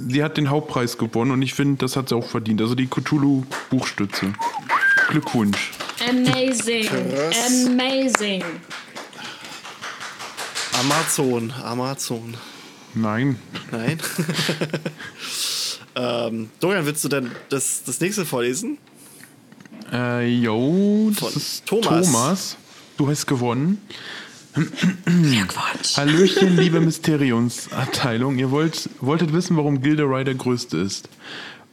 sie 0.09 0.25
hat 0.25 0.39
den 0.39 0.49
Hauptpreis 0.49 0.97
gewonnen 0.97 1.31
und 1.31 1.43
ich 1.43 1.53
finde, 1.53 1.79
das 1.79 1.97
hat 1.97 2.09
sie 2.09 2.17
auch 2.17 2.27
verdient. 2.27 2.63
Also 2.63 2.75
die 2.75 2.87
Cthulhu 2.87 3.45
Buchstütze. 3.69 4.33
Glückwunsch. 5.11 5.73
Amazing. 6.09 6.89
Amazing. 7.69 8.43
Amazon. 10.81 11.53
Amazon. 11.63 12.35
Nein. 12.95 13.39
Nein. 13.71 13.99
ähm, 15.95 16.49
Dorian, 16.59 16.87
willst 16.87 17.05
du 17.05 17.09
denn 17.09 17.31
das, 17.51 17.83
das 17.85 18.01
nächste 18.01 18.25
vorlesen? 18.25 18.79
Äh, 19.93 20.27
yo, 20.27 21.11
das 21.11 21.19
Von 21.19 21.33
ist 21.37 21.67
Thomas. 21.67 22.07
Thomas. 22.07 22.57
Du 22.97 23.11
hast 23.11 23.27
gewonnen. 23.27 23.83
Glückwunsch. 24.55 25.99
Hallöchen, 25.99 26.57
liebe 26.57 26.81
Mysteriumsabteilung. 26.81 28.39
Ihr 28.39 28.51
wollt, 28.51 28.89
wolltet 29.01 29.35
wissen, 29.35 29.59
warum 29.59 29.83
Gilderoy 29.83 30.25
der 30.25 30.35
Größte 30.35 30.79
ist. 30.79 31.11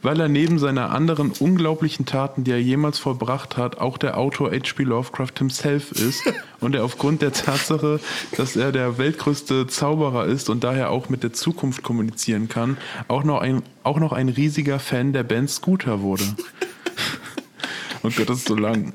Weil 0.00 0.20
er 0.20 0.28
neben 0.28 0.58
seiner 0.58 0.90
anderen 0.90 1.32
unglaublichen 1.32 2.06
Taten, 2.06 2.44
die 2.44 2.52
er 2.52 2.62
jemals 2.62 2.98
vollbracht 2.98 3.56
hat, 3.56 3.78
auch 3.78 3.98
der 3.98 4.16
Autor 4.16 4.52
H.P. 4.52 4.84
Lovecraft 4.84 5.32
himself 5.38 5.90
ist 5.92 6.22
und 6.60 6.74
er 6.74 6.84
aufgrund 6.84 7.20
der 7.22 7.32
Tatsache, 7.32 7.98
dass 8.36 8.54
er 8.54 8.70
der 8.70 8.98
weltgrößte 8.98 9.66
Zauberer 9.66 10.26
ist 10.26 10.50
und 10.50 10.62
daher 10.62 10.90
auch 10.90 11.08
mit 11.08 11.22
der 11.22 11.32
Zukunft 11.32 11.82
kommunizieren 11.82 12.48
kann, 12.48 12.76
auch 13.08 13.24
noch 13.24 13.40
ein, 13.40 13.62
auch 13.82 13.98
noch 13.98 14.12
ein 14.12 14.28
riesiger 14.28 14.78
Fan 14.78 15.12
der 15.12 15.24
Band 15.24 15.50
Scooter 15.50 16.00
wurde. 16.00 16.24
Oh 18.04 18.10
Gott, 18.16 18.28
das 18.28 18.38
ist 18.38 18.48
so 18.48 18.54
lang. 18.54 18.92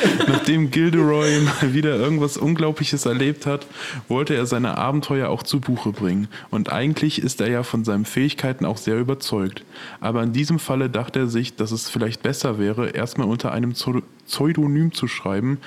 Nachdem 0.26 0.70
Gilderoy 0.70 1.40
mal 1.40 1.74
wieder 1.74 1.96
irgendwas 1.96 2.36
Unglaubliches 2.36 3.06
erlebt 3.06 3.46
hat, 3.46 3.66
wollte 4.08 4.34
er 4.34 4.46
seine 4.46 4.78
Abenteuer 4.78 5.28
auch 5.28 5.42
zu 5.42 5.60
Buche 5.60 5.92
bringen. 5.92 6.28
Und 6.50 6.72
eigentlich 6.72 7.20
ist 7.22 7.40
er 7.40 7.48
ja 7.48 7.62
von 7.62 7.84
seinen 7.84 8.04
Fähigkeiten 8.04 8.64
auch 8.64 8.76
sehr 8.78 8.98
überzeugt. 8.98 9.64
Aber 10.00 10.22
in 10.22 10.32
diesem 10.32 10.58
Falle 10.58 10.90
dachte 10.90 11.20
er 11.20 11.26
sich, 11.26 11.56
dass 11.56 11.72
es 11.72 11.88
vielleicht 11.88 12.22
besser 12.22 12.58
wäre, 12.58 12.90
erstmal 12.90 13.28
unter 13.28 13.52
einem 13.52 13.72
Pseudo- 13.72 14.02
Pseudonym 14.26 14.92
zu 14.92 15.08
schreiben, 15.08 15.58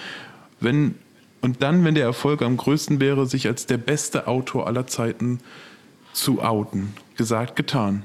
wenn, 0.59 0.95
und 1.41 1.61
dann, 1.61 1.83
wenn 1.83 1.95
der 1.95 2.05
Erfolg 2.05 2.41
am 2.41 2.57
größten 2.57 2.99
wäre, 2.99 3.25
sich 3.27 3.47
als 3.47 3.67
der 3.67 3.77
beste 3.77 4.27
Autor 4.27 4.65
aller 4.67 4.87
Zeiten 4.87 5.39
zu 6.13 6.41
outen. 6.41 6.93
Gesagt, 7.17 7.55
getan. 7.55 8.03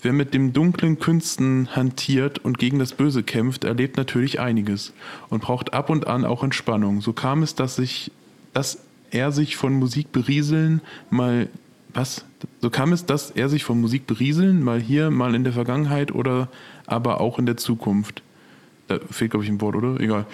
Wer 0.00 0.12
mit 0.12 0.32
dem 0.32 0.52
dunklen 0.52 0.98
Künsten 0.98 1.74
hantiert 1.74 2.38
und 2.38 2.58
gegen 2.58 2.78
das 2.78 2.92
Böse 2.92 3.22
kämpft, 3.22 3.64
erlebt 3.64 3.96
natürlich 3.96 4.38
einiges 4.38 4.92
und 5.28 5.42
braucht 5.42 5.74
ab 5.74 5.90
und 5.90 6.06
an 6.06 6.24
auch 6.24 6.44
Entspannung. 6.44 7.00
So 7.00 7.12
kam 7.12 7.42
es, 7.42 7.56
dass, 7.56 7.76
sich, 7.76 8.12
dass 8.52 8.78
er 9.10 9.32
sich 9.32 9.56
von 9.56 9.74
Musik 9.74 10.12
berieseln, 10.12 10.82
mal 11.10 11.48
was? 11.94 12.24
So 12.60 12.70
kam 12.70 12.92
es, 12.92 13.06
dass 13.06 13.30
er 13.32 13.48
sich 13.48 13.64
von 13.64 13.80
Musik 13.80 14.06
berieseln, 14.06 14.62
mal 14.62 14.80
hier, 14.80 15.10
mal 15.10 15.34
in 15.34 15.42
der 15.42 15.52
Vergangenheit 15.52 16.12
oder 16.12 16.48
aber 16.86 17.20
auch 17.20 17.38
in 17.38 17.46
der 17.46 17.56
Zukunft. 17.56 18.22
Da 18.86 18.98
fehlt, 19.10 19.32
glaube 19.32 19.44
ich, 19.44 19.50
ein 19.50 19.60
Wort, 19.60 19.74
oder? 19.74 19.98
Egal. 20.00 20.26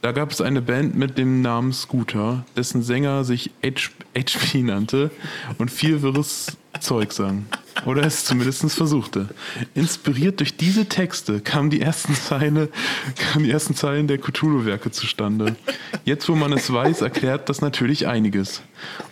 Da 0.00 0.12
gab 0.12 0.30
es 0.30 0.40
eine 0.40 0.62
Band 0.62 0.94
mit 0.94 1.18
dem 1.18 1.42
Namen 1.42 1.72
Scooter, 1.72 2.44
dessen 2.56 2.82
Sänger 2.82 3.24
sich 3.24 3.50
HP 3.64 4.62
nannte 4.62 5.10
und 5.58 5.70
viel 5.70 6.02
wirres 6.02 6.56
Zeug 6.80 7.12
sang. 7.12 7.46
Oder 7.84 8.04
es 8.04 8.24
zumindest 8.24 8.70
versuchte. 8.72 9.28
Inspiriert 9.74 10.40
durch 10.40 10.56
diese 10.56 10.86
Texte 10.86 11.40
kamen 11.40 11.70
die 11.70 11.80
ersten 11.80 12.14
Zeile, 12.14 12.68
kamen 13.16 13.44
die 13.44 13.50
ersten 13.50 13.74
Zeilen 13.74 14.06
der 14.06 14.18
Cthulhu-Werke 14.18 14.90
zustande. 14.90 15.56
Jetzt, 16.04 16.28
wo 16.28 16.34
man 16.34 16.52
es 16.52 16.72
weiß, 16.72 17.00
erklärt 17.00 17.48
das 17.48 17.60
natürlich 17.60 18.06
einiges. 18.06 18.62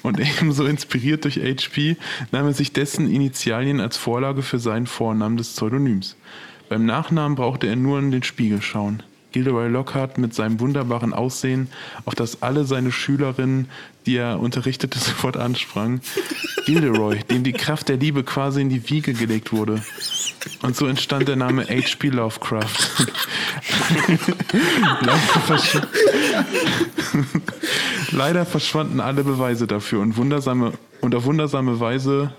Und 0.02 0.20
ebenso 0.20 0.66
inspiriert 0.66 1.24
durch 1.24 1.36
HP 1.36 1.96
nahm 2.30 2.46
er 2.46 2.54
sich 2.54 2.72
dessen 2.72 3.10
Initialien 3.10 3.80
als 3.80 3.96
Vorlage 3.96 4.42
für 4.42 4.58
seinen 4.58 4.86
Vornamen 4.86 5.36
des 5.36 5.50
Pseudonyms. 5.50 6.16
Beim 6.68 6.86
Nachnamen 6.86 7.36
brauchte 7.36 7.66
er 7.66 7.76
nur 7.76 7.98
in 7.98 8.10
den 8.10 8.22
Spiegel 8.22 8.62
schauen. 8.62 9.02
Gilderoy 9.36 9.68
Lockhart 9.68 10.16
mit 10.16 10.32
seinem 10.32 10.60
wunderbaren 10.60 11.12
Aussehen, 11.12 11.68
auf 12.06 12.14
das 12.14 12.42
alle 12.42 12.64
seine 12.64 12.90
Schülerinnen, 12.90 13.68
die 14.06 14.16
er 14.16 14.40
unterrichtete, 14.40 14.98
sofort 14.98 15.36
ansprangen. 15.36 16.00
Gilderoy, 16.64 17.18
dem 17.24 17.44
die 17.44 17.52
Kraft 17.52 17.90
der 17.90 17.98
Liebe 17.98 18.24
quasi 18.24 18.62
in 18.62 18.70
die 18.70 18.88
Wiege 18.88 19.12
gelegt 19.12 19.52
wurde. 19.52 19.82
Und 20.62 20.74
so 20.74 20.86
entstand 20.86 21.28
der 21.28 21.36
Name 21.36 21.66
H.P. 21.66 22.08
Lovecraft. 22.08 22.64
Leider, 25.02 25.18
versch 25.44 25.80
Leider 28.12 28.46
verschwanden 28.46 29.00
alle 29.00 29.22
Beweise 29.22 29.66
dafür 29.66 30.00
und 30.00 30.16
wundersame 30.16 30.72
und 31.02 31.14
auf 31.14 31.26
wundersame 31.26 31.78
Weise 31.78 32.32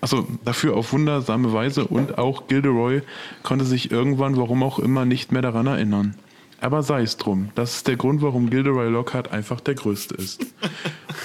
also 0.00 0.28
dafür 0.44 0.76
auf 0.76 0.92
wundersame 0.92 1.52
Weise 1.52 1.86
und 1.86 2.18
auch 2.18 2.46
Gilderoy 2.46 3.02
konnte 3.42 3.64
sich 3.64 3.90
irgendwann, 3.90 4.36
warum 4.36 4.62
auch 4.62 4.78
immer, 4.78 5.04
nicht 5.04 5.32
mehr 5.32 5.42
daran 5.42 5.66
erinnern. 5.66 6.14
Aber 6.60 6.82
sei 6.82 7.02
es 7.02 7.16
drum. 7.16 7.50
Das 7.54 7.76
ist 7.76 7.88
der 7.88 7.96
Grund, 7.96 8.22
warum 8.22 8.48
Gilderoy 8.48 8.88
Lockhart 8.88 9.30
einfach 9.30 9.60
der 9.60 9.74
Größte 9.74 10.14
ist. 10.14 10.40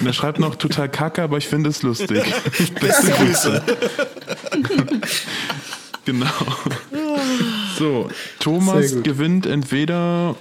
Und 0.00 0.06
er 0.06 0.12
schreibt 0.12 0.38
noch 0.38 0.56
total 0.56 0.88
kacke, 0.88 1.22
aber 1.22 1.38
ich 1.38 1.48
finde 1.48 1.70
es 1.70 1.82
lustig. 1.82 2.18
Beste 2.80 3.12
Grüße. 3.12 3.62
genau. 6.04 6.26
So, 7.78 8.10
Thomas 8.40 9.02
gewinnt 9.02 9.46
entweder 9.46 10.36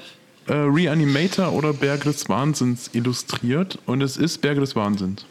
äh, 0.48 0.54
Reanimator 0.54 1.54
oder 1.54 1.74
Berge 1.74 2.06
des 2.06 2.28
Wahnsinns 2.28 2.90
illustriert. 2.94 3.80
Und 3.86 4.02
es 4.02 4.18
ist 4.18 4.42
Berge 4.42 4.60
des 4.60 4.76
Wahnsinns. 4.76 5.26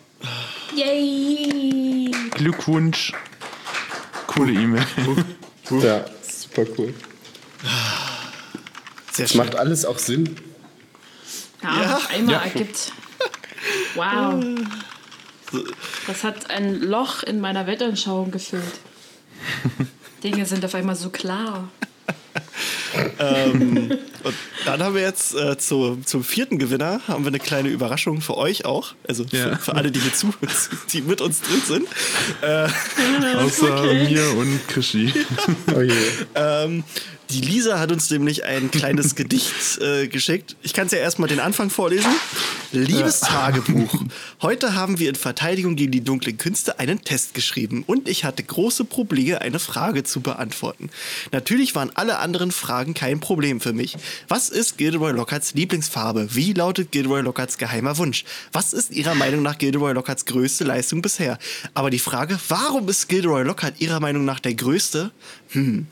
Yay! 0.74 2.10
Glückwunsch. 2.30 3.12
Coole 4.26 4.52
E-Mail. 4.52 4.86
Ja, 5.82 6.04
super 6.22 6.62
cool. 6.78 6.94
Sehr 9.12 9.24
Das 9.24 9.32
schön. 9.32 9.38
macht 9.38 9.56
alles 9.56 9.84
auch 9.84 9.98
Sinn. 9.98 10.36
Ja, 11.62 11.82
Ja. 11.82 11.96
auf 11.96 12.10
einmal 12.10 12.34
Ja. 12.34 12.40
ergibt. 12.42 12.92
Wow. 13.94 14.42
Das 16.06 16.24
hat 16.24 16.48
ein 16.50 16.80
Loch 16.80 17.22
in 17.22 17.40
meiner 17.40 17.66
Weltanschauung 17.66 18.30
gefüllt. 18.30 18.62
Dinge 20.24 20.46
sind 20.46 20.64
auf 20.64 20.74
einmal 20.74 20.96
so 20.96 21.10
klar. 21.10 21.68
ähm, 23.18 23.90
und 24.24 24.34
dann 24.64 24.82
haben 24.82 24.94
wir 24.94 25.02
jetzt 25.02 25.34
äh, 25.34 25.58
zu, 25.58 25.98
zum 26.06 26.24
vierten 26.24 26.58
Gewinner 26.58 27.00
haben 27.08 27.24
wir 27.24 27.28
eine 27.28 27.38
kleine 27.38 27.68
Überraschung 27.68 28.20
für 28.22 28.36
euch 28.36 28.64
auch. 28.64 28.94
Also 29.06 29.24
für, 29.26 29.36
Ja. 29.36 29.56
für 29.56 29.74
alle, 29.74 29.90
die 29.90 30.00
hier 30.00 30.14
zu, 30.14 30.32
die 30.92 31.02
mit 31.02 31.20
uns 31.20 31.40
drin 31.42 31.62
sind. 31.66 31.88
Äh, 32.42 32.68
Außer 33.36 33.82
mir 33.92 34.30
und 34.38 34.66
Krischi. 34.68 35.12
Oh 35.76 35.80
je. 35.80 35.92
ähm, 36.34 36.84
die 37.30 37.40
Lisa 37.40 37.78
hat 37.78 37.92
uns 37.92 38.10
nämlich 38.10 38.44
ein 38.44 38.70
kleines 38.70 39.14
Gedicht 39.14 39.78
äh, 39.80 40.08
geschickt. 40.08 40.56
Ich 40.62 40.72
kann 40.72 40.86
es 40.86 40.92
ja 40.92 40.98
erstmal 40.98 41.28
den 41.28 41.40
Anfang 41.40 41.70
vorlesen. 41.70 42.10
Liebes 42.72 43.20
Tagebuch. 43.20 44.02
Heute 44.42 44.74
haben 44.74 44.98
wir 44.98 45.08
in 45.08 45.14
Verteidigung 45.14 45.76
gegen 45.76 45.92
die 45.92 46.02
dunklen 46.02 46.36
Künste 46.38 46.78
einen 46.78 47.02
Test 47.02 47.34
geschrieben 47.34 47.84
und 47.86 48.08
ich 48.08 48.24
hatte 48.24 48.42
große 48.42 48.84
Probleme, 48.84 49.40
eine 49.40 49.58
Frage 49.58 50.04
zu 50.04 50.20
beantworten. 50.20 50.90
Natürlich 51.32 51.74
waren 51.74 51.90
alle 51.94 52.18
anderen 52.18 52.52
Fragen 52.52 52.94
kein 52.94 53.20
Problem 53.20 53.60
für 53.60 53.72
mich. 53.72 53.96
Was 54.28 54.48
ist 54.48 54.78
Gilderoy 54.78 55.12
Lockharts 55.12 55.54
Lieblingsfarbe? 55.54 56.34
Wie 56.34 56.52
lautet 56.52 56.92
Gilderoy 56.92 57.22
Lockharts 57.22 57.58
geheimer 57.58 57.98
Wunsch? 57.98 58.24
Was 58.52 58.72
ist 58.72 58.92
Ihrer 58.92 59.14
Meinung 59.14 59.42
nach 59.42 59.58
Gilderoy 59.58 59.92
Lockharts 59.92 60.24
größte 60.26 60.64
Leistung 60.64 61.02
bisher? 61.02 61.38
Aber 61.74 61.90
die 61.90 61.98
Frage, 61.98 62.38
warum 62.48 62.88
ist 62.88 63.08
Gilderoy 63.08 63.42
Lockhart 63.42 63.80
Ihrer 63.80 64.00
Meinung 64.00 64.24
nach 64.24 64.40
der 64.40 64.54
größte? 64.54 65.10
Hm. 65.50 65.86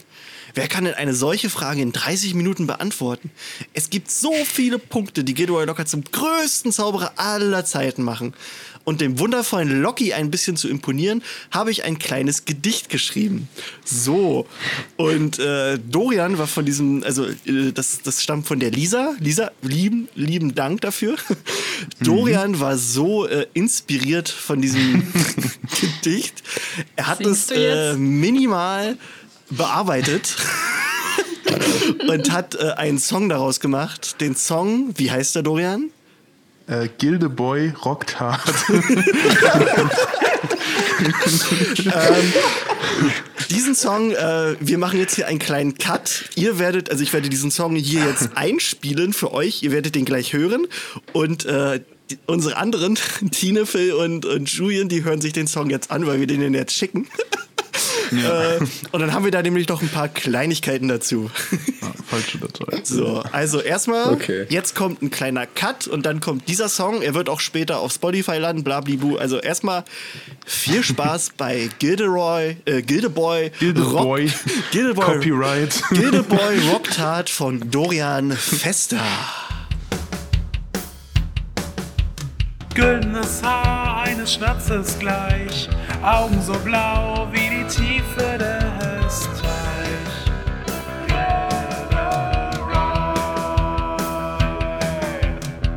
Wer 0.59 0.66
kann 0.66 0.86
denn 0.86 0.94
eine 0.94 1.14
solche 1.14 1.51
Frage 1.51 1.80
in 1.80 1.93
30 1.93 2.35
Minuten 2.35 2.66
beantworten? 2.66 3.30
Es 3.74 3.90
gibt 3.90 4.10
so 4.10 4.32
viele 4.44 4.80
Punkte, 4.80 5.22
die 5.22 5.32
Gilderoy 5.32 5.64
Lockhart 5.64 5.89
zum 5.89 6.02
größten 6.02 6.72
Zauberer 6.72 7.12
aller 7.14 7.64
Zeiten 7.64 8.02
machen. 8.02 8.35
Und 8.82 9.01
dem 9.01 9.20
wundervollen 9.20 9.80
Locky 9.80 10.14
ein 10.14 10.32
bisschen 10.32 10.56
zu 10.56 10.68
imponieren, 10.68 11.22
habe 11.52 11.70
ich 11.70 11.85
ein 11.85 12.01
kleines 12.01 12.44
Gedicht 12.44 12.89
geschrieben. 12.89 13.48
So. 13.85 14.48
Und 14.97 15.39
äh, 15.39 15.78
Dorian 15.78 16.39
war 16.39 16.48
von 16.48 16.64
diesem, 16.64 17.05
also 17.05 17.26
äh, 17.26 17.70
das, 17.72 18.01
das 18.02 18.20
stammt 18.20 18.48
von 18.48 18.59
der 18.59 18.72
Lisa. 18.72 19.14
Lisa, 19.20 19.52
lieben, 19.62 20.09
lieben 20.16 20.56
Dank 20.56 20.80
dafür. 20.80 21.18
Dorian 22.01 22.59
war 22.59 22.76
so 22.76 23.28
äh, 23.28 23.47
inspiriert 23.55 24.28
von 24.28 24.60
diesem 24.60 25.06
Gedicht. 26.02 26.43
Er 26.97 27.06
hat 27.06 27.18
Singst 27.18 27.52
es 27.52 27.94
äh, 27.94 27.97
minimal 27.97 28.97
bearbeitet 29.51 30.37
und 32.09 32.33
hat 32.33 32.55
äh, 32.55 32.73
einen 32.73 32.99
Song 32.99 33.29
daraus 33.29 33.61
gemacht. 33.61 34.20
Den 34.20 34.37
Song, 34.37 34.95
wie 34.97 35.11
heißt 35.11 35.35
der, 35.35 35.43
Dorian? 35.43 35.91
Äh, 36.66 36.89
Gildeboy 36.99 37.73
rockt 37.85 38.20
hart. 38.20 38.43
Diesen 43.51 43.75
Song, 43.75 44.12
äh, 44.12 44.57
wir 44.61 44.79
machen 44.79 44.99
jetzt 44.99 45.15
hier 45.15 45.27
einen 45.27 45.39
kleinen 45.39 45.79
Cut. 45.79 46.25
Ihr 46.35 46.59
werdet, 46.59 46.91
also 46.91 47.03
ich 47.03 47.12
werde 47.12 47.29
diesen 47.29 47.51
Song 47.51 47.77
hier 47.77 48.05
jetzt 48.05 48.37
einspielen 48.37 49.12
für 49.12 49.33
euch. 49.33 49.62
Ihr 49.62 49.73
werdet 49.73 49.95
den 49.95 50.05
gleich 50.05 50.33
hören. 50.33 50.66
Und 51.12 51.47
äh, 51.47 51.81
die, 52.11 52.19
unsere 52.27 52.57
anderen, 52.57 52.99
Tine, 53.31 53.66
Phil 53.66 53.93
und, 53.93 54.27
und 54.27 54.51
Julian, 54.51 54.89
die 54.89 55.05
hören 55.05 55.20
sich 55.20 55.33
den 55.33 55.47
Song 55.47 55.70
jetzt 55.70 55.91
an, 55.91 56.07
weil 56.07 56.20
wir 56.20 56.27
den 56.27 56.55
jetzt 56.55 56.75
schicken. 56.75 57.07
Äh, 58.12 58.59
und 58.93 59.01
dann 59.01 59.12
haben 59.12 59.24
wir 59.24 59.30
da 59.30 59.43
nämlich 59.43 59.68
noch 59.68 59.82
ein 59.82 59.89
paar 59.89 60.09
Kleinigkeiten 60.09 60.89
dazu. 60.89 61.30
Ah, 61.82 61.86
falsche 62.06 62.39
Datei. 62.39 62.80
So, 62.85 63.22
also 63.32 63.60
erstmal, 63.60 64.12
Okay. 64.12 64.47
jetzt 64.48 64.74
kommt 64.74 65.02
ein 65.02 65.10
kleiner 65.10 65.47
Cut 65.47 65.86
und 65.86 66.06
dann 66.06 66.20
kommt 66.20 66.48
dieser 66.48 66.68
Song. 66.68 67.02
Er 67.02 67.14
wird 67.14 67.28
auch 67.28 67.40
später 67.40 67.78
auf 67.80 67.93
Spotify 67.93 68.36
landen, 68.39 68.64
blablibu. 68.64 69.16
Also 69.16 69.39
erstmal 69.39 69.85
viel 70.47 70.82
Spaß 70.82 71.30
bei 71.36 71.68
Gilderoy, 71.78 72.56
äh, 72.64 72.82
Gildeboy, 72.82 73.51
Gildeboy. 73.59 74.22
Rock, 74.26 74.30
Gildeboy, 74.70 75.05
Copyright. 75.05 75.82
Gildeboy 75.90 76.59
Rockt 76.72 76.98
Hard 76.98 77.30
von 77.30 77.70
Dorian 77.70 78.32
Fester. 78.32 79.01
Güldenes 82.74 83.43
Haar 83.43 84.02
eines 84.02 84.35
Schnatzes 84.35 84.98
gleich, 85.01 85.68
Augen 86.03 86.41
so 86.41 86.53
blau 86.61 87.27
wie 87.33 87.49
die 87.51 87.65
Tiefe 87.65 88.39
des 88.39 89.29
Teich. 89.41 90.29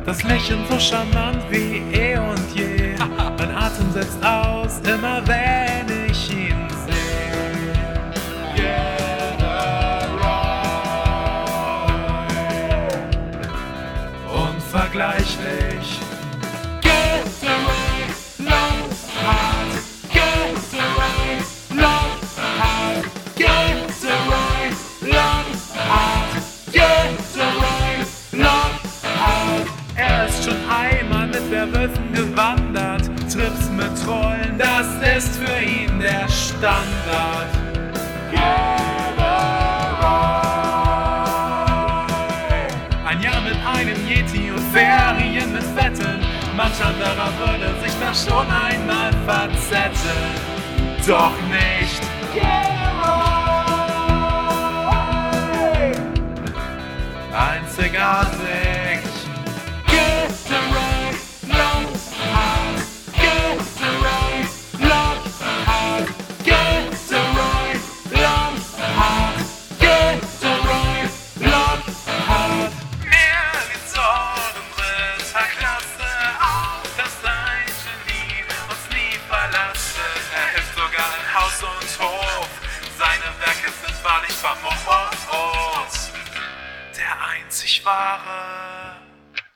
Das 0.06 0.22
Lächeln 0.22 0.64
so 0.70 0.78
charmant 0.78 1.42
wie 1.50 1.82
eh 1.92 2.18
und 2.18 2.54
je. 2.54 2.94
Mein 3.38 3.56
Atem 3.56 3.90
setzt 3.92 4.24
aus, 4.24 4.80
immer 4.80 5.26
wenn 5.26 6.10
ich 6.10 6.30
ihn 6.30 6.68
sehe. 6.86 7.72
Unvergleichlich. 14.32 15.21
Mit 31.66 31.72
Werwölfen 31.72 32.12
gewandert. 32.12 33.02
Trips 33.32 33.70
mit 33.70 34.04
Trollen, 34.04 34.58
das 34.58 34.86
ist 35.16 35.36
für 35.36 35.62
ihn 35.62 35.98
der 36.00 36.28
Standard. 36.28 37.48
Ein 43.04 43.20
Jahr 43.20 43.40
mit 43.42 43.56
einem 43.66 44.08
Yeti 44.08 44.50
und 44.50 44.60
Ferien 44.72 45.52
mit 45.52 45.62
Fetten. 45.62 46.20
Manch 46.56 46.84
anderer 46.84 47.30
würde 47.38 47.74
sich 47.82 47.92
da 48.00 48.14
schon 48.14 48.46
einmal 48.50 49.12
verzetteln. 49.26 50.32
Doch 51.06 51.32
nicht. 51.50 52.02
Einzigartig. 57.32 58.61
Der 87.82 87.86
einzig 87.86 87.86
wahre. 87.86 88.96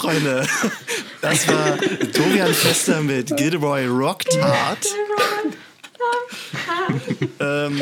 Freunde, 0.09 0.43
das 1.21 1.47
war 1.47 1.77
Dorian 2.15 2.51
Fester 2.51 2.99
mit 3.01 3.37
Gilderoy 3.37 3.85
Rockt 3.85 4.41
Hard. 4.41 4.87
ähm, 7.39 7.79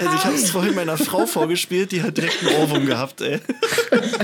also 0.00 0.16
ich 0.16 0.24
habe 0.24 0.34
es 0.34 0.50
vorhin 0.50 0.74
meiner 0.74 0.96
Frau 0.96 1.26
vorgespielt, 1.26 1.92
die 1.92 2.02
hat 2.02 2.16
direkt 2.16 2.42
einen 2.42 2.62
Ohrwurm 2.62 2.86
gehabt, 2.86 3.20
ey. 3.20 3.40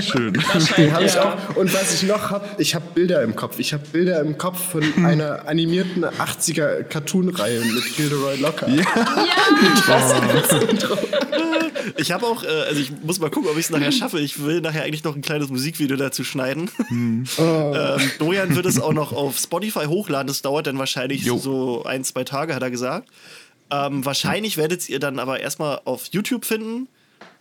Schön. 0.01 0.33
Den 0.75 0.91
habe 0.91 1.05
ich 1.05 1.19
auch. 1.19 1.55
Und 1.55 1.71
was 1.71 1.93
ich 1.93 2.03
noch 2.03 2.31
habe, 2.31 2.47
ich 2.57 2.73
habe 2.73 2.85
Bilder 2.95 3.21
im 3.21 3.35
Kopf. 3.35 3.59
Ich 3.59 3.71
habe 3.71 3.83
Bilder 3.91 4.21
im 4.21 4.39
Kopf 4.39 4.71
von 4.71 5.05
einer 5.05 5.47
animierten 5.47 6.03
80er 6.03 6.81
Cartoon-Reihe 6.83 7.59
mit 7.59 7.95
Gilderoy 7.95 8.37
Lockhart. 8.37 8.71
Ich 11.97 12.11
habe 12.11 12.25
auch, 12.25 12.43
äh, 12.43 12.47
also 12.47 12.79
ich 12.79 12.91
muss 13.03 13.19
mal 13.19 13.29
gucken, 13.29 13.49
ob 13.49 13.57
ich 13.57 13.65
es 13.65 13.71
nachher 13.71 13.91
schaffe. 13.91 14.19
Ich 14.19 14.43
will 14.43 14.61
nachher 14.61 14.83
eigentlich 14.83 15.03
noch 15.03 15.15
ein 15.15 15.21
kleines 15.21 15.49
Musikvideo 15.49 15.97
dazu 15.97 16.23
schneiden. 16.23 16.69
ähm, 16.89 17.25
Dorian 18.19 18.55
wird 18.55 18.65
es 18.65 18.79
auch 18.79 18.93
noch 18.93 19.13
auf 19.13 19.37
Spotify 19.37 19.85
hochladen. 19.85 20.27
Das 20.27 20.41
dauert 20.41 20.67
dann 20.67 20.77
wahrscheinlich 20.77 21.23
Jo. 21.23 21.37
so 21.37 21.83
ein, 21.83 22.03
zwei 22.03 22.23
Tage, 22.23 22.55
hat 22.55 22.61
er 22.61 22.71
gesagt. 22.71 23.09
Ähm, 23.71 24.05
wahrscheinlich 24.05 24.57
werdet 24.57 24.87
ihr 24.89 24.99
dann 24.99 25.19
aber 25.19 25.39
erstmal 25.39 25.81
auf 25.85 26.07
YouTube 26.11 26.45
finden. 26.45 26.87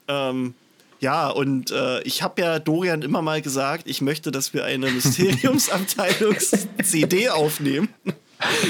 Ähm, 0.08 0.54
ja, 1.00 1.28
und 1.28 1.70
äh, 1.70 2.02
ich 2.02 2.22
habe 2.22 2.42
ja 2.42 2.58
Dorian 2.58 3.02
immer 3.02 3.22
mal 3.22 3.40
gesagt, 3.40 3.84
ich 3.86 4.00
möchte, 4.00 4.32
dass 4.32 4.52
wir 4.52 4.64
eine 4.64 4.90
Mysteriumsabteilungs-CD 4.90 7.28
aufnehmen. 7.30 7.88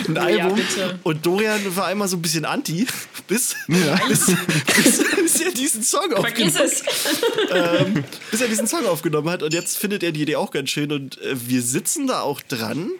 Ein 0.08 0.16
Album. 0.16 0.54
bitte. 0.56 0.98
und 1.02 1.26
Dorian 1.26 1.76
war 1.76 1.86
einmal 1.86 2.08
so 2.08 2.16
ein 2.16 2.22
bisschen 2.22 2.44
anti, 2.44 2.86
bis, 3.26 3.54
bis, 3.66 3.96
bis, 4.08 5.04
bis 5.16 5.40
er 5.40 5.50
diesen 5.52 5.82
Song 5.82 6.10
Vergiss 6.10 6.56
aufgenommen 6.56 6.70
es. 6.70 7.96
ähm, 7.96 8.04
bis 8.30 8.40
er 8.40 8.48
diesen 8.48 8.66
Song 8.66 8.86
aufgenommen 8.86 9.28
hat. 9.28 9.42
Und 9.42 9.52
jetzt 9.52 9.76
findet 9.76 10.02
er 10.02 10.12
die 10.12 10.22
Idee 10.22 10.36
auch 10.36 10.50
ganz 10.50 10.70
schön. 10.70 10.90
Und 10.90 11.20
äh, 11.20 11.34
wir 11.48 11.62
sitzen 11.62 12.06
da 12.06 12.20
auch 12.20 12.40
dran. 12.40 12.90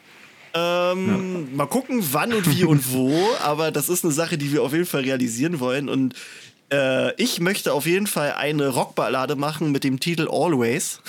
Ähm, 0.55 1.55
Mal 1.57 1.66
gucken, 1.66 2.05
wann 2.12 2.32
und 2.32 2.51
wie 2.55 2.65
und 2.65 2.93
wo. 2.93 3.15
Aber 3.43 3.70
das 3.70 3.89
ist 3.89 4.05
eine 4.05 4.12
Sache, 4.12 4.36
die 4.36 4.53
wir 4.53 4.62
auf 4.62 4.73
jeden 4.73 4.86
Fall 4.86 5.03
realisieren 5.03 5.61
wollen. 5.61 5.89
Und 5.89 6.15
äh, 6.70 7.15
ich 7.20 7.40
möchte 7.40 7.73
auf 7.73 7.86
jeden 7.86 8.07
Fall 8.07 8.32
eine 8.32 8.69
Rockballade 8.69 9.36
machen 9.36 9.73
mit 9.73 9.85
dem 9.85 10.01
Titel 10.01 10.28
Always. 10.31 11.01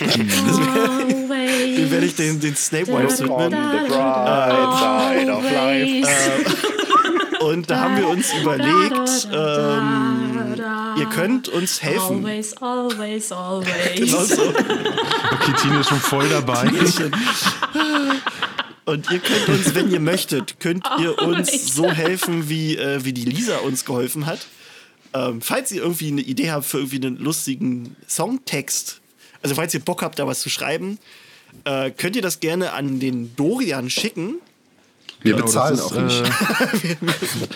Den 0.00 1.90
werde 1.90 2.06
ich 2.06 2.14
den, 2.14 2.40
den 2.40 2.56
Snape 2.56 2.88
Wives 2.88 3.20
widmen. 3.20 3.50
the 3.50 3.88
bright 3.88 4.78
side 4.78 5.30
of 5.30 5.42
life. 5.50 6.08
Und 7.40 7.68
da 7.68 7.80
haben 7.80 7.96
wir 7.98 8.08
uns 8.08 8.32
überlegt, 8.40 9.28
ähm, 9.32 10.54
ihr 10.98 11.06
könnt 11.06 11.48
uns 11.48 11.82
helfen. 11.82 12.24
Always, 12.24 12.56
always, 12.56 13.32
always. 13.32 13.94
Genau 13.96 14.24
so. 14.24 14.48
Okay, 14.48 15.52
Tine 15.60 15.80
ist 15.80 15.88
schon 15.88 16.00
voll 16.00 16.28
dabei. 16.28 16.70
Und 18.86 19.10
ihr 19.10 19.18
könnt 19.18 19.48
uns, 19.48 19.74
wenn 19.74 19.90
ihr 19.90 20.00
möchtet, 20.00 20.60
könnt 20.60 20.86
ihr 20.98 21.18
uns 21.18 21.74
so 21.74 21.90
helfen, 21.90 22.48
wie, 22.48 22.76
äh, 22.76 23.04
wie 23.04 23.12
die 23.12 23.24
Lisa 23.24 23.58
uns 23.58 23.84
geholfen 23.84 24.26
hat. 24.26 24.40
Ähm, 25.14 25.40
falls 25.40 25.70
ihr 25.72 25.82
irgendwie 25.82 26.08
eine 26.08 26.20
Idee 26.22 26.50
habt 26.50 26.66
für 26.66 26.78
irgendwie 26.78 27.06
einen 27.06 27.18
lustigen 27.18 27.96
Songtext, 28.08 29.00
also 29.44 29.54
falls 29.54 29.74
ihr 29.74 29.80
Bock 29.80 30.02
habt, 30.02 30.18
da 30.18 30.26
was 30.26 30.40
zu 30.40 30.48
schreiben, 30.48 30.98
äh, 31.64 31.90
könnt 31.90 32.16
ihr 32.16 32.22
das 32.22 32.40
gerne 32.40 32.72
an 32.72 32.98
den 32.98 33.36
Dorian 33.36 33.90
schicken. 33.90 34.36
Wir 35.22 35.34
Genau, 35.34 35.46
bezahlen 35.46 35.80
auch 35.80 35.92
nicht. 35.92 36.22
Äh, 36.22 36.96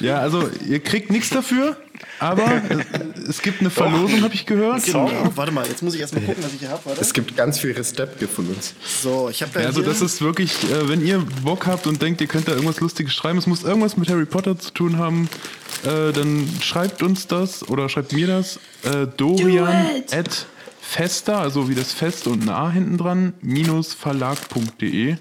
ja, 0.07 0.21
also 0.21 0.49
ihr 0.67 0.81
kriegt 0.81 1.11
nichts 1.11 1.29
dafür, 1.31 1.77
aber 2.19 2.47
äh, 2.47 2.85
es 3.29 3.43
gibt 3.43 3.61
eine 3.61 3.69
Verlosung, 3.69 4.23
habe 4.23 4.35
ich 4.35 4.47
gehört. 4.47 4.85
Genau. 4.85 5.11
Warte 5.35 5.53
mal, 5.53 5.67
jetzt 5.67 5.83
muss 5.83 5.95
ich 5.95 6.01
erstmal 6.01 6.25
gucken, 6.25 6.43
was 6.45 6.55
ich 6.55 6.61
hier 6.61 6.71
habe. 6.71 6.83
Es 6.99 7.13
gibt 7.13 7.37
ganz 7.37 7.59
viel 7.59 7.73
Restep 7.73 8.27
von 8.31 8.47
uns. 8.49 8.75
So, 9.03 9.29
ich 9.29 9.43
habe 9.43 9.53
da 9.53 9.61
Ja, 9.61 9.67
also 9.67 9.83
das 9.83 10.01
ist 10.01 10.23
wirklich, 10.23 10.53
äh, 10.65 10.89
wenn 10.89 11.05
ihr 11.05 11.19
Bock 11.43 11.67
habt 11.67 11.87
und 11.87 12.01
denkt, 12.01 12.21
ihr 12.23 12.27
könnt 12.27 12.49
da 12.49 12.53
irgendwas 12.53 12.81
Lustiges 12.81 13.15
schreiben, 13.15 13.39
es 13.39 13.47
muss 13.47 13.65
irgendwas 13.65 13.99
mit 13.99 14.09
Harry 14.09 14.27
Potter 14.27 14.59
zu 14.59 14.71
tun 14.71 14.97
haben, 14.97 15.29
äh, 15.85 16.13
dann 16.13 16.49
schreibt 16.63 17.03
uns 17.03 17.27
das 17.27 17.69
oder 17.69 17.89
schreibt 17.91 18.13
mir 18.13 18.27
das. 18.27 18.61
Äh, 18.85 19.07
Dorian 19.17 20.05
at 20.11 20.47
fester, 20.89 21.39
also 21.39 21.69
wie 21.69 21.75
das 21.75 21.93
Fest 21.93 22.27
und 22.27 22.43
ein 22.43 22.49
A 22.49 22.71
hinten 22.71 22.97
dran, 22.97 23.35
minus 23.43 23.93
verlag.de. 23.93 25.17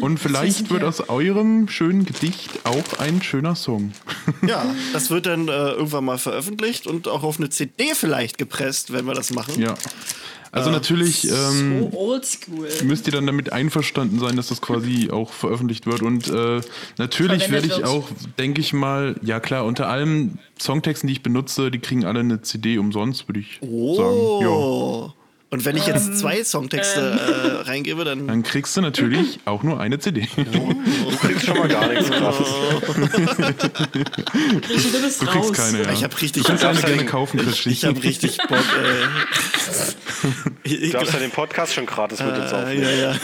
Und 0.00 0.18
vielleicht 0.18 0.70
wird 0.70 0.82
wir. 0.82 0.88
aus 0.88 1.08
eurem 1.08 1.68
schönen 1.68 2.04
Gedicht 2.04 2.50
auch 2.64 2.98
ein 2.98 3.22
schöner 3.22 3.54
Song. 3.54 3.92
ja, 4.46 4.74
das 4.92 5.10
wird 5.10 5.26
dann 5.26 5.48
äh, 5.48 5.52
irgendwann 5.52 6.04
mal 6.04 6.18
veröffentlicht 6.18 6.86
und 6.86 7.08
auch 7.08 7.22
auf 7.22 7.38
eine 7.38 7.50
CD 7.50 7.94
vielleicht 7.94 8.38
gepresst, 8.38 8.92
wenn 8.92 9.06
wir 9.06 9.14
das 9.14 9.32
machen. 9.32 9.60
Ja. 9.60 9.74
Also 10.52 10.70
natürlich 10.70 11.30
ähm, 11.30 11.88
So 12.78 12.84
müsst 12.84 13.06
ihr 13.06 13.12
dann 13.12 13.26
damit 13.26 13.52
einverstanden 13.52 14.18
sein, 14.18 14.36
dass 14.36 14.48
das 14.48 14.60
quasi 14.60 15.10
auch 15.10 15.32
veröffentlicht 15.32 15.86
wird. 15.86 16.02
Und 16.02 16.28
äh, 16.28 16.60
natürlich 16.96 17.50
werde 17.50 17.66
ich 17.66 17.84
auch, 17.84 18.08
denke 18.38 18.60
ich 18.60 18.72
mal, 18.72 19.16
ja 19.22 19.40
klar, 19.40 19.64
unter 19.64 19.88
allen 19.88 20.38
Songtexten, 20.58 21.06
die 21.06 21.14
ich 21.14 21.22
benutze, 21.22 21.70
die 21.70 21.78
kriegen 21.78 22.04
alle 22.04 22.20
eine 22.20 22.42
CD 22.42 22.78
umsonst, 22.78 23.28
würde 23.28 23.40
ich 23.40 23.58
sagen. 23.60 24.40
Ja. 24.42 25.14
Oh. 25.50 25.54
Und 25.54 25.64
wenn 25.64 25.76
ich 25.78 25.86
jetzt 25.86 26.18
zwei 26.18 26.44
Songtexte 26.44 27.00
äh, 27.00 27.62
reingebe, 27.68 28.04
dann. 28.04 28.26
Dann 28.26 28.42
kriegst 28.42 28.76
du 28.76 28.82
natürlich 28.82 29.38
auch 29.46 29.62
nur 29.62 29.80
eine 29.80 29.98
CD. 29.98 30.28
Du 30.36 30.76
kriegst 31.22 31.46
schon 31.46 31.56
mal 31.58 31.68
gar 31.68 31.88
nichts. 31.88 32.10
Krischi, 34.62 34.90
du 34.92 35.00
bist 35.02 35.22
Du 35.22 35.26
raus. 35.26 35.34
kriegst 35.46 35.54
keine, 35.56 35.82
ja. 35.84 35.92
Ich 35.92 36.04
habe 36.04 36.20
richtig, 36.20 36.42
Du 36.42 36.48
kannst 36.48 36.64
eine 36.64 36.78
ich, 36.78 36.84
gerne 36.84 37.04
kaufen, 37.06 37.38
Christi. 37.40 37.70
ich 37.70 37.84
habe 37.84 38.02
richtig 38.02 38.36
Bock. 38.36 38.58
Äh, 38.58 39.06
ich, 40.64 40.92
Du 40.92 40.98
darfst 40.98 41.14
ja 41.14 41.20
den 41.20 41.30
Podcast 41.30 41.74
schon 41.74 41.86
gratis 41.86 42.20
mit 42.20 42.36
uns 42.36 42.52
äh, 42.52 42.54
aufnehmen. 42.54 42.82
ja, 42.82 42.90
ja. 42.90 43.14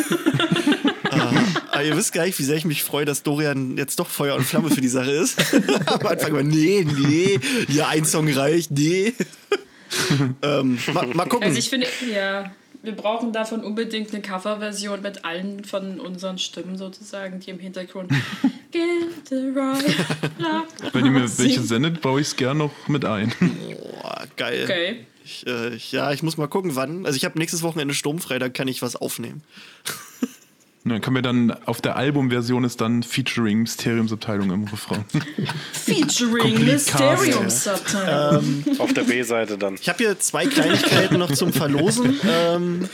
Ah, 1.10 1.32
aber 1.72 1.84
ihr 1.84 1.96
wisst 1.96 2.12
gar 2.12 2.24
nicht, 2.24 2.38
wie 2.38 2.42
sehr 2.44 2.56
ich 2.56 2.64
mich 2.64 2.82
freue, 2.82 3.04
dass 3.04 3.22
Dorian 3.22 3.76
jetzt 3.76 3.98
doch 4.00 4.08
Feuer 4.08 4.34
und 4.34 4.44
Flamme 4.44 4.70
für 4.70 4.80
die 4.80 4.88
Sache 4.88 5.10
ist. 5.10 5.36
Am 5.86 6.06
Anfang 6.06 6.32
war, 6.32 6.42
nee, 6.42 6.84
nee, 6.98 7.38
ja, 7.68 7.88
ein 7.88 8.04
Song 8.04 8.28
reicht, 8.32 8.70
nee. 8.72 9.12
ähm, 10.42 10.78
mal, 10.92 11.06
mal 11.08 11.26
gucken. 11.26 11.48
Also 11.48 11.58
ich 11.58 11.68
finde, 11.68 11.86
ja, 12.12 12.50
wir 12.82 12.92
brauchen 12.92 13.32
davon 13.32 13.64
unbedingt 13.64 14.12
eine 14.12 14.22
Coverversion 14.22 15.00
mit 15.00 15.24
allen 15.24 15.64
von 15.64 16.00
unseren 16.00 16.38
Stimmen 16.38 16.76
sozusagen, 16.76 17.40
die 17.40 17.50
im 17.50 17.58
Hintergrund 17.58 18.10
Get 18.70 19.28
the 19.28 19.52
right 19.54 19.84
love. 20.38 20.66
Wenn 20.92 21.06
ihr 21.06 21.10
mir 21.10 21.38
welche 21.38 21.62
sendet, 21.62 22.00
baue 22.00 22.20
ich 22.20 22.28
es 22.28 22.36
gerne 22.36 22.58
noch 22.58 22.88
mit 22.88 23.04
ein. 23.04 23.32
Boah, 23.40 24.24
geil. 24.36 24.64
Okay. 24.64 25.06
Ich, 25.24 25.46
äh, 25.46 25.74
ich, 25.74 25.92
ja, 25.92 26.12
ich 26.12 26.22
muss 26.22 26.36
mal 26.36 26.48
gucken, 26.48 26.76
wann. 26.76 27.06
Also 27.06 27.16
ich 27.16 27.24
habe 27.24 27.38
nächstes 27.38 27.62
Wochenende 27.62 27.94
sturmfrei, 27.94 28.38
da 28.38 28.50
kann 28.50 28.68
ich 28.68 28.82
was 28.82 28.96
aufnehmen. 28.96 29.42
Dann 30.86 31.00
können 31.00 31.16
wir 31.16 31.22
dann 31.22 31.50
auf 31.64 31.80
der 31.80 31.96
Albumversion 31.96 32.62
ist 32.62 32.78
dann 32.80 33.02
Featuring 33.02 33.60
Mysteriumsabteilung 33.60 34.50
im 34.50 34.64
Refrain. 34.64 35.04
Featuring 35.72 36.56
Complete 36.56 36.72
Mysterium 36.72 37.44
Cast, 37.44 37.64
Subtitle. 37.64 38.42
Auf 38.78 38.92
der 38.92 39.02
B-Seite 39.04 39.56
dann. 39.56 39.76
Ich 39.80 39.88
habe 39.88 39.98
hier 39.98 40.18
zwei 40.18 40.46
Kleinigkeiten 40.46 41.18
noch 41.18 41.32
zum 41.32 41.52
Verlosen. 41.52 42.20
Ähm, 42.26 42.88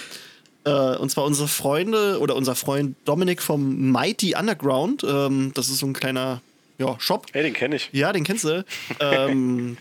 äh, 0.64 0.96
und 0.96 1.10
zwar 1.10 1.24
unsere 1.24 1.48
Freunde 1.48 2.18
oder 2.20 2.36
unser 2.36 2.54
Freund 2.54 2.96
Dominik 3.04 3.42
vom 3.42 3.90
Mighty 3.90 4.34
Underground. 4.38 5.04
Ähm, 5.04 5.52
das 5.54 5.68
ist 5.68 5.78
so 5.78 5.86
ein 5.86 5.92
kleiner 5.92 6.42
ja, 6.78 6.96
Shop. 6.98 7.26
Hey, 7.32 7.42
den 7.42 7.54
kenne 7.54 7.76
ich. 7.76 7.88
Ja, 7.92 8.12
den 8.12 8.24
kennst 8.24 8.44
du. 8.44 8.64
Ähm, 9.00 9.76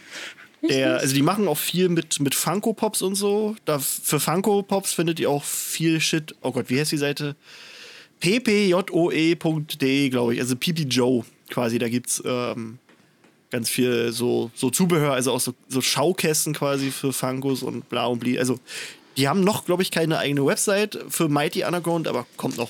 der, 0.67 0.97
also 0.97 1.13
die 1.13 1.21
machen 1.21 1.47
auch 1.47 1.57
viel 1.57 1.89
mit, 1.89 2.19
mit 2.19 2.35
Funko 2.35 2.73
Pops 2.73 3.01
und 3.01 3.15
so. 3.15 3.55
Da, 3.65 3.79
für 3.79 4.19
Funko 4.19 4.61
Pops 4.61 4.93
findet 4.93 5.19
ihr 5.19 5.29
auch 5.29 5.43
viel 5.43 5.99
Shit. 5.99 6.35
Oh 6.41 6.51
Gott, 6.51 6.69
wie 6.69 6.79
heißt 6.79 6.91
die 6.91 6.97
Seite? 6.97 7.35
ppjoe.de, 8.19 10.09
glaube 10.09 10.33
ich. 10.33 10.41
Also 10.41 10.55
PP 10.55 10.83
Joe 10.89 11.23
quasi. 11.49 11.79
Da 11.79 11.89
gibt's 11.89 12.21
ähm, 12.25 12.79
ganz 13.51 13.69
viel 13.69 14.11
so, 14.11 14.51
so 14.53 14.69
Zubehör, 14.69 15.13
also 15.13 15.31
auch 15.31 15.39
so, 15.39 15.53
so 15.67 15.81
Schaukästen 15.81 16.53
quasi 16.53 16.91
für 16.91 17.13
Funkos 17.13 17.63
und 17.63 17.89
bla 17.89 18.05
und 18.05 18.19
bli. 18.19 18.37
Also 18.37 18.59
die 19.17 19.27
haben 19.27 19.43
noch, 19.43 19.65
glaube 19.65 19.83
ich, 19.83 19.91
keine 19.91 20.17
eigene 20.17 20.45
Website 20.45 20.97
für 21.09 21.27
Mighty 21.27 21.65
Underground, 21.65 22.07
aber 22.07 22.25
kommt 22.37 22.57
noch. 22.57 22.69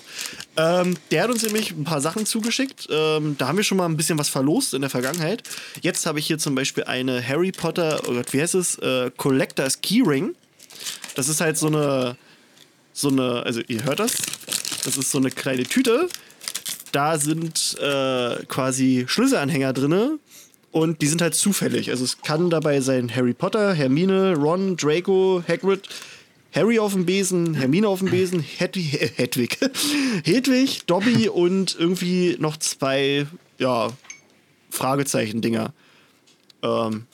Ähm, 0.57 0.97
der 1.11 1.23
hat 1.23 1.29
uns 1.29 1.43
nämlich 1.43 1.71
ein 1.71 1.83
paar 1.83 2.01
Sachen 2.01 2.25
zugeschickt. 2.25 2.87
Ähm, 2.89 3.35
da 3.37 3.47
haben 3.47 3.57
wir 3.57 3.63
schon 3.63 3.77
mal 3.77 3.85
ein 3.85 3.97
bisschen 3.97 4.17
was 4.17 4.29
verlost 4.29 4.73
in 4.73 4.81
der 4.81 4.89
Vergangenheit. 4.89 5.43
Jetzt 5.81 6.07
habe 6.07 6.17
ich 6.17 6.25
hier 6.25 6.39
zum 6.39 6.55
Beispiel 6.55 6.85
eine 6.85 7.25
Harry 7.25 7.51
Potter, 7.51 8.01
oh 8.07 8.13
Gott, 8.13 8.33
wie 8.33 8.41
heißt 8.41 8.55
es? 8.55 8.79
Äh, 8.79 9.11
Collectors 9.15 9.81
Keyring. 9.81 10.33
Das 11.13 11.29
ist 11.29 11.39
halt 11.39 11.57
so 11.57 11.67
eine, 11.67 12.17
so 12.93 13.09
eine, 13.09 13.43
also 13.43 13.61
ihr 13.67 13.83
hört 13.83 13.99
das. 13.99 14.13
Das 14.89 14.97
ist 14.97 15.11
so 15.11 15.19
eine 15.19 15.29
kleine 15.29 15.65
Tüte. 15.65 16.09
Da 16.91 17.19
sind 17.19 17.77
äh, 17.79 18.43
quasi 18.47 19.05
Schlüsselanhänger 19.07 19.71
drinne 19.71 20.17
und 20.71 21.03
die 21.03 21.07
sind 21.07 21.21
halt 21.21 21.35
zufällig. 21.35 21.91
Also 21.91 22.03
es 22.03 22.23
kann 22.23 22.49
dabei 22.49 22.81
sein 22.81 23.15
Harry 23.15 23.35
Potter, 23.35 23.75
Hermine, 23.75 24.35
Ron, 24.35 24.77
Draco, 24.77 25.43
Hagrid, 25.47 25.87
Harry 26.55 26.79
auf 26.79 26.93
dem 26.93 27.05
Besen, 27.05 27.53
Hermine 27.53 27.87
auf 27.87 27.99
dem 27.99 28.09
Besen, 28.09 28.39
Hedwig, 28.39 29.11
Hedwig, 29.17 29.59
Hedwig, 30.23 30.87
Dobby 30.87 31.29
und 31.29 31.75
irgendwie 31.77 32.35
noch 32.39 32.57
zwei, 32.57 33.27
ja, 33.59 33.91
Fragezeichen-Dinger. 34.71 35.71
Ähm, 36.63 37.05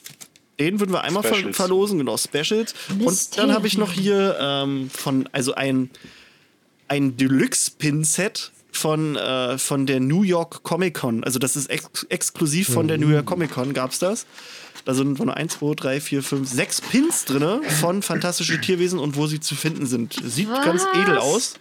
den 0.62 0.80
würden 0.80 0.94
wir 0.94 1.02
einmal 1.02 1.24
ver 1.24 1.54
verlosen, 1.54 1.98
genau, 1.98 2.16
Specials. 2.16 2.74
Und 2.98 3.38
dann 3.38 3.52
habe 3.52 3.68
ich 3.68 3.78
noch 3.78 3.92
hier 3.92 4.38
ähm, 4.40 4.90
von, 4.90 5.28
also 5.34 5.54
ein, 5.56 5.90
ein 6.88 7.18
Deluxe-Pin-Set 7.18 8.52
von, 8.72 9.16
äh, 9.16 9.58
von 9.58 9.86
der 9.86 10.00
New 10.00 10.24
York 10.24 10.64
Comic 10.64 10.96
Con. 10.96 11.24
Also 11.24 11.40
das 11.40 11.56
ist 11.56 11.70
ex 11.70 12.04
exklusiv 12.10 12.70
von 12.70 12.88
der 12.88 12.98
New 12.98 13.10
York 13.10 13.26
Comic 13.26 13.52
Con, 13.52 13.74
gab's 13.74 14.00
das. 14.00 14.26
Da 14.84 14.94
sind 14.94 15.18
von 15.18 15.30
1, 15.30 15.58
2, 15.60 15.74
3, 15.76 16.02
4, 16.02 16.24
5, 16.24 16.50
6 16.50 16.82
Pins 16.82 17.26
drin 17.26 17.62
von 17.82 18.02
fantastische 18.04 18.62
Tierwesen 18.62 19.00
und 19.00 19.16
wo 19.16 19.26
sie 19.26 19.40
zu 19.40 19.56
finden 19.56 19.88
sind. 19.88 20.16
Sieht 20.24 20.50
ganz 20.50 20.86
Was? 20.86 21.02
edel 21.02 21.18
aus. 21.18 21.56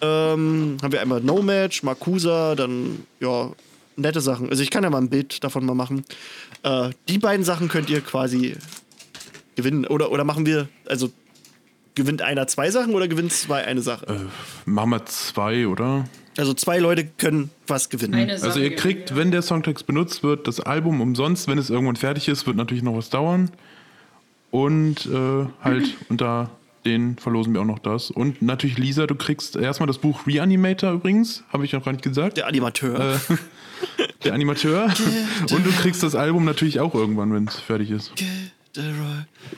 Ähm, 0.00 0.78
haben 0.82 0.92
wir 0.92 1.00
einmal 1.00 1.20
No 1.20 1.42
Match, 1.42 1.82
Makusa, 1.82 2.54
dann 2.54 3.04
ja, 3.20 3.52
nette 3.96 4.20
Sachen. 4.20 4.48
Also 4.50 4.62
ich 4.62 4.70
kann 4.70 4.82
ja 4.82 4.90
mal 4.90 4.98
ein 4.98 5.10
Bild 5.10 5.44
davon 5.44 5.64
mal 5.64 5.74
machen. 5.74 6.04
Äh, 6.62 6.90
die 7.08 7.18
beiden 7.18 7.44
Sachen 7.44 7.68
könnt 7.68 7.90
ihr 7.90 8.00
quasi 8.00 8.56
gewinnen. 9.54 9.86
Oder, 9.86 10.10
oder 10.10 10.24
machen 10.24 10.46
wir, 10.46 10.68
also 10.86 11.10
gewinnt 12.00 12.22
einer 12.22 12.46
zwei 12.46 12.70
Sachen 12.70 12.94
oder 12.94 13.08
gewinnt 13.08 13.32
zwei 13.32 13.64
eine 13.64 13.82
Sache? 13.82 14.28
Machen 14.64 14.90
wir 14.90 15.04
zwei, 15.06 15.66
oder? 15.66 16.06
Also 16.38 16.54
zwei 16.54 16.78
Leute 16.78 17.04
können 17.04 17.50
was 17.66 17.90
gewinnen. 17.90 18.30
Also 18.30 18.58
ihr 18.60 18.74
kriegt, 18.74 19.10
ja. 19.10 19.16
wenn 19.16 19.30
der 19.30 19.42
Songtext 19.42 19.86
benutzt 19.86 20.22
wird, 20.22 20.48
das 20.48 20.58
Album 20.60 21.02
umsonst. 21.02 21.48
Wenn 21.48 21.58
es 21.58 21.68
irgendwann 21.68 21.96
fertig 21.96 22.28
ist, 22.28 22.46
wird 22.46 22.56
natürlich 22.56 22.82
noch 22.82 22.96
was 22.96 23.10
dauern. 23.10 23.50
Und 24.50 25.06
äh, 25.06 25.46
halt 25.62 25.96
unter 26.08 26.50
den 26.86 27.18
verlosen 27.18 27.52
wir 27.52 27.60
auch 27.60 27.66
noch 27.66 27.78
das. 27.78 28.10
Und 28.10 28.40
natürlich, 28.40 28.78
Lisa, 28.78 29.06
du 29.06 29.14
kriegst 29.14 29.54
erstmal 29.54 29.86
das 29.86 29.98
Buch 29.98 30.26
Reanimator 30.26 30.92
übrigens, 30.92 31.44
habe 31.52 31.66
ich 31.66 31.74
noch 31.74 31.84
gar 31.84 31.92
nicht 31.92 32.02
gesagt. 32.02 32.38
Der 32.38 32.46
Animateur. 32.46 33.18
Äh, 33.28 33.36
der 34.24 34.32
Animateur. 34.32 34.84
Und 35.52 35.66
du 35.66 35.70
kriegst 35.72 36.02
das 36.02 36.14
Album 36.14 36.46
natürlich 36.46 36.80
auch 36.80 36.94
irgendwann, 36.94 37.34
wenn 37.34 37.48
es 37.48 37.56
fertig 37.56 37.90
ist. 37.90 38.12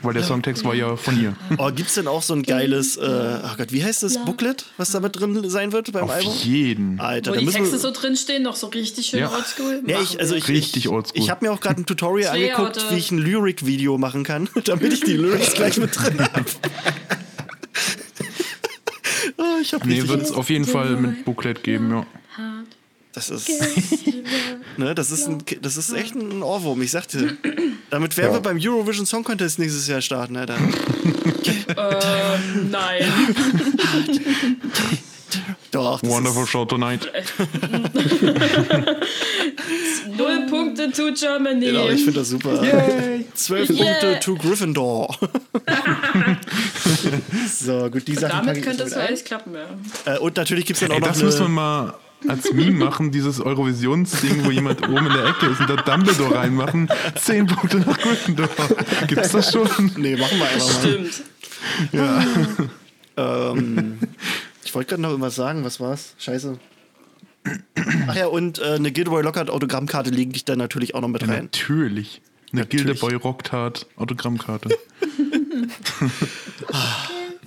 Weil 0.02 0.14
der 0.14 0.22
Songtext 0.24 0.64
war 0.64 0.74
ja 0.74 0.96
von 0.96 1.20
ihr. 1.20 1.36
Oh, 1.58 1.70
gibt's 1.70 1.94
denn 1.94 2.08
auch 2.08 2.22
so 2.22 2.32
ein 2.34 2.42
geiles, 2.42 2.96
äh, 2.96 3.40
oh 3.44 3.56
Gott, 3.58 3.70
wie 3.70 3.84
heißt 3.84 4.02
das 4.02 4.24
Booklet, 4.24 4.64
was 4.78 4.90
da 4.92 5.00
mit 5.00 5.18
drin 5.18 5.48
sein 5.50 5.72
wird 5.72 5.92
beim 5.92 6.04
Auf 6.04 6.10
Album? 6.12 6.32
jeden. 6.42 6.98
Alter, 6.98 7.32
Wo 7.32 7.36
die 7.38 7.46
Texte 7.46 7.78
so 7.78 7.90
drinstehen, 7.90 8.42
noch 8.42 8.56
so 8.56 8.68
richtig 8.68 9.06
schön 9.08 9.20
Ja. 9.20 9.30
oldschool. 9.30 9.82
Ja, 9.86 10.00
ich, 10.00 10.18
also 10.18 10.34
ich, 10.34 10.48
Richtig 10.48 10.86
ich, 10.86 10.90
oldschool. 10.90 11.20
ich 11.22 11.28
habe 11.30 11.44
mir 11.44 11.52
auch 11.52 11.60
gerade 11.60 11.82
ein 11.82 11.86
Tutorial 11.86 12.34
angeguckt, 12.34 12.82
wie 12.90 12.96
ich 12.96 13.10
ein 13.10 13.18
Lyric-Video 13.18 13.98
machen 13.98 14.24
kann, 14.24 14.48
damit 14.64 14.92
ich 14.94 15.00
die 15.00 15.16
Lyrics 15.18 15.52
gleich 15.54 15.76
mit 15.76 15.90
drin 15.94 16.18
habe. 16.20 16.44
oh, 19.36 19.58
ich 19.60 19.74
hab 19.74 19.84
Nee, 19.84 19.92
richtig 19.94 20.08
wird 20.10 20.22
es 20.22 20.32
auf 20.32 20.48
jeden 20.48 20.64
Fall 20.64 20.96
mit 20.96 21.26
Booklet 21.26 21.62
geben, 21.62 21.90
ja. 21.90 22.06
Das 23.12 23.28
ist, 23.28 23.50
ne, 24.78 24.94
das 24.94 25.10
ist, 25.10 25.28
ein, 25.28 25.42
das 25.60 25.76
ist 25.76 25.92
echt 25.92 26.14
ein 26.14 26.42
Ohrwurm, 26.42 26.80
ich 26.80 26.90
sagte. 26.90 27.36
Damit 27.90 28.16
werden 28.16 28.32
wir 28.32 28.40
beim 28.40 28.58
Eurovision 28.58 29.04
Song 29.04 29.22
Contest 29.22 29.58
nächstes 29.58 29.86
Jahr 29.86 30.00
starten, 30.00 30.36
Alter. 30.36 30.56
Ähm, 31.74 32.70
nein. 32.70 33.02
Doch, 35.70 36.02
Wonderful 36.02 36.42
ist, 36.42 36.50
Show 36.50 36.66
Tonight. 36.66 37.10
Null 40.18 40.46
Punkte 40.50 40.90
to 40.92 41.12
Germany. 41.12 41.66
genau, 41.66 41.88
ich 41.88 42.04
finde 42.04 42.20
das 42.20 42.28
super. 42.28 42.62
Zwölf 43.34 43.70
Yeah. 43.70 43.94
Punkte 43.94 44.20
to 44.20 44.34
Gryffindor. 44.34 45.16
so, 47.50 47.88
gut, 47.90 48.06
die 48.06 48.14
Sachen 48.16 48.46
Damit 48.46 48.62
könnte 48.62 48.82
es 48.82 48.92
alles 48.92 49.24
klappen, 49.24 49.54
ja. 49.54 50.14
Äh, 50.14 50.18
und 50.18 50.36
natürlich 50.36 50.66
gibt 50.66 50.76
es 50.76 50.86
dann 50.86 50.90
auch 50.90 50.96
Ey, 50.96 51.00
noch 51.00 51.08
das 51.08 51.22
müssen 51.22 51.40
wir 51.40 51.48
mal 51.48 51.94
als 52.28 52.52
Meme 52.52 52.84
machen, 52.84 53.10
dieses 53.10 53.40
Eurovisionsding, 53.40 54.44
wo 54.44 54.50
jemand 54.50 54.82
oben 54.88 55.06
in 55.06 55.12
der 55.12 55.26
Ecke 55.26 55.46
ist 55.46 55.60
und 55.60 55.70
da 55.70 55.76
Dumbledore 55.76 56.36
reinmachen. 56.36 56.88
Zehn 57.16 57.46
Punkte 57.46 57.78
nach 57.78 57.98
Gryffindor. 57.98 58.48
Gibt's 59.06 59.32
das 59.32 59.52
schon? 59.52 59.68
Nee, 59.96 60.16
machen 60.16 60.38
wir 60.38 60.46
einfach 60.46 60.66
mal. 60.66 60.80
Stimmt. 60.80 61.22
Ähm, 63.16 63.98
ich 64.64 64.74
wollte 64.74 64.90
gerade 64.90 65.02
noch 65.02 65.10
irgendwas 65.10 65.34
sagen, 65.34 65.64
was 65.64 65.80
war's? 65.80 66.14
Scheiße. 66.18 66.58
Ach 68.06 68.14
ja, 68.14 68.26
und 68.26 68.58
äh, 68.60 68.74
eine 68.74 68.92
Gilderoy 68.92 69.22
Lockhart 69.22 69.50
Autogrammkarte 69.50 70.10
lege 70.10 70.32
ich 70.34 70.44
dann 70.44 70.58
natürlich 70.58 70.94
auch 70.94 71.00
noch 71.00 71.08
mit 71.08 71.22
rein. 71.26 71.44
Natürlich. 71.44 72.22
Eine 72.52 72.62
Natürlich. 72.62 72.84
Gildeboy 72.84 73.14
Rocktart 73.14 73.86
Autogrammkarte. 73.96 74.68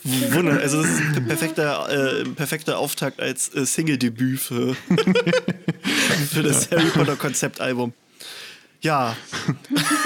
Wunder, 0.06 0.60
also 0.60 0.84
das 0.84 0.92
ist 0.92 1.02
ein 1.16 1.28
perfekter, 1.28 1.90
äh, 1.90 2.24
perfekter 2.26 2.78
Auftakt 2.78 3.20
als 3.20 3.54
äh, 3.56 3.66
Single-Debüt 3.66 4.40
für, 4.40 4.76
für 6.32 6.44
das 6.44 6.70
Harry 6.70 6.90
Potter 6.94 7.16
Konzeptalbum. 7.16 7.92
Ja. 8.82 9.18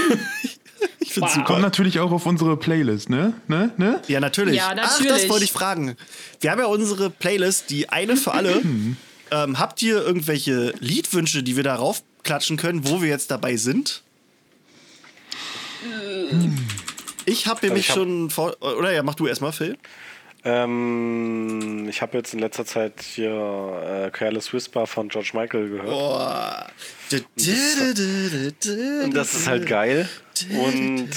ich 1.00 1.12
finde 1.12 1.30
super. 1.30 1.44
Kommt 1.44 1.62
natürlich 1.62 2.00
auch 2.00 2.12
auf 2.12 2.26
unsere 2.26 2.56
Playlist, 2.56 3.10
ne? 3.10 3.34
Ne? 3.48 3.72
Ne? 3.76 4.02
Ja, 4.08 4.22
natürlich. 4.22 4.56
Ja, 4.56 4.70
Ach, 4.72 4.76
das 4.76 5.00
natürlich. 5.02 5.30
wollte 5.30 5.44
ich 5.44 5.52
fragen. 5.52 5.98
Wir 6.40 6.52
haben 6.52 6.60
ja 6.60 6.68
unsere 6.68 7.10
Playlist, 7.10 7.70
die 7.70 7.90
eine 7.90 8.16
für 8.16 8.34
alle. 8.34 8.62
ähm, 9.32 9.60
habt 9.60 9.82
ihr 9.82 10.02
irgendwelche 10.02 10.74
Liedwünsche, 10.80 11.44
die 11.44 11.58
wir 11.58 11.64
darauf 11.64 12.04
klatschen 12.24 12.56
können, 12.56 12.88
wo 12.88 13.02
wir 13.02 13.10
jetzt 13.10 13.32
dabei 13.32 13.58
sind? 13.58 14.02
Ich 17.30 17.48
habe 17.48 17.66
nämlich 17.66 17.86
ich 17.86 17.90
hab- 17.90 17.98
schon 17.98 18.30
vor. 18.30 18.56
Oder 18.62 18.92
ja, 18.92 19.04
mach 19.04 19.16
du 19.16 19.28
erstmal, 19.28 19.52
Phil. 19.52 19.78
Ähm, 20.46 21.88
ich 21.90 22.02
habe 22.02 22.18
jetzt 22.18 22.34
in 22.34 22.40
letzter 22.40 22.66
Zeit 22.66 23.02
hier 23.02 24.06
äh, 24.08 24.10
Careless 24.12 24.54
Whisper 24.54 24.88
von 24.88 25.10
George 25.10 25.32
Michael 25.34 25.70
gehört. 25.70 26.72
Und 29.04 29.16
das 29.16 29.34
ist 29.34 29.48
halt 29.48 29.68
geil. 29.68 30.08
Und 30.52 31.10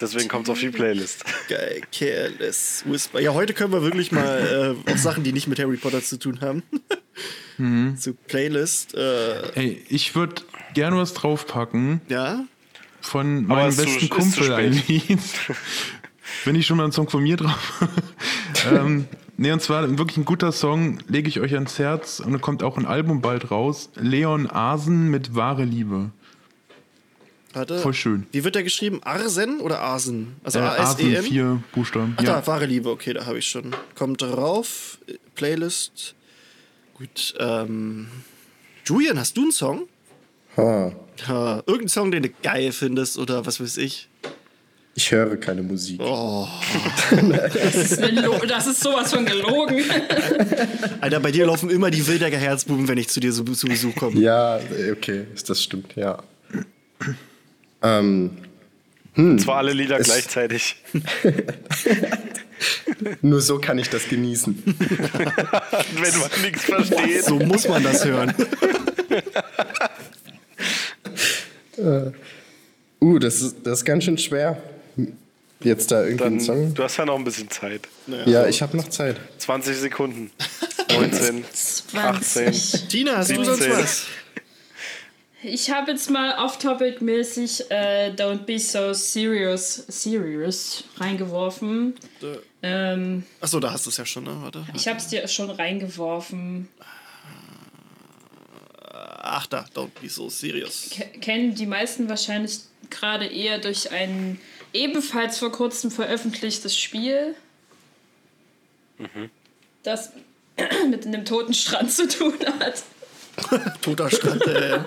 deswegen 0.00 0.28
kommt 0.28 0.44
es 0.48 0.50
auf 0.50 0.58
die 0.58 0.70
Playlist. 0.70 1.24
Geil, 1.48 1.82
Careless 1.96 2.82
Whisper. 2.86 3.20
Ja, 3.20 3.32
heute 3.34 3.54
können 3.54 3.72
wir 3.72 3.82
wirklich 3.82 4.10
mal 4.10 4.74
äh, 4.86 4.90
auf 4.90 4.98
Sachen, 4.98 5.22
die 5.22 5.32
nicht 5.32 5.46
mit 5.46 5.60
Harry 5.60 5.76
Potter 5.76 6.02
zu 6.02 6.18
tun 6.18 6.40
haben. 6.40 6.62
Zu 7.96 8.14
Playlist. 8.14 8.94
Äh, 8.96 9.52
Ey, 9.54 9.86
ich 9.88 10.16
würde 10.16 10.42
gerne 10.74 10.96
was 10.96 11.14
draufpacken 11.14 12.00
ja. 12.08 12.44
Von 13.04 13.44
Aber 13.44 13.56
meinem 13.56 13.76
besten 13.76 14.00
zu 14.00 14.08
Kumpel. 14.08 14.68
Lied. 14.88 15.20
Wenn 16.44 16.56
ich 16.56 16.66
schon 16.66 16.76
mal 16.76 16.84
einen 16.84 16.92
Song 16.92 17.08
von 17.08 17.22
mir 17.22 17.36
drauf. 17.36 17.84
ähm, 18.72 19.06
nee, 19.36 19.52
und 19.52 19.60
zwar 19.60 19.88
wirklich 19.98 20.16
ein 20.16 20.24
guter 20.24 20.52
Song, 20.52 20.98
lege 21.06 21.28
ich 21.28 21.40
euch 21.40 21.54
ans 21.54 21.78
Herz 21.78 22.20
und 22.20 22.32
da 22.32 22.38
kommt 22.38 22.62
auch 22.62 22.76
ein 22.78 22.86
Album 22.86 23.20
bald 23.20 23.50
raus. 23.50 23.90
Leon 23.94 24.50
Asen 24.50 25.10
mit 25.10 25.34
Wahre 25.34 25.64
Liebe. 25.64 26.10
Warte. 27.52 27.78
Voll 27.78 27.94
schön. 27.94 28.26
Wie 28.32 28.42
wird 28.42 28.56
der 28.56 28.64
geschrieben? 28.64 29.00
Arsen 29.04 29.60
oder 29.60 29.80
Arsen? 29.80 30.34
Also 30.42 30.58
Äh, 30.58 30.62
Asen, 30.62 31.06
A-S-E-N? 31.06 31.22
vier 31.22 31.62
Buchstaben. 31.72 32.14
Ach 32.16 32.22
ja. 32.24 32.40
da, 32.40 32.46
wahre 32.46 32.66
Liebe, 32.66 32.90
okay, 32.90 33.12
da 33.12 33.26
habe 33.26 33.38
ich 33.38 33.46
schon. 33.46 33.76
Kommt 33.94 34.22
drauf. 34.22 34.98
Playlist. 35.34 36.14
Gut, 36.94 37.34
ähm. 37.38 38.08
Julian, 38.84 39.18
hast 39.18 39.36
du 39.36 39.42
einen 39.42 39.52
Song? 39.52 39.88
Ha. 40.56 40.92
Ja, 41.28 41.56
irgendeinen 41.66 41.88
Song, 41.88 42.10
den 42.10 42.24
du 42.24 42.28
geil 42.42 42.72
findest 42.72 43.18
oder 43.18 43.46
was 43.46 43.60
weiß 43.60 43.76
ich. 43.78 44.08
Ich 44.96 45.10
höre 45.10 45.36
keine 45.36 45.62
Musik. 45.62 46.00
Oh. 46.00 46.46
Das 47.10 47.74
ist, 47.74 48.00
das 48.48 48.66
ist 48.68 48.80
sowas 48.80 49.12
von 49.12 49.26
gelogen. 49.26 49.82
Alter, 51.00 51.18
bei 51.18 51.32
dir 51.32 51.46
laufen 51.46 51.68
immer 51.68 51.90
die 51.90 52.06
Wildecker 52.06 52.36
Herzbuben, 52.38 52.86
wenn 52.86 52.98
ich 52.98 53.08
zu 53.08 53.18
dir 53.18 53.32
so, 53.32 53.42
zu 53.42 53.66
Besuch 53.66 53.94
komme. 53.96 54.20
Ja, 54.20 54.60
okay, 54.92 55.26
das 55.46 55.62
stimmt, 55.62 55.96
ja. 55.96 56.22
ähm, 57.82 58.30
Zwar 59.38 59.56
alle 59.56 59.72
Lieder 59.72 59.98
Es- 59.98 60.06
gleichzeitig. 60.06 60.76
nur 63.22 63.40
so 63.40 63.58
kann 63.58 63.78
ich 63.78 63.90
das 63.90 64.08
genießen. 64.08 64.62
Wenn 64.64 66.18
man 66.20 66.30
nichts 66.42 66.64
versteht. 66.64 67.24
So 67.24 67.38
muss 67.40 67.66
man 67.68 67.82
das 67.82 68.04
hören. 68.04 68.32
Uh, 73.00 73.18
das 73.18 73.42
ist, 73.42 73.56
das 73.64 73.80
ist 73.80 73.84
ganz 73.84 74.04
schön 74.04 74.18
schwer. 74.18 74.62
Jetzt 75.60 75.90
da 75.90 76.02
irgendwie 76.02 76.18
Dann, 76.18 76.32
einen 76.34 76.40
Song. 76.40 76.74
du 76.74 76.82
hast 76.82 76.96
ja 76.96 77.06
noch 77.06 77.16
ein 77.16 77.24
bisschen 77.24 77.50
Zeit. 77.50 77.82
Ja, 78.26 78.46
ich 78.46 78.60
habe 78.60 78.76
noch 78.76 78.88
Zeit. 78.88 79.16
20 79.38 79.76
Sekunden. 79.76 80.30
19, 80.92 81.44
18. 81.94 82.52
Tina, 82.88 83.16
hast 83.16 83.30
du 83.30 83.44
sonst 83.44 83.62
17. 83.62 83.72
was? 83.72 84.06
Ich 85.46 85.70
habe 85.70 85.90
jetzt 85.90 86.10
mal 86.10 86.38
off-topic-mäßig 86.38 87.70
äh, 87.70 88.12
Don't 88.16 88.44
Be 88.46 88.58
So 88.58 88.94
Serious, 88.94 89.84
serious 89.88 90.84
reingeworfen. 90.96 91.94
Ähm, 92.62 93.24
Achso, 93.42 93.60
da 93.60 93.70
hast 93.72 93.84
du 93.84 93.90
es 93.90 93.98
ja 93.98 94.06
schon, 94.06 94.24
ne? 94.24 94.34
Warte. 94.40 94.64
ich 94.74 94.88
habe 94.88 94.98
es 94.98 95.08
dir 95.08 95.28
schon 95.28 95.50
reingeworfen. 95.50 96.68
Ach 99.26 99.46
da, 99.46 99.64
don't 99.74 99.88
be 100.02 100.08
so 100.08 100.28
serious. 100.28 100.90
Ke- 100.90 101.18
Kennen 101.20 101.54
die 101.54 101.64
meisten 101.66 102.08
wahrscheinlich 102.10 102.58
gerade 102.90 103.24
eher 103.26 103.58
durch 103.58 103.90
ein 103.90 104.38
ebenfalls 104.74 105.38
vor 105.38 105.50
kurzem 105.50 105.90
veröffentlichtes 105.90 106.76
Spiel, 106.78 107.34
das 109.82 110.10
mit 110.90 111.06
einem 111.06 111.24
toten 111.24 111.54
Strand 111.54 111.90
zu 111.90 112.06
tun 112.06 112.34
hat. 112.60 112.82
Toter 113.82 114.10
Strand, 114.10 114.46
äh. 114.46 114.78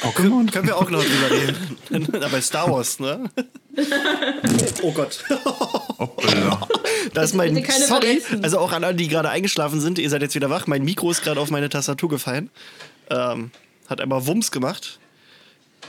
Pokémon? 0.00 0.50
Können 0.50 0.66
wir 0.66 0.76
auch 0.76 0.90
noch 0.90 1.02
drüber 1.02 1.30
reden. 1.30 2.14
Aber 2.22 2.40
Star 2.40 2.70
Wars, 2.70 3.00
ne? 3.00 3.30
Oh 4.82 4.92
Gott. 4.92 5.24
Hoppala. 5.98 6.68
Da 7.14 7.22
ist 7.22 7.34
mein. 7.34 7.64
Sorry. 7.86 8.22
Also 8.42 8.58
auch 8.58 8.72
an 8.72 8.84
alle, 8.84 8.94
die 8.94 9.08
gerade 9.08 9.30
eingeschlafen 9.30 9.80
sind, 9.80 9.98
ihr 9.98 10.10
seid 10.10 10.22
jetzt 10.22 10.34
wieder 10.34 10.50
wach. 10.50 10.66
Mein 10.66 10.84
Mikro 10.84 11.10
ist 11.10 11.22
gerade 11.22 11.40
auf 11.40 11.50
meine 11.50 11.68
Tastatur 11.68 12.08
gefallen. 12.08 12.50
Ähm, 13.10 13.50
hat 13.88 14.00
einmal 14.00 14.26
Wumms 14.26 14.50
gemacht. 14.50 14.98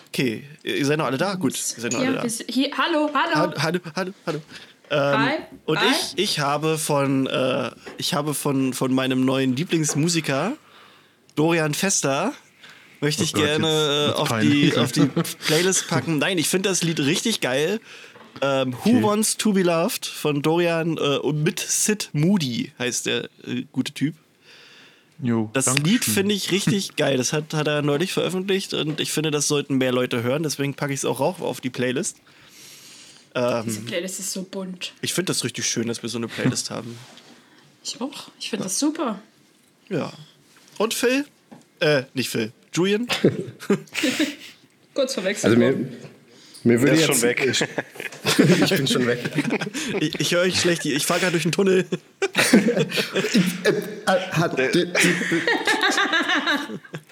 Okay, 0.10 0.44
ihr 0.64 0.86
seid 0.86 1.00
noch 1.00 1.06
alle 1.06 1.18
da? 1.18 1.36
Gut, 1.36 1.54
ihr 1.54 1.82
seid 1.82 1.92
noch 1.94 2.00
alle 2.00 2.14
da. 2.14 2.24
hier, 2.48 2.72
hallo. 2.78 3.10
Hallo, 3.14 3.54
hallo, 3.58 3.80
hallo. 3.96 4.12
hallo. 4.26 4.42
Ähm, 4.90 5.20
Hi. 5.20 5.34
Und 5.66 5.80
Hi. 5.82 5.88
ich, 5.92 6.18
ich 6.18 6.40
habe 6.40 6.78
von, 6.78 7.28
äh, 7.28 7.72
ich 7.98 8.14
habe 8.14 8.34
von, 8.34 8.74
von 8.74 8.94
meinem 8.94 9.26
neuen 9.26 9.56
Lieblingsmusiker 9.56 10.54
Dorian 11.36 11.74
Fester 11.74 12.34
möchte 13.02 13.24
ich 13.24 13.34
gerne 13.34 14.14
äh, 14.16 14.18
auf, 14.18 14.30
die, 14.40 14.76
auf 14.78 14.92
die 14.92 15.06
Playlist 15.46 15.88
packen. 15.88 16.18
Nein, 16.20 16.38
ich 16.38 16.50
finde 16.50 16.70
das 16.70 16.84
Lied 16.84 17.00
richtig 17.00 17.42
geil. 17.42 17.80
Ähm, 18.42 18.76
Who 18.84 19.02
Wants 19.02 19.38
to 19.38 19.54
Be 19.54 19.64
Loved 19.64 20.06
von 20.06 20.42
Dorian 20.42 20.98
äh, 20.98 21.18
und 21.18 21.42
mit 21.44 21.60
Sid 21.60 22.10
Moody 22.14 22.72
heißt 22.78 23.08
der 23.08 23.30
äh, 23.46 23.64
gute 23.72 23.94
Typ. 23.94 24.16
Jo, 25.20 25.50
Das 25.54 25.66
Dankeschön. 25.66 25.92
Lied 25.92 26.06
finde 26.06 26.36
ich 26.36 26.52
richtig 26.52 26.96
geil. 26.98 27.18
Das 27.18 27.34
hat, 27.34 27.54
hat 27.56 27.68
er 27.68 27.82
neulich 27.82 28.14
veröffentlicht 28.14 28.74
und 28.76 29.00
ich 29.00 29.12
finde, 29.12 29.32
das 29.32 29.48
sollten 29.48 29.78
mehr 29.78 29.92
Leute 29.92 30.22
hören. 30.22 30.44
Deswegen 30.44 30.76
packe 30.76 30.94
ich 30.94 31.00
es 31.00 31.06
auch 31.06 31.20
rauf 31.20 31.42
auf 31.42 31.62
die 31.62 31.70
Playlist. 31.72 32.18
Diese 33.66 33.82
Playlist 33.82 34.20
ist 34.20 34.32
so 34.32 34.42
bunt. 34.42 34.94
Ich 35.02 35.14
finde 35.14 35.32
das 35.32 35.44
richtig 35.44 35.68
schön, 35.68 35.88
dass 35.88 36.02
wir 36.02 36.10
so 36.10 36.18
eine 36.18 36.28
Playlist 36.28 36.72
haben. 36.72 36.98
Ich 37.84 38.02
auch. 38.02 38.30
Ich 38.40 38.50
finde 38.50 38.64
das 38.64 38.80
super. 38.80 39.20
Ja. 39.90 40.12
Und 40.80 40.96
Phil? 40.96 41.24
Äh, 41.80 42.04
nicht 42.16 42.30
Phil. 42.30 42.52
Julian? 42.78 43.08
Kurz 44.94 45.14
verwechselt. 45.16 45.46
Also 45.54 45.58
mir, 45.58 45.76
mir 46.64 46.82
würde 46.82 46.96
Der 46.96 47.02
ist 47.02 47.08
jetzt, 47.08 47.20
schon 47.20 47.22
weg. 47.30 47.46
Ich, 47.46 48.62
ich 48.64 48.78
bin 48.78 48.88
schon 48.88 49.06
weg. 49.08 49.20
Ich, 50.00 50.20
ich 50.20 50.32
höre 50.34 50.42
euch 50.42 50.60
schlecht. 50.60 50.86
Ich 50.86 51.06
fahre 51.06 51.20
gerade 51.20 51.32
durch 51.34 51.44
den 51.44 51.52
Tunnel. 51.52 51.86
Die- 54.74 54.74
die- 54.74 54.88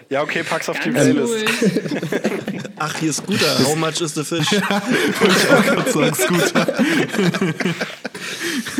Ja, 0.09 0.21
okay, 0.21 0.43
pack's 0.43 0.69
auf 0.69 0.79
die 0.79 0.91
Ganz 0.91 1.09
Playlist. 1.11 1.33
cool. 1.33 2.61
Ach, 2.77 2.95
hier 2.99 3.09
ist 3.09 3.17
Scooter. 3.17 3.59
How 3.65 3.75
much 3.75 4.01
is 4.01 4.13
the 4.13 4.23
fish? 4.23 4.47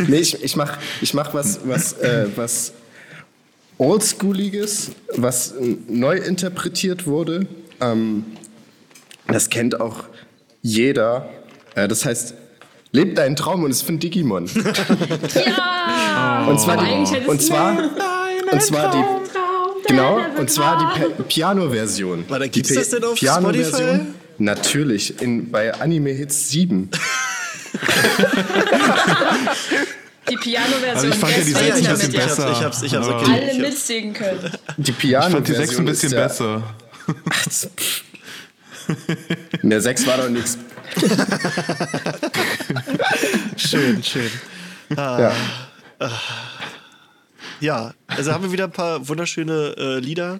Nee, 0.07 0.17
ich, 0.19 0.43
ich 0.43 0.55
mach, 0.55 0.77
ich 1.01 1.13
mach 1.13 1.33
was, 1.33 1.59
was, 1.63 1.93
äh, 1.93 2.27
was 2.35 2.73
Oldschooliges, 3.77 4.91
was 5.15 5.53
neu 5.87 6.17
interpretiert 6.17 7.07
wurde. 7.07 7.47
Ähm, 7.81 8.25
das 9.27 9.49
kennt 9.49 9.79
auch 9.79 10.05
jeder. 10.61 11.29
Äh, 11.75 11.87
das 11.87 12.05
heißt, 12.05 12.35
lebt 12.91 13.17
deinen 13.17 13.35
Traum 13.35 13.63
und 13.63 13.71
es 13.71 13.77
ist 13.77 13.85
von 13.85 13.99
Digimon. 13.99 14.49
Ja! 15.35 16.45
Und 16.47 16.59
zwar 16.59 16.77
die, 16.77 17.27
und 17.27 17.41
zwar, 17.41 17.77
und 18.51 18.61
zwar 18.61 18.91
die, 18.91 18.97
Traum, 18.97 19.21
genau, 19.87 20.19
und 20.37 20.49
zwar 20.49 20.97
die 20.97 21.23
Piano-Version. 21.23 22.25
Warte, 22.27 22.45
Die 22.45 22.51
gibt's 22.51 22.73
das 22.73 22.89
denn 22.89 23.03
auf 23.03 23.15
Piano-Version? 23.15 23.79
Spotify? 23.79 24.05
Natürlich, 24.37 25.21
in, 25.21 25.51
bei 25.51 25.73
Anime 25.73 26.11
Hits 26.11 26.49
7. 26.49 26.89
Die 30.29 30.35
Piano-Version. 30.37 30.95
Also 30.95 31.07
ich 31.07 31.15
fand 31.15 31.37
ja 31.37 31.43
die 31.43 31.53
deswegen, 31.53 31.75
sechs 31.75 31.77
ein 31.77 31.83
damit 31.83 31.99
bisschen 31.99 32.13
ihr 32.13 32.19
besser. 32.25 32.51
Ich 32.51 32.61
hab's, 32.63 32.81
ich 32.83 32.95
hab's 32.95 33.07
Ah. 33.07 33.17
Alle 33.17 33.37
Ich 33.43 33.49
hab's- 33.49 33.57
mitsingen 33.57 34.13
können. 34.13 34.51
Die 34.77 34.91
Ich 34.91 34.97
Piano-Version 34.97 35.31
fand 35.31 35.47
die 35.47 35.53
6 35.53 35.77
ein 35.79 35.85
bisschen 35.85 36.11
ja, 36.13 36.27
besser. 36.27 36.75
In 39.61 39.69
der 39.69 39.81
6 39.81 40.05
war 40.07 40.17
doch 40.17 40.29
nichts. 40.29 40.57
Schön, 43.57 44.03
schön. 44.03 44.29
Ja. 44.95 45.33
Ja, 47.59 47.93
also 48.07 48.31
haben 48.33 48.43
wir 48.43 48.51
wieder 48.51 48.65
ein 48.65 48.71
paar 48.71 49.07
wunderschöne 49.07 49.75
äh, 49.77 49.99
Lieder 49.99 50.39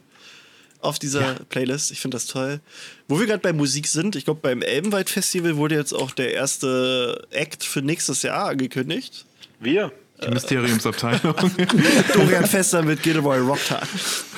auf 0.82 1.00
dieser 1.00 1.36
Playlist. 1.50 1.92
Ich 1.92 2.00
finde 2.02 2.16
das 2.16 2.28
toll. 2.28 2.60
Wo 3.08 3.20
wir 3.20 3.26
gerade 3.26 3.40
bei 3.40 3.54
Musik 3.54 3.88
sind, 3.88 4.16
ich 4.16 4.26
glaube, 4.26 4.42
beim 4.44 4.62
Elbenwald 4.62 5.10
Festival 5.10 5.56
wurde 5.58 5.76
jetzt 5.76 5.94
auch 5.94 6.12
der 6.12 6.34
erste 6.34 7.26
Act 7.32 7.64
für 7.64 7.82
nächstes 7.82 8.22
Jahr 8.22 8.50
angekündigt. 8.50 9.26
Wir? 9.66 9.92
Die 10.24 10.30
Mysteriumsabteilung. 10.30 11.36
Dorian 12.14 12.46
Fester 12.46 12.82
mit 12.84 13.04
Gilderoy 13.04 13.40
Rocktard. 13.40 13.86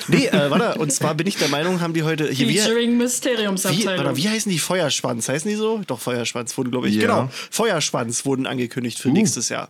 Nee, 0.08 0.26
äh, 0.26 0.50
warte, 0.50 0.80
und 0.80 0.92
zwar 0.92 1.14
bin 1.14 1.28
ich 1.28 1.36
der 1.36 1.48
Meinung, 1.48 1.80
haben 1.80 1.94
die 1.94 2.02
heute 2.02 2.28
hier 2.28 2.48
wie, 2.48 2.58
Featuring 2.58 2.92
wie, 2.92 2.96
Mysteriumsabteilung. 2.96 4.04
warte, 4.04 4.16
wie 4.16 4.28
heißen 4.28 4.50
die 4.50 4.58
Feuerschwanz? 4.58 5.28
Heißen 5.28 5.48
die 5.48 5.56
so? 5.56 5.80
Doch, 5.86 6.00
Feuerschwanz 6.00 6.58
wurden, 6.58 6.72
glaube 6.72 6.88
ich. 6.88 6.96
Ja. 6.96 7.02
Genau. 7.02 7.30
Feuerschwanz 7.30 8.26
wurden 8.26 8.46
angekündigt 8.46 8.98
für 8.98 9.10
nächstes 9.10 9.50
Jahr. 9.50 9.68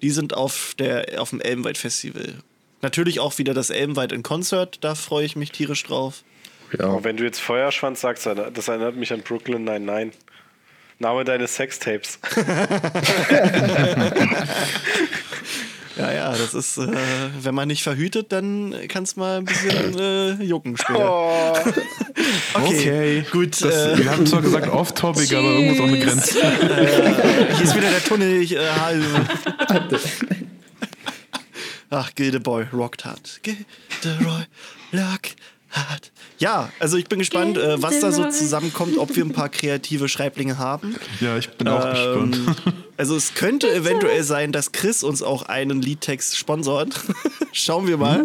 Die 0.00 0.10
sind 0.10 0.32
auf, 0.32 0.74
der, 0.78 1.20
auf 1.20 1.30
dem 1.30 1.42
Elbenwald 1.42 1.76
Festival. 1.76 2.36
Natürlich 2.80 3.20
auch 3.20 3.36
wieder 3.36 3.52
das 3.52 3.68
Elbenwald 3.68 4.12
in 4.12 4.22
Konzert, 4.22 4.78
da 4.80 4.94
freue 4.94 5.26
ich 5.26 5.36
mich 5.36 5.52
tierisch 5.52 5.84
drauf. 5.84 6.22
Ja. 6.78 6.86
Und 6.86 7.04
wenn 7.04 7.18
du 7.18 7.24
jetzt 7.24 7.40
Feuerschwanz 7.40 8.00
sagst, 8.00 8.26
das 8.26 8.68
erinnert 8.68 8.96
mich 8.96 9.12
an 9.12 9.20
Brooklyn 9.20 9.64
99. 9.64 10.18
Name 11.00 11.24
deines 11.24 11.54
Sextapes. 11.56 12.18
Ja, 15.96 16.12
ja, 16.12 16.30
das 16.30 16.54
ist, 16.54 16.78
äh, 16.78 16.86
wenn 17.42 17.54
man 17.54 17.68
nicht 17.68 17.82
verhütet, 17.82 18.32
dann 18.32 18.74
kann 18.88 19.02
es 19.02 19.16
mal 19.16 19.36
ein 19.38 19.44
bisschen 19.44 19.98
äh, 19.98 20.42
jucken 20.42 20.76
später. 20.78 21.52
Oh, 22.54 22.60
Okay. 22.62 23.24
Gut, 23.30 23.60
Das, 23.62 23.74
äh, 23.74 23.98
wir 23.98 24.10
haben 24.10 24.24
zwar 24.26 24.40
gesagt 24.40 24.68
off-topic, 24.68 25.34
aber 25.34 25.48
irgendwo 25.48 25.72
ist 25.74 25.80
auch 25.80 25.88
eine 25.88 25.98
Grenze. 25.98 26.40
hier 27.56 27.64
ist 27.64 27.76
wieder 27.76 27.90
der 27.90 28.02
Tunnel. 28.04 28.40
Ich, 28.40 28.56
äh. 28.56 28.60
Ach, 31.90 32.14
Gildeboy, 32.14 32.66
rockt 32.72 33.04
hart. 33.04 33.40
Gilderoy, 33.42 34.42
rock 34.92 35.00
hart. 35.02 35.36
Ja, 36.38 36.72
also 36.78 36.96
ich 36.96 37.06
bin 37.06 37.18
gespannt, 37.18 37.58
äh, 37.58 37.80
was 37.82 38.00
da 38.00 38.12
so 38.12 38.28
zusammenkommt, 38.30 38.96
ob 38.98 39.14
wir 39.14 39.24
ein 39.24 39.32
paar 39.32 39.48
kreative 39.48 40.08
Schreiblinge 40.08 40.58
haben. 40.58 40.96
Ja, 41.20 41.36
ich 41.36 41.50
bin 41.50 41.68
auch 41.68 41.84
Ähm, 41.84 42.30
gespannt. 42.32 42.56
Also 42.96 43.16
es 43.16 43.32
könnte 43.32 43.72
eventuell 43.72 44.22
sein, 44.24 44.52
dass 44.52 44.72
Chris 44.72 45.02
uns 45.02 45.22
auch 45.22 45.44
einen 45.44 45.80
Liedtext 45.80 46.36
sponsort. 46.36 47.00
Schauen 47.52 47.86
wir 47.88 47.96
mal. 47.96 48.24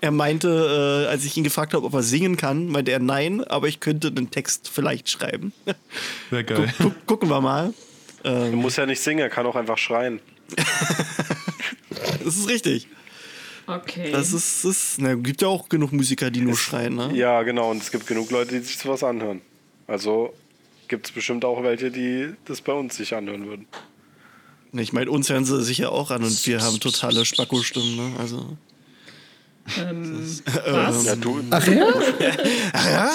Er 0.00 0.10
meinte, 0.10 1.04
äh, 1.06 1.10
als 1.10 1.26
ich 1.26 1.36
ihn 1.36 1.44
gefragt 1.44 1.74
habe, 1.74 1.84
ob 1.84 1.92
er 1.92 2.02
singen 2.02 2.38
kann, 2.38 2.68
meinte 2.68 2.92
er 2.92 2.98
nein, 2.98 3.44
aber 3.44 3.68
ich 3.68 3.78
könnte 3.80 4.10
den 4.10 4.30
Text 4.30 4.70
vielleicht 4.72 5.10
schreiben. 5.10 5.52
Sehr 6.30 6.44
geil. 6.44 6.72
Guck, 6.78 7.06
gucken 7.06 7.28
wir 7.28 7.42
mal. 7.42 7.74
du 8.22 8.52
musst 8.56 8.78
ja 8.78 8.86
nicht 8.86 9.02
singen, 9.02 9.18
er 9.20 9.28
kann 9.28 9.44
auch 9.44 9.56
einfach 9.56 9.76
schreien. 9.76 10.18
Das 12.24 12.36
ist 12.36 12.48
richtig. 12.48 12.88
Okay. 13.76 14.10
Das 14.10 14.32
ist, 14.32 14.64
ist 14.64 14.96
na, 14.98 15.14
gibt 15.14 15.42
ja 15.42 15.48
auch 15.48 15.68
genug 15.68 15.92
Musiker, 15.92 16.30
die 16.30 16.40
nur 16.40 16.56
schreien. 16.56 16.96
Ne? 16.96 17.10
Ja, 17.14 17.42
genau. 17.42 17.70
Und 17.70 17.82
es 17.82 17.90
gibt 17.90 18.06
genug 18.06 18.30
Leute, 18.30 18.58
die 18.58 18.64
sich 18.64 18.78
sowas 18.78 19.04
anhören. 19.04 19.40
Also 19.86 20.32
gibt 20.88 21.06
es 21.06 21.12
bestimmt 21.12 21.44
auch 21.44 21.62
welche, 21.62 21.90
die 21.90 22.34
das 22.44 22.60
bei 22.60 22.72
uns 22.72 22.96
sich 22.96 23.14
anhören 23.14 23.46
würden. 23.46 23.66
Ich 24.72 24.92
meine, 24.92 25.10
uns 25.10 25.28
hören 25.28 25.44
sie 25.44 25.62
sicher 25.62 25.92
auch 25.92 26.10
an 26.10 26.22
und 26.22 26.46
wir 26.46 26.62
haben 26.62 26.78
totale 26.78 27.24
Spacko-Stimmen. 27.24 27.96
Ne? 27.96 28.12
Also, 28.18 28.56
Was? 30.66 31.04
Ja, 31.04 31.16
du, 31.16 31.40
Ach 31.50 31.66
ja? 31.66 31.86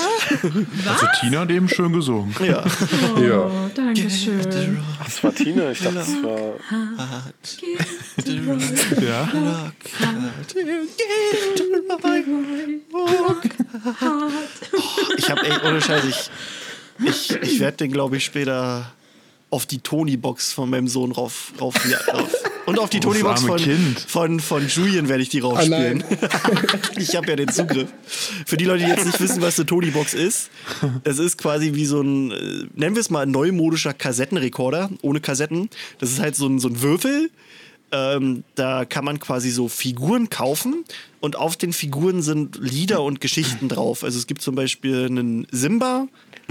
Also 0.87 1.07
Tina 1.19 1.39
hat 1.41 1.51
eben 1.51 1.67
schön 1.69 1.91
gesungen. 1.93 2.33
ja. 2.39 2.63
Ja. 3.21 3.37
Oh, 3.45 3.69
danke 3.73 4.09
schön. 4.09 4.81
das 5.03 5.23
war 5.23 5.33
Tina. 5.33 5.71
Ich 5.71 5.79
dachte, 5.79 5.95
das 5.95 6.09
war. 6.23 6.55
Ja. 9.01 9.71
Ich 15.17 15.29
habe 15.29 15.41
echt, 15.45 15.63
ohne 15.63 15.81
Scheiß, 15.81 16.03
ich, 16.05 16.29
ich, 17.05 17.31
ich 17.41 17.59
werde 17.59 17.77
den, 17.77 17.91
glaube 17.91 18.17
ich, 18.17 18.25
später 18.25 18.91
auf 19.55 19.65
die 19.65 19.79
Tony-Box 19.79 20.51
von 20.51 20.69
meinem 20.69 20.89
Sohn 20.89 21.13
rauf, 21.13 21.53
rauf, 21.61 21.75
ja, 21.89 21.97
rauf. 22.13 22.29
Und 22.65 22.77
auf 22.77 22.89
die 22.89 22.97
Oh, 22.97 23.11
Tony-Box 23.11 23.43
von, 23.43 23.57
Kind. 23.57 23.99
von, 24.01 24.39
von 24.41 24.67
Julian 24.67 25.07
werde 25.07 25.23
ich 25.23 25.29
die 25.29 25.39
raufspielen. 25.39 26.03
ich 26.97 27.15
habe 27.15 27.27
ja 27.27 27.37
den 27.37 27.47
Zugriff. 27.47 27.87
Für 28.45 28.57
die 28.57 28.65
Leute, 28.65 28.83
die 28.83 28.89
jetzt 28.89 29.05
nicht 29.05 29.21
wissen, 29.21 29.41
was 29.41 29.57
eine 29.57 29.65
Tony-Box 29.65 30.13
ist, 30.13 30.49
das 31.05 31.19
ist 31.19 31.37
quasi 31.37 31.73
wie 31.73 31.85
so 31.85 32.01
ein, 32.01 32.31
äh, 32.31 32.35
nennen 32.73 32.95
wir 32.95 32.99
es 32.99 33.09
mal, 33.09 33.25
neumodischer 33.25 33.93
Kassettenrekorder 33.93 34.89
ohne 35.01 35.21
Kassetten. 35.21 35.69
Das 35.99 36.11
ist 36.11 36.19
halt 36.19 36.35
so 36.35 36.47
ein, 36.47 36.59
so 36.59 36.67
ein 36.67 36.81
Würfel. 36.81 37.29
Ähm, 37.93 38.43
da 38.55 38.83
kann 38.83 39.05
man 39.05 39.19
quasi 39.19 39.51
so 39.51 39.69
Figuren 39.69 40.29
kaufen 40.29 40.83
und 41.21 41.37
auf 41.37 41.55
den 41.55 41.71
Figuren 41.71 42.21
sind 42.21 42.57
Lieder 42.59 43.03
und 43.03 43.21
Geschichten 43.21 43.69
drauf. 43.69 44.03
Also 44.03 44.17
es 44.17 44.27
gibt 44.27 44.41
zum 44.41 44.55
Beispiel 44.55 45.05
einen 45.05 45.47
Simba 45.51 46.07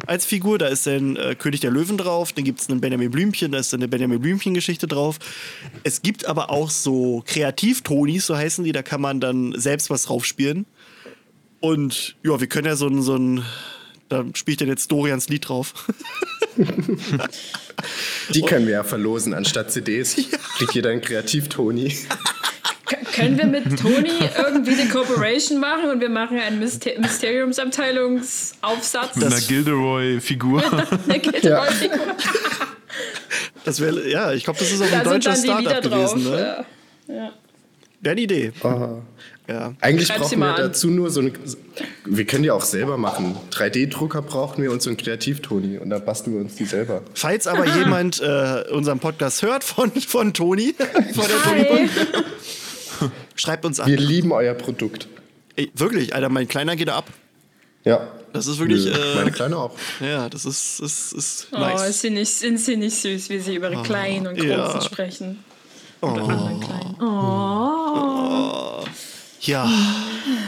als 0.07 0.25
Figur, 0.27 0.59
da 0.59 0.67
ist 0.67 0.87
ein 0.87 1.17
äh, 1.17 1.35
König 1.35 1.61
der 1.61 1.71
Löwen 1.71 1.97
drauf, 1.97 2.33
dann 2.33 2.45
gibt 2.45 2.61
es 2.61 2.69
einen 2.69 2.81
Benjamin 2.81 3.11
Blümchen, 3.11 3.53
da 3.53 3.59
ist 3.59 3.73
eine 3.75 3.89
Benjamin 3.89 4.21
Blümchen-Geschichte 4.21 4.87
drauf. 4.87 5.19
Es 5.83 6.03
gibt 6.03 6.27
aber 6.27 6.51
auch 6.51 6.71
so 6.71 7.23
Kreativ-Tonis, 7.27 8.27
so 8.27 8.37
heißen 8.37 8.65
die, 8.65 8.73
da 8.73 8.83
kann 8.83 9.01
man 9.01 9.21
dann 9.21 9.55
selbst 9.59 9.91
was 9.91 10.05
draufspielen. 10.05 10.67
Und 11.61 12.17
ja, 12.23 12.39
wir 12.41 12.47
können 12.47 12.67
ja 12.67 12.77
so 12.77 12.87
ein, 12.89 13.03
so 13.03 13.17
ein 13.17 13.45
da 14.09 14.25
spielt 14.35 14.61
dann 14.61 14.69
jetzt 14.69 14.93
Dorians 14.93 15.29
Lied 15.29 15.49
drauf. 15.49 15.73
Die 18.35 18.43
können 18.43 18.67
wir 18.67 18.75
ja 18.75 18.85
verlosen 18.85 19.35
anstatt 19.35 19.73
CDs. 19.73 20.15
Kriegt 20.59 20.75
jeder 20.75 20.91
einen 20.91 21.01
Kreativ-Toni. 21.01 21.97
Können 23.15 23.39
wir 23.39 23.47
mit 23.47 23.79
Toni 23.81 24.11
irgendwie 24.37 24.81
eine 24.81 24.89
Cooperation 24.91 25.61
machen 25.61 25.91
und 25.91 26.01
wir 26.01 26.09
machen 26.09 26.39
einen 26.39 26.59
Myster 26.59 26.91
Mysteriumsabteilungsaufsatz? 26.99 29.15
Mit 29.17 29.27
einer 29.27 29.41
Gilderoy-Figur. 29.41 30.63
Eine 31.09 31.19
geht 31.21 31.45
Ja. 31.45 31.65
Das 33.65 33.81
wäre, 33.81 34.09
ja, 34.09 34.33
ich 34.33 34.45
glaube, 34.45 34.59
das 34.59 34.71
ist 34.71 34.83
auch 34.83 34.91
Da 34.91 34.99
ein 34.99 35.05
dann 35.05 35.21
Lieder 35.21 35.37
Startup 35.37 35.83
drauf. 35.83 36.13
gewesen. 36.15 36.31
Ne? 36.31 36.65
Ja. 37.09 37.15
Ja. 37.15 37.33
Wäre 38.01 38.13
eine 38.13 38.21
Idee. 38.21 38.53
Oh. 38.63 38.99
Ja. 39.49 39.75
Eigentlich 39.81 40.09
Schreib 40.09 40.19
brauchen 40.21 40.39
wir 40.41 40.47
an. 40.55 40.57
dazu 40.57 40.89
nur 40.89 41.11
so 41.11 41.21
eine. 41.21 41.33
Wir 42.07 42.25
können 42.25 42.45
die 42.45 42.51
auch 42.51 42.63
selber 42.63 42.97
machen. 42.97 43.37
3D-Drucker 43.51 44.23
brauchen 44.23 44.63
wir 44.63 44.71
und 44.71 44.81
so 44.83 44.89
einen 44.91 44.97
Kreativ-Toni. 44.97 45.79
Und 45.79 45.91
da 45.91 45.99
basteln 45.99 46.35
wir 46.37 46.41
uns 46.43 46.55
die 46.55 46.65
selber. 46.65 47.03
Falls 47.15 47.47
aber 47.47 47.67
jemand 47.67 48.21
äh, 48.23 48.65
unseren 48.73 49.01
Podcast 49.01 49.43
hört 49.43 49.65
von, 49.65 49.91
von 49.93 50.33
Toni, 50.33 50.75
von 51.15 51.25
der 51.27 51.43
Toni. 51.43 51.89
Schreibt 53.35 53.65
uns 53.65 53.79
Wir 53.79 53.85
an. 53.85 53.91
lieben 54.05 54.33
euer 54.33 54.55
Produkt. 54.55 55.09
Ey, 55.57 55.71
wirklich, 55.75 56.15
Alter, 56.15 56.29
mein 56.29 56.49
Kleiner 56.49 56.77
geht 56.77 56.89
da 56.89 56.97
ab. 56.97 57.09
Ja. 57.85 58.09
Das 58.33 58.47
ist 58.49 58.59
wirklich, 58.59 58.85
Nö, 58.87 58.91
äh, 58.93 59.15
Meine 59.15 59.31
Kleine 59.31 59.57
auch. 59.57 59.77
Ja, 60.01 60.29
das 60.29 60.45
ist, 60.45 60.81
ist, 60.81 61.13
ist 61.13 61.49
Oh, 61.53 61.59
nice. 61.59 61.89
ist 61.89 62.01
sie 62.01 62.11
nicht, 62.11 62.31
sind 62.33 62.59
sie 62.59 62.77
nicht 62.77 62.97
süß, 62.97 63.29
wie 63.31 63.39
sie 63.39 63.55
über 63.55 63.71
ihre 63.71 63.83
kleinen 63.85 64.27
und 64.27 64.35
großen 64.37 64.51
ja. 64.51 64.81
sprechen. 64.81 65.45
Oder 66.01 66.23
anderen 66.23 66.61
kleinen. 66.61 66.97
Oh. 67.01 68.85
Ja, 69.41 69.71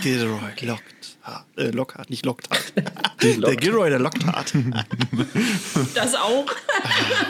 Gilroy 0.02 0.38
lockt. 0.62 1.16
Äh, 1.56 1.70
Lockhart, 1.70 2.10
nicht 2.10 2.26
Lockhart. 2.26 2.72
Der 3.22 3.56
Gilroy, 3.56 3.88
der 3.88 3.98
Lockhart. 3.98 4.52
Das 5.94 6.14
auch. 6.14 6.44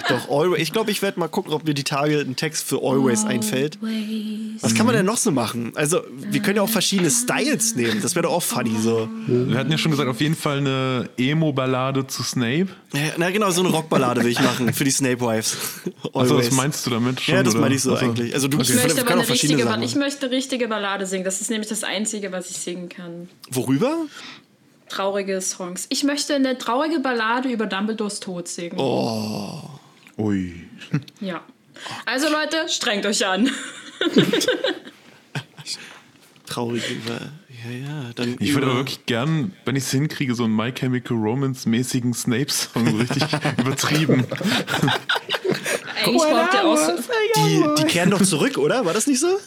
Doch, 0.09 0.29
Always. 0.29 0.63
Ich 0.63 0.73
glaube, 0.73 0.91
ich 0.91 1.01
werde 1.01 1.21
mal 1.21 1.29
gucken, 1.29 1.53
ob 1.53 1.65
mir 1.65 1.75
die 1.75 1.85
Tage 1.85 2.19
ein 2.21 2.35
Text 2.35 2.67
für 2.67 2.83
Always 2.83 3.25
einfällt. 3.25 3.79
Was 4.61 4.75
kann 4.75 4.87
man 4.87 4.95
denn 4.97 5.07
noch 5.07 5.17
so 5.17 5.31
machen? 5.31 5.73
Also, 5.77 6.03
wir 6.17 6.43
können 6.43 6.57
ja 6.57 6.63
auch 6.63 6.69
verschiedene 6.69 7.11
Styles 7.11 7.77
nehmen. 7.77 8.03
Das 8.03 8.15
wäre 8.15 8.25
doch 8.25 8.33
auch 8.33 8.43
funny 8.43 8.77
so. 8.81 9.09
Wir 9.27 9.59
hatten 9.59 9.71
ja 9.71 9.79
schon 9.79 9.93
gesagt, 9.93 10.09
auf 10.09 10.21
jeden 10.21 10.37
Fall 10.37 10.59
eine 10.59 11.09
Emo-Ballade 11.17 12.07
zu 12.07 12.23
Snape. 12.23 12.69
Na 13.17 13.31
genau, 13.31 13.51
so 13.51 13.63
eine 13.63 13.71
Rockballade 13.71 14.23
will 14.23 14.31
ich 14.31 14.41
machen 14.41 14.73
für 14.73 14.85
die 14.85 14.91
Snape 14.91 15.21
Wives. 15.21 15.57
Also, 16.15 16.39
was 16.39 16.51
meinst 16.51 16.87
du 16.87 16.91
damit 16.91 17.21
schon? 17.21 17.35
Ja, 17.35 17.43
das 17.43 17.55
meine 17.55 17.75
ich 17.75 17.83
so 17.83 17.95
Achso. 17.95 18.07
eigentlich. 18.07 18.35
Also 18.35 18.49
du 18.49 18.59
Ich 18.61 18.69
wir 18.71 18.77
möchte 18.77 19.01
aber 19.03 19.11
eine 19.11 19.29
richtige, 19.29 19.79
ich 19.83 19.95
möchte 19.95 20.27
eine 20.27 20.35
richtige 20.35 20.69
Ballade 20.69 21.07
singen. 21.07 21.25
Das 21.25 21.41
ist 21.41 21.51
nämlich 21.51 21.69
das 21.69 21.85
Einzige, 21.85 22.33
was 22.33 22.51
ich 22.51 22.57
singen 22.57 22.89
kann. 22.89 23.29
Worüber? 23.51 24.07
Traurige 24.89 25.41
Songs. 25.41 25.87
Ich 25.89 26.05
möchte 26.05 26.35
eine 26.35 26.59
traurige 26.59 27.01
Ballade 27.01 27.49
über 27.49 27.67
Dumbledores 27.67 28.21
Tod 28.21 28.49
singen. 28.49 28.79
Oh. 28.79 29.61
Ui. 30.19 30.55
Ja. 31.21 31.43
Also 32.07 32.29
Leute, 32.29 32.69
strengt 32.69 33.05
euch 33.07 33.27
an. 33.27 33.51
Traurig 36.47 36.85
über. 36.91 37.21
Ja, 37.65 37.71
ja. 37.73 38.11
Dann 38.15 38.37
Ich 38.39 38.55
würde 38.55 38.67
aber 38.69 38.77
wirklich 38.77 39.05
gern, 39.07 39.53
wenn 39.65 39.77
ich 39.77 39.85
es 39.85 39.91
hinkriege, 39.91 40.35
so 40.35 40.45
einen 40.45 40.55
My 40.55 40.73
Chemical 40.73 41.17
Romance-mäßigen 41.17 42.15
Snape-Song, 42.15 42.91
so 42.91 42.97
richtig 42.97 43.25
übertrieben. 43.59 44.27
Eigentlich 46.05 46.23
braucht 46.23 46.55
ihr 46.55 46.65
auch 46.65 46.77
so, 46.77 46.93
Die, 47.37 47.83
die 47.83 47.85
kehren 47.85 48.11
doch 48.11 48.23
zurück, 48.23 48.59
oder? 48.59 48.85
War 48.85 48.95
das 48.95 49.07
nicht 49.07 49.21
so? 49.21 49.39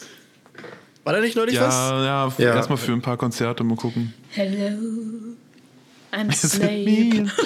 War 1.04 1.12
da 1.14 1.20
nicht 1.20 1.36
neulich 1.36 1.58
was? 1.60 1.74
Ja, 1.74 2.04
ja, 2.04 2.32
Ja. 2.38 2.54
erstmal 2.56 2.78
für 2.78 2.92
ein 2.92 3.02
paar 3.02 3.16
Konzerte 3.16 3.64
mal 3.64 3.76
gucken. 3.76 4.12
Hello, 4.30 4.76
I'm 6.12 6.32
Snape. 6.32 7.30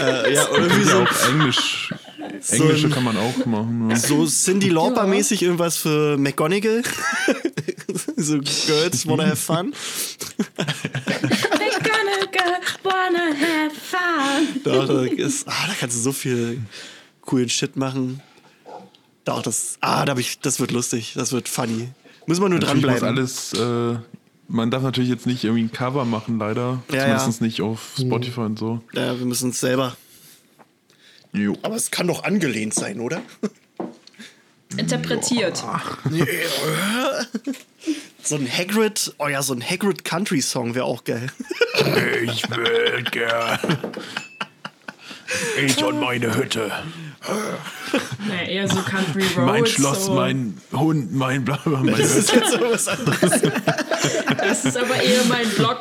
Äh, 0.00 0.34
ja, 0.34 0.46
irgendwie 0.52 0.80
Ja, 0.82 0.90
so, 0.90 1.02
auch 1.02 1.28
Englisch. 1.28 1.94
So 2.40 2.56
Englische 2.56 2.86
ein- 2.88 2.92
kann 2.92 3.04
man 3.04 3.16
auch 3.16 3.46
machen. 3.46 3.90
Ja. 3.90 3.96
so 3.96 4.26
Cindy 4.26 4.68
Lauper-mäßig 4.68 5.42
irgendwas 5.42 5.76
für 5.76 6.16
McGonagall. 6.18 6.82
so 8.16 8.38
Girls 8.66 9.06
wanna 9.08 9.24
have 9.26 9.36
fun. 9.36 9.72
Go, 10.56 12.40
wanna 12.84 13.32
have 13.34 13.74
fun. 13.74 14.60
Doch, 14.64 14.86
da, 14.86 15.02
ist, 15.02 15.48
ah, 15.48 15.52
da 15.68 15.74
kannst 15.80 15.96
du 15.96 16.00
so 16.02 16.12
viel 16.12 16.60
coolen 17.22 17.48
Shit 17.48 17.76
machen. 17.76 18.20
Doch, 19.28 19.42
das, 19.42 19.76
ah, 19.82 20.06
da 20.06 20.16
ich, 20.16 20.40
das 20.40 20.58
wird 20.58 20.70
lustig, 20.70 21.12
das 21.14 21.32
wird 21.32 21.50
funny. 21.50 21.90
Muss 22.24 22.40
man 22.40 22.50
nur 22.50 22.60
Natürlich 22.60 22.82
muss 22.82 23.00
dranbleiben. 23.00 23.18
alles, 23.18 23.52
äh, 23.52 23.98
man 24.48 24.70
darf 24.70 24.82
natürlich 24.82 25.10
jetzt 25.10 25.26
nicht 25.26 25.44
irgendwie 25.44 25.64
ein 25.64 25.70
Cover 25.70 26.06
machen, 26.06 26.38
leider. 26.38 26.82
Ja, 26.90 27.18
Zumindest 27.18 27.42
nicht 27.42 27.60
auf 27.60 27.92
Spotify 28.00 28.40
und 28.40 28.58
so. 28.58 28.80
Ja, 28.94 29.18
wir 29.18 29.26
müssen 29.26 29.50
es 29.50 29.60
selber. 29.60 29.98
Jo. 31.34 31.58
Aber 31.60 31.76
es 31.76 31.90
kann 31.90 32.06
doch 32.06 32.24
angelehnt 32.24 32.72
sein, 32.72 33.00
oder? 33.00 33.20
Interpretiert. 34.78 35.62
So 38.20 38.34
ein 38.34 38.46
Hagrid, 38.50 39.14
oh 39.18 39.28
ja, 39.28 39.42
so 39.42 39.54
ein 39.54 39.62
Hagrid 39.62 40.04
Country 40.04 40.42
Song 40.42 40.74
wäre 40.74 40.84
auch 40.84 41.04
geil. 41.04 41.28
Ich 42.24 42.50
will 42.50 43.02
gern. 43.10 43.58
Ich 45.64 45.82
und 45.84 46.00
meine 46.00 46.34
Hütte. 46.34 46.72
Naja, 48.26 48.42
eher 48.48 48.68
so 48.68 48.76
Country 48.82 49.22
Roads. 49.22 49.36
Mein 49.36 49.66
Schloss, 49.66 50.06
so. 50.06 50.14
mein 50.14 50.60
Hund, 50.72 51.12
mein 51.12 51.44
bla 51.44 51.56
bla. 51.56 51.78
Meine 51.80 51.98
Das 51.98 52.16
ist 52.16 52.32
jetzt 52.32 52.52
so 52.52 52.60
was 52.60 52.88
anderes. 52.88 53.42
Das 54.38 54.64
ist 54.64 54.76
aber 54.76 54.94
eher 55.02 55.24
mein 55.24 55.48
Blog. 55.50 55.80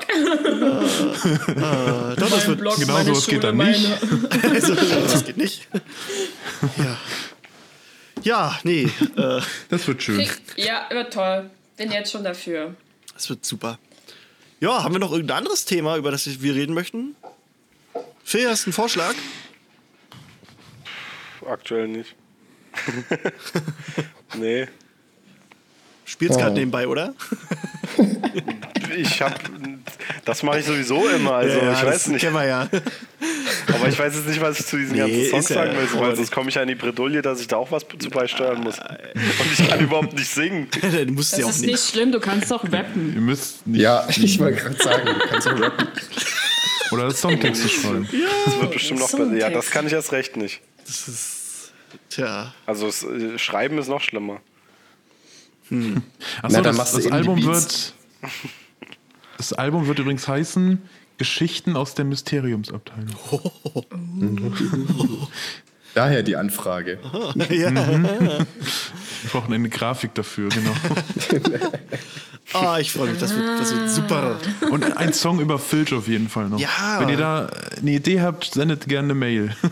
Doch, 2.17 2.29
das 2.29 2.47
wird, 2.47 2.59
Blog, 2.59 2.77
genau 2.77 3.03
sowas 3.03 3.23
Schule, 3.23 3.35
geht 3.35 3.43
da 3.43 3.51
nicht. 3.51 3.89
Also, 4.51 4.75
das 4.75 5.25
geht 5.25 5.37
nicht. 5.37 5.67
Ja. 6.77 6.97
Ja, 8.23 8.59
nee, 8.63 8.89
äh, 9.15 9.41
Das 9.69 9.87
wird 9.87 10.01
schön. 10.03 10.27
ja, 10.55 10.87
wird 10.89 11.13
toll. 11.13 11.49
Bin 11.77 11.91
jetzt 11.91 12.11
schon 12.11 12.23
dafür. 12.23 12.75
das 13.13 13.29
wird 13.29 13.45
super. 13.45 13.77
Ja, 14.59 14.83
haben 14.83 14.95
wir 14.95 14.99
noch 14.99 15.11
irgendein 15.11 15.37
anderes 15.37 15.65
Thema, 15.65 15.97
über 15.97 16.09
das 16.09 16.41
wir 16.41 16.55
reden 16.55 16.73
möchten? 16.73 17.15
Phil, 18.27 18.45
hast 18.49 18.65
du 18.65 18.67
einen 18.67 18.73
Vorschlag? 18.73 19.13
Aktuell 21.49 21.87
nicht. 21.87 22.13
nee. 24.37 24.67
Spielst 26.03 26.37
gerade 26.37 26.53
nebenbei, 26.53 26.89
oder? 26.89 27.13
Ich 28.97 29.21
hab. 29.21 29.39
Das 30.25 30.43
mache 30.43 30.59
ich 30.59 30.65
sowieso 30.65 31.07
immer, 31.07 31.35
also 31.35 31.57
Ja, 31.57 31.71
ich 31.71 31.79
das 31.79 31.85
weiß 31.85 32.07
nicht. 32.07 32.19
Kennen 32.21 32.35
wir 32.35 32.43
ja. 32.43 32.69
Aber 33.73 33.87
ich 33.87 33.97
weiß 33.97 34.13
jetzt 34.15 34.27
nicht, 34.27 34.41
was 34.41 34.59
ich 34.59 34.65
zu 34.65 34.75
diesen 34.75 34.97
Nee, 34.97 34.99
ganzen 34.99 35.29
Songs 35.29 35.47
ja 35.49 35.55
sagen 35.55 35.77
will, 35.77 35.87
weil 35.93 36.03
aber 36.07 36.15
sonst 36.17 36.31
komme 36.31 36.49
ich 36.49 36.55
ja 36.55 36.63
in 36.63 36.67
die 36.67 36.75
Bredouille, 36.75 37.21
dass 37.21 37.39
ich 37.39 37.47
da 37.47 37.55
auch 37.55 37.71
was 37.71 37.85
zu 37.97 38.09
beisteuern 38.09 38.59
muss. 38.59 38.77
Und 38.77 39.51
ich 39.57 39.69
kann 39.69 39.79
überhaupt 39.79 40.11
nicht 40.11 40.29
singen. 40.29 40.67
du 40.81 41.05
musst 41.13 41.31
Das 41.31 41.39
ja 41.39 41.45
auch 41.45 41.49
ist 41.51 41.61
nicht. 41.61 41.71
nicht 41.71 41.89
schlimm, 41.91 42.11
du 42.11 42.19
kannst 42.19 42.51
doch 42.51 42.65
rappen. 42.73 43.13
Ihr 43.15 43.21
müsst 43.21 43.65
nicht. 43.65 43.79
Ja, 43.79 44.05
ich 44.09 44.37
wollte 44.37 44.61
gerade 44.63 44.83
sagen, 44.83 45.05
du 45.05 45.27
kannst 45.29 45.47
auch 45.47 45.59
rappen. 45.61 45.87
Oder 46.91 47.11
Songtexte 47.11 47.69
schreiben. 47.69 48.07
Das 48.45 48.59
wird 48.59 48.71
bestimmt 48.71 48.99
noch 48.99 49.11
besser. 49.11 49.35
Ja, 49.35 49.49
das 49.49 49.71
kann 49.71 49.87
ich 49.87 49.93
erst 49.93 50.11
recht 50.11 50.37
nicht. 50.37 50.61
Das 50.85 51.07
ist. 51.07 51.73
Tja. 52.09 52.53
Also 52.65 52.87
das, 52.87 53.03
äh, 53.03 53.39
Schreiben 53.39 53.77
ist 53.77 53.87
noch 53.87 54.01
schlimmer. 54.01 54.41
Achso, 55.69 56.01
Na, 56.41 56.61
dann 56.61 56.77
das, 56.77 56.93
das 56.93 57.03
die 57.03 57.11
Album 57.11 57.43
wird. 57.43 57.93
Das 59.37 59.53
Album 59.53 59.87
wird 59.87 59.99
übrigens 59.99 60.27
heißen 60.27 60.81
Geschichten 61.17 61.75
aus 61.75 61.95
der 61.95 62.05
Mysteriumsabteilung. 62.05 63.15
Daher 65.93 66.23
die 66.23 66.35
Anfrage. 66.35 66.99
Ja. 67.49 67.71
Wir 69.23 69.31
brauchen 69.31 69.53
eine 69.53 69.67
Grafik 69.67 70.13
dafür, 70.13 70.49
genau. 70.49 70.71
Ah, 72.53 72.77
ich 72.79 72.93
freue 72.93 73.09
mich, 73.11 73.19
das 73.19 73.35
wird, 73.35 73.45
das 73.59 73.75
wird 73.75 73.89
super. 73.89 74.37
Und 74.71 74.95
ein 74.97 75.11
Song 75.13 75.41
über 75.41 75.59
Filch 75.59 75.93
auf 75.93 76.07
jeden 76.07 76.29
Fall 76.29 76.47
noch. 76.47 76.59
Ja. 76.59 76.95
Wenn 76.99 77.09
ihr 77.09 77.17
da 77.17 77.49
eine 77.77 77.91
Idee 77.91 78.21
habt, 78.21 78.53
sendet 78.53 78.87
gerne 78.87 79.07
eine 79.07 79.15
Mail. 79.15 79.55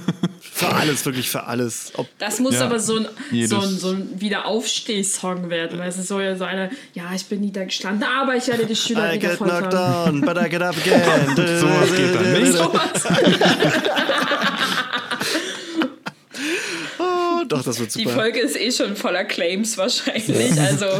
Für 0.55 0.73
alles, 0.73 1.05
wirklich 1.05 1.29
für 1.29 1.43
alles. 1.43 1.91
Ob, 1.97 2.07
Das 2.17 2.39
muss 2.39 2.53
Ja, 2.53 2.63
aber 2.63 2.79
so 2.79 2.95
ein, 2.95 3.07
jedes. 3.29 3.49
so 3.49 3.59
ein, 3.59 3.77
so 3.77 3.89
ein 3.89 4.21
Wiederaufstehsong 4.21 5.49
werden. 5.49 5.77
Weil 5.79 5.89
es 5.89 5.97
ist 5.97 6.07
so, 6.07 6.17
so 6.37 6.43
eine, 6.45 6.69
ja, 6.93 7.03
ich 7.13 7.25
bin 7.25 7.41
niedergestanden, 7.41 8.07
aber 8.07 8.37
ich 8.37 8.47
werde 8.47 8.65
die 8.65 8.73
Schüler 8.75 9.11
I 9.11 9.15
wieder 9.17 9.31
get 9.31 9.37
knocked 9.39 9.73
foltern. 9.73 10.05
down, 10.05 10.21
but 10.21 10.37
I 10.37 10.49
get 10.49 10.61
up 10.61 10.73
again. 10.85 11.59
Sowas 11.59 11.93
geht 11.93 12.15
dann 12.15 12.31
nicht. 12.41 12.57
Doch, 17.47 17.63
das 17.63 17.79
wird 17.79 17.93
Die 17.95 18.03
super. 18.03 18.15
Folge 18.15 18.39
ist 18.39 18.55
eh 18.59 18.71
schon 18.71 18.95
voller 18.95 19.23
Claims 19.25 19.77
wahrscheinlich. 19.77 20.59
Also, 20.59 20.85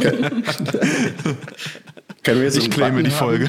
Können 2.22 2.42
wir 2.42 2.50
so 2.50 2.60
Ich 2.60 2.70
claime 2.70 3.02
Button 3.02 3.04
die 3.04 3.10
haben? 3.16 3.48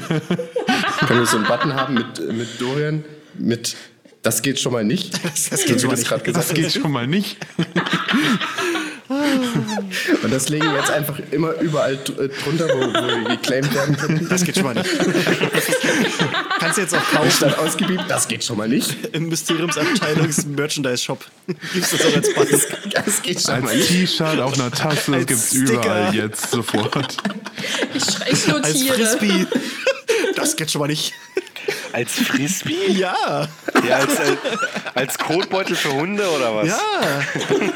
Können 1.06 1.20
wir 1.20 1.26
so 1.26 1.36
einen 1.38 1.46
Button 1.46 1.74
haben 1.74 1.94
mit, 1.94 2.32
mit 2.32 2.48
Dorian? 2.60 3.04
Mit 3.36 3.76
Das 4.22 4.40
geht 4.42 4.60
schon 4.60 4.72
mal 4.72 4.84
nicht? 4.84 5.18
Das 5.50 5.64
geht 5.64 5.80
schon 5.80 5.90
mal 5.90 5.96
das 5.96 6.10
nicht. 6.10 6.36
Das 6.36 6.54
geht 6.54 6.72
schon 6.72 6.92
mal 6.92 7.06
nicht. 7.06 7.38
Und 10.22 10.32
das 10.32 10.48
legen 10.48 10.66
wir 10.70 10.78
jetzt 10.78 10.90
einfach 10.90 11.18
immer 11.30 11.52
überall 11.60 11.96
dr- 11.96 12.28
drunter, 12.28 12.68
wo, 12.68 12.80
wo 12.80 12.84
wir 13.28 13.36
geclaimed 13.36 13.74
werden 13.74 13.96
können. 13.96 14.26
Das 14.28 14.44
geht 14.44 14.54
schon 14.56 14.64
mal 14.64 14.74
nicht. 14.74 14.88
Kannst 16.58 16.76
du 16.78 16.82
jetzt 16.82 16.94
auch 16.94 17.10
kaufen 17.12 17.30
Statt 17.30 17.58
ausgebiebt, 17.58 18.04
das 18.08 18.28
geht 18.28 18.44
schon 18.44 18.56
mal 18.58 18.68
nicht. 18.68 18.94
im 19.12 19.28
Mysteriumsabteilungs-Merchandise-Shop. 19.28 21.24
Gibst 21.72 21.92
du 21.92 21.96
das 21.96 22.06
auch 22.06 22.16
als 22.16 22.34
Button. 22.34 22.60
Das 22.92 23.22
geht 23.22 23.40
schon 23.40 23.60
mal 23.62 23.68
Als 23.70 23.76
nicht. 23.78 23.88
T-Shirt 23.88 24.40
auf 24.40 24.54
einer 24.54 24.70
Tasse, 24.70 24.96
das 25.12 25.14
Als 25.14 25.26
gibt's 25.26 25.48
Sticker. 25.50 25.72
überall 25.72 26.14
jetzt 26.14 26.50
sofort. 26.50 27.16
ich, 27.94 28.02
ich 28.04 28.20
Als 28.26 28.46
notiere. 28.46 28.94
Frisbee. 28.94 29.46
Das 30.36 30.56
geht 30.56 30.70
schon 30.70 30.80
mal 30.80 30.86
nicht. 30.88 31.12
Als 31.92 32.12
Frisbee? 32.12 32.88
Ja, 32.92 33.48
Ja, 33.86 33.96
als, 33.96 34.18
als, 34.18 34.36
als 34.94 35.18
Kotbeutel 35.18 35.74
für 35.76 35.92
Hunde 35.92 36.28
oder 36.28 36.54
was? 36.54 36.68
ja, 36.68 36.80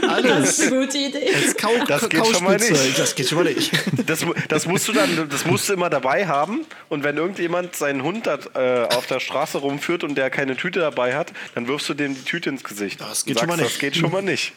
Das 0.00 0.10
alles. 0.10 0.58
ist 0.58 0.60
eine 0.72 0.80
gute 0.86 0.98
Idee. 0.98 1.34
Als 1.34 1.56
Kau 1.56 1.70
Das 1.86 2.08
geht 2.08 2.26
schon 2.26 2.44
mal 2.44 2.56
nicht. 2.58 2.98
Das 2.98 3.14
geht 3.14 3.28
schon 3.28 3.44
mal 3.44 3.52
nicht. 3.52 3.72
Das, 4.06 4.24
das 4.48 4.66
musst 4.66 4.88
du 4.88 4.92
dann, 4.92 5.28
das 5.28 5.46
musst 5.46 5.68
du 5.68 5.72
immer 5.72 5.88
dabei 5.90 6.26
haben. 6.26 6.66
Und 6.88 7.04
wenn 7.04 7.16
irgendjemand 7.16 7.74
seinen 7.76 8.02
Hund 8.02 8.26
da, 8.26 8.38
äh, 8.54 8.94
auf 8.94 9.06
der 9.06 9.20
Straße 9.20 9.58
rumführt 9.58 10.04
und 10.04 10.14
der 10.16 10.30
keine 10.30 10.56
Tüte 10.56 10.80
dabei 10.80 11.14
hat, 11.16 11.32
dann 11.54 11.66
wirfst 11.68 11.88
du 11.88 11.94
dem 11.94 12.14
die 12.14 12.22
Tüte 12.22 12.50
ins 12.50 12.64
Gesicht. 12.64 13.00
Das 13.00 13.24
geht 13.24 13.36
Und 13.36 13.40
schon 13.40 13.48
mal 13.48 13.56
sagst, 13.58 13.70
nicht. 13.70 13.74
Das 13.76 13.80
geht 13.80 13.96
schon 13.96 14.12
mal 14.12 14.22
nicht. 14.22 14.52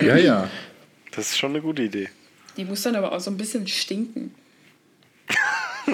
Ja, 0.00 0.16
ja. 0.16 0.50
Das 1.12 1.30
ist 1.30 1.38
schon 1.38 1.50
eine 1.50 1.60
gute 1.60 1.82
Idee. 1.82 2.08
Die 2.56 2.64
muss 2.64 2.82
dann 2.82 2.96
aber 2.96 3.12
auch 3.12 3.20
so 3.20 3.30
ein 3.30 3.36
bisschen 3.36 3.66
stinken. 3.66 4.34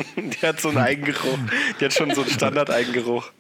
Die 0.17 0.47
hat 0.47 0.61
so 0.61 0.69
einen 0.69 0.79
Eigengeruch. 0.79 1.39
Die 1.81 1.85
hat 1.85 1.93
schon 1.93 2.15
so 2.15 2.23
einen 2.23 2.31
Standard-Eigengeruch. 2.31 3.31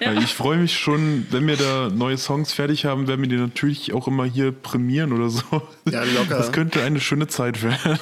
Ja. 0.00 0.12
Ich 0.14 0.32
freue 0.34 0.56
mich 0.56 0.76
schon, 0.78 1.26
wenn 1.30 1.46
wir 1.46 1.56
da 1.56 1.90
neue 1.90 2.16
Songs 2.16 2.52
fertig 2.52 2.86
haben, 2.86 3.06
werden 3.06 3.20
wir 3.20 3.28
die 3.28 3.36
natürlich 3.36 3.92
auch 3.92 4.08
immer 4.08 4.24
hier 4.24 4.52
prämieren 4.52 5.12
oder 5.12 5.28
so. 5.28 5.42
Ja, 5.90 6.02
locker. 6.02 6.38
Das 6.38 6.50
könnte 6.50 6.82
eine 6.82 6.98
schöne 7.00 7.28
Zeit 7.28 7.62
werden. 7.62 7.98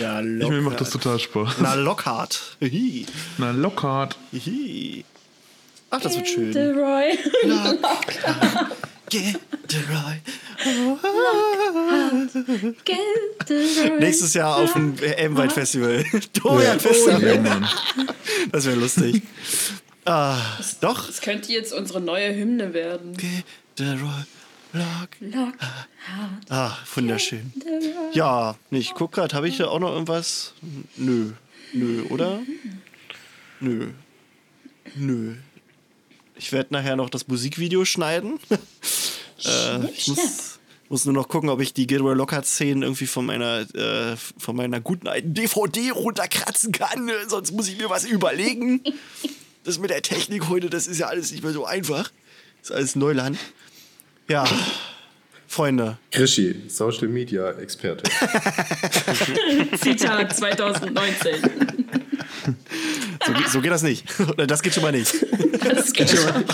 Ja, 0.00 0.20
Ich, 0.20 0.26
locker. 0.26 0.54
mir 0.54 0.62
macht 0.62 0.80
das 0.80 0.90
total 0.90 1.18
Spaß. 1.18 1.56
Na, 1.60 1.74
Lockhart. 1.74 2.56
Hihi. 2.60 3.06
Na, 3.38 3.50
Lockhart. 3.50 4.16
Hihi. 4.32 5.04
Ach, 5.90 6.00
das 6.00 6.16
wird 6.16 6.28
schön. 6.28 6.52
Roy. 6.56 7.18
Get 7.42 8.85
the 9.10 9.78
right. 9.88 10.22
Nächstes 14.00 14.34
Jahr 14.34 14.56
auf 14.56 14.72
dem 14.72 14.98
Elbenwald 14.98 15.52
Festival. 15.52 16.04
Dorian 16.32 16.80
Festival. 16.80 17.40
Mann. 17.40 17.68
Das 18.52 18.66
wäre 18.66 18.76
lustig. 18.76 19.22
Ah, 20.04 20.38
doch. 20.80 21.06
Das 21.06 21.20
könnte 21.20 21.52
jetzt 21.52 21.72
unsere 21.72 22.00
neue 22.00 22.34
Hymne 22.34 22.72
werden. 22.74 23.16
Right. 23.78 24.26
Lock. 24.72 25.08
Lock. 25.20 25.54
Ah, 26.48 26.76
wunderschön. 26.94 27.52
Ja, 28.12 28.56
nee, 28.70 28.78
ich 28.78 28.94
guck 28.94 29.12
grad, 29.12 29.34
habe 29.34 29.48
ich 29.48 29.56
da 29.56 29.68
auch 29.68 29.78
noch 29.78 29.92
irgendwas? 29.92 30.52
Nö. 30.96 31.32
Nö, 31.72 32.04
oder? 32.10 32.40
Nö. 33.60 33.88
Nö. 34.94 35.34
Ich 36.38 36.52
werde 36.52 36.74
nachher 36.74 36.96
noch 36.96 37.10
das 37.10 37.28
Musikvideo 37.28 37.84
schneiden. 37.84 38.38
äh, 39.44 39.90
ich 39.90 40.08
muss, 40.08 40.58
muss 40.88 41.04
nur 41.04 41.14
noch 41.14 41.28
gucken, 41.28 41.48
ob 41.48 41.60
ich 41.60 41.72
die 41.72 41.86
Gilroy 41.86 42.14
Lockhart-Szenen 42.14 42.82
irgendwie 42.82 43.06
von 43.06 43.26
meiner, 43.26 43.60
äh, 43.74 44.16
von 44.16 44.56
meiner 44.56 44.80
guten 44.80 45.08
alten 45.08 45.34
DVD 45.34 45.90
runterkratzen 45.90 46.72
kann. 46.72 47.10
Sonst 47.28 47.52
muss 47.52 47.68
ich 47.68 47.78
mir 47.78 47.90
was 47.90 48.04
überlegen. 48.04 48.82
Das 49.64 49.78
mit 49.78 49.90
der 49.90 50.02
Technik 50.02 50.48
heute, 50.48 50.70
das 50.70 50.86
ist 50.86 50.98
ja 50.98 51.06
alles 51.06 51.32
nicht 51.32 51.42
mehr 51.42 51.52
so 51.52 51.64
einfach. 51.64 52.10
Das 52.60 52.70
ist 52.70 52.76
alles 52.76 52.96
Neuland. 52.96 53.38
Ja, 54.28 54.44
Freunde. 55.48 55.98
Krischi, 56.10 56.62
Social 56.68 57.08
Media 57.08 57.50
Experte. 57.52 58.10
Zitat 59.80 60.36
2019. 60.36 61.85
So, 63.26 63.32
geht- 63.32 63.48
so 63.48 63.60
geht 63.60 63.70
das 63.72 63.82
nicht. 63.82 64.04
Oder 64.20 64.46
das 64.46 64.62
geht 64.62 64.74
schon 64.74 64.82
mal 64.82 64.92
nicht. 64.92 65.12
Das 65.74 65.92
geht 65.92 66.10
schon 66.16 66.24
mal 66.24 66.44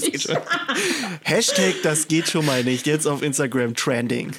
nicht. 0.00 0.28
Hashtag 1.22 1.74
das 1.82 2.08
geht 2.08 2.28
schon 2.28 2.46
mal 2.46 2.62
nicht. 2.64 2.86
Jetzt 2.86 3.06
auf 3.06 3.22
Instagram 3.22 3.74
trending. 3.74 4.32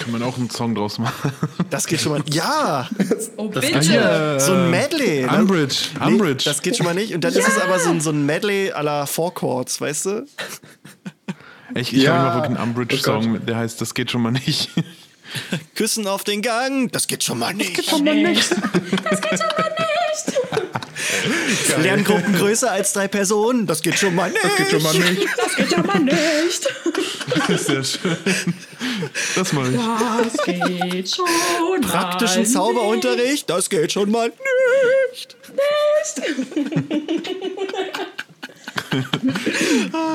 Kann 0.00 0.10
man 0.12 0.22
auch 0.22 0.36
einen 0.36 0.50
Song 0.50 0.74
draus 0.74 0.98
machen. 0.98 1.32
Das 1.70 1.86
geht 1.86 2.00
schon 2.00 2.12
mal. 2.12 2.22
Ja, 2.30 2.88
Oh, 3.36 3.48
bitte. 3.48 3.80
hier, 3.80 4.36
so 4.40 4.52
ein 4.52 4.66
äh, 4.66 4.68
Medley. 4.70 5.22
ne? 5.22 5.38
Umbridge. 5.38 5.76
Nee, 6.00 6.06
Umbridge. 6.06 6.44
das 6.44 6.60
geht 6.62 6.76
schon 6.76 6.86
mal 6.86 6.94
nicht. 6.94 7.14
Und 7.14 7.22
dann 7.22 7.32
ist 7.32 7.46
es 7.46 7.58
aber 7.58 7.78
so 7.78 7.90
ein, 7.90 8.00
so 8.00 8.10
ein 8.10 8.26
Medley 8.26 8.72
à 8.72 8.82
la 8.82 9.06
Four 9.06 9.32
Chords, 9.34 9.80
weißt 9.80 10.06
du? 10.06 10.26
ich 11.76 11.92
ich 11.94 12.02
Ja. 12.02 12.14
habe 12.14 12.24
mal 12.24 12.34
wirklich 12.36 12.58
einen 12.58 12.58
Oh 12.58 12.62
Umbridge-Song, 12.70 13.46
der 13.46 13.56
heißt 13.56 13.80
Das 13.80 13.94
geht 13.94 14.10
schon 14.10 14.22
mal 14.22 14.32
nicht. 14.32 14.70
Küssen 15.76 16.08
auf 16.08 16.24
den 16.24 16.42
Gang, 16.42 16.90
das 16.90 17.06
geht 17.06 17.22
schon 17.22 17.38
mal 17.38 17.54
nicht. 17.54 17.76
nicht. 18.02 18.50
Lerngruppen 21.78 22.34
größer 22.34 22.70
als 22.70 22.92
drei 22.92 23.08
Personen, 23.08 23.66
das 23.66 23.82
geht 23.82 23.98
schon 23.98 24.14
mal 24.14 24.30
nicht. 24.30 24.44
Das 24.44 24.56
geht 24.56 24.70
schon 24.70 24.82
mal 24.82 24.94
nicht. 24.94 25.26
Das 25.36 25.56
geht 25.56 25.78
aber 25.78 25.98
nicht. 25.98 27.66
Sehr 27.66 27.84
schön. 27.84 28.16
Das 29.34 29.52
mache 29.52 29.70
ich. 29.70 29.76
Das 29.76 30.44
geht 30.44 31.14
schon 31.14 31.80
Praktischen 31.82 32.42
mal 32.42 32.48
Zauberunterricht, 32.48 33.48
das 33.48 33.68
geht 33.70 33.92
schon 33.92 34.10
mal 34.10 34.32
nicht. 35.12 35.36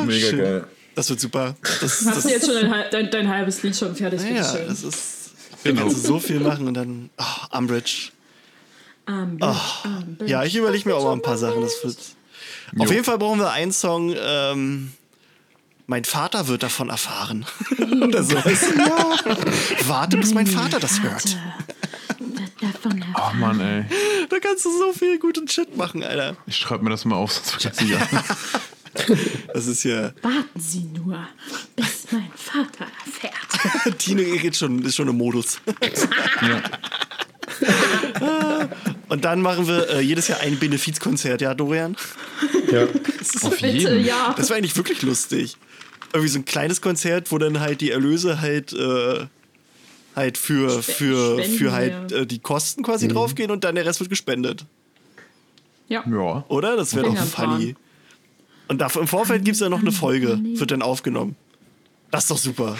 Mega 0.05 0.31
geil. 0.31 0.67
Das 0.95 1.09
wird 1.09 1.19
super. 1.19 1.55
Das, 1.61 2.05
Hast 2.05 2.05
das, 2.05 2.23
du 2.23 2.29
jetzt 2.29 2.45
schon 2.45 2.55
dein, 2.55 2.85
dein, 2.89 3.11
dein 3.11 3.27
halbes 3.29 3.61
Lied 3.63 3.75
schon 3.75 3.95
fertig? 3.95 4.21
ja, 4.21 4.27
bitteschön. 4.27 4.67
das 4.67 4.83
ist. 4.83 5.11
Da 5.63 5.71
kannst 5.73 5.97
du 5.97 6.01
so 6.07 6.19
viel 6.19 6.39
machen 6.39 6.67
und 6.67 6.73
dann. 6.75 7.09
Oh, 7.17 7.57
Umbridge. 7.57 8.11
Am 9.05 9.37
Bild, 9.37 10.29
Ja, 10.29 10.43
ich 10.43 10.55
überlege 10.55 10.87
mir 10.89 10.95
auch 10.95 11.03
mal 11.03 11.13
ein 11.13 11.21
paar 11.21 11.37
Sachen. 11.37 11.61
Das 11.61 11.83
wird. 11.83 11.97
Auf 12.79 12.91
jeden 12.91 13.03
Fall 13.03 13.17
brauchen 13.17 13.39
wir 13.39 13.51
einen 13.51 13.71
Song. 13.71 14.13
Ähm, 14.17 14.91
mein 15.87 16.03
Vater 16.03 16.47
wird 16.47 16.63
davon 16.63 16.89
erfahren. 16.89 17.45
Oder 18.01 18.23
sowas. 18.23 18.63
Warte, 19.87 20.17
bis 20.17 20.33
mein 20.33 20.47
Vater 20.47 20.79
das 20.79 21.01
hört. 21.01 21.37
Ach 23.13 23.33
Mann, 23.33 23.59
ey. 23.59 23.85
Da 24.29 24.39
kannst 24.39 24.65
du 24.65 24.71
so 24.77 24.93
viel 24.93 25.19
guten 25.19 25.47
Shit 25.47 25.77
machen, 25.77 26.03
Alter. 26.03 26.35
Ich 26.47 26.57
schreibe 26.57 26.83
mir 26.83 26.89
das 26.89 27.05
mal 27.05 27.15
auf, 27.15 27.31
sonst 27.33 27.51
vergesse 27.51 27.83
ich 27.83 27.91
ja. 27.91 27.99
Das 29.53 29.67
ist 29.67 29.83
ja. 29.83 30.13
Warten 30.21 30.59
Sie 30.59 30.83
nur, 30.83 31.19
bis 31.75 32.07
mein 32.11 32.31
Vater 32.35 32.87
erfährt. 33.05 33.97
Tine 33.99 34.23
geht 34.23 34.55
schon, 34.55 34.83
ist 34.83 34.95
schon 34.95 35.07
im 35.09 35.17
Modus. 35.17 35.59
ja. 36.41 36.61
Und 39.09 39.25
dann 39.25 39.41
machen 39.41 39.67
wir 39.67 39.89
äh, 39.89 40.01
jedes 40.01 40.27
Jahr 40.27 40.39
ein 40.39 40.57
Benefizkonzert, 40.57 41.41
ja, 41.41 41.53
Dorian? 41.53 41.95
Ja. 42.71 42.83
Auf 42.83 43.51
Bitte, 43.51 43.67
jeden. 43.67 44.05
ja. 44.05 44.33
Das 44.35 44.49
wäre 44.49 44.57
eigentlich 44.57 44.75
wirklich 44.75 45.01
lustig. 45.01 45.57
Irgendwie 46.13 46.29
so 46.29 46.39
ein 46.39 46.45
kleines 46.45 46.81
Konzert, 46.81 47.31
wo 47.31 47.37
dann 47.37 47.59
halt 47.59 47.81
die 47.81 47.91
Erlöse 47.91 48.41
halt, 48.41 48.73
äh, 48.73 49.25
halt 50.15 50.37
für, 50.37 50.81
für, 50.81 51.39
Spenden, 51.39 51.57
für 51.57 51.71
halt 51.71 52.11
äh, 52.11 52.25
die 52.25 52.39
Kosten 52.39 52.83
quasi 52.83 53.07
draufgehen 53.07 53.51
und 53.51 53.63
dann 53.63 53.75
der 53.75 53.85
Rest 53.85 53.99
wird 53.99 54.09
gespendet. 54.09 54.65
Ja. 55.87 56.03
Ja. 56.09 56.45
Oder? 56.47 56.75
Das 56.75 56.95
wäre 56.95 57.05
doch 57.05 57.17
funny. 57.25 57.75
Und 58.67 58.81
dafür, 58.81 59.01
im 59.01 59.07
Vorfeld 59.07 59.45
gibt 59.45 59.55
es 59.55 59.61
ja 59.61 59.69
noch 59.69 59.81
eine 59.81 59.91
Folge, 59.91 60.39
wird 60.41 60.71
dann 60.71 60.81
aufgenommen. 60.81 61.35
Das 62.09 62.23
ist 62.23 62.31
doch 62.31 62.37
super. 62.37 62.77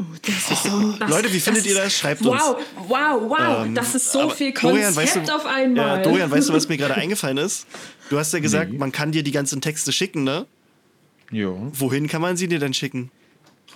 Oh, 0.00 0.16
das 0.22 0.50
ist 0.50 0.62
so, 0.64 0.92
das, 0.98 1.10
Leute, 1.10 1.32
wie 1.32 1.40
findet 1.40 1.66
ihr 1.66 1.74
das? 1.74 1.92
Schreibt 1.92 2.22
uns. 2.24 2.40
Wow, 2.40 2.56
wow, 2.88 3.20
wow. 3.28 3.66
Ähm, 3.66 3.74
das 3.74 3.94
ist 3.94 4.10
so 4.10 4.30
viel 4.30 4.52
Dorian, 4.52 4.94
Konzept 4.94 4.96
weißt 5.16 5.28
du- 5.28 5.34
auf 5.34 5.46
einmal. 5.46 5.98
Ja, 5.98 6.02
Dorian, 6.02 6.30
weißt 6.30 6.48
du, 6.48 6.52
was 6.54 6.68
mir 6.68 6.76
gerade 6.76 6.94
eingefallen 6.96 7.36
ist? 7.38 7.66
Du 8.08 8.18
hast 8.18 8.32
ja 8.32 8.38
gesagt, 8.40 8.72
man 8.72 8.92
kann 8.92 9.12
dir 9.12 9.22
die 9.22 9.32
ganzen 9.32 9.60
Texte 9.60 9.92
schicken, 9.92 10.24
ne? 10.24 10.46
Ja. 11.30 11.50
Wohin 11.72 12.08
kann 12.08 12.22
man 12.22 12.36
sie 12.36 12.48
dir 12.48 12.58
denn 12.58 12.74
schicken? 12.74 13.10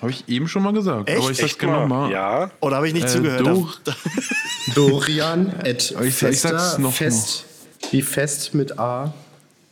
Habe 0.02 0.10
ich 0.10 0.28
eben 0.28 0.48
schon 0.48 0.62
mal 0.62 0.72
gesagt. 0.72 1.08
Echt? 1.08 1.18
Aber 1.20 1.30
ich 1.30 1.36
sag's 1.36 1.50
Echt 1.52 1.58
gerne 1.60 1.86
mal? 1.86 2.10
Ja. 2.10 2.50
Oder 2.60 2.76
habe 2.76 2.88
ich 2.88 2.94
nicht 2.94 3.04
Äh, 3.06 3.08
zugehört? 3.10 3.46
Da- 3.84 3.94
Dorian 4.74 5.54
at 5.60 5.90
ich- 5.90 6.00
ich 6.00 6.16
sag's 6.18 6.40
fester, 6.40 6.78
noch 6.80 6.92
fest, 6.92 7.44
wie 7.90 8.02
fest 8.02 8.54
mit 8.54 8.78
A. 8.78 9.12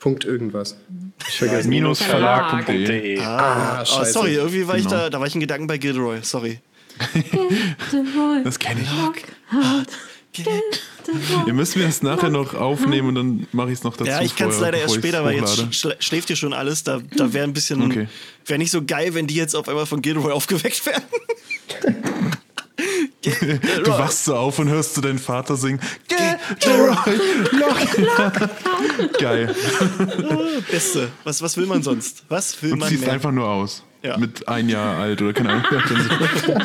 Punkt 0.03 0.25
irgendwas. 0.25 0.77
Ich 1.29 1.39
vergesse. 1.39 1.69
Minusverlag.de. 1.69 2.85
.de. 2.87 3.21
Ah, 3.21 3.83
Oh, 3.83 3.85
scheiße. 3.85 4.13
sorry, 4.13 4.35
irgendwie 4.35 4.67
war 4.67 4.77
ich 4.77 4.83
Genau. 4.83 4.97
da, 4.97 5.11
da 5.11 5.21
war 5.21 5.29
ich 5.29 5.35
in 5.37 5.41
Gedanken 5.41 5.69
bei 5.69 5.79
Gilroy, 5.79 6.19
sorry. 6.23 6.59
Das 8.43 8.59
kenne 8.59 8.81
ich. 8.83 8.89
Ihr 11.47 11.53
müsst 11.55 11.77
mir 11.77 11.85
das 11.85 12.03
nachher 12.03 12.31
noch 12.31 12.55
aufnehmen 12.55 13.09
und 13.11 13.15
dann 13.15 13.47
mache 13.53 13.69
ich 13.69 13.75
es 13.79 13.85
noch 13.85 13.97
dazu. 13.97 14.11
Ja, 14.11 14.23
ich 14.23 14.35
kann 14.35 14.51
es 14.51 14.59
leider 14.59 14.79
erst 14.79 14.97
später, 14.97 15.23
weil 15.25 15.37
jetzt 15.37 15.73
schl 15.73 15.95
schläft 16.01 16.27
hier 16.29 16.37
schon 16.37 16.53
alles. 16.53 16.83
Da, 16.83 17.01
da 17.17 17.33
wäre 17.33 17.45
ein 17.45 17.53
bisschen. 17.53 17.81
Okay. 17.83 18.09
Wäre 18.45 18.59
nicht 18.59 18.73
so 18.73 18.83
geil, 18.85 19.15
wenn 19.15 19.29
die 19.29 19.37
jetzt 19.37 19.55
auf 19.55 19.69
einmal 19.69 19.87
von 19.87 20.03
Gilroy 20.03 20.33
aufgeweckt 20.33 20.85
werden. 20.85 21.05
Du 23.85 23.91
wachst 23.91 24.25
so 24.25 24.35
auf 24.37 24.59
und 24.59 24.69
hörst 24.69 24.97
du 24.97 25.01
deinen 25.01 25.19
Vater 25.19 25.57
singen. 25.57 25.81
Gilroy, 26.61 27.19
Lock. 27.53 29.19
Geil. 29.19 29.55
Beste. 30.71 31.09
Was, 31.25 31.41
was 31.43 31.57
will 31.57 31.67
man 31.67 31.83
sonst? 31.83 32.25
Was 32.29 32.61
will 32.63 32.73
Und 32.73 32.81
man 32.81 32.89
ziehst 32.89 33.05
mehr? 33.05 33.13
einfach 33.13 33.31
nur 33.33 33.47
aus. 33.49 33.85
Ja. 34.03 34.17
Mit 34.19 34.49
ein 34.49 34.69
Jahr 34.69 34.99
alt 34.99 35.23
oder 35.23 35.33
keine 35.33 35.51
Ahnung. 35.51 35.65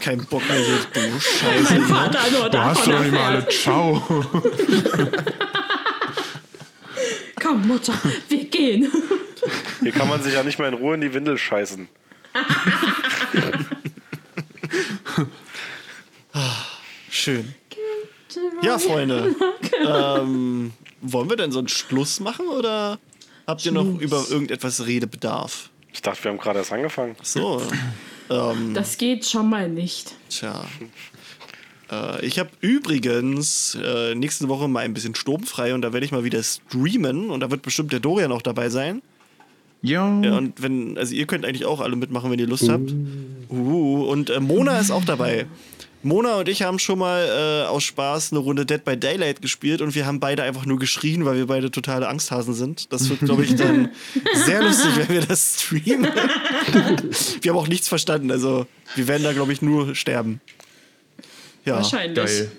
Kein 0.00 0.24
Bock 0.24 0.42
mehr. 0.48 0.58
Du 0.94 1.20
Scheiße. 1.20 1.74
Mein 1.74 1.82
Vater 1.82 2.18
nur 2.30 2.48
Du 2.48 2.58
hast 2.58 2.78
davon 2.86 2.92
doch 2.92 3.00
nicht 3.02 3.12
mal 3.12 3.34
alle. 3.34 3.48
Ciao. 3.48 4.02
Komm, 7.42 7.66
Mutter, 7.68 7.92
wir 8.28 8.44
gehen. 8.46 8.90
Hier 9.82 9.92
kann 9.92 10.08
man 10.08 10.22
sich 10.22 10.32
ja 10.34 10.42
nicht 10.42 10.58
mehr 10.58 10.68
in 10.68 10.74
Ruhe 10.74 10.94
in 10.94 11.02
die 11.02 11.12
Windel 11.12 11.36
scheißen. 11.36 11.88
Schön. 17.10 17.54
Ja, 18.62 18.78
Freunde. 18.78 19.34
ähm, 19.86 20.72
wollen 21.00 21.30
wir 21.30 21.36
denn 21.36 21.52
so 21.52 21.58
einen 21.58 21.68
Schluss 21.68 22.20
machen 22.20 22.46
oder 22.48 22.98
habt 23.46 23.64
ihr 23.64 23.72
noch 23.72 23.98
über 23.98 24.24
irgendetwas 24.28 24.86
Redebedarf? 24.86 25.70
Ich 25.92 26.02
dachte, 26.02 26.24
wir 26.24 26.30
haben 26.32 26.38
gerade 26.38 26.58
erst 26.60 26.72
angefangen. 26.72 27.16
So. 27.22 27.62
ähm, 28.30 28.74
Das 28.74 28.98
geht 28.98 29.24
schon 29.26 29.48
mal 29.48 29.68
nicht. 29.68 30.14
tja. 30.28 30.64
Äh, 31.90 32.24
ich 32.26 32.38
habe 32.38 32.50
übrigens 32.60 33.76
äh, 33.82 34.14
nächste 34.14 34.48
Woche 34.48 34.68
mal 34.68 34.80
ein 34.80 34.92
bisschen 34.94 35.14
sturmfrei 35.14 35.72
und 35.74 35.82
da 35.82 35.92
werde 35.92 36.04
ich 36.04 36.12
mal 36.12 36.24
wieder 36.24 36.42
streamen 36.42 37.30
und 37.30 37.40
da 37.40 37.50
wird 37.50 37.62
bestimmt 37.62 37.92
der 37.92 38.00
Dorian 38.00 38.30
auch 38.32 38.42
dabei 38.42 38.68
sein. 38.68 39.00
Ja. 39.82 40.20
Ja, 40.22 40.36
und 40.36 40.60
wenn, 40.60 40.98
also 40.98 41.14
ihr 41.14 41.26
könnt 41.26 41.44
eigentlich 41.44 41.64
auch 41.64 41.80
alle 41.80 41.96
mitmachen, 41.96 42.30
wenn 42.30 42.38
ihr 42.38 42.46
Lust 42.46 42.68
habt. 42.68 42.92
Uh, 43.48 44.04
und 44.04 44.30
äh, 44.30 44.40
Mona 44.40 44.78
ist 44.78 44.90
auch 44.90 45.04
dabei. 45.04 45.46
Mona 46.02 46.36
und 46.36 46.48
ich 46.48 46.62
haben 46.62 46.78
schon 46.78 46.98
mal 46.98 47.64
äh, 47.64 47.66
aus 47.66 47.82
Spaß 47.82 48.32
eine 48.32 48.38
Runde 48.38 48.64
Dead 48.64 48.84
by 48.84 48.96
Daylight 48.96 49.42
gespielt 49.42 49.80
und 49.80 49.94
wir 49.94 50.06
haben 50.06 50.20
beide 50.20 50.44
einfach 50.44 50.64
nur 50.64 50.78
geschrien, 50.78 51.24
weil 51.24 51.36
wir 51.36 51.46
beide 51.46 51.70
totale 51.70 52.08
Angsthasen 52.08 52.54
sind. 52.54 52.92
Das 52.92 53.08
wird, 53.08 53.20
glaube 53.20 53.44
ich, 53.44 53.56
dann 53.56 53.90
sehr 54.34 54.62
lustig, 54.62 54.90
wenn 54.96 55.08
wir 55.08 55.20
das 55.22 55.60
streamen. 55.60 56.04
wir 57.42 57.50
haben 57.50 57.58
auch 57.58 57.68
nichts 57.68 57.88
verstanden, 57.88 58.30
also 58.30 58.66
wir 58.94 59.08
werden 59.08 59.24
da, 59.24 59.32
glaube 59.32 59.52
ich, 59.52 59.60
nur 59.60 59.94
sterben. 59.96 60.40
Ja. 61.64 61.76
Wahrscheinlich. 61.76 62.14
Geil. 62.14 62.52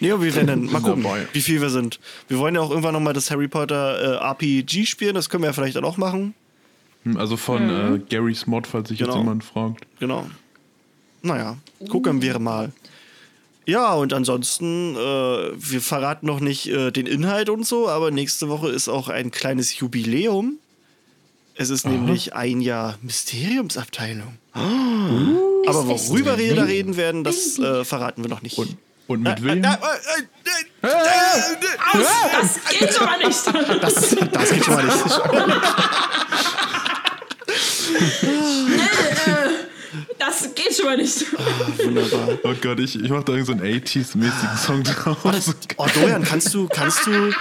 Nee, 0.00 0.08
wir 0.08 0.34
werden 0.34 0.46
dann 0.48 0.64
mal 0.64 0.82
gucken, 0.82 1.04
Dabei. 1.04 1.26
wie 1.32 1.40
viel 1.40 1.60
wir 1.60 1.70
sind. 1.70 2.00
Wir 2.26 2.38
wollen 2.38 2.56
ja 2.56 2.60
auch 2.60 2.70
irgendwann 2.70 2.94
nochmal 2.94 3.14
das 3.14 3.30
Harry 3.30 3.46
Potter 3.46 4.20
äh, 4.20 4.28
RPG 4.28 4.86
spielen, 4.86 5.14
das 5.14 5.30
können 5.30 5.44
wir 5.44 5.48
ja 5.48 5.52
vielleicht 5.52 5.76
dann 5.76 5.84
auch 5.84 5.96
machen. 5.96 6.34
Hm, 7.04 7.16
Also 7.16 7.36
von 7.36 7.66
Mhm. 7.66 7.94
äh, 7.96 7.98
Gary's 8.10 8.46
Mod, 8.46 8.66
falls 8.66 8.88
sich 8.88 8.98
Genau. 8.98 9.12
jetzt 9.12 9.18
jemand 9.20 9.44
fragt. 9.44 9.86
Genau. 9.98 10.26
Naja, 11.22 11.56
gucken 11.88 12.20
wir 12.22 12.38
mal. 12.38 12.72
Ja, 13.64 13.92
und 13.94 14.12
ansonsten, 14.12 14.96
äh, 14.96 14.98
wir 14.98 15.80
verraten 15.80 16.26
noch 16.26 16.40
nicht 16.40 16.66
äh, 16.68 16.90
den 16.90 17.06
Inhalt 17.06 17.48
und 17.48 17.64
so, 17.64 17.88
aber 17.88 18.10
nächste 18.10 18.48
Woche 18.48 18.68
ist 18.70 18.88
auch 18.88 19.08
ein 19.08 19.30
kleines 19.30 19.78
Jubiläum. 19.78 20.56
Es 21.54 21.70
ist 21.70 21.86
nämlich 21.86 22.34
ein 22.34 22.60
Jahr 22.60 22.98
Mysteriumsabteilung. 23.02 24.36
aber 24.52 25.86
worüber 25.86 26.38
wir 26.38 26.56
da 26.56 26.62
reden 26.64 26.96
werden, 26.96 27.22
das 27.24 27.58
äh, 27.58 27.84
verraten 27.84 28.22
wir 28.24 28.30
noch 28.30 28.42
nicht. 28.42 28.58
Und, 28.58 28.76
und 29.06 29.22
mit 29.22 29.44
wem? 29.44 29.64
Aus! 29.64 29.78
Das 32.32 32.78
geht 32.78 32.94
schon 32.94 33.04
mal 33.06 33.18
nicht! 33.18 33.46
das, 33.82 34.16
das 34.32 34.50
geht 34.50 34.64
schon 34.64 34.74
mal 34.74 34.84
nicht. 34.86 34.96
Das 40.18 40.54
geht 40.54 40.74
schon 40.74 40.86
mal 40.86 40.96
nicht. 40.96 41.26
Wunderbar. 41.84 42.38
Oh 42.44 42.54
Gott, 42.60 42.80
ich, 42.80 42.98
ich 42.98 43.10
mach 43.10 43.22
da 43.24 43.32
irgend 43.32 43.46
so 43.46 43.52
einen 43.52 43.62
80s-mäßigen 43.62 44.56
Song 44.56 44.82
draus. 44.82 45.54
Oh, 45.76 45.86
Dorian, 45.94 46.24
kannst 46.24 46.54
du, 46.54 46.68
kannst 46.68 47.06
du, 47.06 47.32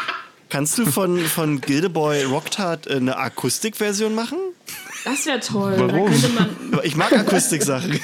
kannst 0.50 0.78
du 0.78 0.86
von, 0.86 1.18
von 1.20 1.62
Gildeboy 1.62 2.24
Rocktard 2.24 2.88
äh, 2.88 2.96
eine 2.96 3.18
Akustikversion 3.18 4.16
machen? 4.16 4.38
Das 5.06 5.26
wäre 5.26 5.40
toll. 5.40 5.76
Warum? 5.78 6.12
Ich 6.84 6.96
mag 6.96 7.14
Akustiksachen. 7.14 8.00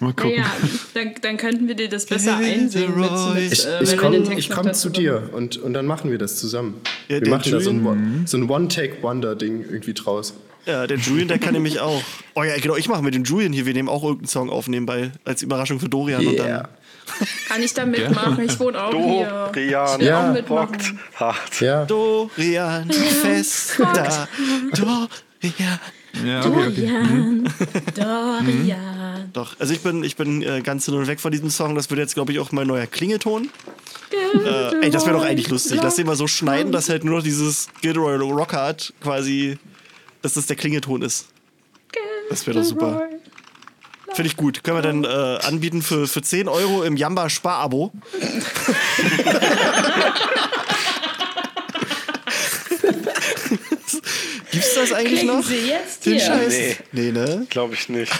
Mal 0.00 0.12
gucken. 0.12 0.36
ja, 0.36 0.44
dann, 0.92 1.14
dann 1.22 1.36
könnten 1.38 1.68
wir 1.68 1.74
dir 1.74 1.88
das 1.88 2.04
besser 2.04 2.36
einsingen 2.36 3.00
mit, 3.00 3.10
mit 3.10 3.52
Ich, 3.52 3.66
äh, 3.66 3.82
ich 3.82 3.96
komme 3.96 4.22
komm 4.50 4.74
zu 4.74 4.90
dir 4.90 5.30
und, 5.32 5.56
und 5.56 5.72
dann 5.72 5.86
machen 5.86 6.10
wir 6.10 6.18
das 6.18 6.36
zusammen. 6.36 6.82
Ja, 7.08 7.20
wir 7.20 7.30
machen 7.30 7.50
da 7.50 7.60
so 7.60 7.70
ein, 7.70 8.26
so 8.26 8.36
ein 8.36 8.50
One-Take-Wonder-Ding 8.50 9.62
irgendwie 9.62 9.94
draus. 9.94 10.34
Ja, 10.66 10.86
der 10.86 10.98
Julian, 10.98 11.28
der 11.28 11.38
kann 11.38 11.52
nämlich 11.54 11.78
auch. 11.80 12.02
Oh 12.34 12.42
ja, 12.42 12.56
genau, 12.58 12.76
ich 12.76 12.88
mache 12.88 13.02
mit 13.02 13.14
dem 13.14 13.22
Julian 13.24 13.52
hier. 13.52 13.66
Wir 13.66 13.74
nehmen 13.74 13.88
auch 13.88 14.02
irgendeinen 14.02 14.28
Song 14.28 14.50
auf 14.50 14.66
nebenbei 14.68 15.12
als 15.24 15.42
Überraschung 15.42 15.78
für 15.80 15.88
Dorian. 15.88 16.26
Und 16.26 16.34
Yeah. 16.34 16.68
dann, 17.18 17.28
Kann 17.48 17.62
ich 17.62 17.72
da 17.72 17.86
mitmachen? 17.86 18.40
Ich 18.44 18.58
wohne 18.58 18.82
auch 18.82 18.90
hier. 18.92 19.48
Dorian 19.52 19.94
Ich 19.94 20.00
will 20.00 20.06
Ja. 20.08 20.28
auch 20.28 20.32
mitmachen. 20.32 20.68
rockt 20.74 20.94
hart. 21.14 21.60
Ja, 21.60 21.84
Dorian, 21.84 22.90
fest 22.90 23.74
da. 23.78 24.26
Dorian. 24.74 25.08
Ja, 26.24 26.40
okay, 26.46 26.66
okay. 26.68 26.86
Dorian, 26.86 27.48
Dorian. 27.94 29.30
Doch, 29.32 29.54
also 29.60 29.72
ich 29.72 29.80
bin, 29.80 30.02
ich 30.02 30.16
bin 30.16 30.42
äh, 30.42 30.62
ganz 30.62 30.86
hin 30.86 30.94
und 30.94 31.06
weg 31.06 31.20
von 31.20 31.30
diesem 31.30 31.50
Song. 31.50 31.74
Das 31.74 31.90
wird 31.90 32.00
jetzt, 32.00 32.14
glaube 32.14 32.32
ich, 32.32 32.38
auch 32.38 32.52
mein 32.52 32.66
neuer 32.66 32.86
Klingelton. 32.86 33.50
Äh, 34.12 34.84
ey, 34.84 34.90
das 34.90 35.04
wäre 35.06 35.16
doch 35.18 35.24
eigentlich 35.24 35.48
lustig. 35.50 35.78
Lass 35.82 35.96
den 35.96 36.06
mal 36.06 36.16
so 36.16 36.26
schneiden, 36.26 36.72
dass 36.72 36.88
halt 36.88 37.04
nur 37.04 37.18
noch 37.18 37.22
dieses 37.22 37.68
Gilderoy 37.82 38.16
Rockhard 38.16 38.94
quasi, 39.02 39.58
dass 40.26 40.34
das 40.34 40.46
der 40.46 40.56
Klingelton 40.56 41.02
ist. 41.02 41.26
Das 42.28 42.44
wäre 42.48 42.58
doch 42.58 42.64
super. 42.64 43.00
Finde 44.12 44.26
ich 44.28 44.36
gut. 44.36 44.64
Können 44.64 44.78
wir 44.78 44.82
dann 44.82 45.04
äh, 45.04 45.38
anbieten 45.46 45.82
für, 45.82 46.08
für 46.08 46.20
10 46.20 46.48
Euro 46.48 46.82
im 46.82 46.96
Jamba 46.96 47.30
Spar-Abo. 47.30 47.92
Gibt's 54.50 54.74
das 54.74 54.92
eigentlich 54.92 55.20
Kriegen 55.20 55.36
noch? 55.36 55.44
Sie 55.44 55.68
jetzt 55.68 56.06
Den 56.06 56.14
hier. 56.14 56.22
Scheiß? 56.22 56.52
Nee. 56.52 56.76
Nee, 56.92 57.12
ne? 57.12 57.46
Glaube 57.50 57.74
ich 57.74 57.88
nicht. 57.88 58.12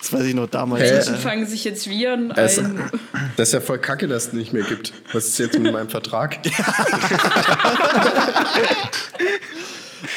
Das 0.00 0.12
weiß 0.12 0.24
ich 0.24 0.34
noch 0.34 0.48
damals. 0.48 0.82
Hä? 0.82 1.00
Die 1.14 1.22
fangen 1.22 1.46
sich 1.46 1.64
jetzt 1.64 1.88
Viren 1.88 2.32
Also, 2.32 2.60
ein. 2.62 2.90
das 3.36 3.48
ist 3.48 3.54
ja 3.54 3.60
voll 3.60 3.78
kacke, 3.78 4.06
dass 4.08 4.26
es 4.28 4.32
nicht 4.34 4.52
mehr 4.52 4.64
gibt. 4.64 4.92
Was 5.12 5.26
ist 5.28 5.38
jetzt 5.38 5.58
mit 5.58 5.72
meinem 5.72 5.88
Vertrag? 5.88 6.38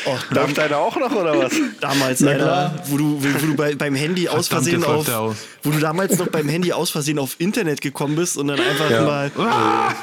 oh, 0.06 0.18
Läuft 0.32 0.60
einer 0.60 0.78
auch 0.78 0.96
noch 0.98 1.12
oder 1.12 1.38
was? 1.40 1.54
damals, 1.80 2.24
Alter, 2.24 2.84
wo 2.88 2.98
du, 2.98 3.22
wo 3.24 3.46
du 3.48 3.56
bei, 3.56 3.76
beim 3.76 3.96
Handy 3.96 4.28
aus 4.30 4.48
Verdammt, 4.48 4.70
Versehen 4.70 4.82
jetzt 4.82 5.10
auf, 5.10 5.10
aus. 5.32 5.38
wo 5.64 5.72
du 5.72 5.80
damals 5.80 6.18
noch 6.18 6.28
beim 6.28 6.48
Handy 6.50 6.74
aus 6.74 6.90
Versehen 6.90 7.20
auf 7.20 7.36
Internet 7.40 7.82
gekommen 7.82 8.16
bist 8.16 8.38
und 8.38 8.48
dann 8.48 8.60
einfach 8.60 8.90
Ja. 8.90 9.02
mal, 9.04 9.32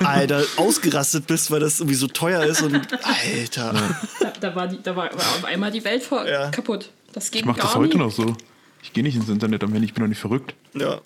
Alter, 0.04 0.44
ausgerastet 0.56 1.26
bist, 1.26 1.50
weil 1.50 1.60
das 1.60 1.80
irgendwie 1.80 1.96
so 1.96 2.06
teuer 2.06 2.44
ist 2.44 2.62
und, 2.62 2.74
Alter. 3.04 3.74
Da, 4.20 4.32
da, 4.40 4.54
war 4.56 4.66
die, 4.68 4.82
da 4.82 4.96
war 4.96 5.04
war 5.12 5.20
auf 5.20 5.44
einmal 5.44 5.70
die 5.70 5.84
Welt 5.84 6.02
vor, 6.02 6.26
Ja. 6.28 6.50
kaputt. 6.50 6.90
Das 7.12 7.30
ging 7.30 7.40
Ich 7.40 7.46
mach 7.46 7.56
gar 7.56 7.66
das 7.66 7.74
heute 7.76 7.96
nie. 7.96 8.02
noch 8.04 8.10
so. 8.10 8.36
Ich 8.82 8.92
gehe 8.92 9.02
nicht 9.04 9.16
ins 9.16 9.28
Internet 9.28 9.62
am 9.64 9.72
Handy, 9.72 9.86
ich 9.86 9.94
bin 9.94 10.02
doch 10.02 10.08
nicht 10.08 10.20
verrückt. 10.20 10.54
Ja, 10.74 11.00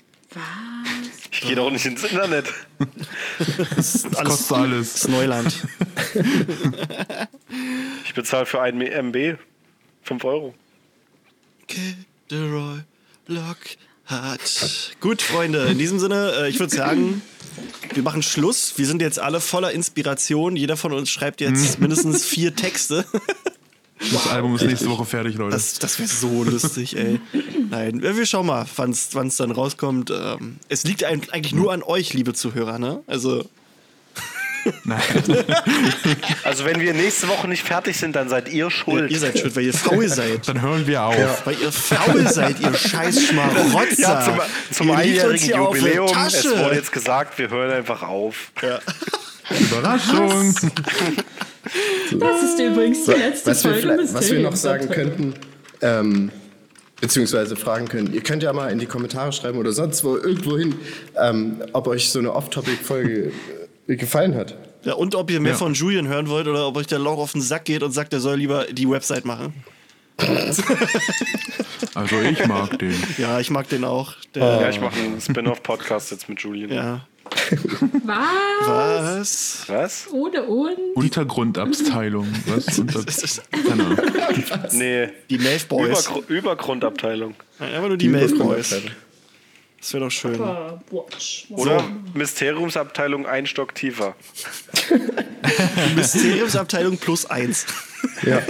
Ich 1.30 1.40
gehe 1.42 1.54
doch 1.56 1.70
nicht 1.70 1.84
ins 1.84 2.04
Internet. 2.04 2.46
das 3.76 4.02
Das 4.10 4.24
kostet 4.24 4.56
alles. 4.56 4.94
ist 4.94 5.08
Neuland. 5.08 5.66
Ich 8.04 8.14
bezahle 8.14 8.46
für 8.46 8.60
ein 8.62 8.80
MB 8.80 9.38
5 10.02 10.24
Euro. 10.24 10.54
Gilderoy 11.66 12.80
Lockhart. 13.26 14.96
Gut, 15.00 15.22
Freunde, 15.22 15.66
in 15.66 15.78
diesem 15.78 15.98
Sinne, 15.98 16.32
äh, 16.40 16.48
ich 16.48 16.58
würde 16.58 16.74
sagen, 16.74 17.22
wir 17.92 18.02
machen 18.02 18.22
Schluss. 18.22 18.74
Wir 18.76 18.86
sind 18.86 19.02
jetzt 19.02 19.18
alle 19.18 19.40
voller 19.40 19.72
Inspiration. 19.72 20.56
Jeder 20.56 20.76
von 20.76 20.92
uns 20.92 21.10
schreibt 21.10 21.40
jetzt 21.40 21.78
mindestens 21.80 22.24
vier 22.24 22.54
Texte. 22.56 23.04
Das 23.98 24.28
Album 24.28 24.54
ist 24.54 24.64
nächste 24.64 24.88
Woche 24.90 25.04
fertig, 25.04 25.36
Leute. 25.36 25.56
Das, 25.56 25.78
das 25.78 25.98
wäre 25.98 26.08
so 26.08 26.44
lustig, 26.44 26.96
ey. 26.96 27.20
Nein, 27.70 28.02
wir 28.02 28.26
schauen 28.26 28.46
mal, 28.46 28.66
wann 28.76 28.90
es 28.90 29.36
dann 29.36 29.50
rauskommt. 29.50 30.10
Ähm, 30.10 30.58
es 30.68 30.84
liegt 30.84 31.04
eigentlich 31.04 31.52
nur 31.52 31.72
an 31.72 31.82
euch, 31.82 32.14
liebe 32.14 32.32
Zuhörer, 32.32 32.78
ne? 32.78 33.02
Also, 33.06 33.44
Nein. 34.84 35.00
Also 36.44 36.64
wenn 36.64 36.80
wir 36.80 36.94
nächste 36.94 37.28
Woche 37.28 37.48
nicht 37.48 37.62
fertig 37.62 37.96
sind, 37.96 38.16
dann 38.16 38.28
seid 38.28 38.48
ihr 38.48 38.70
schuld. 38.70 39.10
ihr 39.10 39.18
seid 39.18 39.38
schuld, 39.38 39.54
weil 39.56 39.64
ihr 39.64 39.74
faul 39.74 40.08
seid. 40.08 40.48
Dann 40.48 40.60
hören 40.62 40.86
wir 40.86 41.02
auf. 41.02 41.46
Weil 41.46 41.56
ihr 41.60 41.72
faul 41.72 42.28
seid, 42.28 42.60
ihr 42.60 42.74
scheiß 42.74 43.26
Schmarotzer. 43.26 43.96
Ja, 43.98 44.24
zum, 44.24 44.38
zum 44.72 44.90
einjährigen 44.90 45.56
Jubiläum. 45.56 46.08
Tasche. 46.08 46.48
Es 46.48 46.58
wurde 46.58 46.74
jetzt 46.74 46.92
gesagt, 46.92 47.38
wir 47.38 47.50
hören 47.50 47.70
einfach 47.70 48.02
auf. 48.02 48.52
Überraschung. 49.50 50.54
Das 52.18 52.42
ist 52.42 52.58
übrigens 52.60 53.04
die 53.04 53.10
letzte 53.12 53.50
Was 53.50 53.64
wir, 53.64 53.70
Folge 53.72 53.86
vielleicht- 53.94 54.14
was 54.14 54.30
wir 54.30 54.40
noch 54.40 54.56
sagen 54.56 54.88
könnten, 54.88 55.34
ähm, 55.82 56.30
beziehungsweise 57.00 57.54
fragen 57.56 57.86
können, 57.88 58.12
ihr 58.12 58.22
könnt 58.22 58.42
ja 58.42 58.52
mal 58.52 58.70
in 58.72 58.78
die 58.78 58.86
Kommentare 58.86 59.32
schreiben 59.32 59.58
oder 59.58 59.72
sonst 59.72 60.02
wo, 60.04 60.16
irgendwo 60.16 60.58
hin, 60.58 60.74
ähm, 61.20 61.62
ob 61.72 61.86
euch 61.86 62.10
so 62.10 62.18
eine 62.18 62.32
Off-Topic-Folge 62.34 63.32
äh, 63.86 63.96
gefallen 63.96 64.34
hat. 64.34 64.56
Ja, 64.84 64.94
und 64.94 65.14
ob 65.14 65.30
ihr 65.30 65.40
mehr 65.40 65.52
Ja. 65.52 65.58
von 65.58 65.74
Julian 65.74 66.08
hören 66.08 66.28
wollt 66.28 66.46
oder 66.48 66.66
ob 66.66 66.76
euch 66.76 66.86
der 66.86 66.98
Lauch 66.98 67.18
auf 67.18 67.32
den 67.32 67.42
Sack 67.42 67.64
geht 67.66 67.82
und 67.82 67.92
sagt, 67.92 68.12
er 68.12 68.20
soll 68.20 68.36
lieber 68.36 68.64
die 68.72 68.88
Website 68.88 69.24
machen. 69.24 69.52
Also 71.94 72.20
ich 72.20 72.46
mag 72.46 72.78
den. 72.78 72.94
Ja, 73.18 73.40
ich 73.40 73.50
mag 73.50 73.68
den 73.68 73.84
auch. 73.84 74.14
Der, 74.34 74.60
Ja, 74.62 74.68
ich 74.68 74.80
mache 74.80 74.98
einen 75.00 75.20
Spin-off-Podcast 75.20 76.10
jetzt 76.10 76.28
mit 76.28 76.40
Julian. 76.40 76.70
ja. 76.72 77.06
Was? 78.04 78.66
Was? 78.66 79.64
Was? 79.68 80.06
Ohne 80.12 80.42
und? 80.44 80.76
Untergrundabteilung. 80.94 82.28
Was? 82.46 82.78
Unter 82.78 83.04
Keine 83.50 83.84
Ahnung. 83.84 83.98
Nee. 84.72 85.08
Die 85.30 85.38
Melf 85.38 85.66
Boys. 85.66 86.06
Übergru 86.06 86.22
Übergrundabteilung. 86.28 87.34
Einfach 87.58 87.88
nur 87.88 87.96
die 87.96 88.08
Melf 88.08 88.36
Boys. 88.38 88.74
Das 89.80 89.92
wäre 89.92 90.04
doch 90.04 90.10
schön. 90.10 90.38
Watch. 90.90 91.46
Oder 91.50 91.84
Mysteriumsabteilung 92.14 93.26
ein 93.26 93.46
Stock 93.46 93.74
tiefer. 93.74 94.16
Mysteriumsabteilung 95.94 96.98
plus 96.98 97.26
eins. 97.26 97.64
Ja. 98.22 98.42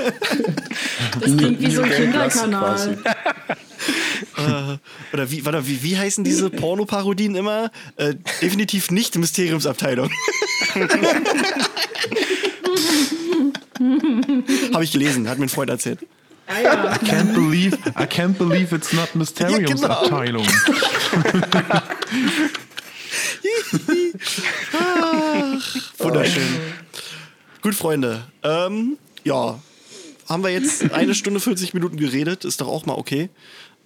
Das 1.21 1.37
klingt 1.37 1.61
wie 1.61 1.71
so 1.71 1.83
ein 1.83 1.91
Kinderkanal. 1.91 2.99
äh, 4.37 4.79
oder 5.13 5.31
wie, 5.31 5.45
warte, 5.45 5.67
wie, 5.67 5.83
wie 5.83 5.99
heißen 5.99 6.25
diese 6.25 6.49
Pornoparodien 6.51 7.35
immer? 7.35 7.71
Äh, 7.97 8.15
definitiv 8.41 8.91
nicht 8.91 9.17
Mysteriumsabteilung. 9.17 10.11
Habe 14.73 14.85
ich 14.85 14.93
gelesen, 14.93 15.29
hat 15.29 15.39
mir 15.39 15.47
ein 15.47 15.51
Freund 15.51 15.71
erzählt. 15.71 16.01
Ah, 16.49 16.61
ja. 16.61 16.93
Can't 17.05 17.35
believe, 17.35 17.77
I 17.99 18.07
can't 18.07 18.37
believe 18.39 18.75
it's 18.75 18.93
not 18.93 19.15
Mysteriums 19.15 19.81
Ja, 19.83 19.87
genau. 19.89 19.95
Abteilung. 19.95 20.47
Wunderschön. 25.99 26.43
Gut, 27.63 27.75
Freunde. 27.75 28.25
Ähm, 28.43 28.97
ja, 29.25 29.59
haben 30.29 30.43
wir 30.43 30.51
jetzt 30.51 30.91
eine 30.93 31.15
Stunde 31.15 31.41
40 31.41 31.75
Minuten 31.75 31.97
geredet, 31.97 32.45
ist 32.45 32.61
doch 32.61 32.69
auch 32.69 32.87
mal 32.87 32.95
okay. 32.95 33.31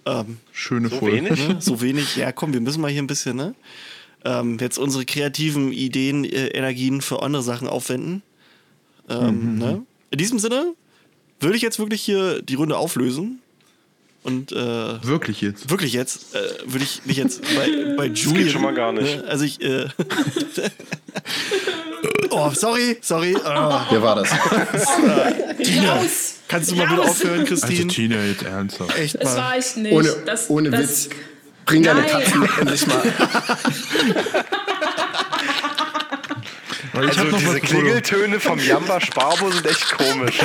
Ähm, 0.05 0.37
Schöne 0.51 0.89
So 0.89 0.97
Folge. 0.99 1.17
wenig? 1.17 1.47
ne? 1.47 1.57
So 1.61 1.81
wenig, 1.81 2.15
ja 2.17 2.31
komm, 2.31 2.53
wir 2.53 2.61
müssen 2.61 2.81
mal 2.81 2.91
hier 2.91 3.01
ein 3.01 3.07
bisschen, 3.07 3.37
ne? 3.37 3.55
Ähm, 4.25 4.57
jetzt 4.59 4.77
unsere 4.77 5.05
kreativen 5.05 5.71
Ideen, 5.71 6.23
äh, 6.25 6.47
Energien 6.47 7.01
für 7.01 7.21
andere 7.21 7.43
Sachen 7.43 7.67
aufwenden. 7.67 8.21
Ähm, 9.09 9.57
ne? 9.57 9.83
In 10.11 10.17
diesem 10.17 10.39
Sinne 10.39 10.73
würde 11.43 11.55
ich 11.55 11.61
jetzt 11.61 11.79
wirklich 11.79 12.01
hier 12.01 12.41
die 12.41 12.55
Runde 12.55 12.77
auflösen. 12.77 13.39
Und 14.23 14.53
äh, 14.53 14.55
Wirklich 15.03 15.41
jetzt. 15.41 15.69
wirklich 15.69 15.91
jetzt, 15.91 16.33
äh, 16.33 16.39
würde 16.65 16.85
ich 16.85 17.05
mich 17.05 17.17
jetzt 17.17 17.41
bei, 17.55 17.95
bei 17.97 18.05
Julian. 18.05 18.49
schon 18.49 18.61
mal 18.61 18.73
gar 18.73 18.93
nicht. 18.93 19.17
Ne? 19.17 19.23
Also 19.27 19.43
ich. 19.43 19.61
Äh, 19.61 19.87
oh, 22.29 22.49
sorry, 22.53 22.97
sorry. 23.01 23.35
Ah, 23.43 23.85
Wer 23.89 24.01
war 24.01 24.15
das? 24.15 24.31
Raus! 24.31 26.35
kannst 26.47 26.71
du 26.71 26.75
mal 26.75 26.87
bitte 26.87 27.01
Raus! 27.01 27.09
aufhören, 27.09 27.41
Also 27.41 27.55
Christine? 27.67 27.87
Tina 27.87 28.23
jetzt 28.25 28.43
ernsthaft. 28.43 28.97
Echt 28.97 29.21
Das 29.21 29.35
mal. 29.35 29.41
war 29.41 29.57
ich 29.57 29.75
nicht. 29.75 29.93
Ohne, 29.93 30.15
das, 30.25 30.49
ohne 30.49 30.69
das, 30.69 30.81
Witz. 30.81 31.09
Bring 31.65 31.83
deine. 31.83 32.03
Katzen 32.03 32.47
endlich 32.61 32.87
mal. 32.87 33.01
Weil 36.93 37.09
ich 37.09 37.17
Also 37.17 37.37
diese 37.37 37.53
was 37.55 37.61
Klingeltöne 37.61 38.39
vom 38.39 38.59
Jamba 38.59 39.01
Sparbo 39.01 39.49
sind 39.51 39.65
echt 39.65 39.97
komisch. 39.97 40.37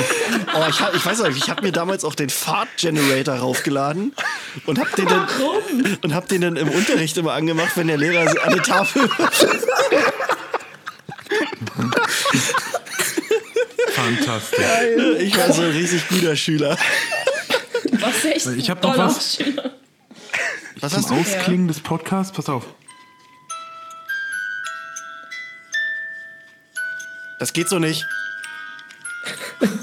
Oh, 0.54 0.64
ich, 0.68 0.80
hab, 0.80 0.94
ich 0.94 1.04
weiß 1.04 1.18
noch, 1.18 1.28
ich 1.28 1.50
habe 1.50 1.62
mir 1.62 1.72
damals 1.72 2.04
auch 2.04 2.14
den 2.14 2.30
Fart-Generator 2.30 3.34
raufgeladen 3.36 4.14
und 4.64 4.78
habe 4.78 4.88
den, 4.96 5.06
dann, 5.06 5.28
und 6.02 6.14
hab 6.14 6.26
den 6.28 6.40
dann 6.40 6.56
im 6.56 6.70
Unterricht 6.70 7.16
immer 7.18 7.34
angemacht, 7.34 7.72
wenn 7.76 7.88
der 7.88 7.98
Lehrer 7.98 8.22
an 8.44 8.54
der 8.54 8.62
Tafel 8.62 9.08
Fantastisch. 13.92 14.58
Ich 15.20 15.36
war 15.36 15.52
so 15.52 15.62
ein 15.62 15.70
richtig 15.70 16.08
guter 16.08 16.36
Schüler. 16.36 16.76
was 17.92 18.24
echt 18.24 18.46
Ich 18.56 18.70
hab 18.70 18.82
noch 18.82 18.96
was. 18.96 19.16
ausstehen. 19.16 19.60
Was 20.80 20.92
Zum 20.92 21.02
hast 21.02 21.10
du? 21.10 21.14
Ausklingen 21.14 21.68
des 21.68 21.80
Podcasts, 21.80 22.32
pass 22.32 22.48
auf. 22.48 22.64
Das 27.40 27.52
geht 27.52 27.68
so 27.68 27.78
nicht. 27.78 28.06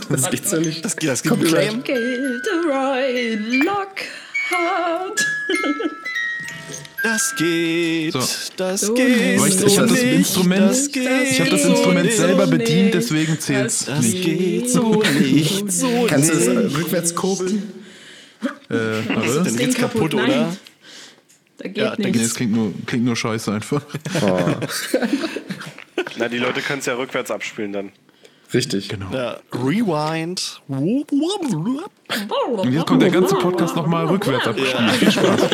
Das 0.09 0.29
gibt's 0.29 0.51
ja 0.51 0.59
nicht. 0.59 0.83
Das, 0.85 0.95
geht- 0.95 1.09
das 1.09 1.21
gibt 1.23 1.33
einen. 1.35 1.43
Claim. 1.45 1.83
Gilderoy 1.83 3.35
Lockhart. 3.63 5.25
Das 7.03 7.35
geht. 7.37 8.13
So. 8.13 8.23
Das 8.57 8.81
So 8.81 8.93
geht. 8.95 9.37
Aber 9.37 9.47
ich, 9.47 9.53
so 9.53 9.67
ich 9.67 9.77
habe 9.77 9.87
das 9.89 10.01
nicht. 10.01 10.13
Instrument, 10.15 10.69
Das 10.71 10.91
geht 10.91 11.07
ich 11.29 11.39
hab 11.39 11.49
das 11.51 11.61
so 11.61 11.69
Instrument 11.69 12.05
nicht. 12.07 12.17
selber 12.17 12.45
so 12.45 12.51
bedient, 12.51 12.81
nicht. 12.85 12.93
deswegen 12.95 13.39
zählt's 13.39 13.85
Das 13.85 13.95
Das 13.97 14.05
nicht. 14.05 14.23
geht 14.23 14.69
so 14.71 15.03
nicht. 15.03 15.71
So 15.71 16.07
Kannst 16.09 16.29
du 16.31 16.33
das 16.33 16.47
nicht. 16.47 16.73
äh, 16.73 16.77
rückwärts 16.79 17.13
kurbeln? 17.13 17.61
Äh, 18.71 18.75
warte. 19.13 19.43
Dann 19.43 19.55
geht's 19.55 19.75
kaputt, 19.75 20.13
Nein. 20.15 20.25
oder? 20.29 20.57
Da 21.59 21.67
geht 21.67 21.77
Ja, 21.77 21.89
dann 21.91 21.99
Nee, 21.99 22.07
nichts. 22.11 22.25
es 22.29 22.33
klingt 22.33 22.53
nur, 22.53 22.73
klingt 22.87 23.05
nur 23.05 23.15
scheiße 23.15 23.51
einfach. 23.51 23.83
Na, 26.17 26.27
die 26.27 26.37
Leute 26.37 26.61
können 26.61 26.79
es 26.79 26.85
ja 26.85 26.95
rückwärts 26.95 27.31
abspielen 27.31 27.73
dann. 27.73 27.91
Richtig. 28.53 28.89
Genau. 28.89 29.07
Ja, 29.11 29.37
Rewind. 29.51 30.61
Und 30.67 31.05
jetzt 32.71 32.85
kommt 32.85 33.01
der 33.01 33.09
ganze 33.09 33.35
Podcast 33.35 33.75
nochmal 33.75 34.05
rückwärts 34.05 34.47
abgespielt. 34.47 34.91
Viel 34.91 35.11
Spaß. 35.11 35.41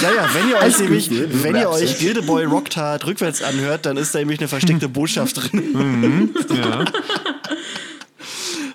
Ja, 0.00 0.10
ja, 0.12 0.28
wenn 0.34 0.50
ihr 0.50 0.56
euch 0.58 0.78
nämlich, 0.80 1.10
wenn 1.44 1.54
ihr 1.54 1.70
euch 1.70 1.98
Gildeboy 1.98 2.44
Rocktard 2.44 3.06
rückwärts 3.06 3.42
anhört, 3.42 3.86
dann 3.86 3.96
ist 3.96 4.14
da 4.14 4.18
nämlich 4.18 4.40
eine 4.40 4.48
versteckte 4.48 4.88
Botschaft 4.88 5.52
drin. 5.52 6.34
Ja. 6.54 6.84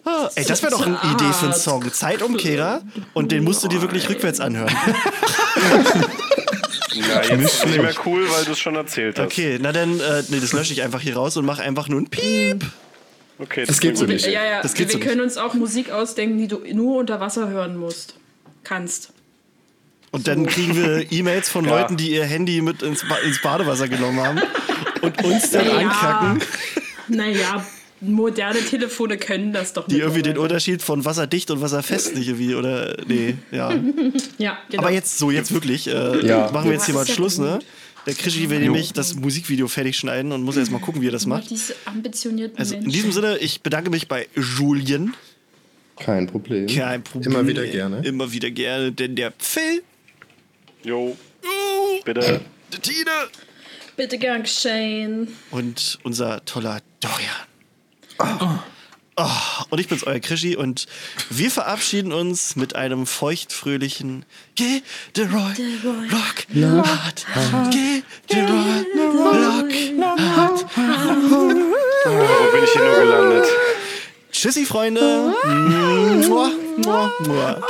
Ah, 0.05 0.29
Ey, 0.35 0.45
das 0.45 0.63
wäre 0.63 0.71
doch 0.71 0.85
eine 0.85 0.97
Idee 1.13 1.31
für 1.33 1.45
einen 1.45 1.53
Song. 1.55 1.91
Zeitumkehrer 1.91 2.81
und 3.13 3.31
den 3.31 3.43
musst 3.43 3.63
du 3.63 3.67
dir 3.67 3.81
wirklich 3.81 4.09
rückwärts 4.09 4.39
anhören. 4.39 4.73
Na, 7.07 7.23
jetzt 7.23 7.53
ist 7.53 7.65
nicht 7.65 7.81
mehr 7.81 7.93
cool, 8.05 8.27
weil 8.29 8.45
du 8.45 8.51
es 8.51 8.59
schon 8.59 8.75
erzählt 8.75 9.17
hast. 9.19 9.25
Okay, 9.25 9.57
na 9.61 9.71
dann, 9.71 9.99
äh, 9.99 10.23
nee, 10.29 10.39
das 10.39 10.53
lösche 10.53 10.73
ich 10.73 10.81
einfach 10.81 11.01
hier 11.01 11.15
raus 11.15 11.37
und 11.37 11.45
mache 11.45 11.61
einfach 11.63 11.87
nur 11.89 12.01
ein 12.01 12.07
Piep. 12.09 12.65
Okay, 13.39 13.63
Das 13.65 13.79
geht 13.79 13.97
so 13.97 14.05
nicht. 14.05 14.25
Ja, 14.25 14.43
ja, 14.43 14.61
Das 14.61 14.73
geht 14.73 14.87
wir 14.87 14.91
so 14.93 14.97
nicht. 14.97 15.07
können 15.07 15.21
uns 15.21 15.37
auch 15.37 15.53
Musik 15.53 15.91
ausdenken, 15.91 16.37
die 16.37 16.47
du 16.47 16.61
nur 16.73 16.97
unter 16.99 17.19
Wasser 17.19 17.47
hören 17.49 17.77
musst. 17.77 18.15
Kannst. 18.63 19.13
Und 20.11 20.27
dann 20.27 20.45
kriegen 20.47 20.75
wir 20.75 21.09
E-Mails 21.11 21.47
von 21.49 21.63
Ja. 21.69 21.79
Leuten, 21.79 21.95
die 21.95 22.11
ihr 22.11 22.25
Handy 22.25 22.61
mit 22.61 22.81
ins, 22.81 23.07
ba 23.07 23.15
ins 23.17 23.41
Badewasser 23.41 23.87
genommen 23.87 24.19
haben 24.21 24.41
und 25.01 25.23
uns 25.23 25.51
dann 25.51 25.69
ankacken, 25.69 26.41
Naja, 27.07 27.65
moderne 28.01 28.59
Telefone 28.59 29.17
können 29.17 29.51
das 29.53 29.73
doch 29.73 29.87
nicht. 29.87 29.95
die 29.97 30.01
irgendwie 30.01 30.21
den 30.21 30.37
Unterschied 30.37 30.81
von 30.81 31.03
wasserdicht 31.05 31.51
und 31.51 31.61
wasserfest 31.61 32.15
nicht 32.15 32.27
irgendwie, 32.27 32.55
oder, 32.55 32.95
nee, 33.07 33.35
ja. 33.51 33.71
Ja, 34.37 34.57
genau. 34.69 34.83
Aber 34.83 34.91
jetzt, 34.91 35.17
so, 35.17 35.31
jetzt 35.31 35.53
wirklich, 35.53 35.87
äh, 35.87 36.25
Ja. 36.25 36.49
machen 36.51 36.65
wir 36.65 36.73
jetzt 36.73 36.85
hier 36.85 36.95
mal 36.95 37.05
ja 37.05 37.13
Schluss, 37.13 37.35
gut. 37.37 37.45
ne? 37.45 37.59
Der 38.05 38.13
Krischi 38.13 38.49
will 38.49 38.59
nämlich 38.59 38.93
das 38.93 39.15
Musikvideo 39.15 39.67
fertig 39.67 39.97
schneiden 39.97 40.31
und 40.31 40.41
muss 40.43 40.55
jetzt 40.55 40.71
mal 40.71 40.79
gucken, 40.79 41.01
wie 41.01 41.07
er 41.07 41.11
das 41.11 41.25
macht. 41.25 41.49
diese 41.49 41.75
ambitionierten 41.85 42.57
Also 42.57 42.75
in 42.75 42.89
diesem 42.89 43.11
Sinne, 43.11 43.37
ich 43.39 43.61
bedanke 43.61 43.89
mich 43.89 44.07
bei 44.07 44.27
Julien. 44.35 45.13
Kein 45.99 46.25
Problem. 46.27 46.65
Kein 46.67 47.03
Problem. 47.03 47.33
Immer 47.33 47.47
wieder 47.47 47.67
gerne. 47.67 48.01
Immer 48.05 48.31
wieder 48.31 48.49
gerne, 48.51 48.93
denn 48.93 49.17
der 49.17 49.33
Phil, 49.37 49.83
Jo, 50.85 51.09
uh, 51.43 52.03
bitte. 52.05 52.39
die 52.73 52.79
Tine 52.79 53.11
Bitte 53.97 54.17
gern 54.17 54.43
geschehen. 54.43 55.27
und 55.51 55.99
unser 56.03 56.43
toller 56.45 56.79
Dorian. 57.01 57.48
Oh, 58.19 59.65
und 59.69 59.79
ich 59.79 59.87
bin's, 59.89 60.05
euer 60.05 60.19
Krischi 60.19 60.55
und 60.55 60.87
wir 61.29 61.51
verabschieden 61.51 62.13
uns 62.13 62.55
mit 62.55 62.75
einem 62.75 63.05
feuchtfröhlichen 63.05 64.25
Geh, 64.55 64.81
the 65.15 65.23
Roy, 65.23 65.53
Rock, 66.09 66.45
Hard, 66.55 67.25
Geh, 67.71 68.01
the 68.29 68.39
Roy, 68.39 68.85
Rock, 69.17 69.71
Hard. 70.17 70.65
Wo 72.05 72.51
bin 72.53 72.63
ich 72.63 72.71
hier 72.71 72.83
nur 72.83 72.95
gelandet? 72.95 73.45
Tschüssi, 74.31 74.65
Freunde. 74.65 75.33
Mua, 76.27 76.51
mua, 76.77 77.11
mua. 77.25 77.61